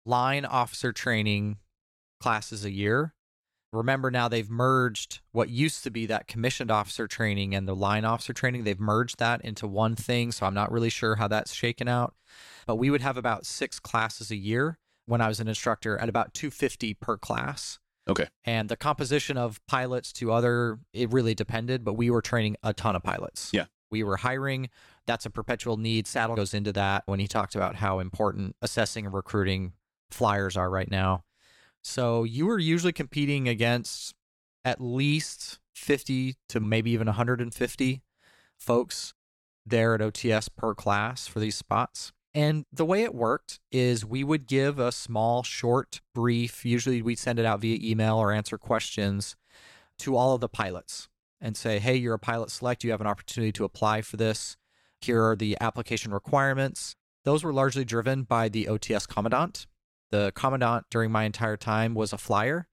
line 0.05 0.45
officer 0.45 0.91
training 0.91 1.57
classes 2.19 2.65
a 2.65 2.71
year 2.71 3.13
remember 3.73 4.09
now 4.09 4.27
they've 4.27 4.49
merged 4.49 5.19
what 5.31 5.49
used 5.49 5.83
to 5.83 5.91
be 5.91 6.05
that 6.05 6.27
commissioned 6.27 6.71
officer 6.71 7.07
training 7.07 7.53
and 7.53 7.67
the 7.67 7.75
line 7.75 8.05
officer 8.05 8.33
training. 8.33 8.63
They've 8.63 8.79
merged 8.79 9.19
that 9.19 9.41
into 9.41 9.67
one 9.67 9.95
thing. 9.95 10.31
So 10.31 10.45
I'm 10.45 10.53
not 10.53 10.71
really 10.71 10.89
sure 10.89 11.15
how 11.15 11.27
that's 11.27 11.53
shaken 11.53 11.87
out. 11.87 12.15
But 12.65 12.75
we 12.75 12.89
would 12.89 13.01
have 13.01 13.17
about 13.17 13.45
six 13.45 13.79
classes 13.79 14.31
a 14.31 14.35
year 14.35 14.77
when 15.05 15.21
I 15.21 15.27
was 15.27 15.39
an 15.39 15.47
instructor 15.47 15.97
at 15.97 16.09
about 16.09 16.33
250 16.33 16.93
per 16.95 17.17
class. 17.17 17.79
Okay. 18.07 18.27
And 18.45 18.69
the 18.69 18.77
composition 18.77 19.37
of 19.37 19.59
pilots 19.67 20.13
to 20.13 20.31
other, 20.31 20.79
it 20.93 21.11
really 21.11 21.35
depended, 21.35 21.83
but 21.83 21.93
we 21.93 22.09
were 22.09 22.21
training 22.21 22.55
a 22.63 22.73
ton 22.73 22.95
of 22.95 23.03
pilots. 23.03 23.51
Yeah. 23.53 23.65
We 23.89 24.03
were 24.03 24.17
hiring. 24.17 24.69
That's 25.05 25.25
a 25.25 25.29
perpetual 25.29 25.77
need. 25.77 26.07
Saddle 26.07 26.35
goes 26.35 26.53
into 26.53 26.73
that 26.73 27.03
when 27.05 27.19
he 27.19 27.27
talked 27.27 27.55
about 27.55 27.75
how 27.75 27.99
important 27.99 28.55
assessing 28.61 29.05
and 29.05 29.13
recruiting 29.13 29.73
flyers 30.09 30.57
are 30.57 30.69
right 30.69 30.89
now. 30.89 31.23
So 31.87 32.25
you 32.25 32.45
were 32.45 32.59
usually 32.59 32.91
competing 32.91 33.47
against 33.47 34.13
at 34.65 34.81
least 34.81 35.59
50 35.73 36.35
to 36.49 36.59
maybe 36.59 36.91
even 36.91 37.07
150 37.07 38.01
folks 38.59 39.13
there 39.65 39.95
at 39.95 40.01
OTS 40.01 40.49
per 40.53 40.75
class 40.75 41.27
for 41.27 41.39
these 41.39 41.55
spots. 41.55 42.11
And 42.33 42.65
the 42.73 42.83
way 42.83 43.03
it 43.03 43.15
worked 43.15 43.61
is 43.71 44.05
we 44.05 44.21
would 44.25 44.47
give 44.47 44.79
a 44.79 44.91
small, 44.91 45.43
short 45.43 46.01
brief. 46.13 46.65
Usually 46.65 47.01
we'd 47.01 47.19
send 47.19 47.39
it 47.39 47.45
out 47.45 47.61
via 47.61 47.79
email 47.81 48.17
or 48.17 48.33
answer 48.33 48.57
questions 48.57 49.37
to 49.99 50.17
all 50.17 50.35
of 50.35 50.41
the 50.41 50.49
pilots 50.49 51.07
and 51.39 51.55
say, 51.55 51.79
hey, 51.79 51.95
you're 51.95 52.15
a 52.15 52.19
pilot 52.19 52.51
select. 52.51 52.83
You 52.83 52.91
have 52.91 53.01
an 53.01 53.07
opportunity 53.07 53.53
to 53.53 53.63
apply 53.63 54.01
for 54.01 54.17
this. 54.17 54.57
Here 54.99 55.23
are 55.23 55.37
the 55.37 55.57
application 55.61 56.13
requirements. 56.13 56.97
those 57.23 57.45
were 57.45 57.53
largely 57.53 57.85
driven 57.85 58.23
by 58.23 58.49
the 58.49 58.65
OTS 58.65 59.07
commandant. 59.07 59.67
The 60.11 60.31
commandant 60.35 60.85
during 60.89 61.11
my 61.11 61.23
entire 61.23 61.57
time 61.57 61.93
was 61.93 62.13
a 62.13 62.17
flyer, 62.17 62.67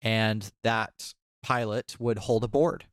and 0.00 0.50
that 0.64 1.14
pilot 1.42 1.96
would 1.98 2.18
hold 2.18 2.44
a 2.44 2.48
board. 2.48 2.86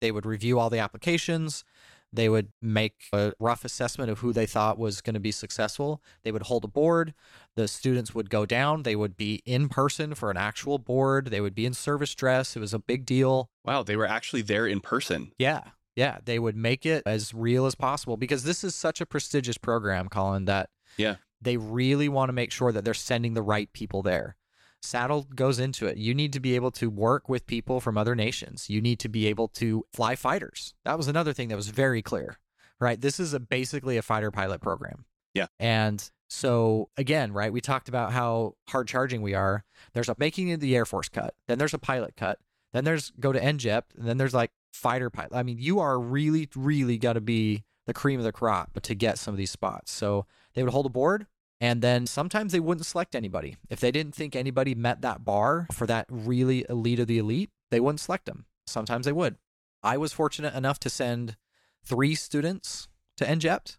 They 0.00 0.10
would 0.10 0.26
review 0.26 0.58
all 0.58 0.70
the 0.70 0.78
applications. 0.78 1.64
They 2.12 2.28
would 2.28 2.52
make 2.62 2.94
a 3.12 3.32
rough 3.40 3.64
assessment 3.64 4.08
of 4.10 4.20
who 4.20 4.32
they 4.32 4.46
thought 4.46 4.78
was 4.78 5.00
going 5.00 5.14
to 5.14 5.20
be 5.20 5.32
successful. 5.32 6.00
They 6.22 6.30
would 6.30 6.42
hold 6.42 6.64
a 6.64 6.68
board. 6.68 7.12
The 7.56 7.66
students 7.66 8.14
would 8.14 8.30
go 8.30 8.46
down. 8.46 8.84
They 8.84 8.94
would 8.94 9.16
be 9.16 9.42
in 9.44 9.68
person 9.68 10.14
for 10.14 10.30
an 10.30 10.36
actual 10.36 10.78
board. 10.78 11.26
They 11.26 11.40
would 11.40 11.56
be 11.56 11.66
in 11.66 11.74
service 11.74 12.14
dress. 12.14 12.54
It 12.54 12.60
was 12.60 12.72
a 12.72 12.78
big 12.78 13.04
deal. 13.04 13.50
Wow, 13.64 13.82
they 13.82 13.96
were 13.96 14.06
actually 14.06 14.42
there 14.42 14.66
in 14.66 14.80
person. 14.80 15.32
Yeah. 15.38 15.62
Yeah. 15.96 16.18
They 16.24 16.38
would 16.38 16.56
make 16.56 16.86
it 16.86 17.02
as 17.04 17.34
real 17.34 17.66
as 17.66 17.74
possible 17.74 18.16
because 18.16 18.44
this 18.44 18.62
is 18.62 18.76
such 18.76 19.00
a 19.00 19.06
prestigious 19.06 19.58
program, 19.58 20.08
Colin, 20.08 20.44
that 20.44 20.70
Yeah. 20.96 21.16
They 21.40 21.56
really 21.56 22.08
want 22.08 22.28
to 22.28 22.32
make 22.32 22.52
sure 22.52 22.72
that 22.72 22.84
they're 22.84 22.94
sending 22.94 23.34
the 23.34 23.42
right 23.42 23.72
people 23.72 24.02
there. 24.02 24.36
Saddle 24.82 25.26
goes 25.34 25.58
into 25.58 25.86
it. 25.86 25.96
You 25.96 26.14
need 26.14 26.32
to 26.34 26.40
be 26.40 26.54
able 26.54 26.70
to 26.72 26.90
work 26.90 27.28
with 27.28 27.46
people 27.46 27.80
from 27.80 27.96
other 27.96 28.14
nations. 28.14 28.68
You 28.68 28.80
need 28.80 28.98
to 29.00 29.08
be 29.08 29.26
able 29.26 29.48
to 29.48 29.86
fly 29.92 30.14
fighters. 30.14 30.74
That 30.84 30.98
was 30.98 31.08
another 31.08 31.32
thing 31.32 31.48
that 31.48 31.56
was 31.56 31.68
very 31.68 32.02
clear, 32.02 32.38
right? 32.80 33.00
This 33.00 33.18
is 33.18 33.32
a, 33.32 33.40
basically 33.40 33.96
a 33.96 34.02
fighter 34.02 34.30
pilot 34.30 34.60
program. 34.60 35.06
Yeah. 35.32 35.46
And 35.58 36.08
so 36.28 36.90
again, 36.96 37.32
right, 37.32 37.52
we 37.52 37.60
talked 37.60 37.88
about 37.88 38.12
how 38.12 38.54
hard 38.68 38.88
charging 38.88 39.22
we 39.22 39.34
are. 39.34 39.64
There's 39.94 40.08
a 40.08 40.16
making 40.18 40.58
the 40.58 40.76
Air 40.76 40.84
Force 40.84 41.08
cut, 41.08 41.34
then 41.48 41.58
there's 41.58 41.74
a 41.74 41.78
pilot 41.78 42.14
cut, 42.16 42.38
then 42.72 42.84
there's 42.84 43.10
go 43.18 43.32
to 43.32 43.40
ENJJPT, 43.40 43.96
and 43.98 44.06
then 44.06 44.18
there's 44.18 44.34
like 44.34 44.50
fighter 44.72 45.10
pilot. 45.10 45.34
I 45.34 45.42
mean, 45.42 45.58
you 45.58 45.80
are 45.80 45.98
really, 45.98 46.48
really 46.54 46.98
got 46.98 47.14
to 47.14 47.20
be 47.20 47.64
the 47.86 47.94
cream 47.94 48.18
of 48.20 48.24
the 48.24 48.32
crop 48.32 48.70
but 48.72 48.82
to 48.84 48.94
get 48.94 49.18
some 49.18 49.34
of 49.34 49.38
these 49.38 49.50
spots. 49.50 49.92
So 49.92 50.26
they 50.54 50.62
would 50.62 50.72
hold 50.72 50.86
a 50.86 50.90
board, 50.90 51.26
and 51.60 51.82
then 51.82 52.06
sometimes 52.06 52.52
they 52.52 52.60
wouldn't 52.60 52.86
select 52.86 53.14
anybody. 53.14 53.56
If 53.68 53.80
they 53.80 53.90
didn't 53.90 54.14
think 54.14 54.34
anybody 54.36 54.74
met 54.74 55.02
that 55.02 55.24
bar 55.24 55.66
for 55.72 55.86
that 55.86 56.06
really 56.08 56.64
elite 56.68 57.00
of 57.00 57.06
the 57.06 57.18
elite, 57.18 57.50
they 57.70 57.80
wouldn't 57.80 58.00
select 58.00 58.26
them. 58.26 58.46
Sometimes 58.66 59.06
they 59.06 59.12
would. 59.12 59.36
I 59.82 59.96
was 59.96 60.12
fortunate 60.12 60.54
enough 60.54 60.78
to 60.80 60.90
send 60.90 61.36
three 61.84 62.14
students 62.14 62.88
to 63.16 63.24
ENJJPT. 63.24 63.76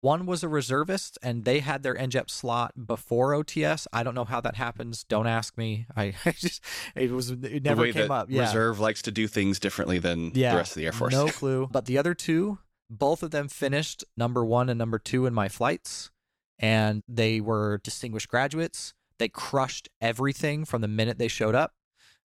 One 0.00 0.26
was 0.26 0.44
a 0.44 0.48
reservist, 0.48 1.18
and 1.24 1.44
they 1.44 1.58
had 1.58 1.82
their 1.82 1.96
ENJJPT 1.96 2.30
slot 2.30 2.86
before 2.86 3.32
OTS. 3.32 3.88
I 3.92 4.04
don't 4.04 4.14
know 4.14 4.24
how 4.24 4.40
that 4.40 4.54
happens. 4.54 5.02
Don't 5.02 5.26
ask 5.26 5.58
me. 5.58 5.86
I, 5.96 6.14
I 6.24 6.30
just 6.30 6.62
it 6.94 7.10
was 7.10 7.30
it 7.30 7.42
The 7.42 7.60
never 7.60 7.82
way 7.82 7.92
came 7.92 8.06
that 8.06 8.14
up. 8.14 8.30
Yeah, 8.30 8.42
Reserve 8.42 8.78
likes 8.78 9.02
to 9.02 9.10
do 9.10 9.26
things 9.26 9.58
differently 9.58 9.98
than 9.98 10.30
yeah, 10.34 10.52
the 10.52 10.58
rest 10.58 10.72
of 10.72 10.76
the 10.76 10.86
Air 10.86 10.92
Force. 10.92 11.12
No 11.12 11.26
clue. 11.28 11.68
But 11.70 11.86
the 11.86 11.98
other 11.98 12.14
two, 12.14 12.58
both 12.90 13.22
of 13.22 13.30
them 13.30 13.48
finished 13.48 14.04
number 14.16 14.44
one 14.44 14.68
and 14.68 14.78
number 14.78 14.98
two 14.98 15.26
in 15.26 15.34
my 15.34 15.48
flights, 15.48 16.10
and 16.58 17.02
they 17.08 17.40
were 17.40 17.80
distinguished 17.82 18.28
graduates. 18.28 18.94
They 19.18 19.28
crushed 19.28 19.88
everything 20.00 20.64
from 20.64 20.80
the 20.80 20.88
minute 20.88 21.18
they 21.18 21.28
showed 21.28 21.54
up. 21.54 21.74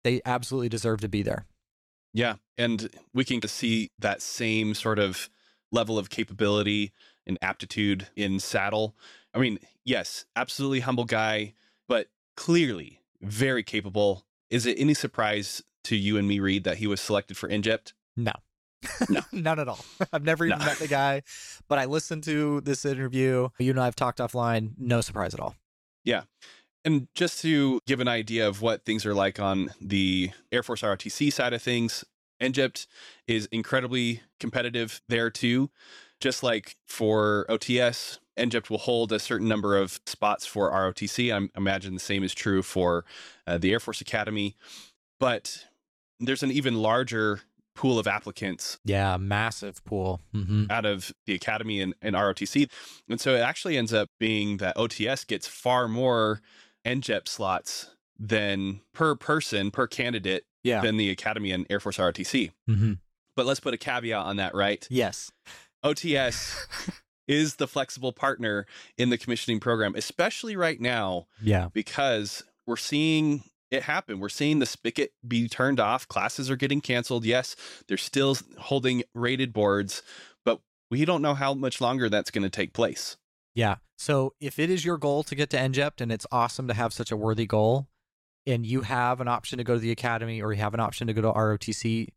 They 0.04 0.22
absolutely 0.26 0.70
deserve 0.70 1.02
to 1.02 1.10
be 1.10 1.24
there. 1.24 1.46
Yeah, 2.14 2.36
and 2.58 2.90
we 3.14 3.26
can 3.26 3.46
see 3.48 3.92
that 4.00 4.22
same 4.22 4.74
sort 4.76 5.00
of 5.00 5.30
level 5.72 5.98
of 5.98 6.10
capability 6.10 6.94
and 7.26 7.38
aptitude 7.42 8.08
in 8.16 8.40
Saddle. 8.40 8.96
I 9.34 9.40
mean, 9.40 9.60
yes, 9.84 10.26
absolutely 10.36 10.82
humble 10.82 11.06
guy, 11.06 11.54
but 11.88 12.10
clearly 12.38 13.02
very 13.22 13.64
capable. 13.64 14.26
Is 14.50 14.66
it 14.66 14.78
any 14.78 14.94
surprise 14.94 15.64
to 15.86 15.96
you 15.96 16.18
and 16.18 16.28
me, 16.28 16.40
Reed, 16.40 16.64
that 16.66 16.78
he 16.78 16.88
was 16.88 17.02
selected 17.02 17.38
for 17.38 17.50
ENJJPT? 17.50 17.94
No. 18.16 18.34
No. 19.10 19.22
None 19.32 19.60
at 19.60 19.68
all. 19.68 19.84
I've 20.12 20.24
never 20.24 20.46
even 20.46 20.60
No. 20.60 20.66
met 20.66 20.78
the 20.80 20.88
guy, 20.88 21.24
but 21.68 21.80
I 21.80 21.86
listened 21.86 22.24
to 22.26 22.62
this 22.62 22.86
interview. 22.86 23.50
You 23.60 23.72
and 23.72 23.80
I 23.80 23.86
have 23.86 23.96
talked 23.96 24.20
offline. 24.20 24.72
No 24.78 25.02
surprise 25.02 25.34
at 25.34 25.40
all. 25.40 25.56
Yeah. 26.04 26.24
And 26.86 27.08
just 27.16 27.42
to 27.44 27.80
give 27.88 28.00
an 28.02 28.08
idea 28.10 28.48
of 28.48 28.62
what 28.62 28.84
things 28.86 29.06
are 29.06 29.14
like 29.14 29.40
on 29.40 29.72
the 29.80 30.32
Air 30.52 30.64
Force 30.64 30.82
ROTC 30.82 31.32
side 31.32 31.54
of 31.54 31.62
things, 31.62 32.04
ENJJPT 32.42 32.88
is 33.28 33.48
incredibly 33.52 34.22
competitive 34.40 35.02
there 35.08 35.30
too. 35.30 35.70
Just 36.20 36.44
like 36.44 36.76
for 36.88 37.46
OTS, 37.50 38.20
ENJJPT 38.38 38.70
will 38.70 38.78
hold 38.80 39.14
a 39.14 39.20
certain 39.20 39.48
number 39.48 39.78
of 39.78 40.02
spots 40.06 40.46
for 40.46 40.72
ROTC. 40.72 41.34
I 41.34 41.48
imagine 41.58 41.94
the 41.94 42.00
same 42.02 42.24
is 42.24 42.34
true 42.34 42.62
for 42.62 43.06
uh, 43.48 43.58
the 43.58 43.72
Air 43.72 43.80
Force 43.80 44.02
Academy. 44.02 44.56
But 45.22 45.66
there's 46.20 46.44
an 46.44 46.52
even 46.52 46.76
larger 46.76 47.42
pool 47.76 47.98
of 48.00 48.08
applicants 48.08 48.78
Yeah, 48.86 49.18
massive 49.18 49.84
pool. 49.86 50.22
hmm 50.32 50.66
out 50.70 50.86
of 50.86 51.12
the 51.26 51.34
academy 51.34 51.82
and, 51.82 51.94
and 52.02 52.16
ROTC. 52.16 52.70
And 53.10 53.20
so 53.20 53.36
it 53.36 53.40
actually 53.40 53.78
ends 53.78 53.94
up 53.94 54.10
being 54.20 54.58
that 54.58 54.76
OTS 54.78 55.26
gets 55.26 55.48
far 55.48 55.88
more 55.88 56.42
ENJJPT 56.86 57.28
slots 57.28 57.90
than 58.20 58.82
per 58.94 59.16
person, 59.16 59.72
per 59.72 59.88
candidate 59.88 60.44
Yeah. 60.64 60.82
than 60.82 60.98
the 60.98 61.10
academy 61.10 61.52
and 61.52 61.66
Air 61.70 61.80
Force 61.80 61.98
ROTC. 61.98 62.52
hmm 62.68 62.94
But 63.36 63.46
let's 63.46 63.60
put 63.60 63.74
a 63.74 63.78
caveat 63.78 64.24
on 64.26 64.36
that, 64.38 64.54
right? 64.54 64.86
Yes. 64.92 65.32
OTS 65.84 66.56
is 67.28 67.56
the 67.56 67.68
flexible 67.68 68.12
partner 68.14 68.66
in 68.98 69.10
the 69.10 69.18
commissioning 69.18 69.60
program, 69.60 69.96
especially 69.96 70.56
right 70.56 70.80
now 70.80 71.26
Yeah. 71.42 71.70
because 71.74 72.44
we're 72.68 72.78
seeing 72.78 73.44
it 73.74 73.84
happen. 73.84 74.20
We're 74.20 74.30
seeing 74.30 74.60
the 74.60 74.66
spigot 74.66 75.14
be 75.28 75.48
turned 75.48 75.80
off. 75.80 76.08
Classes 76.08 76.50
are 76.50 76.56
getting 76.56 76.82
canceled. 76.82 77.26
Yes, 77.26 77.56
they're 77.88 77.98
still 77.98 78.38
holding 78.60 79.04
rated 79.14 79.54
boards, 79.54 80.02
but 80.46 80.62
we 80.90 81.06
don't 81.06 81.22
know 81.22 81.34
how 81.34 81.54
much 81.54 81.82
longer 81.82 82.10
that's 82.10 82.32
going 82.32 82.44
to 82.44 82.50
take 82.50 82.74
place. 82.74 83.18
Yeah. 83.56 83.76
So 83.98 84.34
if 84.40 84.60
it 84.60 84.70
is 84.70 84.84
your 84.84 84.98
goal 84.98 85.24
to 85.24 85.36
get 85.36 85.50
to 85.52 85.58
ENJJPT 85.58 86.02
and 86.02 86.12
it's 86.12 86.28
awesome 86.32 86.68
to 86.68 86.74
have 86.74 86.94
such 86.94 87.12
a 87.12 87.18
worthy 87.18 87.46
goal, 87.46 87.88
and 88.46 88.66
you 88.66 88.80
mm-hmm. 88.80 88.94
have 88.94 89.22
an 89.22 89.28
option 89.28 89.58
to 89.58 89.64
go 89.64 89.76
to 89.76 89.80
the 89.80 89.92
academy 89.92 90.42
or 90.42 90.52
you 90.54 90.60
have 90.60 90.74
an 90.74 90.80
option 90.80 91.08
to 91.08 91.14
go 91.14 91.22
to 91.22 91.32
ROTC, 91.32 92.10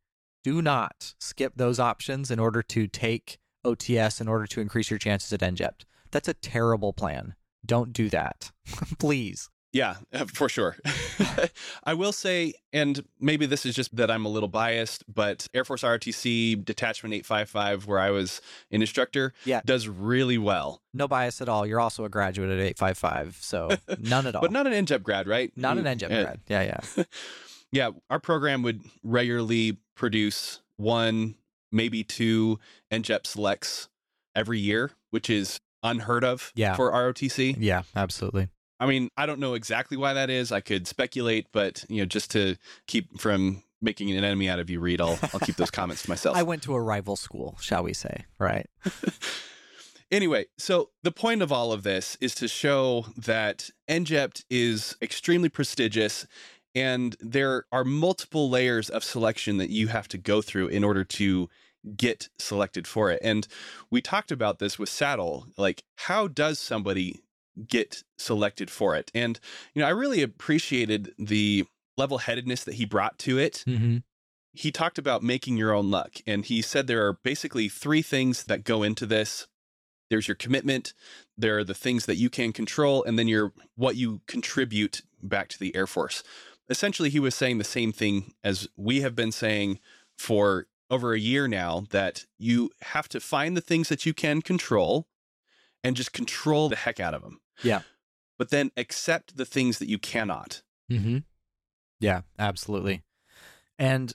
do 0.42 0.62
not 0.62 1.14
skip 1.20 1.52
those 1.56 1.78
options 1.78 2.30
in 2.30 2.38
order 2.38 2.62
to 2.62 2.86
take 2.86 3.38
OTS 3.64 4.20
in 4.20 4.28
order 4.28 4.46
to 4.46 4.60
increase 4.60 4.90
your 4.90 4.98
chances 4.98 5.32
at 5.32 5.40
ENJJPT. 5.40 5.84
That's 6.10 6.28
a 6.28 6.34
terrible 6.34 6.92
plan. 6.92 7.34
Don't 7.64 7.92
do 7.92 8.08
that. 8.10 8.52
Please. 8.98 9.50
Yeah, 9.76 9.96
for 10.32 10.48
sure. 10.48 10.76
I 11.84 11.92
will 11.92 12.12
say, 12.12 12.54
and 12.72 13.04
maybe 13.20 13.44
this 13.44 13.66
is 13.66 13.74
just 13.74 13.94
that 13.96 14.10
I'm 14.10 14.24
a 14.24 14.28
little 14.30 14.48
biased, 14.48 15.04
but 15.12 15.46
Air 15.52 15.64
Force 15.66 15.82
ROTC 15.82 16.64
Detachment 16.64 17.12
855, 17.14 17.86
where 17.86 17.98
I 17.98 18.10
was 18.10 18.40
an 18.70 18.80
instructor, 18.80 19.34
Yeah. 19.44 19.60
does 19.66 19.86
really 19.86 20.38
well. 20.38 20.80
No 20.94 21.06
bias 21.06 21.42
at 21.42 21.48
all. 21.50 21.66
You're 21.66 21.80
also 21.80 22.04
a 22.04 22.08
graduate 22.08 22.48
at 22.48 22.58
855, 22.58 23.36
so 23.40 23.68
none 24.00 24.26
at 24.26 24.34
all. 24.34 24.40
But 24.40 24.50
not 24.52 24.66
an 24.66 24.72
ENJJPT 24.72 25.02
grad, 25.02 25.26
right? 25.26 25.52
Not 25.56 25.76
an 25.76 25.84
Mm, 25.84 25.98
ENJJPT 25.98 26.10
yeah. 26.10 26.22
grad. 26.22 26.40
Yeah, 26.48 26.62
yeah. 26.96 27.04
yeah, 27.72 27.90
our 28.08 28.18
program 28.20 28.62
would 28.62 28.80
regularly 29.02 29.76
produce 29.94 30.60
one, 30.76 31.34
maybe 31.70 32.02
two 32.02 32.58
ENJJPT 32.90 33.26
selects 33.26 33.88
every 34.34 34.58
year, 34.58 34.92
which 35.10 35.28
is 35.28 35.60
unheard 35.82 36.24
of 36.24 36.50
Yeah. 36.54 36.74
for 36.76 36.90
ROTC. 36.92 37.56
Yeah, 37.58 37.82
absolutely. 37.94 38.48
I 38.78 38.86
mean, 38.86 39.10
I 39.16 39.26
don't 39.26 39.40
know 39.40 39.54
exactly 39.54 39.96
why 39.96 40.12
that 40.12 40.30
is. 40.30 40.52
I 40.52 40.60
could 40.60 40.86
speculate, 40.86 41.46
but 41.52 41.84
you 41.88 42.02
know, 42.02 42.06
just 42.06 42.30
to 42.32 42.56
keep 42.86 43.20
from 43.20 43.62
making 43.80 44.10
an 44.10 44.24
enemy 44.24 44.48
out 44.48 44.58
of 44.58 44.68
you, 44.68 44.80
Reed, 44.80 45.00
I'll 45.00 45.18
I'll 45.32 45.40
keep 45.40 45.56
those 45.56 45.70
comments 45.70 46.02
to 46.02 46.10
myself. 46.10 46.36
I 46.38 46.42
went 46.42 46.62
to 46.64 46.74
a 46.74 46.80
rival 46.80 47.16
school, 47.16 47.56
shall 47.60 47.82
we 47.82 47.92
say, 47.92 48.26
right? 48.38 48.68
Anyway, 50.10 50.46
so 50.56 50.90
the 51.02 51.10
point 51.10 51.42
of 51.42 51.50
all 51.50 51.72
of 51.72 51.82
this 51.82 52.16
is 52.20 52.32
to 52.36 52.46
show 52.46 53.06
that 53.16 53.70
ENJJPT 53.88 54.44
is 54.48 54.96
extremely 55.02 55.48
prestigious 55.48 56.26
and 56.76 57.16
there 57.20 57.64
are 57.72 57.84
multiple 57.84 58.50
layers 58.50 58.90
of 58.90 59.02
selection 59.02 59.56
that 59.56 59.70
you 59.70 59.88
have 59.88 60.06
to 60.08 60.18
go 60.18 60.42
through 60.42 60.68
in 60.68 60.84
order 60.84 61.02
to 61.02 61.48
get 61.96 62.28
selected 62.38 62.86
for 62.86 63.10
it. 63.10 63.18
And 63.22 63.48
we 63.90 64.00
talked 64.00 64.30
about 64.30 64.58
this 64.58 64.78
with 64.78 64.88
Saddle, 64.88 65.46
like 65.56 65.82
how 65.96 66.28
does 66.28 66.58
somebody 66.58 67.22
get 67.66 68.02
selected 68.18 68.70
for 68.70 68.96
it? 68.96 69.10
And 69.14 69.38
you 69.74 69.80
know, 69.82 69.86
I 69.88 69.90
really 69.92 70.22
appreciated 70.22 71.14
the 71.18 71.64
level-headedness 71.96 72.64
that 72.64 72.74
he 72.74 72.84
brought 72.84 73.18
to 73.20 73.38
it 73.38 73.64
Mm-hmm. 73.66 73.98
he 74.52 74.70
talked 74.70 74.98
about 74.98 75.22
making 75.22 75.56
your 75.56 75.72
own 75.72 75.90
luck 75.90 76.16
and 76.26 76.44
he 76.44 76.60
said 76.60 76.86
there 76.86 77.06
are 77.06 77.14
basically 77.22 77.68
three 77.68 78.02
things 78.02 78.44
that 78.44 78.64
go 78.64 78.82
into 78.82 79.06
this 79.06 79.46
there's 80.10 80.28
your 80.28 80.34
commitment 80.34 80.92
there 81.38 81.56
are 81.58 81.64
the 81.64 81.74
things 81.74 82.04
that 82.04 82.16
you 82.16 82.28
can 82.28 82.52
control 82.52 83.02
and 83.04 83.18
then 83.18 83.28
your 83.28 83.52
what 83.76 83.96
you 83.96 84.20
contribute 84.26 85.00
back 85.22 85.48
to 85.48 85.58
the 85.58 85.74
air 85.74 85.86
force 85.86 86.22
essentially 86.68 87.08
he 87.08 87.18
was 87.20 87.34
saying 87.34 87.56
the 87.56 87.64
same 87.64 87.92
thing 87.92 88.34
as 88.44 88.68
we 88.76 89.00
have 89.00 89.16
been 89.16 89.32
saying 89.32 89.78
for 90.18 90.66
over 90.90 91.14
a 91.14 91.18
year 91.18 91.48
now 91.48 91.84
that 91.90 92.26
you 92.38 92.70
have 92.82 93.08
to 93.08 93.20
find 93.20 93.56
the 93.56 93.62
things 93.62 93.88
that 93.88 94.04
you 94.04 94.12
can 94.12 94.42
control 94.42 95.06
and 95.82 95.96
just 95.96 96.12
control 96.12 96.68
the 96.68 96.76
heck 96.76 97.00
out 97.00 97.14
of 97.14 97.22
them 97.22 97.40
Yeah. 97.62 97.80
but 98.38 98.50
then 98.50 98.70
accept 98.76 99.36
the 99.36 99.46
things 99.46 99.78
that 99.78 99.88
you 99.88 99.98
cannot 99.98 100.62
Mm-hmm. 100.90 101.18
Yeah, 102.00 102.22
absolutely. 102.38 103.02
And 103.78 104.14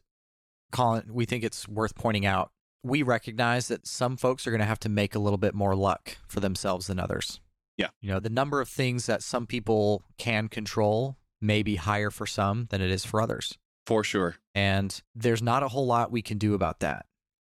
Colin, 0.72 1.10
we 1.12 1.26
think 1.26 1.44
it's 1.44 1.68
worth 1.68 1.96
pointing 1.96 2.26
out 2.26 2.52
we 2.84 3.04
recognize 3.04 3.68
that 3.68 3.86
some 3.86 4.18
folks 4.18 4.48
are 4.48 4.50
going 4.52 4.60
to 4.62 4.66
have 4.66 4.80
to 4.80 4.90
make 4.90 5.14
a 5.14 5.20
little 5.20 5.38
bit 5.38 5.54
more 5.54 5.76
luck 5.76 6.18
for 6.28 6.40
themselves 6.40 6.88
than 6.88 7.00
others. 7.00 7.40
Yeah. 7.78 7.90
You 8.02 8.10
know, 8.10 8.20
the 8.20 8.30
number 8.30 8.60
of 8.60 8.68
things 8.68 9.06
that 9.06 9.22
some 9.22 9.46
people 9.46 10.04
can 10.18 10.48
control 10.48 11.18
may 11.40 11.62
be 11.62 11.76
higher 11.76 12.10
for 12.10 12.26
some 12.26 12.68
than 12.72 12.82
it 12.82 12.90
is 12.90 13.06
for 13.06 13.22
others. 13.22 13.58
For 13.86 14.04
sure. 14.04 14.38
And 14.56 15.00
there's 15.14 15.44
not 15.44 15.62
a 15.62 15.68
whole 15.68 15.86
lot 15.86 16.12
we 16.12 16.24
can 16.24 16.40
do 16.40 16.56
about 16.56 16.80
that, 16.80 17.06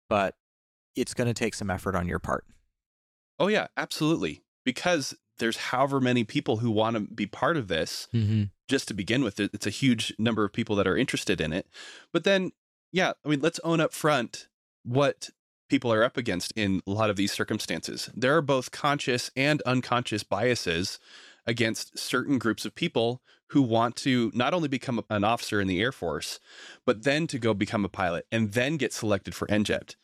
but 0.09 0.35
it's 0.97 1.15
going 1.15 1.29
to 1.29 1.35
take 1.35 1.55
some 1.55 1.71
effort 1.71 1.95
on 1.95 2.09
your 2.09 2.19
part. 2.19 2.45
Oh, 3.39 3.47
yeah, 3.47 3.69
absolutely. 3.77 4.43
Because 4.65 5.15
there's 5.41 5.57
however 5.57 6.01
many 6.01 6.23
people 6.23 6.59
who 6.59 6.71
want 6.71 6.95
to 6.95 7.01
be 7.01 7.27
part 7.27 7.57
of 7.57 7.67
this, 7.69 8.07
Mm-hmm. 8.15 8.45
just 8.69 8.87
to 8.89 8.95
begin 8.95 9.25
with, 9.25 9.41
it's 9.41 9.67
a 9.67 9.71
huge 9.71 10.15
number 10.19 10.45
of 10.45 10.53
people 10.53 10.77
that 10.77 10.87
are 10.87 10.97
interested 10.97 11.41
in 11.41 11.53
it. 11.53 11.67
But 12.13 12.23
then, 12.25 12.53
yeah, 12.93 13.13
I 13.25 13.29
mean, 13.29 13.41
let's 13.41 13.59
own 13.65 13.81
up 13.81 13.93
front 13.93 14.47
what 14.85 15.31
people 15.69 15.93
are 15.93 16.05
up 16.05 16.17
against 16.17 16.53
in 16.57 16.83
a 16.87 16.91
lot 16.91 17.11
of 17.11 17.17
these 17.17 17.33
circumstances. 17.33 18.11
There 18.15 18.37
are 18.37 18.43
both 18.43 18.71
conscious 18.71 19.31
and 19.37 19.61
unconscious 19.63 20.23
biases 20.23 20.99
against 21.47 21.99
certain 21.99 22.39
groups 22.39 22.65
of 22.65 22.75
people 22.75 23.23
who 23.51 23.63
want 23.63 23.97
to 23.97 24.31
not 24.35 24.55
only 24.55 24.69
become 24.69 25.03
an 25.11 25.25
officer 25.25 25.61
in 25.61 25.67
the 25.69 25.81
Air 25.81 25.93
Force, 25.93 26.39
but 26.87 27.03
then 27.03 27.27
to 27.27 27.39
go 27.39 27.55
become 27.55 27.85
a 27.85 27.89
pilot 27.89 28.27
and 28.31 28.53
then 28.53 28.77
get 28.77 28.93
selected 28.93 29.35
for 29.35 29.47
ENJJPT. 29.49 29.97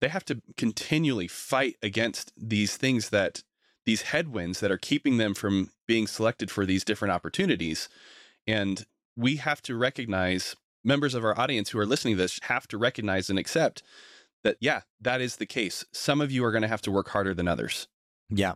They 0.00 0.08
have 0.08 0.24
to 0.26 0.42
continually 0.56 1.28
fight 1.28 1.76
against 1.82 2.32
these 2.36 2.76
things 2.76 3.08
that 3.10 3.42
these 3.86 4.02
headwinds 4.02 4.60
that 4.60 4.70
are 4.70 4.78
keeping 4.78 5.18
them 5.18 5.34
from 5.34 5.70
being 5.86 6.06
selected 6.06 6.50
for 6.50 6.64
these 6.64 6.84
different 6.84 7.12
opportunities. 7.12 7.88
And 8.46 8.86
we 9.16 9.36
have 9.36 9.62
to 9.62 9.76
recognize 9.76 10.56
members 10.82 11.14
of 11.14 11.24
our 11.24 11.38
audience 11.38 11.70
who 11.70 11.78
are 11.78 11.86
listening 11.86 12.14
to 12.16 12.22
this 12.22 12.38
have 12.44 12.66
to 12.68 12.78
recognize 12.78 13.30
and 13.30 13.38
accept 13.38 13.82
that, 14.42 14.56
yeah, 14.60 14.82
that 15.00 15.20
is 15.20 15.36
the 15.36 15.46
case. 15.46 15.84
Some 15.92 16.20
of 16.20 16.30
you 16.30 16.44
are 16.44 16.52
going 16.52 16.62
to 16.62 16.68
have 16.68 16.82
to 16.82 16.90
work 16.90 17.08
harder 17.08 17.34
than 17.34 17.48
others. 17.48 17.88
Yeah. 18.28 18.54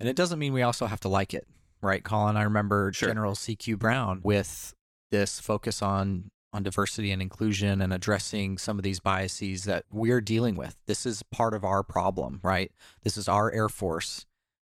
And 0.00 0.08
it 0.08 0.16
doesn't 0.16 0.38
mean 0.38 0.52
we 0.52 0.62
also 0.62 0.86
have 0.86 1.00
to 1.00 1.08
like 1.08 1.34
it, 1.34 1.46
right, 1.82 2.04
Colin? 2.04 2.36
I 2.36 2.42
remember 2.42 2.92
Sure. 2.92 3.08
General 3.08 3.34
CQ 3.34 3.78
Brown 3.78 4.20
with 4.22 4.74
this 5.10 5.40
focus 5.40 5.82
on 5.82 6.30
on 6.52 6.62
diversity 6.62 7.10
and 7.10 7.20
inclusion 7.20 7.82
and 7.82 7.92
addressing 7.92 8.56
some 8.56 8.78
of 8.78 8.82
these 8.82 9.00
biases 9.00 9.64
that 9.64 9.84
we're 9.90 10.20
dealing 10.20 10.56
with. 10.56 10.76
This 10.86 11.04
is 11.04 11.22
part 11.24 11.52
of 11.52 11.62
our 11.62 11.82
problem, 11.82 12.40
right? 12.42 12.72
This 13.02 13.18
is 13.18 13.28
our 13.28 13.52
Air 13.52 13.68
Force. 13.68 14.24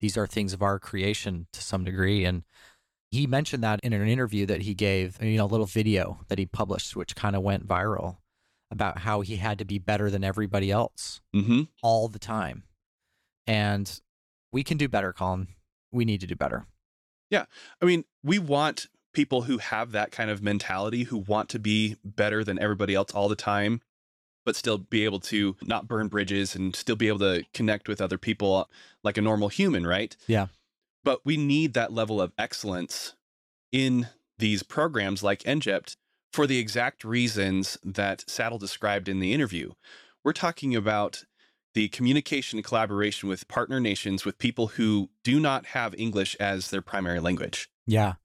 These 0.02 0.18
are 0.18 0.28
things 0.28 0.54
of 0.54 0.62
our 0.62 0.80
creation 0.80 1.48
to 1.54 1.62
some 1.62 1.84
degree. 1.84 2.26
And 2.26 2.44
he 3.12 3.28
mentioned 3.28 3.64
that 3.64 3.80
in 3.82 3.94
an 3.94 4.08
interview 4.08 4.46
that 4.48 4.64
he 4.64 4.74
gave, 4.74 5.18
you 5.22 5.38
know, 5.38 5.46
a 5.46 5.48
little 5.48 5.66
video 5.66 6.20
that 6.28 6.38
he 6.40 6.46
published, 6.46 6.96
which 6.96 7.16
kind 7.16 7.36
of 7.36 7.42
went 7.42 7.68
viral 7.68 8.18
about 8.72 9.00
how 9.00 9.22
he 9.22 9.38
had 9.38 9.58
to 9.60 9.66
be 9.66 9.78
better 9.80 10.10
than 10.10 10.24
everybody 10.24 10.72
else 10.72 11.22
Mm-hmm. 11.34 11.62
all 11.82 12.08
the 12.08 12.20
time. 12.20 12.64
And 13.48 14.02
we 14.52 14.64
can 14.64 14.78
do 14.78 14.88
better, 14.88 15.14
Colin. 15.14 15.48
We 15.92 16.04
need 16.06 16.22
to 16.22 16.28
do 16.28 16.36
better. 16.36 16.66
Yeah. 17.30 17.46
I 17.82 17.86
mean, 17.86 18.06
we 18.24 18.40
want 18.40 18.88
people 19.14 19.44
who 19.44 19.60
have 19.60 19.92
that 19.92 20.12
kind 20.12 20.30
of 20.30 20.42
mentality, 20.44 21.04
who 21.04 21.18
want 21.18 21.50
to 21.50 21.60
be 21.60 21.96
better 22.04 22.44
than 22.44 22.60
everybody 22.60 22.96
else 22.96 23.12
all 23.14 23.30
the 23.30 23.36
time, 23.36 23.82
but 24.46 24.56
still 24.56 24.78
be 24.78 25.04
able 25.04 25.20
to 25.20 25.56
not 25.64 25.88
burn 25.88 26.08
bridges 26.08 26.56
and 26.56 26.76
still 26.76 26.96
be 26.96 27.08
able 27.08 27.20
to 27.20 27.44
connect 27.54 27.90
with 27.90 28.00
other 28.00 28.18
people 28.18 28.56
uh, 28.56 28.66
like 29.04 29.18
a 29.18 29.22
normal 29.22 29.50
human, 29.50 29.86
right? 29.86 30.16
Yeah. 30.28 30.48
But 31.04 31.26
we 31.26 31.36
need 31.36 31.74
that 31.74 31.92
level 31.92 32.22
of 32.22 32.32
excellence 32.38 33.14
in 33.72 34.08
these 34.38 34.64
programs 34.64 35.24
like 35.24 35.44
ENJJPT 35.44 35.98
for 36.32 36.46
the 36.46 36.60
exact 36.60 37.06
reasons 37.06 37.78
that 37.84 38.26
Saddle 38.28 38.58
described 38.58 39.08
in 39.08 39.20
the 39.20 39.34
interview. 39.34 39.72
We're 40.24 40.34
talking 40.34 40.76
about 40.76 41.24
the 41.74 41.88
communication 41.90 42.58
and 42.58 42.66
collaboration 42.66 43.30
with 43.30 43.48
partner 43.48 43.80
nations 43.80 44.26
with 44.26 44.38
people 44.38 44.68
who 44.68 45.10
do 45.24 45.40
not 45.40 45.68
have 45.68 45.96
English 45.98 46.36
as 46.36 46.72
their 46.72 46.82
primary 46.82 47.20
language. 47.20 47.70
Yeah. 47.86 48.16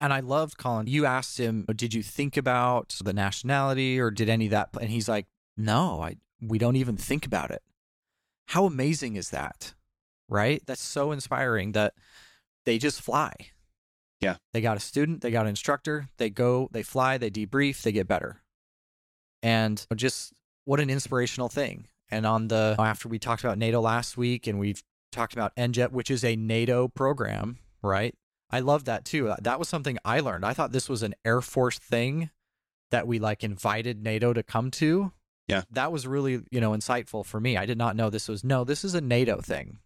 And 0.00 0.12
I 0.12 0.20
loved 0.20 0.56
Colin. 0.58 0.86
You 0.86 1.06
asked 1.06 1.38
him, 1.38 1.64
did 1.74 1.94
you 1.94 2.02
think 2.02 2.36
about 2.36 2.96
the 3.02 3.12
nationality 3.12 3.98
or 3.98 4.10
did 4.10 4.28
any 4.28 4.46
of 4.46 4.50
that? 4.52 4.68
And 4.80 4.90
he's 4.90 5.08
like, 5.08 5.26
no, 5.58 6.00
I, 6.00 6.16
we 6.40 6.56
don't 6.56 6.76
even 6.76 6.96
think 6.96 7.26
about 7.26 7.50
it. 7.50 7.62
How 8.46 8.64
amazing 8.64 9.16
is 9.16 9.30
that? 9.30 9.74
Right? 10.28 10.62
That's 10.66 10.82
so 10.82 11.12
inspiring 11.12 11.72
that 11.72 11.94
they 12.64 12.78
just 12.78 13.02
fly. 13.02 13.34
Yeah. 14.20 14.36
They 14.52 14.60
got 14.60 14.76
a 14.76 14.80
student, 14.80 15.20
they 15.20 15.30
got 15.30 15.42
an 15.42 15.50
instructor, 15.50 16.08
they 16.16 16.30
go, 16.30 16.68
they 16.72 16.82
fly, 16.82 17.18
they 17.18 17.30
debrief, 17.30 17.82
they 17.82 17.92
get 17.92 18.08
better. 18.08 18.42
And 19.42 19.84
just 19.94 20.32
what 20.64 20.80
an 20.80 20.90
inspirational 20.90 21.48
thing. 21.48 21.86
And 22.10 22.26
on 22.26 22.48
the, 22.48 22.76
after 22.78 23.08
we 23.08 23.18
talked 23.18 23.44
about 23.44 23.58
NATO 23.58 23.80
last 23.80 24.16
week 24.16 24.46
and 24.46 24.58
we've 24.58 24.82
talked 25.12 25.32
about 25.32 25.54
ENJJPT, 25.56 25.92
which 25.92 26.10
is 26.10 26.24
a 26.24 26.36
NATO 26.36 26.88
program, 26.88 27.58
right? 27.82 28.14
I 28.50 28.60
love 28.60 28.84
that 28.86 29.04
too. 29.04 29.28
Uh, 29.28 29.36
that 29.42 29.58
was 29.58 29.68
something 29.68 29.98
I 30.04 30.20
learned. 30.20 30.44
I 30.44 30.54
thought 30.54 30.72
this 30.72 30.88
was 30.88 31.02
an 31.02 31.14
Air 31.24 31.40
Force 31.40 31.78
thing 31.78 32.30
that 32.90 33.06
we 33.06 33.18
like 33.18 33.44
invited 33.44 34.02
NATO 34.02 34.32
to 34.32 34.42
come 34.42 34.70
to. 34.72 35.12
Yeah. 35.48 35.62
That 35.70 35.90
was 35.90 36.06
really, 36.06 36.42
you 36.50 36.60
know, 36.60 36.72
insightful 36.72 37.24
for 37.24 37.40
me. 37.40 37.56
I 37.56 37.66
did 37.66 37.78
not 37.78 37.96
know 37.96 38.10
this 38.10 38.28
was 38.28 38.44
no, 38.44 38.64
this 38.64 38.84
is 38.84 38.94
a 38.94 39.00
NATO 39.00 39.40
thing 39.40 39.78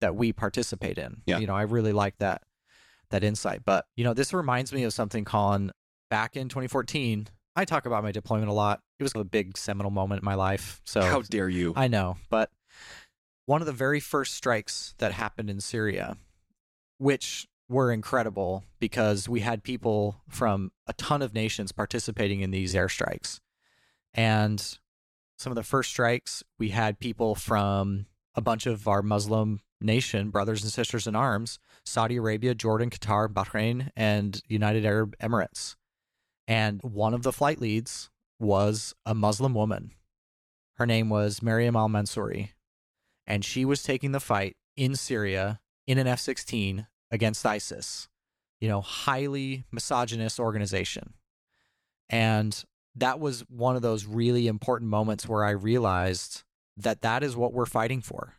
that 0.00 0.14
we 0.14 0.32
participate 0.32 0.98
in. 0.98 1.22
Yeah. 1.26 1.38
You 1.38 1.46
know, 1.46 1.54
I 1.54 1.62
really 1.62 1.92
like 1.92 2.18
that 2.18 2.42
that 3.10 3.24
insight. 3.24 3.62
But, 3.64 3.86
you 3.96 4.04
know, 4.04 4.14
this 4.14 4.32
reminds 4.32 4.72
me 4.72 4.84
of 4.84 4.92
something 4.92 5.24
Colin 5.24 5.72
back 6.10 6.36
in 6.36 6.48
2014. 6.48 7.28
I 7.56 7.64
talk 7.64 7.86
about 7.86 8.02
my 8.02 8.12
deployment 8.12 8.48
a 8.48 8.54
lot. 8.54 8.80
It 8.98 9.02
was 9.02 9.12
a 9.14 9.24
big 9.24 9.58
seminal 9.58 9.90
moment 9.90 10.22
in 10.22 10.24
my 10.24 10.34
life. 10.34 10.80
So 10.84 11.02
How 11.02 11.22
dare 11.22 11.48
you? 11.48 11.72
I 11.76 11.88
know, 11.88 12.16
but 12.30 12.50
one 13.46 13.60
of 13.60 13.66
the 13.66 13.72
very 13.72 14.00
first 14.00 14.34
strikes 14.34 14.94
that 14.98 15.12
happened 15.12 15.50
in 15.50 15.60
Syria, 15.60 16.16
which 16.98 17.48
were 17.68 17.92
incredible 17.92 18.64
because 18.78 19.28
we 19.28 19.40
had 19.40 19.62
people 19.62 20.20
from 20.28 20.72
a 20.86 20.92
ton 20.92 21.22
of 21.22 21.34
nations 21.34 21.72
participating 21.72 22.40
in 22.40 22.50
these 22.50 22.74
airstrikes. 22.74 23.40
And 24.14 24.78
some 25.40 25.50
of 25.50 25.56
the 25.56 25.62
first 25.62 25.88
strikes, 25.88 26.42
we 26.58 26.68
had 26.68 27.00
people 27.00 27.34
from 27.34 28.04
a 28.34 28.42
bunch 28.42 28.66
of 28.66 28.86
our 28.86 29.00
Muslim 29.00 29.60
nation 29.80 30.28
brothers 30.28 30.62
and 30.62 30.70
sisters 30.70 31.06
in 31.06 31.16
arms 31.16 31.58
Saudi 31.82 32.16
Arabia, 32.16 32.54
Jordan, 32.54 32.90
Qatar, 32.90 33.26
Bahrain, 33.26 33.88
and 33.96 34.42
United 34.46 34.84
Arab 34.84 35.16
Emirates. 35.18 35.76
And 36.46 36.82
one 36.82 37.14
of 37.14 37.22
the 37.22 37.32
flight 37.32 37.58
leads 37.58 38.10
was 38.38 38.94
a 39.06 39.14
Muslim 39.14 39.54
woman. 39.54 39.92
Her 40.74 40.84
name 40.84 41.08
was 41.08 41.42
Mariam 41.42 41.74
Al 41.74 41.88
Mansouri. 41.88 42.50
And 43.26 43.42
she 43.42 43.64
was 43.64 43.82
taking 43.82 44.12
the 44.12 44.20
fight 44.20 44.56
in 44.76 44.94
Syria 44.94 45.60
in 45.86 45.96
an 45.96 46.06
F 46.06 46.20
16 46.20 46.86
against 47.10 47.46
ISIS, 47.46 48.08
you 48.60 48.68
know, 48.68 48.82
highly 48.82 49.64
misogynist 49.72 50.38
organization. 50.38 51.14
And 52.10 52.62
that 52.94 53.20
was 53.20 53.40
one 53.48 53.76
of 53.76 53.82
those 53.82 54.06
really 54.06 54.46
important 54.46 54.90
moments 54.90 55.28
where 55.28 55.44
I 55.44 55.50
realized 55.50 56.42
that 56.76 57.02
that 57.02 57.22
is 57.22 57.36
what 57.36 57.52
we're 57.52 57.66
fighting 57.66 58.00
for. 58.00 58.36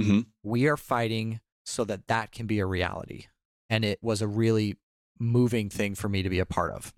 Mhm. 0.00 0.26
We 0.42 0.66
are 0.66 0.76
fighting 0.76 1.40
so 1.64 1.84
that 1.84 2.06
that 2.08 2.32
can 2.32 2.46
be 2.46 2.58
a 2.58 2.66
reality. 2.66 3.26
And 3.68 3.84
it 3.84 3.98
was 4.02 4.22
a 4.22 4.26
really 4.26 4.76
moving 5.18 5.68
thing 5.68 5.94
for 5.94 6.08
me 6.08 6.22
to 6.22 6.30
be 6.30 6.38
a 6.38 6.46
part 6.46 6.72
of. 6.72 6.92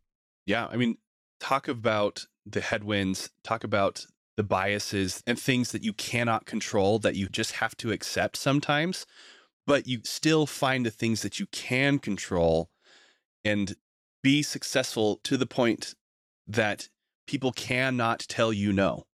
Yeah, 0.47 0.66
I 0.66 0.76
mean, 0.76 0.99
talk 1.40 1.68
about 1.68 2.26
the 2.47 2.61
headwinds, 2.61 3.30
talk 3.42 3.64
about 3.64 4.07
the 4.36 4.42
biases 4.42 5.22
and 5.26 5.38
things 5.38 5.72
that 5.72 5.82
you 5.82 5.92
cannot 5.92 6.47
control 6.47 6.99
that 6.99 7.16
you 7.16 7.28
just 7.28 7.53
have 7.53 7.76
to 7.76 7.92
accept 7.92 8.36
sometimes, 8.36 9.07
but 9.66 9.86
you 9.86 10.01
still 10.05 10.47
find 10.47 10.84
the 10.84 10.90
things 10.90 11.22
that 11.22 11.38
you 11.38 11.47
can 11.47 11.99
control 11.99 12.70
and 13.45 13.76
be 14.22 14.42
successful 14.42 15.20
to 15.24 15.36
the 15.36 15.47
point 15.47 15.95
that 16.47 16.88
people 17.26 17.53
cannot 17.53 18.20
tell 18.20 18.53
you 18.53 18.72
no. 18.72 19.07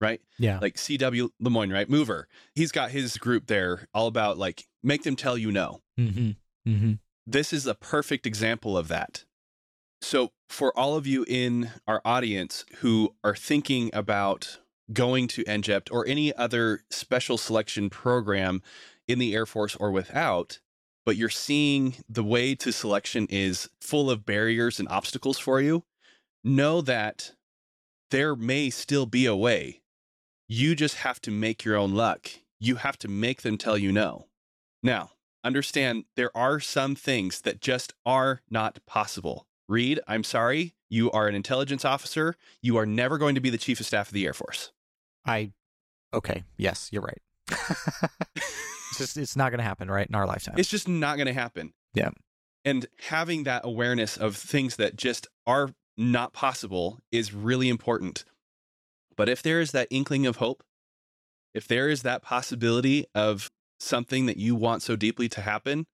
Right? 0.00 0.20
Yeah. 0.38 0.58
Like 0.60 0.74
CW 0.74 1.30
Lemoine, 1.42 1.72
right? 1.72 1.88
Mover. 1.88 2.28
He's 2.54 2.72
got 2.72 2.90
his 2.90 3.16
group 3.16 3.46
there 3.46 3.88
all 3.94 4.06
about 4.06 4.36
like 4.36 4.64
make 4.82 5.02
them 5.02 5.16
tell 5.16 5.38
you 5.38 5.50
no 5.50 5.80
mm-hmm. 5.98 6.30
Mm-hmm. 6.70 6.92
this 7.26 7.52
is 7.52 7.66
a 7.66 7.74
perfect 7.74 8.26
example 8.26 8.76
of 8.76 8.88
that. 8.88 9.24
So, 10.02 10.32
for 10.50 10.76
all 10.78 10.96
of 10.96 11.06
you 11.06 11.24
in 11.26 11.70
our 11.86 12.02
audience 12.04 12.66
who 12.80 13.14
are 13.24 13.34
thinking 13.34 13.90
about 13.94 14.58
going 14.92 15.28
to 15.28 15.42
ENJJPT 15.44 15.90
or 15.90 16.06
any 16.06 16.34
other 16.34 16.82
special 16.90 17.38
selection 17.38 17.88
program 17.88 18.60
in 19.08 19.18
the 19.18 19.34
Air 19.34 19.46
Force 19.46 19.74
or 19.76 19.90
without, 19.90 20.60
but 21.06 21.16
you're 21.16 21.30
seeing 21.30 21.96
the 22.06 22.22
way 22.22 22.54
to 22.54 22.72
selection 22.72 23.26
is 23.30 23.70
full 23.80 24.10
of 24.10 24.26
barriers 24.26 24.78
and 24.78 24.88
obstacles 24.88 25.38
for 25.38 25.60
you, 25.60 25.84
know 26.44 26.80
that 26.82 27.32
there 28.10 28.36
may 28.36 28.70
still 28.70 29.06
be 29.06 29.26
a 29.26 29.34
way. 29.34 29.80
You 30.46 30.76
just 30.76 30.96
have 30.96 31.20
to 31.22 31.30
make 31.30 31.64
your 31.64 31.76
own 31.76 31.94
luck. 31.94 32.30
You 32.60 32.76
have 32.76 32.98
to 32.98 33.08
make 33.08 33.42
them 33.42 33.58
tell 33.58 33.78
you 33.78 33.90
no. 33.90 34.26
Now, 34.82 35.12
understand 35.42 36.04
there 36.16 36.34
are 36.36 36.60
some 36.60 36.94
things 36.94 37.40
that 37.40 37.60
just 37.60 37.94
are 38.04 38.42
not 38.50 38.78
possible. 38.86 39.46
Reed, 39.68 40.00
I'm 40.06 40.24
sorry. 40.24 40.74
You 40.90 41.10
are 41.10 41.26
an 41.26 41.34
intelligence 41.34 41.84
officer. 41.84 42.36
You 42.60 42.76
are 42.76 42.86
never 42.86 43.18
going 43.18 43.34
to 43.34 43.40
be 43.40 43.50
the 43.50 43.58
chief 43.58 43.80
of 43.80 43.86
staff 43.86 44.08
of 44.08 44.14
the 44.14 44.26
Air 44.26 44.34
Force. 44.34 44.72
I, 45.24 45.52
okay, 46.12 46.44
yes, 46.58 46.90
you're 46.92 47.02
right. 47.02 47.22
it's 47.50 48.98
just, 48.98 49.16
it's 49.16 49.36
not 49.36 49.50
going 49.50 49.58
to 49.58 49.64
happen, 49.64 49.90
right? 49.90 50.06
In 50.06 50.14
our 50.14 50.26
lifetime. 50.26 50.56
It's 50.58 50.68
just 50.68 50.86
not 50.86 51.16
going 51.16 51.26
to 51.26 51.32
happen. 51.32 51.72
Yeah. 51.94 52.10
And 52.66 52.86
having 53.08 53.44
that 53.44 53.62
awareness 53.64 54.16
of 54.16 54.36
things 54.36 54.76
that 54.76 54.96
just 54.96 55.26
are 55.46 55.70
not 55.96 56.32
possible 56.32 57.00
is 57.12 57.32
really 57.32 57.68
important. 57.68 58.24
But 59.16 59.28
if 59.28 59.42
there 59.42 59.60
is 59.60 59.72
that 59.72 59.88
inkling 59.90 60.26
of 60.26 60.36
hope, 60.36 60.64
if 61.52 61.68
there 61.68 61.88
is 61.88 62.02
that 62.02 62.22
possibility 62.22 63.06
of 63.14 63.50
something 63.78 64.26
that 64.26 64.36
you 64.36 64.54
want 64.54 64.82
so 64.82 64.96
deeply 64.96 65.28
to 65.28 65.40
happen, 65.40 65.86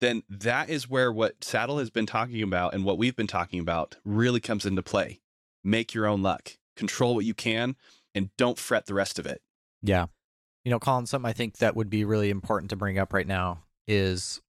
then 0.00 0.22
that 0.28 0.68
is 0.68 0.90
where 0.90 1.12
what 1.12 1.44
Saddle 1.44 1.78
has 1.78 1.88
been 1.88 2.06
talking 2.06 2.42
about 2.42 2.74
and 2.74 2.84
what 2.84 2.98
we've 2.98 3.16
been 3.16 3.26
talking 3.26 3.60
about 3.60 3.96
really 4.04 4.40
comes 4.40 4.66
into 4.66 4.82
play. 4.82 5.20
Make 5.64 5.94
your 5.94 6.06
own 6.06 6.22
luck, 6.22 6.58
control 6.76 7.14
what 7.14 7.24
you 7.24 7.34
can, 7.34 7.76
and 8.14 8.30
don't 8.36 8.58
fret 8.58 8.86
the 8.86 8.94
rest 8.94 9.18
of 9.18 9.26
it. 9.26 9.40
Yeah. 9.80 10.06
You 10.64 10.70
know, 10.70 10.78
Colin, 10.78 11.06
something 11.06 11.28
I 11.28 11.32
think 11.32 11.58
that 11.58 11.76
would 11.76 11.88
be 11.88 12.04
really 12.04 12.30
important 12.30 12.70
to 12.70 12.76
bring 12.76 12.98
up 12.98 13.12
right 13.12 13.26
now 13.26 13.64
is, 13.86 14.40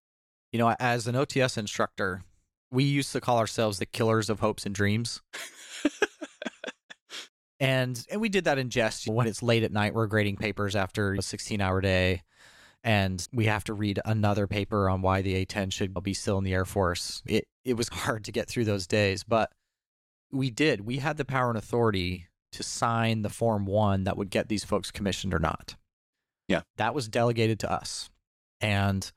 you 0.52 0.60
know, 0.60 0.76
as 0.80 1.08
an 1.08 1.16
OTS 1.16 1.58
instructor, 1.58 2.24
we 2.74 2.84
used 2.84 3.12
to 3.14 3.22
call 3.22 3.38
ourselves 3.38 3.80
the 3.80 3.86
killers 3.86 4.30
of 4.30 4.40
hopes 4.40 4.66
and 4.66 4.74
dreams. 4.74 5.22
and 7.60 8.06
and 8.12 8.20
we 8.20 8.30
did 8.30 8.46
that 8.46 8.58
in 8.58 8.70
jest 8.70 9.08
when 9.08 9.28
it's 9.28 9.44
late 9.44 9.64
at 9.64 9.72
night 9.72 9.94
we're 9.94 10.08
grading 10.08 10.36
papers 10.36 10.76
after 10.76 11.14
a 11.14 11.22
16 11.22 11.62
hour 11.62 11.80
day 11.82 12.22
and 12.84 13.28
we 13.32 13.46
have 13.46 13.64
to 13.64 13.74
read 13.74 14.00
another 14.04 14.48
paper 14.48 14.90
on 14.90 15.02
why 15.02 15.22
the 15.22 15.46
A10 15.46 15.72
should 15.72 15.94
be 16.04 16.14
still 16.14 16.38
in 16.38 16.44
the 16.44 16.54
Air 16.54 16.66
Force. 16.66 17.22
It 17.26 17.48
it 17.64 17.76
was 17.76 17.90
hard 17.92 18.26
to 18.26 18.32
get 18.32 18.50
through 18.50 18.66
those 18.66 18.88
days, 18.88 19.24
but 19.24 19.52
we 20.32 20.50
did. 20.50 20.82
We 20.82 20.98
had 20.98 21.18
the 21.18 21.26
power 21.26 21.50
and 21.50 21.58
authority 21.58 22.28
to 22.52 22.64
sign 22.64 23.22
the 23.22 23.30
form 23.30 23.66
1 23.66 24.04
that 24.04 24.18
would 24.18 24.30
get 24.30 24.50
these 24.50 24.64
folks 24.64 24.92
commissioned 24.92 25.34
or 25.34 25.40
not. 25.40 25.76
Yeah. 26.48 26.62
That 26.78 26.94
was 26.94 27.08
delegated 27.08 27.60
to 27.62 27.72
us. 27.72 28.10
And 28.60 29.12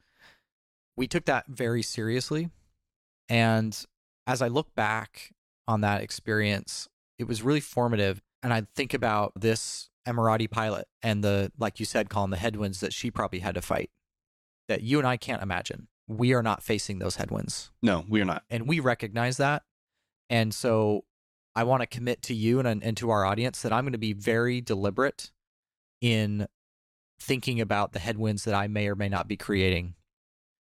we 0.96 1.06
took 1.06 1.24
that 1.26 1.46
very 1.46 1.82
seriously. 1.82 2.50
And 3.28 3.78
as 4.26 4.42
I 4.42 4.48
look 4.48 4.74
back 4.74 5.32
on 5.68 5.80
that 5.80 6.02
experience, 6.02 6.88
it 7.18 7.24
was 7.24 7.42
really 7.42 7.60
formative. 7.60 8.22
And 8.42 8.52
I 8.52 8.66
think 8.74 8.94
about 8.94 9.32
this 9.36 9.90
Emirati 10.06 10.50
pilot 10.50 10.86
and 11.02 11.24
the, 11.24 11.50
like 11.58 11.80
you 11.80 11.86
said, 11.86 12.08
Colin, 12.08 12.30
the 12.30 12.36
headwinds 12.36 12.80
that 12.80 12.92
she 12.92 13.10
probably 13.10 13.40
had 13.40 13.54
to 13.56 13.62
fight 13.62 13.90
that 14.68 14.82
you 14.82 14.98
and 14.98 15.06
I 15.06 15.16
can't 15.16 15.42
imagine. 15.42 15.88
We 16.08 16.32
are 16.34 16.42
not 16.42 16.62
facing 16.62 16.98
those 16.98 17.16
headwinds. 17.16 17.70
No, 17.82 18.04
we 18.08 18.20
are 18.20 18.24
not. 18.24 18.44
And 18.48 18.68
we 18.68 18.78
recognize 18.78 19.38
that. 19.38 19.62
And 20.30 20.54
so 20.54 21.04
I 21.54 21.64
want 21.64 21.82
to 21.82 21.86
commit 21.86 22.22
to 22.24 22.34
you 22.34 22.60
and, 22.60 22.82
and 22.82 22.96
to 22.96 23.10
our 23.10 23.24
audience 23.24 23.62
that 23.62 23.72
I'm 23.72 23.84
going 23.84 23.92
to 23.92 23.98
be 23.98 24.12
very 24.12 24.60
deliberate 24.60 25.30
in 26.00 26.46
thinking 27.18 27.60
about 27.60 27.92
the 27.92 27.98
headwinds 27.98 28.44
that 28.44 28.54
I 28.54 28.68
may 28.68 28.88
or 28.88 28.94
may 28.94 29.08
not 29.08 29.26
be 29.26 29.36
creating 29.36 29.94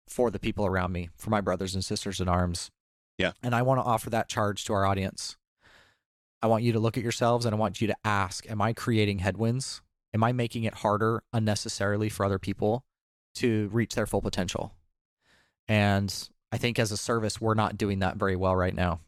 for 0.08 0.32
the 0.32 0.40
people 0.40 0.66
around 0.66 0.92
me, 0.92 1.10
for 1.16 1.30
my 1.30 1.42
brothers 1.42 1.76
and 1.76 1.84
sisters 1.84 2.20
in 2.20 2.28
arms. 2.28 2.70
Yeah. 3.18 3.34
And 3.42 3.54
I 3.56 3.62
want 3.62 3.80
to 3.80 3.84
offer 3.84 4.10
that 4.10 4.30
charge 4.30 4.66
to 4.66 4.74
our 4.74 4.86
audience. 4.86 5.38
I 6.42 6.48
want 6.48 6.64
you 6.64 6.74
to 6.74 6.80
look 6.80 6.98
at 6.98 7.04
yourselves 7.04 7.46
and 7.46 7.56
I 7.56 7.58
want 7.58 7.80
you 7.80 7.88
to 7.88 7.96
ask 8.04 8.50
Am 8.50 8.62
I 8.62 8.74
creating 8.74 9.20
headwinds? 9.20 9.82
Am 10.14 10.24
I 10.24 10.32
making 10.32 10.64
it 10.64 10.76
harder 10.76 11.24
unnecessarily 11.32 12.10
for 12.10 12.26
other 12.26 12.38
people 12.38 12.84
to 13.36 13.70
reach 13.72 13.96
their 13.96 14.06
full 14.06 14.22
potential? 14.22 14.74
And 15.68 16.14
I 16.52 16.58
think 16.58 16.78
as 16.78 16.92
a 16.92 16.98
service, 16.98 17.42
we're 17.42 17.56
not 17.56 17.78
doing 17.78 18.00
that 18.00 18.18
very 18.18 18.36
well 18.36 18.56
right 18.56 18.76
now. 18.76 19.00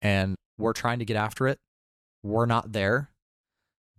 And 0.00 0.36
we're 0.56 0.72
trying 0.72 1.00
to 1.00 1.04
get 1.04 1.16
after 1.16 1.46
it. 1.48 1.58
We're 2.22 2.46
not 2.46 2.72
there. 2.72 3.10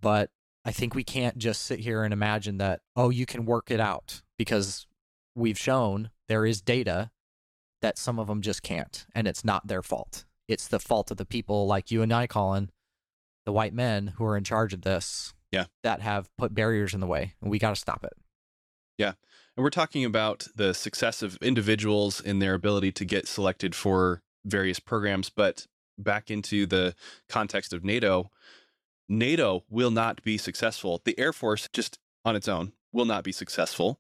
But 0.02 0.30
I 0.66 0.72
think 0.72 0.96
we 0.96 1.04
can't 1.04 1.38
just 1.38 1.64
sit 1.64 1.80
here 1.80 2.04
and 2.04 2.14
imagine 2.14 2.58
that, 2.58 2.80
oh, 2.96 3.10
you 3.10 3.26
can 3.26 3.46
work 3.46 3.70
it 3.70 3.80
out 3.80 4.22
because 4.38 4.88
we've 5.36 5.58
shown 5.58 6.10
there 6.30 6.46
is 6.46 6.62
data 6.62 7.12
that 7.82 7.98
some 7.98 8.20
of 8.20 8.28
them 8.28 8.42
just 8.42 8.64
can't, 8.64 9.06
and 9.14 9.28
it's 9.28 9.44
not 9.44 9.68
their 9.68 9.84
fault. 9.84 10.24
It's 10.48 10.68
the 10.68 10.80
fault 10.80 11.12
of 11.12 11.18
the 11.18 11.26
people 11.26 11.68
like 11.68 11.92
you 11.92 12.02
and 12.02 12.14
I, 12.14 12.28
Colin, 12.28 12.72
the 13.46 13.52
white 13.52 13.74
men 13.74 14.14
who 14.18 14.24
are 14.26 14.38
in 14.38 14.44
charge 14.44 14.74
of 14.74 14.82
this, 14.84 15.34
Yeah. 15.52 15.66
that 15.84 16.02
have 16.02 16.30
put 16.38 16.54
barriers 16.54 16.94
in 16.94 17.00
the 17.02 17.08
way, 17.08 17.36
and 17.42 17.50
we 17.52 17.60
got 17.60 17.72
to 17.72 17.76
stop 17.76 18.04
it. 18.04 18.14
Yeah. 18.98 19.14
And 19.58 19.64
we're 19.64 19.70
talking 19.72 20.06
about 20.06 20.48
the 20.56 20.74
success 20.74 21.22
of 21.22 21.38
individuals 21.38 22.22
in 22.22 22.40
their 22.40 22.54
ability 22.54 22.92
to 22.94 23.06
get 23.06 23.28
selected 23.28 23.76
for 23.76 24.22
various 24.46 24.80
programs. 24.80 25.30
But 25.30 25.68
back 25.98 26.30
into 26.32 26.66
the 26.66 26.96
context 27.28 27.74
of 27.74 27.84
NATO, 27.84 28.32
NATO 29.08 29.64
will 29.70 29.92
not 29.92 30.22
be 30.24 30.38
successful. 30.38 31.02
The 31.04 31.18
Air 31.20 31.34
Force, 31.34 31.68
just 31.74 31.98
on 32.24 32.36
its 32.36 32.48
own, 32.48 32.74
will 32.92 33.06
not 33.06 33.24
be 33.24 33.32
successful. 33.32 34.00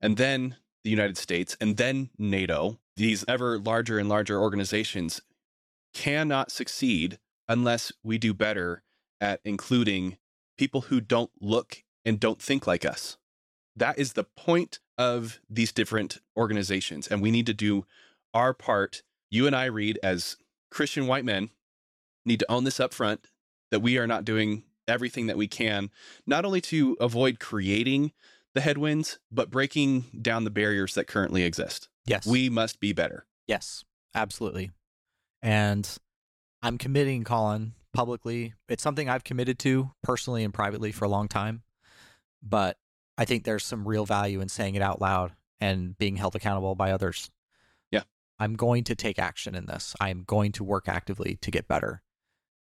And 0.00 0.16
then 0.16 0.56
the 0.86 0.90
United 0.90 1.18
States, 1.18 1.56
and 1.60 1.76
then 1.78 2.10
NATO, 2.16 2.78
these 2.94 3.24
ever 3.26 3.58
larger 3.58 3.98
and 3.98 4.08
larger 4.08 4.40
organizations 4.40 5.20
cannot 5.92 6.52
succeed 6.52 7.18
unless 7.48 7.90
we 8.04 8.18
do 8.18 8.32
better 8.32 8.84
at 9.20 9.40
including 9.44 10.16
people 10.56 10.82
who 10.82 11.00
don't 11.00 11.32
look 11.40 11.82
and 12.04 12.20
don't 12.20 12.40
think 12.40 12.68
like 12.68 12.84
us. 12.84 13.16
That 13.74 13.98
is 13.98 14.12
the 14.12 14.22
point 14.22 14.78
of 14.96 15.40
these 15.50 15.72
different 15.72 16.18
organizations. 16.36 17.08
And 17.08 17.20
we 17.20 17.32
need 17.32 17.46
to 17.46 17.52
do 17.52 17.84
our 18.32 18.54
part. 18.54 19.02
You 19.28 19.48
and 19.48 19.56
I, 19.56 19.64
Reed, 19.64 19.98
as 20.04 20.36
Christian 20.70 21.08
white 21.08 21.24
men, 21.24 21.50
need 22.24 22.38
to 22.38 22.50
own 22.50 22.62
this 22.62 22.78
up 22.78 22.94
front 22.94 23.26
that 23.72 23.80
we 23.80 23.98
are 23.98 24.06
not 24.06 24.24
doing 24.24 24.62
everything 24.86 25.26
that 25.26 25.36
we 25.36 25.48
can, 25.48 25.90
not 26.28 26.44
only 26.44 26.60
to 26.60 26.96
avoid 27.00 27.40
creating 27.40 28.12
the 28.56 28.62
headwinds, 28.62 29.18
but 29.30 29.50
breaking 29.50 30.06
down 30.22 30.44
the 30.44 30.50
barriers 30.50 30.94
that 30.94 31.06
currently 31.06 31.44
exist. 31.44 31.90
Yes. 32.06 32.26
We 32.26 32.48
must 32.48 32.80
be 32.80 32.94
better. 32.94 33.26
Yes, 33.46 33.84
absolutely. 34.14 34.70
And 35.42 35.86
I'm 36.62 36.78
committing, 36.78 37.22
Colin, 37.22 37.74
publicly. 37.92 38.54
It's 38.68 38.82
something 38.82 39.10
I've 39.10 39.24
committed 39.24 39.58
to 39.60 39.90
personally 40.02 40.42
and 40.42 40.54
privately 40.54 40.90
for 40.90 41.04
a 41.04 41.08
long 41.08 41.28
time. 41.28 41.64
But 42.42 42.78
I 43.18 43.26
think 43.26 43.44
there's 43.44 43.64
some 43.64 43.86
real 43.86 44.06
value 44.06 44.40
in 44.40 44.48
saying 44.48 44.74
it 44.74 44.82
out 44.82 45.02
loud 45.02 45.32
and 45.60 45.96
being 45.98 46.16
held 46.16 46.34
accountable 46.34 46.74
by 46.74 46.92
others. 46.92 47.30
Yeah. 47.90 48.04
I'm 48.38 48.54
going 48.54 48.84
to 48.84 48.94
take 48.94 49.18
action 49.18 49.54
in 49.54 49.66
this. 49.66 49.94
I 50.00 50.08
am 50.08 50.24
going 50.26 50.52
to 50.52 50.64
work 50.64 50.88
actively 50.88 51.38
to 51.42 51.50
get 51.50 51.68
better 51.68 52.02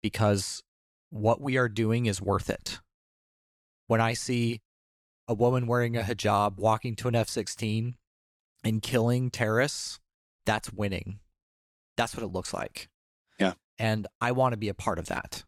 because 0.01 0.63
what 1.09 1.41
we 1.41 1.57
are 1.57 1.67
doing 1.67 2.05
is 2.05 2.21
worth 2.21 2.49
it. 2.49 2.79
When 3.87 3.99
I 3.99 4.13
see 4.13 4.61
a 5.27 5.33
woman 5.33 5.67
wearing 5.67 5.95
a 5.95 6.01
hijab 6.01 6.57
walking 6.57 6.95
to 6.97 7.07
an 7.07 7.15
F 7.15 7.29
16 7.29 7.95
and 8.63 8.81
killing 8.81 9.29
terrorists, 9.29 9.99
that's 10.45 10.73
winning. 10.73 11.19
That's 11.97 12.15
what 12.15 12.23
it 12.23 12.31
looks 12.31 12.53
like. 12.53 12.89
Yeah. 13.39 13.53
And 13.79 14.07
I 14.19 14.31
want 14.31 14.53
to 14.53 14.57
be 14.57 14.69
a 14.69 14.73
part 14.73 14.99
of 14.99 15.07
that. 15.07 15.43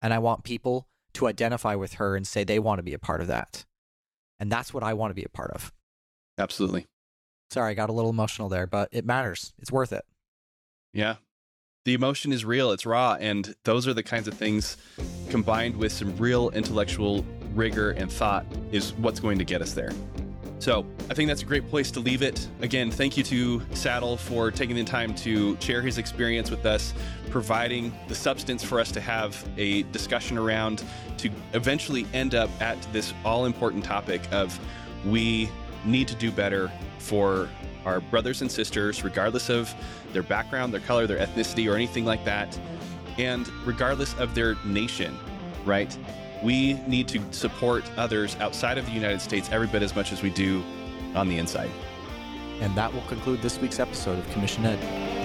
And 0.00 0.12
I 0.12 0.18
want 0.18 0.44
people 0.44 0.88
to 1.14 1.26
identify 1.26 1.74
with 1.74 1.94
her 1.94 2.16
and 2.16 2.26
say 2.26 2.44
they 2.44 2.58
want 2.58 2.78
to 2.78 2.82
be 2.82 2.94
a 2.94 2.98
part 2.98 3.20
of 3.20 3.26
that. 3.28 3.64
And 4.40 4.50
that's 4.50 4.74
what 4.74 4.82
I 4.82 4.94
want 4.94 5.10
to 5.10 5.14
be 5.14 5.24
a 5.24 5.28
part 5.28 5.50
of. 5.52 5.72
Absolutely. 6.38 6.86
Sorry, 7.50 7.70
I 7.70 7.74
got 7.74 7.90
a 7.90 7.92
little 7.92 8.10
emotional 8.10 8.48
there, 8.48 8.66
but 8.66 8.88
it 8.92 9.04
matters. 9.04 9.52
It's 9.58 9.70
worth 9.70 9.92
it. 9.92 10.04
Yeah. 10.92 11.16
The 11.84 11.94
emotion 11.94 12.32
is 12.32 12.44
real, 12.44 12.70
it's 12.72 12.86
raw, 12.86 13.16
and 13.18 13.54
those 13.64 13.88
are 13.88 13.94
the 13.94 14.04
kinds 14.04 14.28
of 14.28 14.34
things 14.34 14.76
combined 15.30 15.76
with 15.76 15.90
some 15.90 16.16
real 16.16 16.50
intellectual 16.50 17.26
rigor 17.54 17.90
and 17.92 18.10
thought 18.10 18.46
is 18.70 18.92
what's 18.94 19.20
going 19.20 19.38
to 19.38 19.44
get 19.44 19.62
us 19.62 19.72
there. 19.72 19.92
So 20.58 20.86
I 21.10 21.14
think 21.14 21.26
that's 21.26 21.42
a 21.42 21.44
great 21.44 21.68
place 21.68 21.90
to 21.90 21.98
leave 21.98 22.22
it. 22.22 22.46
Again, 22.60 22.88
thank 22.88 23.16
you 23.16 23.24
to 23.24 23.62
Saddle 23.74 24.16
for 24.16 24.52
taking 24.52 24.76
the 24.76 24.84
time 24.84 25.12
to 25.16 25.56
share 25.60 25.82
his 25.82 25.98
experience 25.98 26.52
with 26.52 26.64
us, 26.66 26.94
providing 27.30 27.92
the 28.06 28.14
substance 28.14 28.62
for 28.62 28.78
us 28.78 28.92
to 28.92 29.00
have 29.00 29.44
a 29.56 29.82
discussion 29.84 30.38
around 30.38 30.84
to 31.18 31.30
eventually 31.54 32.06
end 32.12 32.36
up 32.36 32.48
at 32.60 32.80
this 32.92 33.12
all 33.24 33.44
important 33.44 33.84
topic 33.84 34.22
of 34.30 34.56
we 35.04 35.50
need 35.84 36.06
to 36.06 36.14
do 36.14 36.30
better 36.30 36.70
for 36.98 37.48
our 37.84 38.00
brothers 38.00 38.40
and 38.40 38.50
sisters, 38.50 39.02
regardless 39.02 39.50
of 39.50 39.74
their 40.12 40.22
background, 40.22 40.72
their 40.72 40.80
color, 40.80 41.08
their 41.08 41.18
ethnicity, 41.18 41.68
or 41.68 41.74
anything 41.74 42.04
like 42.04 42.24
that, 42.24 42.56
and 43.18 43.48
regardless 43.66 44.14
of 44.14 44.32
their 44.36 44.54
nation, 44.64 45.18
right? 45.64 45.98
We 46.42 46.74
need 46.86 47.08
to 47.08 47.20
support 47.32 47.84
others 47.96 48.36
outside 48.40 48.78
of 48.78 48.86
the 48.86 48.92
United 48.92 49.20
States 49.20 49.48
every 49.52 49.68
bit 49.68 49.82
as 49.82 49.94
much 49.94 50.12
as 50.12 50.22
we 50.22 50.30
do 50.30 50.62
on 51.14 51.28
the 51.28 51.38
inside. 51.38 51.70
And 52.60 52.74
that 52.76 52.92
will 52.92 53.02
conclude 53.02 53.42
this 53.42 53.58
week's 53.58 53.80
episode 53.80 54.18
of 54.18 54.28
Commission 54.30 54.64
Ed. 54.66 55.21